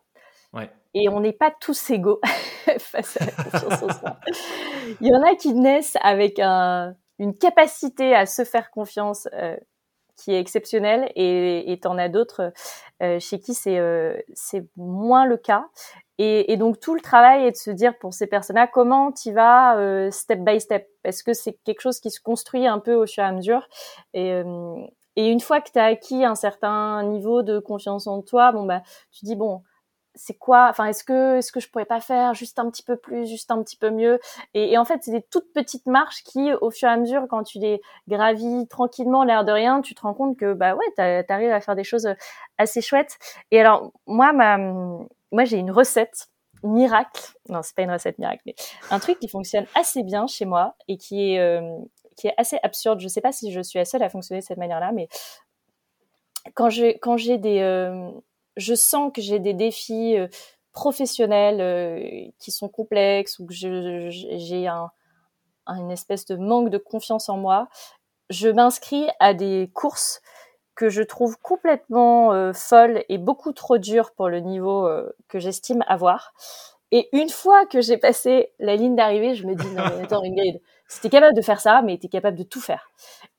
Et 0.96 1.08
on 1.08 1.18
n'est 1.20 1.32
pas 1.32 1.50
tous 1.50 1.90
égaux 1.90 2.20
face 2.78 3.20
à 3.20 3.26
la 3.26 3.32
confiance 3.32 3.82
en 3.82 3.92
soi. 3.92 4.20
Il 5.00 5.08
y 5.08 5.12
en 5.12 5.22
a 5.22 5.34
qui 5.34 5.52
naissent 5.52 5.96
avec 6.00 6.38
un, 6.38 6.94
une 7.24 7.36
capacité 7.36 8.14
à 8.14 8.26
se 8.26 8.44
faire 8.44 8.70
confiance 8.70 9.28
euh, 9.32 9.56
qui 10.16 10.32
est 10.32 10.38
exceptionnelle. 10.38 11.10
Et 11.16 11.78
t'en 11.82 11.98
as 11.98 12.08
d'autres 12.08 12.52
euh, 13.02 13.18
chez 13.18 13.40
qui 13.40 13.54
c'est 13.54 13.78
euh, 13.78 14.16
c'est 14.34 14.64
moins 14.76 15.26
le 15.26 15.36
cas. 15.36 15.66
Et, 16.18 16.52
et, 16.52 16.56
donc 16.56 16.78
tout 16.78 16.94
le 16.94 17.00
travail 17.00 17.44
est 17.44 17.50
de 17.50 17.56
se 17.56 17.72
dire 17.72 17.98
pour 17.98 18.14
ces 18.14 18.28
personnes-là 18.28 18.68
comment 18.68 19.10
tu 19.10 19.32
vas 19.32 19.76
step 20.12 20.38
by 20.40 20.60
step? 20.60 20.86
Parce 21.02 21.24
que 21.24 21.32
c'est 21.32 21.54
quelque 21.64 21.80
chose 21.80 21.98
qui 21.98 22.10
se 22.10 22.20
construit 22.20 22.68
un 22.68 22.78
peu 22.78 22.94
au 22.94 23.06
fur 23.06 23.24
et 23.24 23.26
à 23.26 23.32
mesure. 23.32 23.66
Et, 24.12 24.30
et 25.16 25.28
une 25.28 25.40
fois 25.40 25.60
que 25.60 25.72
tu 25.72 25.78
as 25.80 25.86
acquis 25.86 26.24
un 26.24 26.36
certain 26.36 27.02
niveau 27.02 27.42
de 27.42 27.58
confiance 27.58 28.06
en 28.06 28.22
toi 28.22 28.52
bon 28.52 28.64
bah 28.64 28.82
tu 29.10 29.24
dis 29.24 29.34
bon 29.34 29.62
c'est 30.14 30.34
quoi 30.34 30.68
enfin 30.70 30.86
est-ce 30.86 31.04
que 31.04 31.38
est-ce 31.38 31.50
que 31.52 31.60
je 31.60 31.68
pourrais 31.68 31.84
pas 31.84 32.00
faire 32.00 32.34
juste 32.34 32.58
un 32.58 32.70
petit 32.70 32.82
peu 32.82 32.96
plus 32.96 33.26
juste 33.26 33.50
un 33.50 33.62
petit 33.62 33.76
peu 33.76 33.90
mieux? 33.90 34.20
Et, 34.54 34.78
en 34.78 34.84
fait 34.84 35.00
c'est 35.02 35.10
des 35.10 35.22
toutes 35.22 35.52
petites 35.52 35.86
marches 35.86 36.22
qui 36.22 36.52
au 36.60 36.70
fur 36.70 36.88
et 36.88 36.92
à 36.92 36.96
mesure 36.96 37.26
quand 37.28 37.42
tu 37.42 37.58
les 37.58 37.80
gravis 38.08 38.66
tranquillement 38.68 39.24
l'air 39.24 39.44
de 39.44 39.52
rien 39.52 39.80
tu 39.80 39.94
te 39.94 40.02
rends 40.02 40.14
compte 40.14 40.36
que 40.36 40.54
bah 40.54 40.76
ouais 40.76 41.24
t'arrives 41.24 41.50
à 41.50 41.60
faire 41.60 41.76
des 41.76 41.84
choses 41.84 42.08
assez 42.58 42.80
chouettes. 42.80 43.18
Et 43.50 43.60
alors 43.60 43.92
moi 44.06 44.32
ma 44.32 44.58
moi 44.58 45.44
j'ai 45.44 45.58
une 45.58 45.70
recette 45.70 46.28
miracle. 46.62 47.22
Non 47.48 47.62
c'est 47.62 47.74
pas 47.74 47.82
une 47.82 47.90
recette 47.90 48.18
miracle 48.18 48.42
mais 48.46 48.54
un 48.90 48.98
truc 48.98 49.18
qui 49.18 49.28
fonctionne 49.28 49.66
assez 49.74 50.02
bien 50.02 50.26
chez 50.26 50.44
moi 50.44 50.76
et 50.88 50.96
qui 50.96 51.32
est 51.32 51.40
euh, 51.40 51.76
qui 52.16 52.28
est 52.28 52.34
assez 52.36 52.58
absurde. 52.62 53.00
Je 53.00 53.08
sais 53.08 53.20
pas 53.20 53.32
si 53.32 53.52
je 53.52 53.60
suis 53.60 53.78
la 53.78 53.84
seule 53.84 54.02
à 54.02 54.08
fonctionner 54.08 54.40
de 54.40 54.46
cette 54.46 54.58
manière 54.58 54.80
là 54.80 54.92
mais 54.92 55.08
quand 56.54 56.70
j'ai 56.70 56.98
quand 56.98 57.16
j'ai 57.16 57.38
des 57.38 57.60
euh, 57.60 58.10
je 58.56 58.74
sens 58.74 59.12
que 59.12 59.20
j'ai 59.20 59.38
des 59.38 59.54
défis 59.54 60.16
euh, 60.18 60.28
professionnels 60.72 61.60
euh, 61.60 62.28
qui 62.38 62.50
sont 62.50 62.68
complexes 62.68 63.38
ou 63.38 63.46
que 63.46 63.54
j'ai 63.54 64.66
un, 64.66 64.90
une 65.66 65.90
espèce 65.90 66.26
de 66.26 66.36
manque 66.36 66.70
de 66.70 66.78
confiance 66.78 67.28
en 67.28 67.36
moi, 67.36 67.68
je 68.30 68.48
m'inscris 68.48 69.06
à 69.20 69.34
des 69.34 69.70
courses 69.74 70.20
que 70.74 70.88
je 70.88 71.02
trouve 71.02 71.38
complètement 71.38 72.32
euh, 72.32 72.52
folles 72.52 73.04
et 73.08 73.18
beaucoup 73.18 73.52
trop 73.52 73.78
dures 73.78 74.12
pour 74.12 74.28
le 74.28 74.40
niveau 74.40 74.88
que 75.28 75.38
j'estime 75.38 75.84
avoir. 75.86 76.32
Et 76.90 77.08
une 77.16 77.28
fois 77.28 77.66
que 77.66 77.80
j'ai 77.80 77.98
passé 77.98 78.52
la 78.58 78.76
ligne 78.76 78.96
d'arrivée, 78.96 79.34
je 79.34 79.46
me 79.46 79.54
dis 79.54 79.66
non 79.68 79.84
mais 79.96 80.04
attends 80.04 80.22
Ingrid, 80.24 80.60
si 80.88 81.08
capable 81.10 81.34
de 81.34 81.42
faire 81.42 81.60
ça, 81.60 81.82
mais 81.82 81.98
tu 81.98 82.06
es 82.06 82.08
capable 82.08 82.36
de 82.36 82.42
tout 82.42 82.60
faire. 82.60 82.90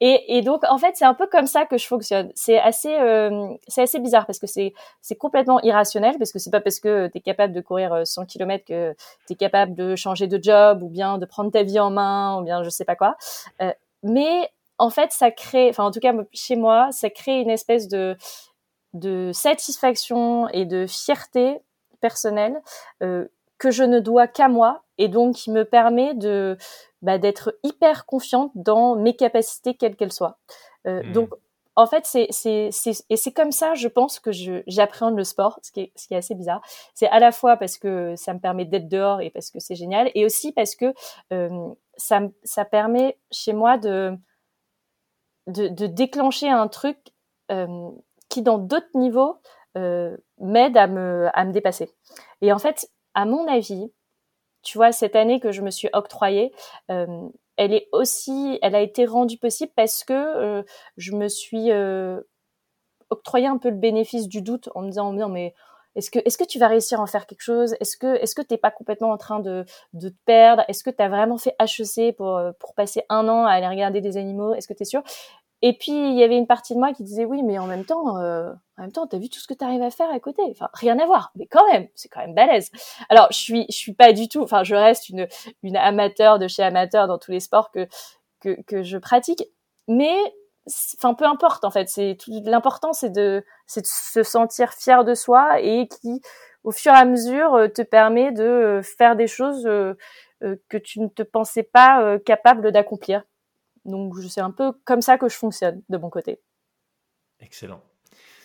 Et, 0.02 0.38
et 0.38 0.42
donc, 0.42 0.64
en 0.68 0.78
fait, 0.78 0.96
c'est 0.96 1.06
un 1.06 1.14
peu 1.14 1.28
comme 1.28 1.48
ça 1.48 1.66
que 1.66 1.78
je 1.78 1.88
fonctionne. 1.88 2.32
C'est 2.36 2.60
assez, 2.60 2.94
euh, 2.96 3.50
c'est 3.68 3.84
assez 3.84 4.00
bizarre 4.00 4.26
parce 4.26 4.40
que 4.40 4.48
c'est, 4.48 4.74
c'est 5.02 5.16
complètement 5.16 5.62
irrationnel 5.62 6.16
parce 6.18 6.32
que 6.32 6.40
c'est 6.40 6.52
pas 6.52 6.62
parce 6.62 6.80
que 6.80 7.08
tu 7.08 7.20
es 7.20 7.22
capable 7.22 7.54
de 7.54 7.62
courir 7.62 8.06
100 8.06 8.26
km 8.26 8.66
que 8.66 8.96
tu 9.28 9.34
es 9.34 9.36
capable 9.36 9.76
de 9.76 9.96
changer 9.96 10.28
de 10.28 10.42
job 10.42 10.84
ou 10.84 10.90
bien 10.90 11.18
de 11.18 11.26
prendre 11.26 11.52
ta 11.52 11.64
vie 11.64 11.80
en 11.80 11.92
main 11.92 12.40
ou 12.40 12.44
bien 12.44 12.64
je 12.64 12.70
sais 12.70 12.86
pas 12.86 12.96
quoi. 12.96 13.16
Euh, 13.62 13.72
mais 14.04 14.50
en 14.78 14.90
fait, 14.90 15.12
ça 15.12 15.32
crée, 15.32 15.70
enfin, 15.70 15.86
en 15.86 15.92
tout 15.92 16.00
cas, 16.00 16.14
chez 16.34 16.56
moi, 16.56 16.90
ça 16.92 17.10
crée 17.10 17.40
une 17.40 17.50
espèce 17.50 17.88
de, 17.88 18.18
de 18.94 19.32
satisfaction 19.34 20.50
et 20.50 20.66
de 20.66 20.86
fierté 20.88 21.60
personnelle 22.02 22.62
euh, 23.02 23.28
que 23.58 23.72
je 23.72 23.84
ne 23.84 24.00
dois 24.00 24.28
qu'à 24.28 24.48
moi 24.48 24.84
et 24.98 25.08
donc 25.08 25.36
qui 25.36 25.52
me 25.52 25.64
permet 25.64 26.14
de 26.14 26.58
bah, 27.02 27.18
d'être 27.18 27.58
hyper 27.64 28.06
confiante 28.06 28.52
dans 28.56 28.96
mes 28.96 29.16
capacités 29.16 29.76
quelles 29.76 29.96
qu'elles 29.96 30.14
soient. 30.14 30.38
Euh, 30.88 31.04
mmh. 31.04 31.12
Donc 31.14 31.30
en 31.76 31.88
fait 31.88 32.06
c'est 32.06 32.28
c'est 32.32 32.70
et 33.10 33.18
c'est 33.18 33.32
comme 33.32 33.52
ça 33.52 33.74
je 33.74 33.88
pense 33.88 34.20
que 34.20 34.32
je 34.32 34.64
j'appréhende 34.68 35.18
le 35.18 35.24
sport 35.24 35.60
ce 35.62 35.72
qui 35.72 35.82
est 35.82 35.92
ce 35.96 36.08
qui 36.08 36.14
est 36.14 36.18
assez 36.18 36.36
bizarre. 36.36 36.62
C'est 36.94 37.08
à 37.08 37.20
la 37.20 37.32
fois 37.32 37.58
parce 37.58 37.78
que 37.78 38.16
ça 38.16 38.34
me 38.34 38.40
permet 38.40 38.66
d'être 38.66 38.88
dehors 38.88 39.22
et 39.22 39.30
parce 39.30 39.52
que 39.52 39.60
c'est 39.60 39.76
génial 39.76 40.10
et 40.16 40.26
aussi 40.26 40.52
parce 40.52 40.76
que 40.76 40.94
euh, 41.34 41.70
ça 41.98 42.22
ça 42.44 42.66
permet 42.66 43.18
chez 43.32 43.54
moi 43.54 43.78
de 43.78 44.18
de, 45.48 45.68
de 45.68 45.86
déclencher 45.86 46.50
un 46.50 46.68
truc 46.68 46.98
euh, 47.52 47.92
qui 48.30 48.42
dans 48.42 48.58
d'autres 48.58 48.90
niveaux 48.96 49.38
euh, 49.78 50.16
m'aide 50.40 50.78
à 50.78 50.88
me 50.88 51.30
à 51.34 51.46
me 51.46 51.52
dépasser. 51.52 51.92
Et 52.42 52.54
en 52.54 52.60
fait 52.60 52.90
à 53.16 53.26
mon 53.26 53.48
avis 53.48 53.92
tu 54.66 54.80
vois, 54.80 54.92
cette 54.92 55.16
année 55.16 55.40
que 55.40 55.54
je 55.54 55.62
me 55.62 55.72
suis 55.72 55.90
octroyée, 55.94 56.52
euh, 56.92 57.30
elle 57.56 57.74
est 57.74 57.88
aussi, 57.94 58.60
elle 58.62 58.76
a 58.76 58.82
été 58.82 59.06
rendue 59.06 59.38
possible 59.38 59.72
parce 59.76 60.04
que 60.04 60.14
euh, 60.14 60.64
je 60.98 61.14
me 61.14 61.30
suis 61.30 61.72
euh, 61.72 62.20
octroyé 63.12 63.48
un 63.48 63.58
peu 63.58 63.70
le 63.70 63.78
bénéfice 63.78 64.28
du 64.28 64.42
doute 64.42 64.70
en 64.76 64.82
me 64.82 64.88
disant, 64.90 65.14
non 65.14 65.30
mais 65.30 65.54
est-ce 65.96 66.10
que, 66.10 66.44
tu 66.44 66.60
vas 66.60 66.68
réussir 66.68 67.00
à 67.00 67.04
en 67.04 67.08
faire 67.08 67.26
quelque 67.26 67.44
chose? 67.44 67.76
Est-ce 67.80 67.96
que, 67.96 68.16
est-ce 68.18 68.36
que 68.36 68.42
t'es 68.42 68.58
pas 68.58 68.72
complètement 68.72 69.12
en 69.12 69.18
train 69.18 69.40
de, 69.40 69.64
te 69.94 70.08
perdre? 70.26 70.64
Est-ce 70.68 70.84
que 70.84 70.90
tu 70.90 71.02
as 71.02 71.08
vraiment 71.08 71.38
fait 71.38 71.56
HEC 71.58 72.18
pour, 72.18 72.42
pour 72.60 72.74
passer 72.74 73.04
un 73.08 73.30
an 73.30 73.46
à 73.46 73.52
aller 73.52 73.68
regarder 73.68 74.02
des 74.02 74.18
animaux? 74.18 74.54
Est-ce 74.56 74.68
que 74.68 74.74
tu 74.74 74.82
es 74.82 74.86
sûr? 74.86 75.04
Et 75.68 75.74
puis 75.74 75.92
il 75.92 76.14
y 76.14 76.22
avait 76.22 76.38
une 76.38 76.46
partie 76.46 76.76
de 76.76 76.80
moi 76.80 76.94
qui 76.94 77.04
disait 77.04 77.26
oui, 77.26 77.42
mais 77.42 77.58
en 77.58 77.66
même 77.66 77.86
temps, 77.86 78.20
euh, 78.20 78.52
en 78.78 78.84
même 78.84 78.92
temps, 78.92 79.08
t'as 79.08 79.18
vu 79.18 79.30
tout 79.30 79.40
ce 79.40 79.48
que 79.48 79.56
t'arrives 79.56 79.82
à 79.82 79.90
faire 79.90 80.12
à 80.12 80.20
côté. 80.20 80.44
Enfin, 80.52 80.70
rien 80.74 81.00
à 81.00 81.08
voir, 81.08 81.32
mais 81.36 81.48
quand 81.48 81.68
même, 81.72 81.88
c'est 81.96 82.08
quand 82.08 82.20
même 82.20 82.36
balèze. 82.36 82.70
Alors 83.10 83.28
je 83.32 83.38
suis, 83.38 83.66
je 83.70 83.76
suis 83.76 83.94
pas 83.94 84.14
du 84.14 84.30
tout. 84.30 84.44
Enfin, 84.44 84.64
je 84.64 84.76
reste 84.76 85.10
une 85.10 85.28
une 85.64 85.76
amateur 85.76 86.38
de 86.38 86.48
chez 86.48 86.62
amateur 86.62 87.08
dans 87.08 87.18
tous 87.18 87.32
les 87.32 87.40
sports 87.40 87.72
que 87.72 87.88
que, 88.42 88.62
que 88.68 88.84
je 88.84 89.00
pratique, 89.00 89.44
mais 89.88 90.16
enfin 90.98 91.16
peu 91.16 91.26
importe 91.26 91.66
en 91.66 91.72
fait. 91.72 91.90
C'est 91.90 92.16
l'important, 92.28 92.94
c'est 92.94 93.10
de 93.12 93.44
c'est 93.66 93.82
de 93.82 93.88
se 93.88 94.22
sentir 94.22 94.72
fier 94.72 95.04
de 95.04 95.16
soi 95.16 95.62
et 95.62 95.88
qui 95.88 96.22
au 96.64 96.72
fur 96.72 96.94
et 96.94 96.98
à 96.98 97.06
mesure 97.06 97.56
euh, 97.56 97.68
te 97.70 97.82
permet 97.82 98.32
de 98.32 98.44
euh, 98.44 98.82
faire 98.84 99.16
des 99.16 99.28
choses 99.28 99.66
euh, 99.66 99.96
que 100.70 100.78
tu 100.78 101.00
ne 101.00 101.08
te 101.08 101.24
pensais 101.24 101.64
pas 101.64 102.20
capable 102.20 102.72
d'accomplir. 102.72 103.24
Donc 103.86 104.16
c'est 104.30 104.42
un 104.42 104.52
peu 104.52 104.74
comme 104.84 105.02
ça 105.02 105.18
que 105.18 105.30
je 105.30 105.36
fonctionne 105.36 105.82
de 105.90 105.98
mon 105.98 106.10
côté. 106.10 106.42
Excellent. 107.40 107.82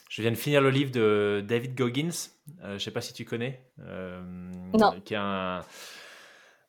Je 0.08 0.22
viens 0.22 0.32
de 0.32 0.36
finir 0.36 0.60
le 0.60 0.70
livre 0.70 0.90
de 0.90 1.44
David 1.46 1.76
Goggins. 1.76 2.08
Euh, 2.62 2.70
je 2.70 2.72
ne 2.74 2.78
sais 2.78 2.90
pas 2.90 3.00
si 3.00 3.12
tu 3.12 3.24
connais. 3.24 3.64
Euh, 3.78 4.20
non. 4.76 5.00
Qui 5.04 5.14
est 5.14 5.18
un, 5.18 5.60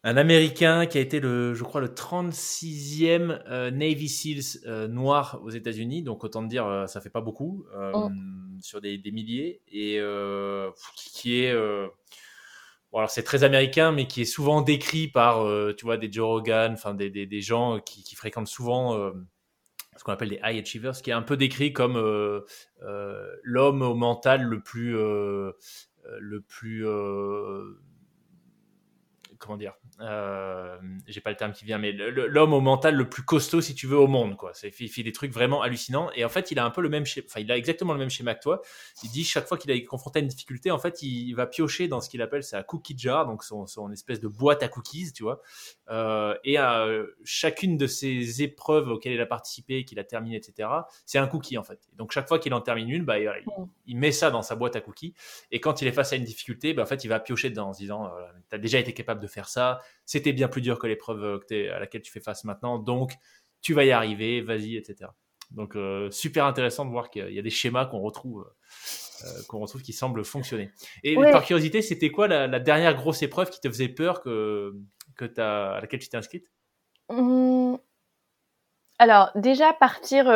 un, 0.03 0.17
Américain 0.17 0.85
qui 0.85 0.99
a 0.99 1.01
été, 1.01 1.19
le, 1.19 1.55
je 1.55 1.63
crois, 1.63 1.81
le 1.81 1.87
36e 1.87 3.41
euh, 3.49 3.71
Navy 3.71 4.07
SEALs 4.07 4.87
noir 4.89 5.41
aux 5.43 5.49
États-Unis. 5.49 6.03
Donc 6.03 6.23
autant 6.23 6.43
te 6.43 6.49
dire, 6.49 6.85
ça 6.87 7.01
fait 7.01 7.09
pas 7.09 7.21
beaucoup. 7.21 7.65
Oh. 7.93 8.09
Sur 8.61 8.79
des, 8.79 8.99
des, 8.99 9.11
milliers. 9.11 9.61
Et 9.71 9.99
qui 10.95 11.41
est 11.41 11.55
Bon, 12.91 12.97
alors 12.97 13.09
c'est 13.09 13.23
très 13.23 13.43
américain, 13.43 13.91
mais 13.93 14.05
qui 14.05 14.21
est 14.21 14.25
souvent 14.25 14.61
décrit 14.61 15.07
par, 15.07 15.45
euh, 15.45 15.73
tu 15.77 15.85
vois, 15.85 15.97
des 15.97 16.11
Joe 16.11 16.25
Rogan, 16.25 16.73
enfin 16.73 16.93
des, 16.93 17.09
des, 17.09 17.41
gens 17.41 17.79
qui, 17.79 18.03
qui 18.03 18.15
fréquentent 18.15 18.49
souvent 18.49 18.95
euh, 18.95 19.11
ce 19.95 20.03
qu'on 20.03 20.11
appelle 20.11 20.29
des 20.29 20.41
high 20.43 20.61
achievers, 20.61 21.01
qui 21.01 21.09
est 21.09 21.13
un 21.13 21.21
peu 21.21 21.37
décrit 21.37 21.71
comme 21.71 21.95
euh, 21.95 22.41
euh 22.83 23.27
l'homme 23.43 23.81
au 23.81 23.95
mental 23.95 24.43
le 24.43 24.61
plus, 24.61 24.91
le 24.93 26.41
plus, 26.47 26.85
comment 29.41 29.57
dire, 29.57 29.73
euh, 29.99 30.77
j'ai 31.07 31.19
pas 31.19 31.31
le 31.31 31.35
terme 31.35 31.51
qui 31.51 31.65
vient, 31.65 31.77
mais 31.77 31.91
l'homme 31.91 32.53
au 32.53 32.61
mental 32.61 32.95
le 32.95 33.09
plus 33.09 33.23
costaud, 33.23 33.59
si 33.59 33.75
tu 33.75 33.87
veux, 33.87 33.97
au 33.97 34.07
monde, 34.07 34.37
quoi. 34.37 34.51
C'est, 34.53 34.71
il 34.79 34.89
fait 34.89 35.03
des 35.03 35.11
trucs 35.11 35.33
vraiment 35.33 35.61
hallucinants. 35.61 36.09
Et 36.15 36.23
en 36.23 36.29
fait, 36.29 36.51
il 36.51 36.59
a 36.59 36.65
un 36.65 36.69
peu 36.69 36.81
le 36.81 36.89
même 36.89 37.05
schéma, 37.05 37.25
enfin, 37.29 37.41
il 37.41 37.51
a 37.51 37.57
exactement 37.57 37.93
le 37.93 37.99
même 37.99 38.09
schéma 38.09 38.35
que 38.35 38.41
toi. 38.41 38.61
Il 39.03 39.09
dit 39.09 39.23
chaque 39.23 39.47
fois 39.47 39.57
qu'il 39.57 39.71
est 39.71 39.83
confronté 39.83 40.19
à 40.19 40.21
une 40.21 40.27
difficulté, 40.27 40.71
en 40.71 40.79
fait, 40.79 41.01
il 41.01 41.33
va 41.33 41.47
piocher 41.47 41.87
dans 41.87 41.99
ce 41.99 42.09
qu'il 42.09 42.21
appelle 42.21 42.43
sa 42.43 42.63
cookie 42.63 42.97
jar, 42.97 43.25
donc 43.25 43.43
son, 43.43 43.65
son, 43.67 43.91
espèce 43.91 44.19
de 44.19 44.27
boîte 44.27 44.63
à 44.63 44.67
cookies, 44.67 45.11
tu 45.11 45.23
vois. 45.23 45.41
Euh, 45.91 46.35
et 46.43 46.57
à 46.57 46.87
chacune 47.23 47.77
de 47.77 47.85
ces 47.85 48.41
épreuves 48.41 48.87
auxquelles 48.87 49.13
il 49.13 49.21
a 49.21 49.25
participé, 49.25 49.83
qu'il 49.85 49.99
a 49.99 50.03
terminé, 50.03 50.37
etc., 50.37 50.69
c'est 51.05 51.17
un 51.17 51.27
cookie, 51.27 51.57
en 51.57 51.63
fait. 51.63 51.79
donc, 51.93 52.11
chaque 52.11 52.27
fois 52.27 52.39
qu'il 52.39 52.53
en 52.53 52.61
termine 52.61 52.89
une, 52.89 53.05
bah, 53.05 53.17
il, 53.85 53.97
met 53.97 54.11
ça 54.11 54.31
dans 54.31 54.41
sa 54.41 54.55
boîte 54.55 54.75
à 54.75 54.81
cookies. 54.81 55.13
Et 55.51 55.59
quand 55.59 55.81
il 55.81 55.87
est 55.87 55.91
face 55.91 56.13
à 56.13 56.15
une 56.15 56.23
difficulté, 56.23 56.73
bah, 56.73 56.83
en 56.83 56.85
fait, 56.85 57.03
il 57.03 57.07
va 57.07 57.19
piocher 57.19 57.49
dedans 57.49 57.69
en 57.69 57.73
se 57.73 57.79
disant, 57.79 58.05
euh, 58.05 58.21
tu 58.49 58.55
as 58.55 58.59
déjà 58.59 58.79
été 58.79 58.93
capable 58.93 59.21
de 59.21 59.27
faire 59.27 59.49
ça 59.49 59.81
c'était 60.11 60.33
bien 60.33 60.49
plus 60.49 60.61
dur 60.61 60.77
que 60.77 60.87
l'épreuve 60.87 61.23
euh, 61.23 61.73
à 61.73 61.79
laquelle 61.79 62.01
tu 62.01 62.11
fais 62.11 62.19
face 62.19 62.43
maintenant, 62.43 62.79
donc 62.79 63.13
tu 63.61 63.73
vas 63.73 63.85
y 63.85 63.91
arriver, 63.91 64.41
vas-y, 64.41 64.75
etc. 64.75 65.09
Donc 65.51 65.77
euh, 65.77 66.11
super 66.11 66.45
intéressant 66.45 66.85
de 66.85 66.91
voir 66.91 67.09
qu'il 67.09 67.31
y 67.31 67.39
a 67.39 67.41
des 67.41 67.49
schémas 67.49 67.85
qu'on 67.85 67.99
retrouve, 67.99 68.45
euh, 69.23 69.27
qu'on 69.47 69.59
retrouve 69.59 69.81
qui 69.81 69.93
semblent 69.93 70.25
fonctionner. 70.25 70.69
Et 71.03 71.15
par 71.15 71.45
curiosité, 71.45 71.81
c'était 71.81 72.09
quoi 72.09 72.27
la, 72.27 72.59
dernière 72.59 72.93
grosse 72.93 73.21
épreuve 73.21 73.49
qui 73.49 73.61
te 73.61 73.69
faisait 73.69 73.87
peur 73.87 74.21
que, 74.21 74.75
que 75.17 75.25
as, 75.39 75.73
à 75.73 75.81
laquelle 75.81 75.99
tu 75.99 76.09
t'es 76.09 76.17
inscrite? 76.17 76.47
Mmh. 77.09 77.75
Alors 78.99 79.31
déjà 79.35 79.73
partir 79.73 80.27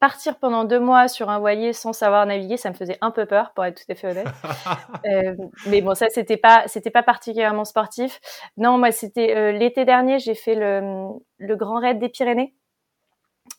partir 0.00 0.38
pendant 0.38 0.64
deux 0.64 0.78
mois 0.78 1.08
sur 1.08 1.30
un 1.30 1.38
voilier 1.38 1.72
sans 1.72 1.92
savoir 1.92 2.26
naviguer, 2.26 2.56
ça 2.56 2.70
me 2.70 2.74
faisait 2.74 2.98
un 3.00 3.10
peu 3.10 3.26
peur, 3.26 3.52
pour 3.54 3.64
être 3.64 3.84
tout 3.84 3.90
à 3.92 3.94
fait 3.94 4.08
honnête. 4.08 4.26
euh, 5.06 5.34
mais 5.66 5.80
bon, 5.80 5.94
ça 5.94 6.06
c'était 6.10 6.36
pas 6.36 6.64
c'était 6.66 6.90
pas 6.90 7.02
particulièrement 7.02 7.64
sportif. 7.64 8.20
Non, 8.56 8.78
moi 8.78 8.92
c'était 8.92 9.34
euh, 9.36 9.52
l'été 9.52 9.84
dernier, 9.84 10.18
j'ai 10.18 10.34
fait 10.34 10.54
le, 10.54 11.08
le 11.38 11.56
Grand 11.56 11.80
Raid 11.80 11.98
des 11.98 12.08
Pyrénées 12.08 12.54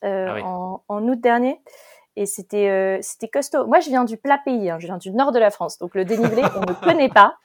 euh, 0.04 0.28
ah 0.30 0.46
en, 0.46 0.84
en, 0.88 1.08
août 1.08 1.20
dernier 1.20 1.60
et 2.20 2.26
c'était 2.26 2.70
euh, 2.70 2.98
c'était 3.02 3.30
costaud. 3.30 3.66
Moi, 3.66 3.80
je 3.80 3.88
viens 3.88 4.04
du 4.04 4.18
plat 4.18 4.38
pays, 4.44 4.70
hein, 4.70 4.78
je 4.78 4.88
viens 4.88 4.98
du 4.98 5.12
nord 5.12 5.32
de 5.32 5.40
la 5.40 5.52
France, 5.52 5.80
donc 5.80 5.96
le 5.96 6.04
dénivelé, 6.04 6.44
on 6.54 6.60
ne 6.70 6.74
connaît 6.74 7.08
pas. 7.08 7.36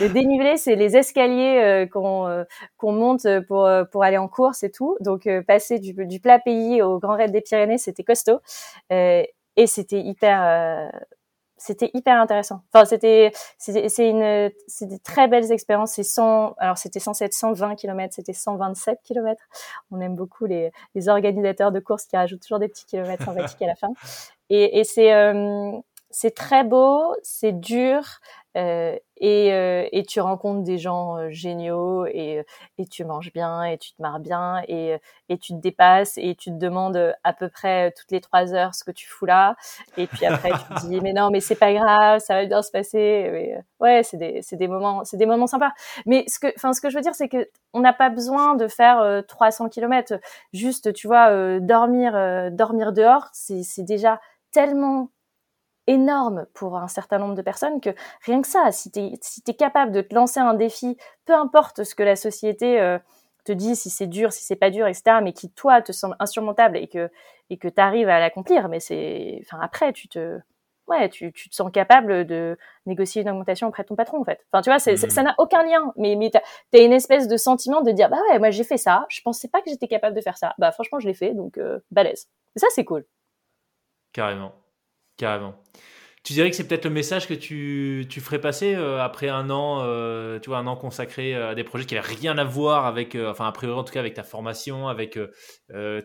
Le 0.00 0.08
dénivelé, 0.08 0.56
c'est 0.56 0.74
les 0.74 0.96
escaliers 0.96 1.60
euh, 1.62 1.86
qu'on 1.86 2.26
euh, 2.26 2.44
qu'on 2.78 2.92
monte 2.92 3.26
pour 3.46 3.68
pour 3.92 4.02
aller 4.02 4.16
en 4.16 4.28
course 4.28 4.62
et 4.62 4.70
tout. 4.70 4.96
Donc 5.00 5.28
passer 5.46 5.78
du, 5.78 5.92
du 6.06 6.18
plat 6.18 6.38
pays 6.38 6.80
au 6.80 6.98
Grand 6.98 7.16
Raid 7.16 7.30
des 7.30 7.42
Pyrénées, 7.42 7.76
c'était 7.76 8.04
costaud 8.04 8.40
et 8.90 9.66
c'était 9.66 10.00
hyper 10.00 10.90
c'était 11.62 11.90
hyper 11.94 12.20
intéressant. 12.20 12.62
Enfin, 12.72 12.84
c'était 12.84 13.32
c'est 13.58 14.08
une 14.08 14.50
c'est 14.66 14.86
des 14.86 14.98
très 14.98 15.28
belles 15.28 15.52
expériences. 15.52 15.92
C'est 15.92 16.02
100 16.02 16.54
alors 16.58 16.76
c'était 16.76 16.98
censé 16.98 17.24
être 17.24 17.34
120 17.34 17.76
km, 17.76 18.12
c'était 18.14 18.32
127 18.32 18.98
km. 19.04 19.40
On 19.92 20.00
aime 20.00 20.16
beaucoup 20.16 20.46
les, 20.46 20.72
les 20.94 21.08
organisateurs 21.08 21.70
de 21.70 21.78
courses 21.78 22.06
qui 22.06 22.16
rajoutent 22.16 22.42
toujours 22.42 22.58
des 22.58 22.68
petits 22.68 22.86
kilomètres 22.86 23.24
sympathiques 23.24 23.62
à 23.62 23.66
la 23.66 23.76
fin. 23.76 23.92
Et, 24.50 24.80
et 24.80 24.84
c'est 24.84 25.14
euh, 25.14 25.72
c'est 26.12 26.34
très 26.34 26.64
beau, 26.64 27.14
c'est 27.22 27.58
dur, 27.58 28.20
euh, 28.56 28.98
et, 29.16 29.54
euh, 29.54 29.88
et, 29.92 30.02
tu 30.02 30.20
rencontres 30.20 30.62
des 30.62 30.76
gens 30.76 31.16
euh, 31.16 31.30
géniaux 31.30 32.04
et, 32.04 32.44
et, 32.76 32.86
tu 32.86 33.02
manges 33.04 33.32
bien 33.32 33.64
et 33.64 33.78
tu 33.78 33.94
te 33.94 34.02
marres 34.02 34.20
bien 34.20 34.62
et, 34.68 34.98
et, 35.30 35.38
tu 35.38 35.54
te 35.54 35.58
dépasses 35.58 36.18
et 36.18 36.34
tu 36.34 36.50
te 36.50 36.56
demandes 36.56 37.14
à 37.24 37.32
peu 37.32 37.48
près 37.48 37.92
toutes 37.92 38.10
les 38.10 38.20
trois 38.20 38.52
heures 38.52 38.74
ce 38.74 38.84
que 38.84 38.90
tu 38.90 39.08
fous 39.08 39.24
là 39.24 39.56
et 39.96 40.06
puis 40.06 40.26
après 40.26 40.50
tu 40.50 40.74
te 40.74 40.86
dis 40.86 41.00
mais 41.00 41.14
non 41.14 41.30
mais 41.30 41.40
c'est 41.40 41.54
pas 41.54 41.72
grave 41.72 42.20
ça 42.20 42.34
va 42.34 42.44
bien 42.44 42.60
se 42.60 42.70
passer 42.70 43.56
ouais 43.80 44.02
c'est 44.02 44.18
des 44.18 44.42
c'est 44.42 44.56
des 44.56 44.68
moments 44.68 45.02
c'est 45.04 45.16
des 45.16 45.26
moments 45.26 45.46
sympas. 45.46 45.72
Mais 46.04 46.24
ce 46.28 46.38
que 46.38 46.48
enfin 46.56 46.74
ce 46.74 46.82
que 46.82 46.90
je 46.90 46.96
veux 46.96 47.02
dire 47.02 47.14
c'est 47.14 47.28
que 47.28 47.48
on 47.72 47.80
n'a 47.80 47.94
pas 47.94 48.10
besoin 48.10 48.54
de 48.54 48.68
faire 48.68 49.22
300 49.28 49.70
km 49.70 50.14
juste 50.52 50.92
tu 50.92 51.06
vois 51.06 51.58
dormir 51.60 52.50
dormir 52.52 52.92
dehors 52.92 53.28
c'est 53.32 53.62
déjà 53.84 54.20
tellement 54.50 55.11
énorme 55.86 56.46
pour 56.54 56.76
un 56.76 56.88
certain 56.88 57.18
nombre 57.18 57.34
de 57.34 57.42
personnes 57.42 57.80
que 57.80 57.90
rien 58.24 58.42
que 58.42 58.48
ça, 58.48 58.70
si 58.72 58.90
tu 58.90 59.00
es, 59.00 59.12
si 59.20 59.42
es 59.46 59.54
capable 59.54 59.92
de 59.92 60.00
te 60.00 60.14
lancer 60.14 60.40
un 60.40 60.54
défi, 60.54 60.96
peu 61.24 61.34
importe 61.34 61.84
ce 61.84 61.94
que 61.94 62.02
la 62.02 62.16
société 62.16 62.80
euh, 62.80 62.98
te 63.44 63.52
dit, 63.52 63.74
si 63.76 63.90
c'est 63.90 64.06
dur, 64.06 64.32
si 64.32 64.44
c'est 64.44 64.56
pas 64.56 64.70
dur, 64.70 64.86
etc., 64.86 65.18
mais 65.22 65.32
qui 65.32 65.50
toi 65.50 65.82
te 65.82 65.92
semble 65.92 66.16
insurmontable 66.20 66.76
et 66.76 66.88
que 66.88 67.10
et 67.50 67.58
que 67.58 67.68
tu 67.68 67.80
arrives 67.80 68.08
à 68.08 68.18
l'accomplir, 68.20 68.68
mais 68.68 68.80
c'est, 68.80 69.40
enfin 69.42 69.58
après 69.60 69.92
tu 69.92 70.08
te, 70.08 70.40
ouais, 70.88 71.08
tu, 71.08 71.32
tu 71.32 71.48
te 71.48 71.54
sens 71.54 71.70
capable 71.72 72.26
de 72.26 72.58
négocier 72.86 73.22
une 73.22 73.30
augmentation 73.30 73.68
auprès 73.68 73.82
de 73.82 73.88
ton 73.88 73.96
patron, 73.96 74.20
en 74.20 74.24
fait. 74.24 74.44
Enfin, 74.52 74.62
tu 74.62 74.70
vois, 74.70 74.78
c'est, 74.78 74.96
ça 74.96 75.22
n'a 75.22 75.34
aucun 75.38 75.62
lien. 75.62 75.92
Mais, 75.96 76.16
mais 76.16 76.30
t'as, 76.30 76.40
as 76.74 76.82
une 76.82 76.92
espèce 76.92 77.28
de 77.28 77.36
sentiment 77.36 77.82
de 77.82 77.90
dire, 77.90 78.08
bah 78.08 78.18
ouais, 78.30 78.38
moi 78.38 78.50
j'ai 78.50 78.64
fait 78.64 78.76
ça. 78.76 79.06
Je 79.08 79.20
pensais 79.22 79.48
pas 79.48 79.60
que 79.60 79.70
j'étais 79.70 79.88
capable 79.88 80.16
de 80.16 80.20
faire 80.20 80.36
ça. 80.36 80.54
Bah 80.58 80.72
franchement, 80.72 80.98
je 80.98 81.06
l'ai 81.08 81.14
fait, 81.14 81.34
donc 81.34 81.58
euh, 81.58 81.78
balèze. 81.90 82.28
Et 82.56 82.58
ça, 82.58 82.66
c'est 82.70 82.84
cool. 82.84 83.04
Carrément, 84.12 84.52
carrément. 85.22 85.54
Tu 86.24 86.32
dirais 86.32 86.50
que 86.50 86.56
c'est 86.56 86.66
peut-être 86.66 86.84
le 86.84 86.90
message 86.90 87.28
que 87.28 87.34
tu, 87.34 88.06
tu 88.10 88.20
ferais 88.20 88.40
passer 88.40 88.74
euh, 88.74 89.00
après 89.00 89.28
un 89.28 89.50
an, 89.50 89.80
euh, 89.82 90.40
tu 90.40 90.50
vois, 90.50 90.58
un 90.58 90.66
an 90.66 90.76
consacré 90.76 91.34
à 91.34 91.54
des 91.54 91.62
projets 91.62 91.84
qui 91.84 91.94
n'avaient 91.94 92.06
rien 92.06 92.38
à 92.38 92.44
voir 92.44 92.86
avec, 92.86 93.14
euh, 93.14 93.30
enfin, 93.30 93.46
a 93.46 93.52
priori 93.52 93.78
en 93.78 93.84
tout 93.84 93.92
cas 93.92 94.00
avec 94.00 94.14
ta 94.14 94.24
formation, 94.24 94.88
avec 94.88 95.18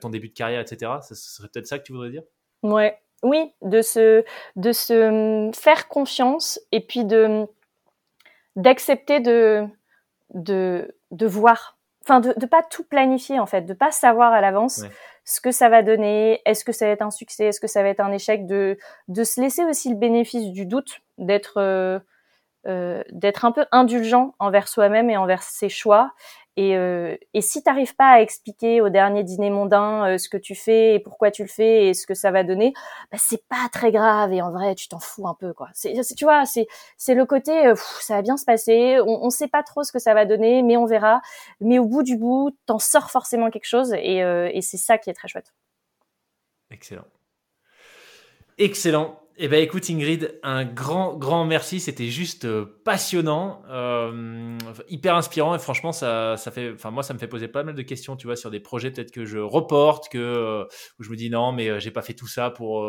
ton 0.01 0.09
début 0.09 0.29
de 0.29 0.33
carrière, 0.33 0.61
etc. 0.61 0.91
Ce 1.07 1.15
serait 1.15 1.47
peut-être 1.51 1.67
ça 1.67 1.79
que 1.79 1.83
tu 1.83 1.93
voudrais 1.93 2.11
dire? 2.11 2.21
Ouais, 2.61 2.99
oui, 3.23 3.53
de 3.63 3.81
se, 3.81 4.23
de 4.55 4.71
se 4.71 5.47
hum, 5.47 5.53
faire 5.53 5.87
confiance 5.87 6.59
et 6.71 6.81
puis 6.81 7.03
de 7.03 7.45
d'accepter 8.55 9.19
de, 9.19 9.67
de, 10.33 10.95
de 11.11 11.27
voir, 11.27 11.77
enfin, 12.03 12.19
de 12.19 12.33
ne 12.39 12.45
pas 12.47 12.63
tout 12.63 12.83
planifier 12.83 13.39
en 13.39 13.45
fait, 13.45 13.61
de 13.61 13.73
pas 13.73 13.91
savoir 13.91 14.33
à 14.33 14.41
l'avance 14.41 14.83
ce 15.27 15.41
que 15.41 15.51
ça 15.51 15.67
va 15.67 15.83
donner, 15.83 16.41
est-ce 16.45 16.63
que 16.63 16.71
ça 16.71 16.85
va 16.85 16.93
être 16.93 17.01
un 17.01 17.11
succès, 17.11 17.47
est-ce 17.47 17.59
que 17.59 17.67
ça 17.67 17.83
va 17.83 17.89
être 17.89 17.99
un 17.99 18.13
échec, 18.13 18.47
de, 18.47 18.77
de 19.09 19.23
se 19.25 19.41
laisser 19.41 19.65
aussi 19.65 19.89
le 19.89 19.97
bénéfice 19.97 20.51
du 20.51 20.65
doute, 20.65 21.01
d'être 21.17 21.57
euh, 21.57 21.99
euh, 22.65 23.03
d'être 23.11 23.43
un 23.43 23.51
peu 23.51 23.65
indulgent 23.73 24.35
envers 24.39 24.69
soi-même 24.69 25.09
et 25.09 25.17
envers 25.17 25.43
ses 25.43 25.67
choix 25.67 26.13
et, 26.57 26.75
euh, 26.75 27.15
et 27.33 27.41
si 27.41 27.61
t'arrives 27.61 27.95
pas 27.95 28.13
à 28.13 28.21
expliquer 28.21 28.81
au 28.81 28.89
dernier 28.89 29.23
dîner 29.23 29.51
mondain 29.51 30.09
euh, 30.09 30.17
ce 30.17 30.27
que 30.27 30.37
tu 30.37 30.55
fais 30.55 30.95
et 30.95 30.99
pourquoi 30.99 31.29
tu 31.29 31.43
le 31.43 31.47
fais 31.47 31.87
et 31.87 31.93
ce 31.93 32.07
que 32.07 32.15
ça 32.15 32.31
va 32.31 32.43
donner, 32.43 32.73
bah, 33.11 33.17
c'est 33.21 33.47
pas 33.47 33.69
très 33.71 33.91
grave 33.91 34.33
et 34.33 34.41
en 34.41 34.51
vrai 34.51 34.73
tu 34.73 34.87
t'en 34.89 34.99
fous 34.99 35.27
un 35.27 35.35
peu 35.35 35.53
quoi. 35.53 35.69
C'est, 35.73 35.93
tu 36.15 36.25
vois, 36.25 36.45
c'est 36.45 36.67
c'est 36.97 37.13
le 37.13 37.25
côté 37.25 37.67
euh, 37.67 37.75
ça 38.01 38.15
va 38.15 38.21
bien 38.23 38.37
se 38.37 38.43
passer, 38.45 38.99
on, 38.99 39.23
on 39.23 39.29
sait 39.29 39.47
pas 39.47 39.61
trop 39.61 39.83
ce 39.83 39.91
que 39.91 39.99
ça 39.99 40.13
va 40.13 40.25
donner, 40.25 40.63
mais 40.63 40.75
on 40.77 40.85
verra. 40.85 41.21
Mais 41.61 41.79
au 41.79 41.85
bout 41.85 42.03
du 42.03 42.17
bout, 42.17 42.51
t'en 42.65 42.79
sors 42.79 43.11
forcément 43.11 43.49
quelque 43.51 43.65
chose 43.65 43.93
et, 43.93 44.23
euh, 44.23 44.49
et 44.51 44.61
c'est 44.61 44.77
ça 44.77 44.97
qui 44.97 45.09
est 45.11 45.13
très 45.13 45.27
chouette. 45.27 45.53
Excellent. 46.71 47.05
Excellent. 48.57 49.19
Eh 49.39 49.47
ben 49.47 49.61
écoute 49.61 49.87
Ingrid, 49.91 50.39
un 50.41 50.65
grand 50.65 51.15
grand 51.15 51.45
merci, 51.45 51.79
c'était 51.79 52.07
juste 52.07 52.45
euh, 52.45 52.81
passionnant, 52.83 53.61
euh, 53.69 54.57
hyper 54.89 55.15
inspirant. 55.15 55.53
Et 55.53 55.59
franchement 55.59 55.91
ça 55.91 56.37
ça 56.37 56.49
fait, 56.49 56.71
enfin 56.73 56.89
moi 56.89 57.03
ça 57.03 57.13
me 57.13 57.19
fait 57.19 57.27
poser 57.27 57.47
pas 57.47 57.61
mal 57.61 57.75
de 57.75 57.81
questions, 57.83 58.15
tu 58.15 58.25
vois, 58.25 58.35
sur 58.35 58.49
des 58.49 58.59
projets 58.59 58.89
peut-être 58.89 59.11
que 59.11 59.25
je 59.25 59.37
reporte, 59.37 60.09
que 60.09 60.17
euh, 60.17 60.65
où 60.97 61.03
je 61.03 61.11
me 61.11 61.15
dis 61.15 61.29
non 61.29 61.51
mais 61.51 61.79
j'ai 61.79 61.91
pas 61.91 62.01
fait 62.01 62.15
tout 62.15 62.25
ça 62.25 62.49
pour, 62.49 62.83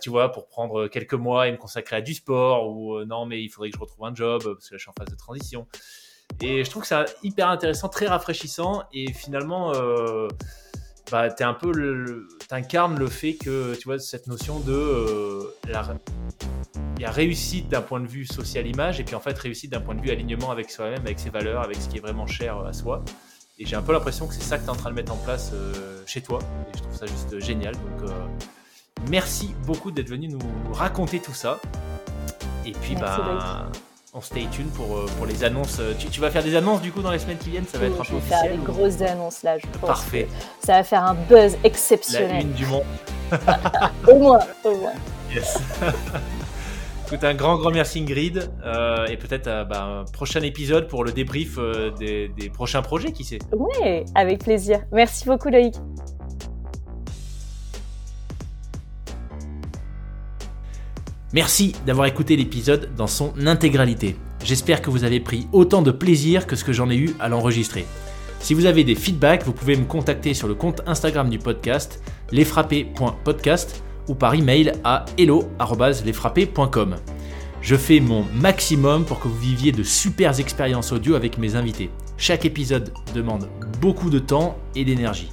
tu 0.00 0.08
vois, 0.08 0.30
pour 0.30 0.46
prendre 0.46 0.86
quelques 0.86 1.14
mois 1.14 1.48
et 1.48 1.52
me 1.52 1.56
consacrer 1.56 1.96
à 1.96 2.00
du 2.00 2.14
sport 2.14 2.68
ou 2.68 3.04
non 3.04 3.26
mais 3.26 3.42
il 3.42 3.48
faudrait 3.48 3.70
que 3.70 3.76
je 3.76 3.80
retrouve 3.80 4.06
un 4.06 4.14
job 4.14 4.40
parce 4.44 4.68
que 4.68 4.74
là 4.74 4.78
je 4.78 4.82
suis 4.82 4.90
en 4.90 4.94
phase 4.96 5.10
de 5.10 5.16
transition. 5.16 5.66
Et 6.42 6.62
je 6.62 6.70
trouve 6.70 6.82
que 6.82 6.88
c'est 6.88 7.04
hyper 7.24 7.48
intéressant, 7.48 7.88
très 7.88 8.06
rafraîchissant. 8.06 8.84
Et 8.92 9.12
finalement 9.12 9.72
bah, 11.10 11.30
t'es 11.30 11.44
un 11.44 11.54
peu 11.54 11.72
le, 11.72 12.28
t'incarnes 12.48 12.98
le 12.98 13.08
fait 13.08 13.34
que 13.34 13.74
tu 13.74 13.84
vois 13.84 13.98
cette 13.98 14.26
notion 14.26 14.60
de 14.60 14.72
euh, 14.72 15.54
la, 15.68 15.96
il 16.96 17.02
y 17.02 17.04
a 17.04 17.10
réussite 17.10 17.68
d'un 17.68 17.82
point 17.82 18.00
de 18.00 18.06
vue 18.06 18.24
social 18.24 18.66
image 18.66 19.00
et 19.00 19.04
puis 19.04 19.14
en 19.14 19.20
fait 19.20 19.36
réussite 19.38 19.70
d'un 19.70 19.80
point 19.80 19.94
de 19.94 20.00
vue 20.00 20.10
alignement 20.10 20.50
avec 20.50 20.70
soi-même, 20.70 21.00
avec 21.00 21.18
ses 21.18 21.30
valeurs, 21.30 21.62
avec 21.62 21.76
ce 21.76 21.88
qui 21.88 21.98
est 21.98 22.00
vraiment 22.00 22.26
cher 22.26 22.58
à 22.58 22.72
soi. 22.72 23.04
Et 23.58 23.66
j'ai 23.66 23.76
un 23.76 23.82
peu 23.82 23.92
l'impression 23.92 24.26
que 24.26 24.34
c'est 24.34 24.42
ça 24.42 24.58
que 24.58 24.62
tu 24.62 24.68
es 24.68 24.70
en 24.70 24.76
train 24.76 24.90
de 24.90 24.96
mettre 24.96 25.12
en 25.12 25.16
place 25.16 25.52
euh, 25.52 26.02
chez 26.06 26.22
toi. 26.22 26.40
Et 26.72 26.76
je 26.76 26.82
trouve 26.82 26.96
ça 26.96 27.06
juste 27.06 27.38
génial. 27.40 27.74
Donc 27.74 28.10
euh, 28.10 28.12
merci 29.10 29.54
beaucoup 29.66 29.90
d'être 29.90 30.08
venu 30.08 30.28
nous 30.28 30.40
raconter 30.72 31.20
tout 31.20 31.34
ça. 31.34 31.60
Et 32.66 32.72
puis 32.72 32.96
bah 32.96 33.70
on 34.14 34.20
stay 34.20 34.46
tuned 34.52 34.70
pour, 34.70 34.96
euh, 34.96 35.06
pour 35.16 35.26
les 35.26 35.42
annonces. 35.42 35.78
Euh, 35.80 35.92
tu, 35.98 36.06
tu, 36.06 36.20
vas 36.20 36.30
faire 36.30 36.44
des 36.44 36.54
annonces 36.54 36.80
du 36.80 36.92
coup 36.92 37.02
dans 37.02 37.10
les 37.10 37.18
semaines 37.18 37.36
qui 37.36 37.50
viennent 37.50 37.66
Ça 37.66 37.78
va 37.78 37.86
être 37.86 38.00
un 38.00 38.04
peu 38.04 38.14
officiel 38.14 38.38
Je 38.38 38.48
vais 38.48 38.48
faire 38.48 38.58
des 38.58 38.72
grosses 38.72 39.02
annonces 39.02 39.42
là, 39.42 39.58
je 39.58 39.66
pense. 39.66 39.88
Parfait. 39.88 40.28
Ça 40.60 40.74
va 40.74 40.84
faire 40.84 41.02
un 41.02 41.14
buzz 41.14 41.56
exceptionnel. 41.64 42.30
La 42.30 42.40
une 42.40 42.52
du 42.52 42.66
monde. 42.66 42.84
au 44.08 44.18
moins, 44.18 44.38
au 44.62 44.76
moins. 44.76 44.92
Yes. 45.34 45.58
Écoute, 47.06 47.24
un 47.24 47.34
grand, 47.34 47.58
grand 47.58 47.70
merci 47.70 47.98
Ingrid. 47.98 48.50
Euh, 48.64 49.06
et 49.06 49.16
peut-être 49.16 49.66
bah, 49.68 49.82
un 49.82 50.04
prochain 50.04 50.40
épisode 50.40 50.86
pour 50.86 51.04
le 51.04 51.12
débrief 51.12 51.58
des, 51.98 52.28
des 52.28 52.50
prochains 52.50 52.82
projets, 52.82 53.12
qui 53.12 53.24
sait? 53.24 53.40
Oui, 53.52 54.04
avec 54.14 54.44
plaisir. 54.44 54.84
Merci 54.92 55.26
beaucoup 55.26 55.48
Loïc. 55.48 55.74
Merci 61.34 61.74
d'avoir 61.84 62.06
écouté 62.06 62.36
l'épisode 62.36 62.90
dans 62.96 63.08
son 63.08 63.32
intégralité. 63.44 64.14
J'espère 64.44 64.80
que 64.80 64.88
vous 64.88 65.02
avez 65.02 65.18
pris 65.18 65.48
autant 65.50 65.82
de 65.82 65.90
plaisir 65.90 66.46
que 66.46 66.54
ce 66.54 66.62
que 66.62 66.72
j'en 66.72 66.88
ai 66.90 66.96
eu 66.96 67.10
à 67.18 67.28
l'enregistrer. 67.28 67.86
Si 68.38 68.54
vous 68.54 68.66
avez 68.66 68.84
des 68.84 68.94
feedbacks, 68.94 69.42
vous 69.44 69.52
pouvez 69.52 69.74
me 69.76 69.84
contacter 69.84 70.32
sur 70.32 70.46
le 70.46 70.54
compte 70.54 70.82
Instagram 70.86 71.28
du 71.28 71.40
podcast, 71.40 72.00
lesfrappés.podcast 72.30 73.82
ou 74.06 74.14
par 74.14 74.34
email 74.34 74.74
à 74.84 75.06
hello.lesfrappés.com. 75.18 76.94
Je 77.62 77.74
fais 77.74 77.98
mon 77.98 78.24
maximum 78.40 79.04
pour 79.04 79.18
que 79.18 79.26
vous 79.26 79.38
viviez 79.38 79.72
de 79.72 79.82
super 79.82 80.38
expériences 80.38 80.92
audio 80.92 81.16
avec 81.16 81.36
mes 81.38 81.56
invités. 81.56 81.90
Chaque 82.16 82.44
épisode 82.44 82.92
demande 83.12 83.48
beaucoup 83.80 84.08
de 84.08 84.20
temps 84.20 84.56
et 84.76 84.84
d'énergie. 84.84 85.32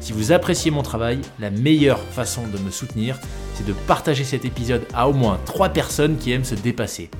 Si 0.00 0.12
vous 0.12 0.32
appréciez 0.32 0.70
mon 0.70 0.82
travail, 0.82 1.20
la 1.38 1.50
meilleure 1.50 2.00
façon 2.00 2.46
de 2.46 2.58
me 2.58 2.70
soutenir, 2.70 3.18
c'est 3.54 3.66
de 3.66 3.74
partager 3.86 4.24
cet 4.24 4.44
épisode 4.44 4.86
à 4.94 5.08
au 5.08 5.12
moins 5.12 5.38
3 5.44 5.68
personnes 5.68 6.16
qui 6.16 6.32
aiment 6.32 6.44
se 6.44 6.54
dépasser. 6.54 7.10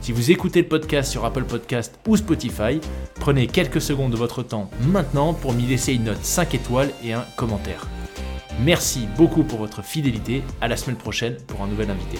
Si 0.00 0.12
vous 0.12 0.30
écoutez 0.30 0.62
le 0.62 0.68
podcast 0.68 1.10
sur 1.10 1.24
Apple 1.24 1.44
Podcast 1.44 1.98
ou 2.06 2.16
Spotify, 2.16 2.80
prenez 3.20 3.46
quelques 3.46 3.80
secondes 3.80 4.12
de 4.12 4.16
votre 4.16 4.42
temps 4.42 4.70
maintenant 4.88 5.34
pour 5.34 5.52
m'y 5.52 5.66
laisser 5.66 5.94
une 5.94 6.04
note 6.04 6.22
5 6.22 6.54
étoiles 6.54 6.90
et 7.02 7.12
un 7.12 7.24
commentaire. 7.36 7.86
Merci 8.64 9.08
beaucoup 9.16 9.42
pour 9.42 9.58
votre 9.58 9.82
fidélité, 9.82 10.42
à 10.60 10.68
la 10.68 10.76
semaine 10.76 10.96
prochaine 10.96 11.36
pour 11.46 11.62
un 11.62 11.68
nouvel 11.68 11.90
invité. 11.90 12.18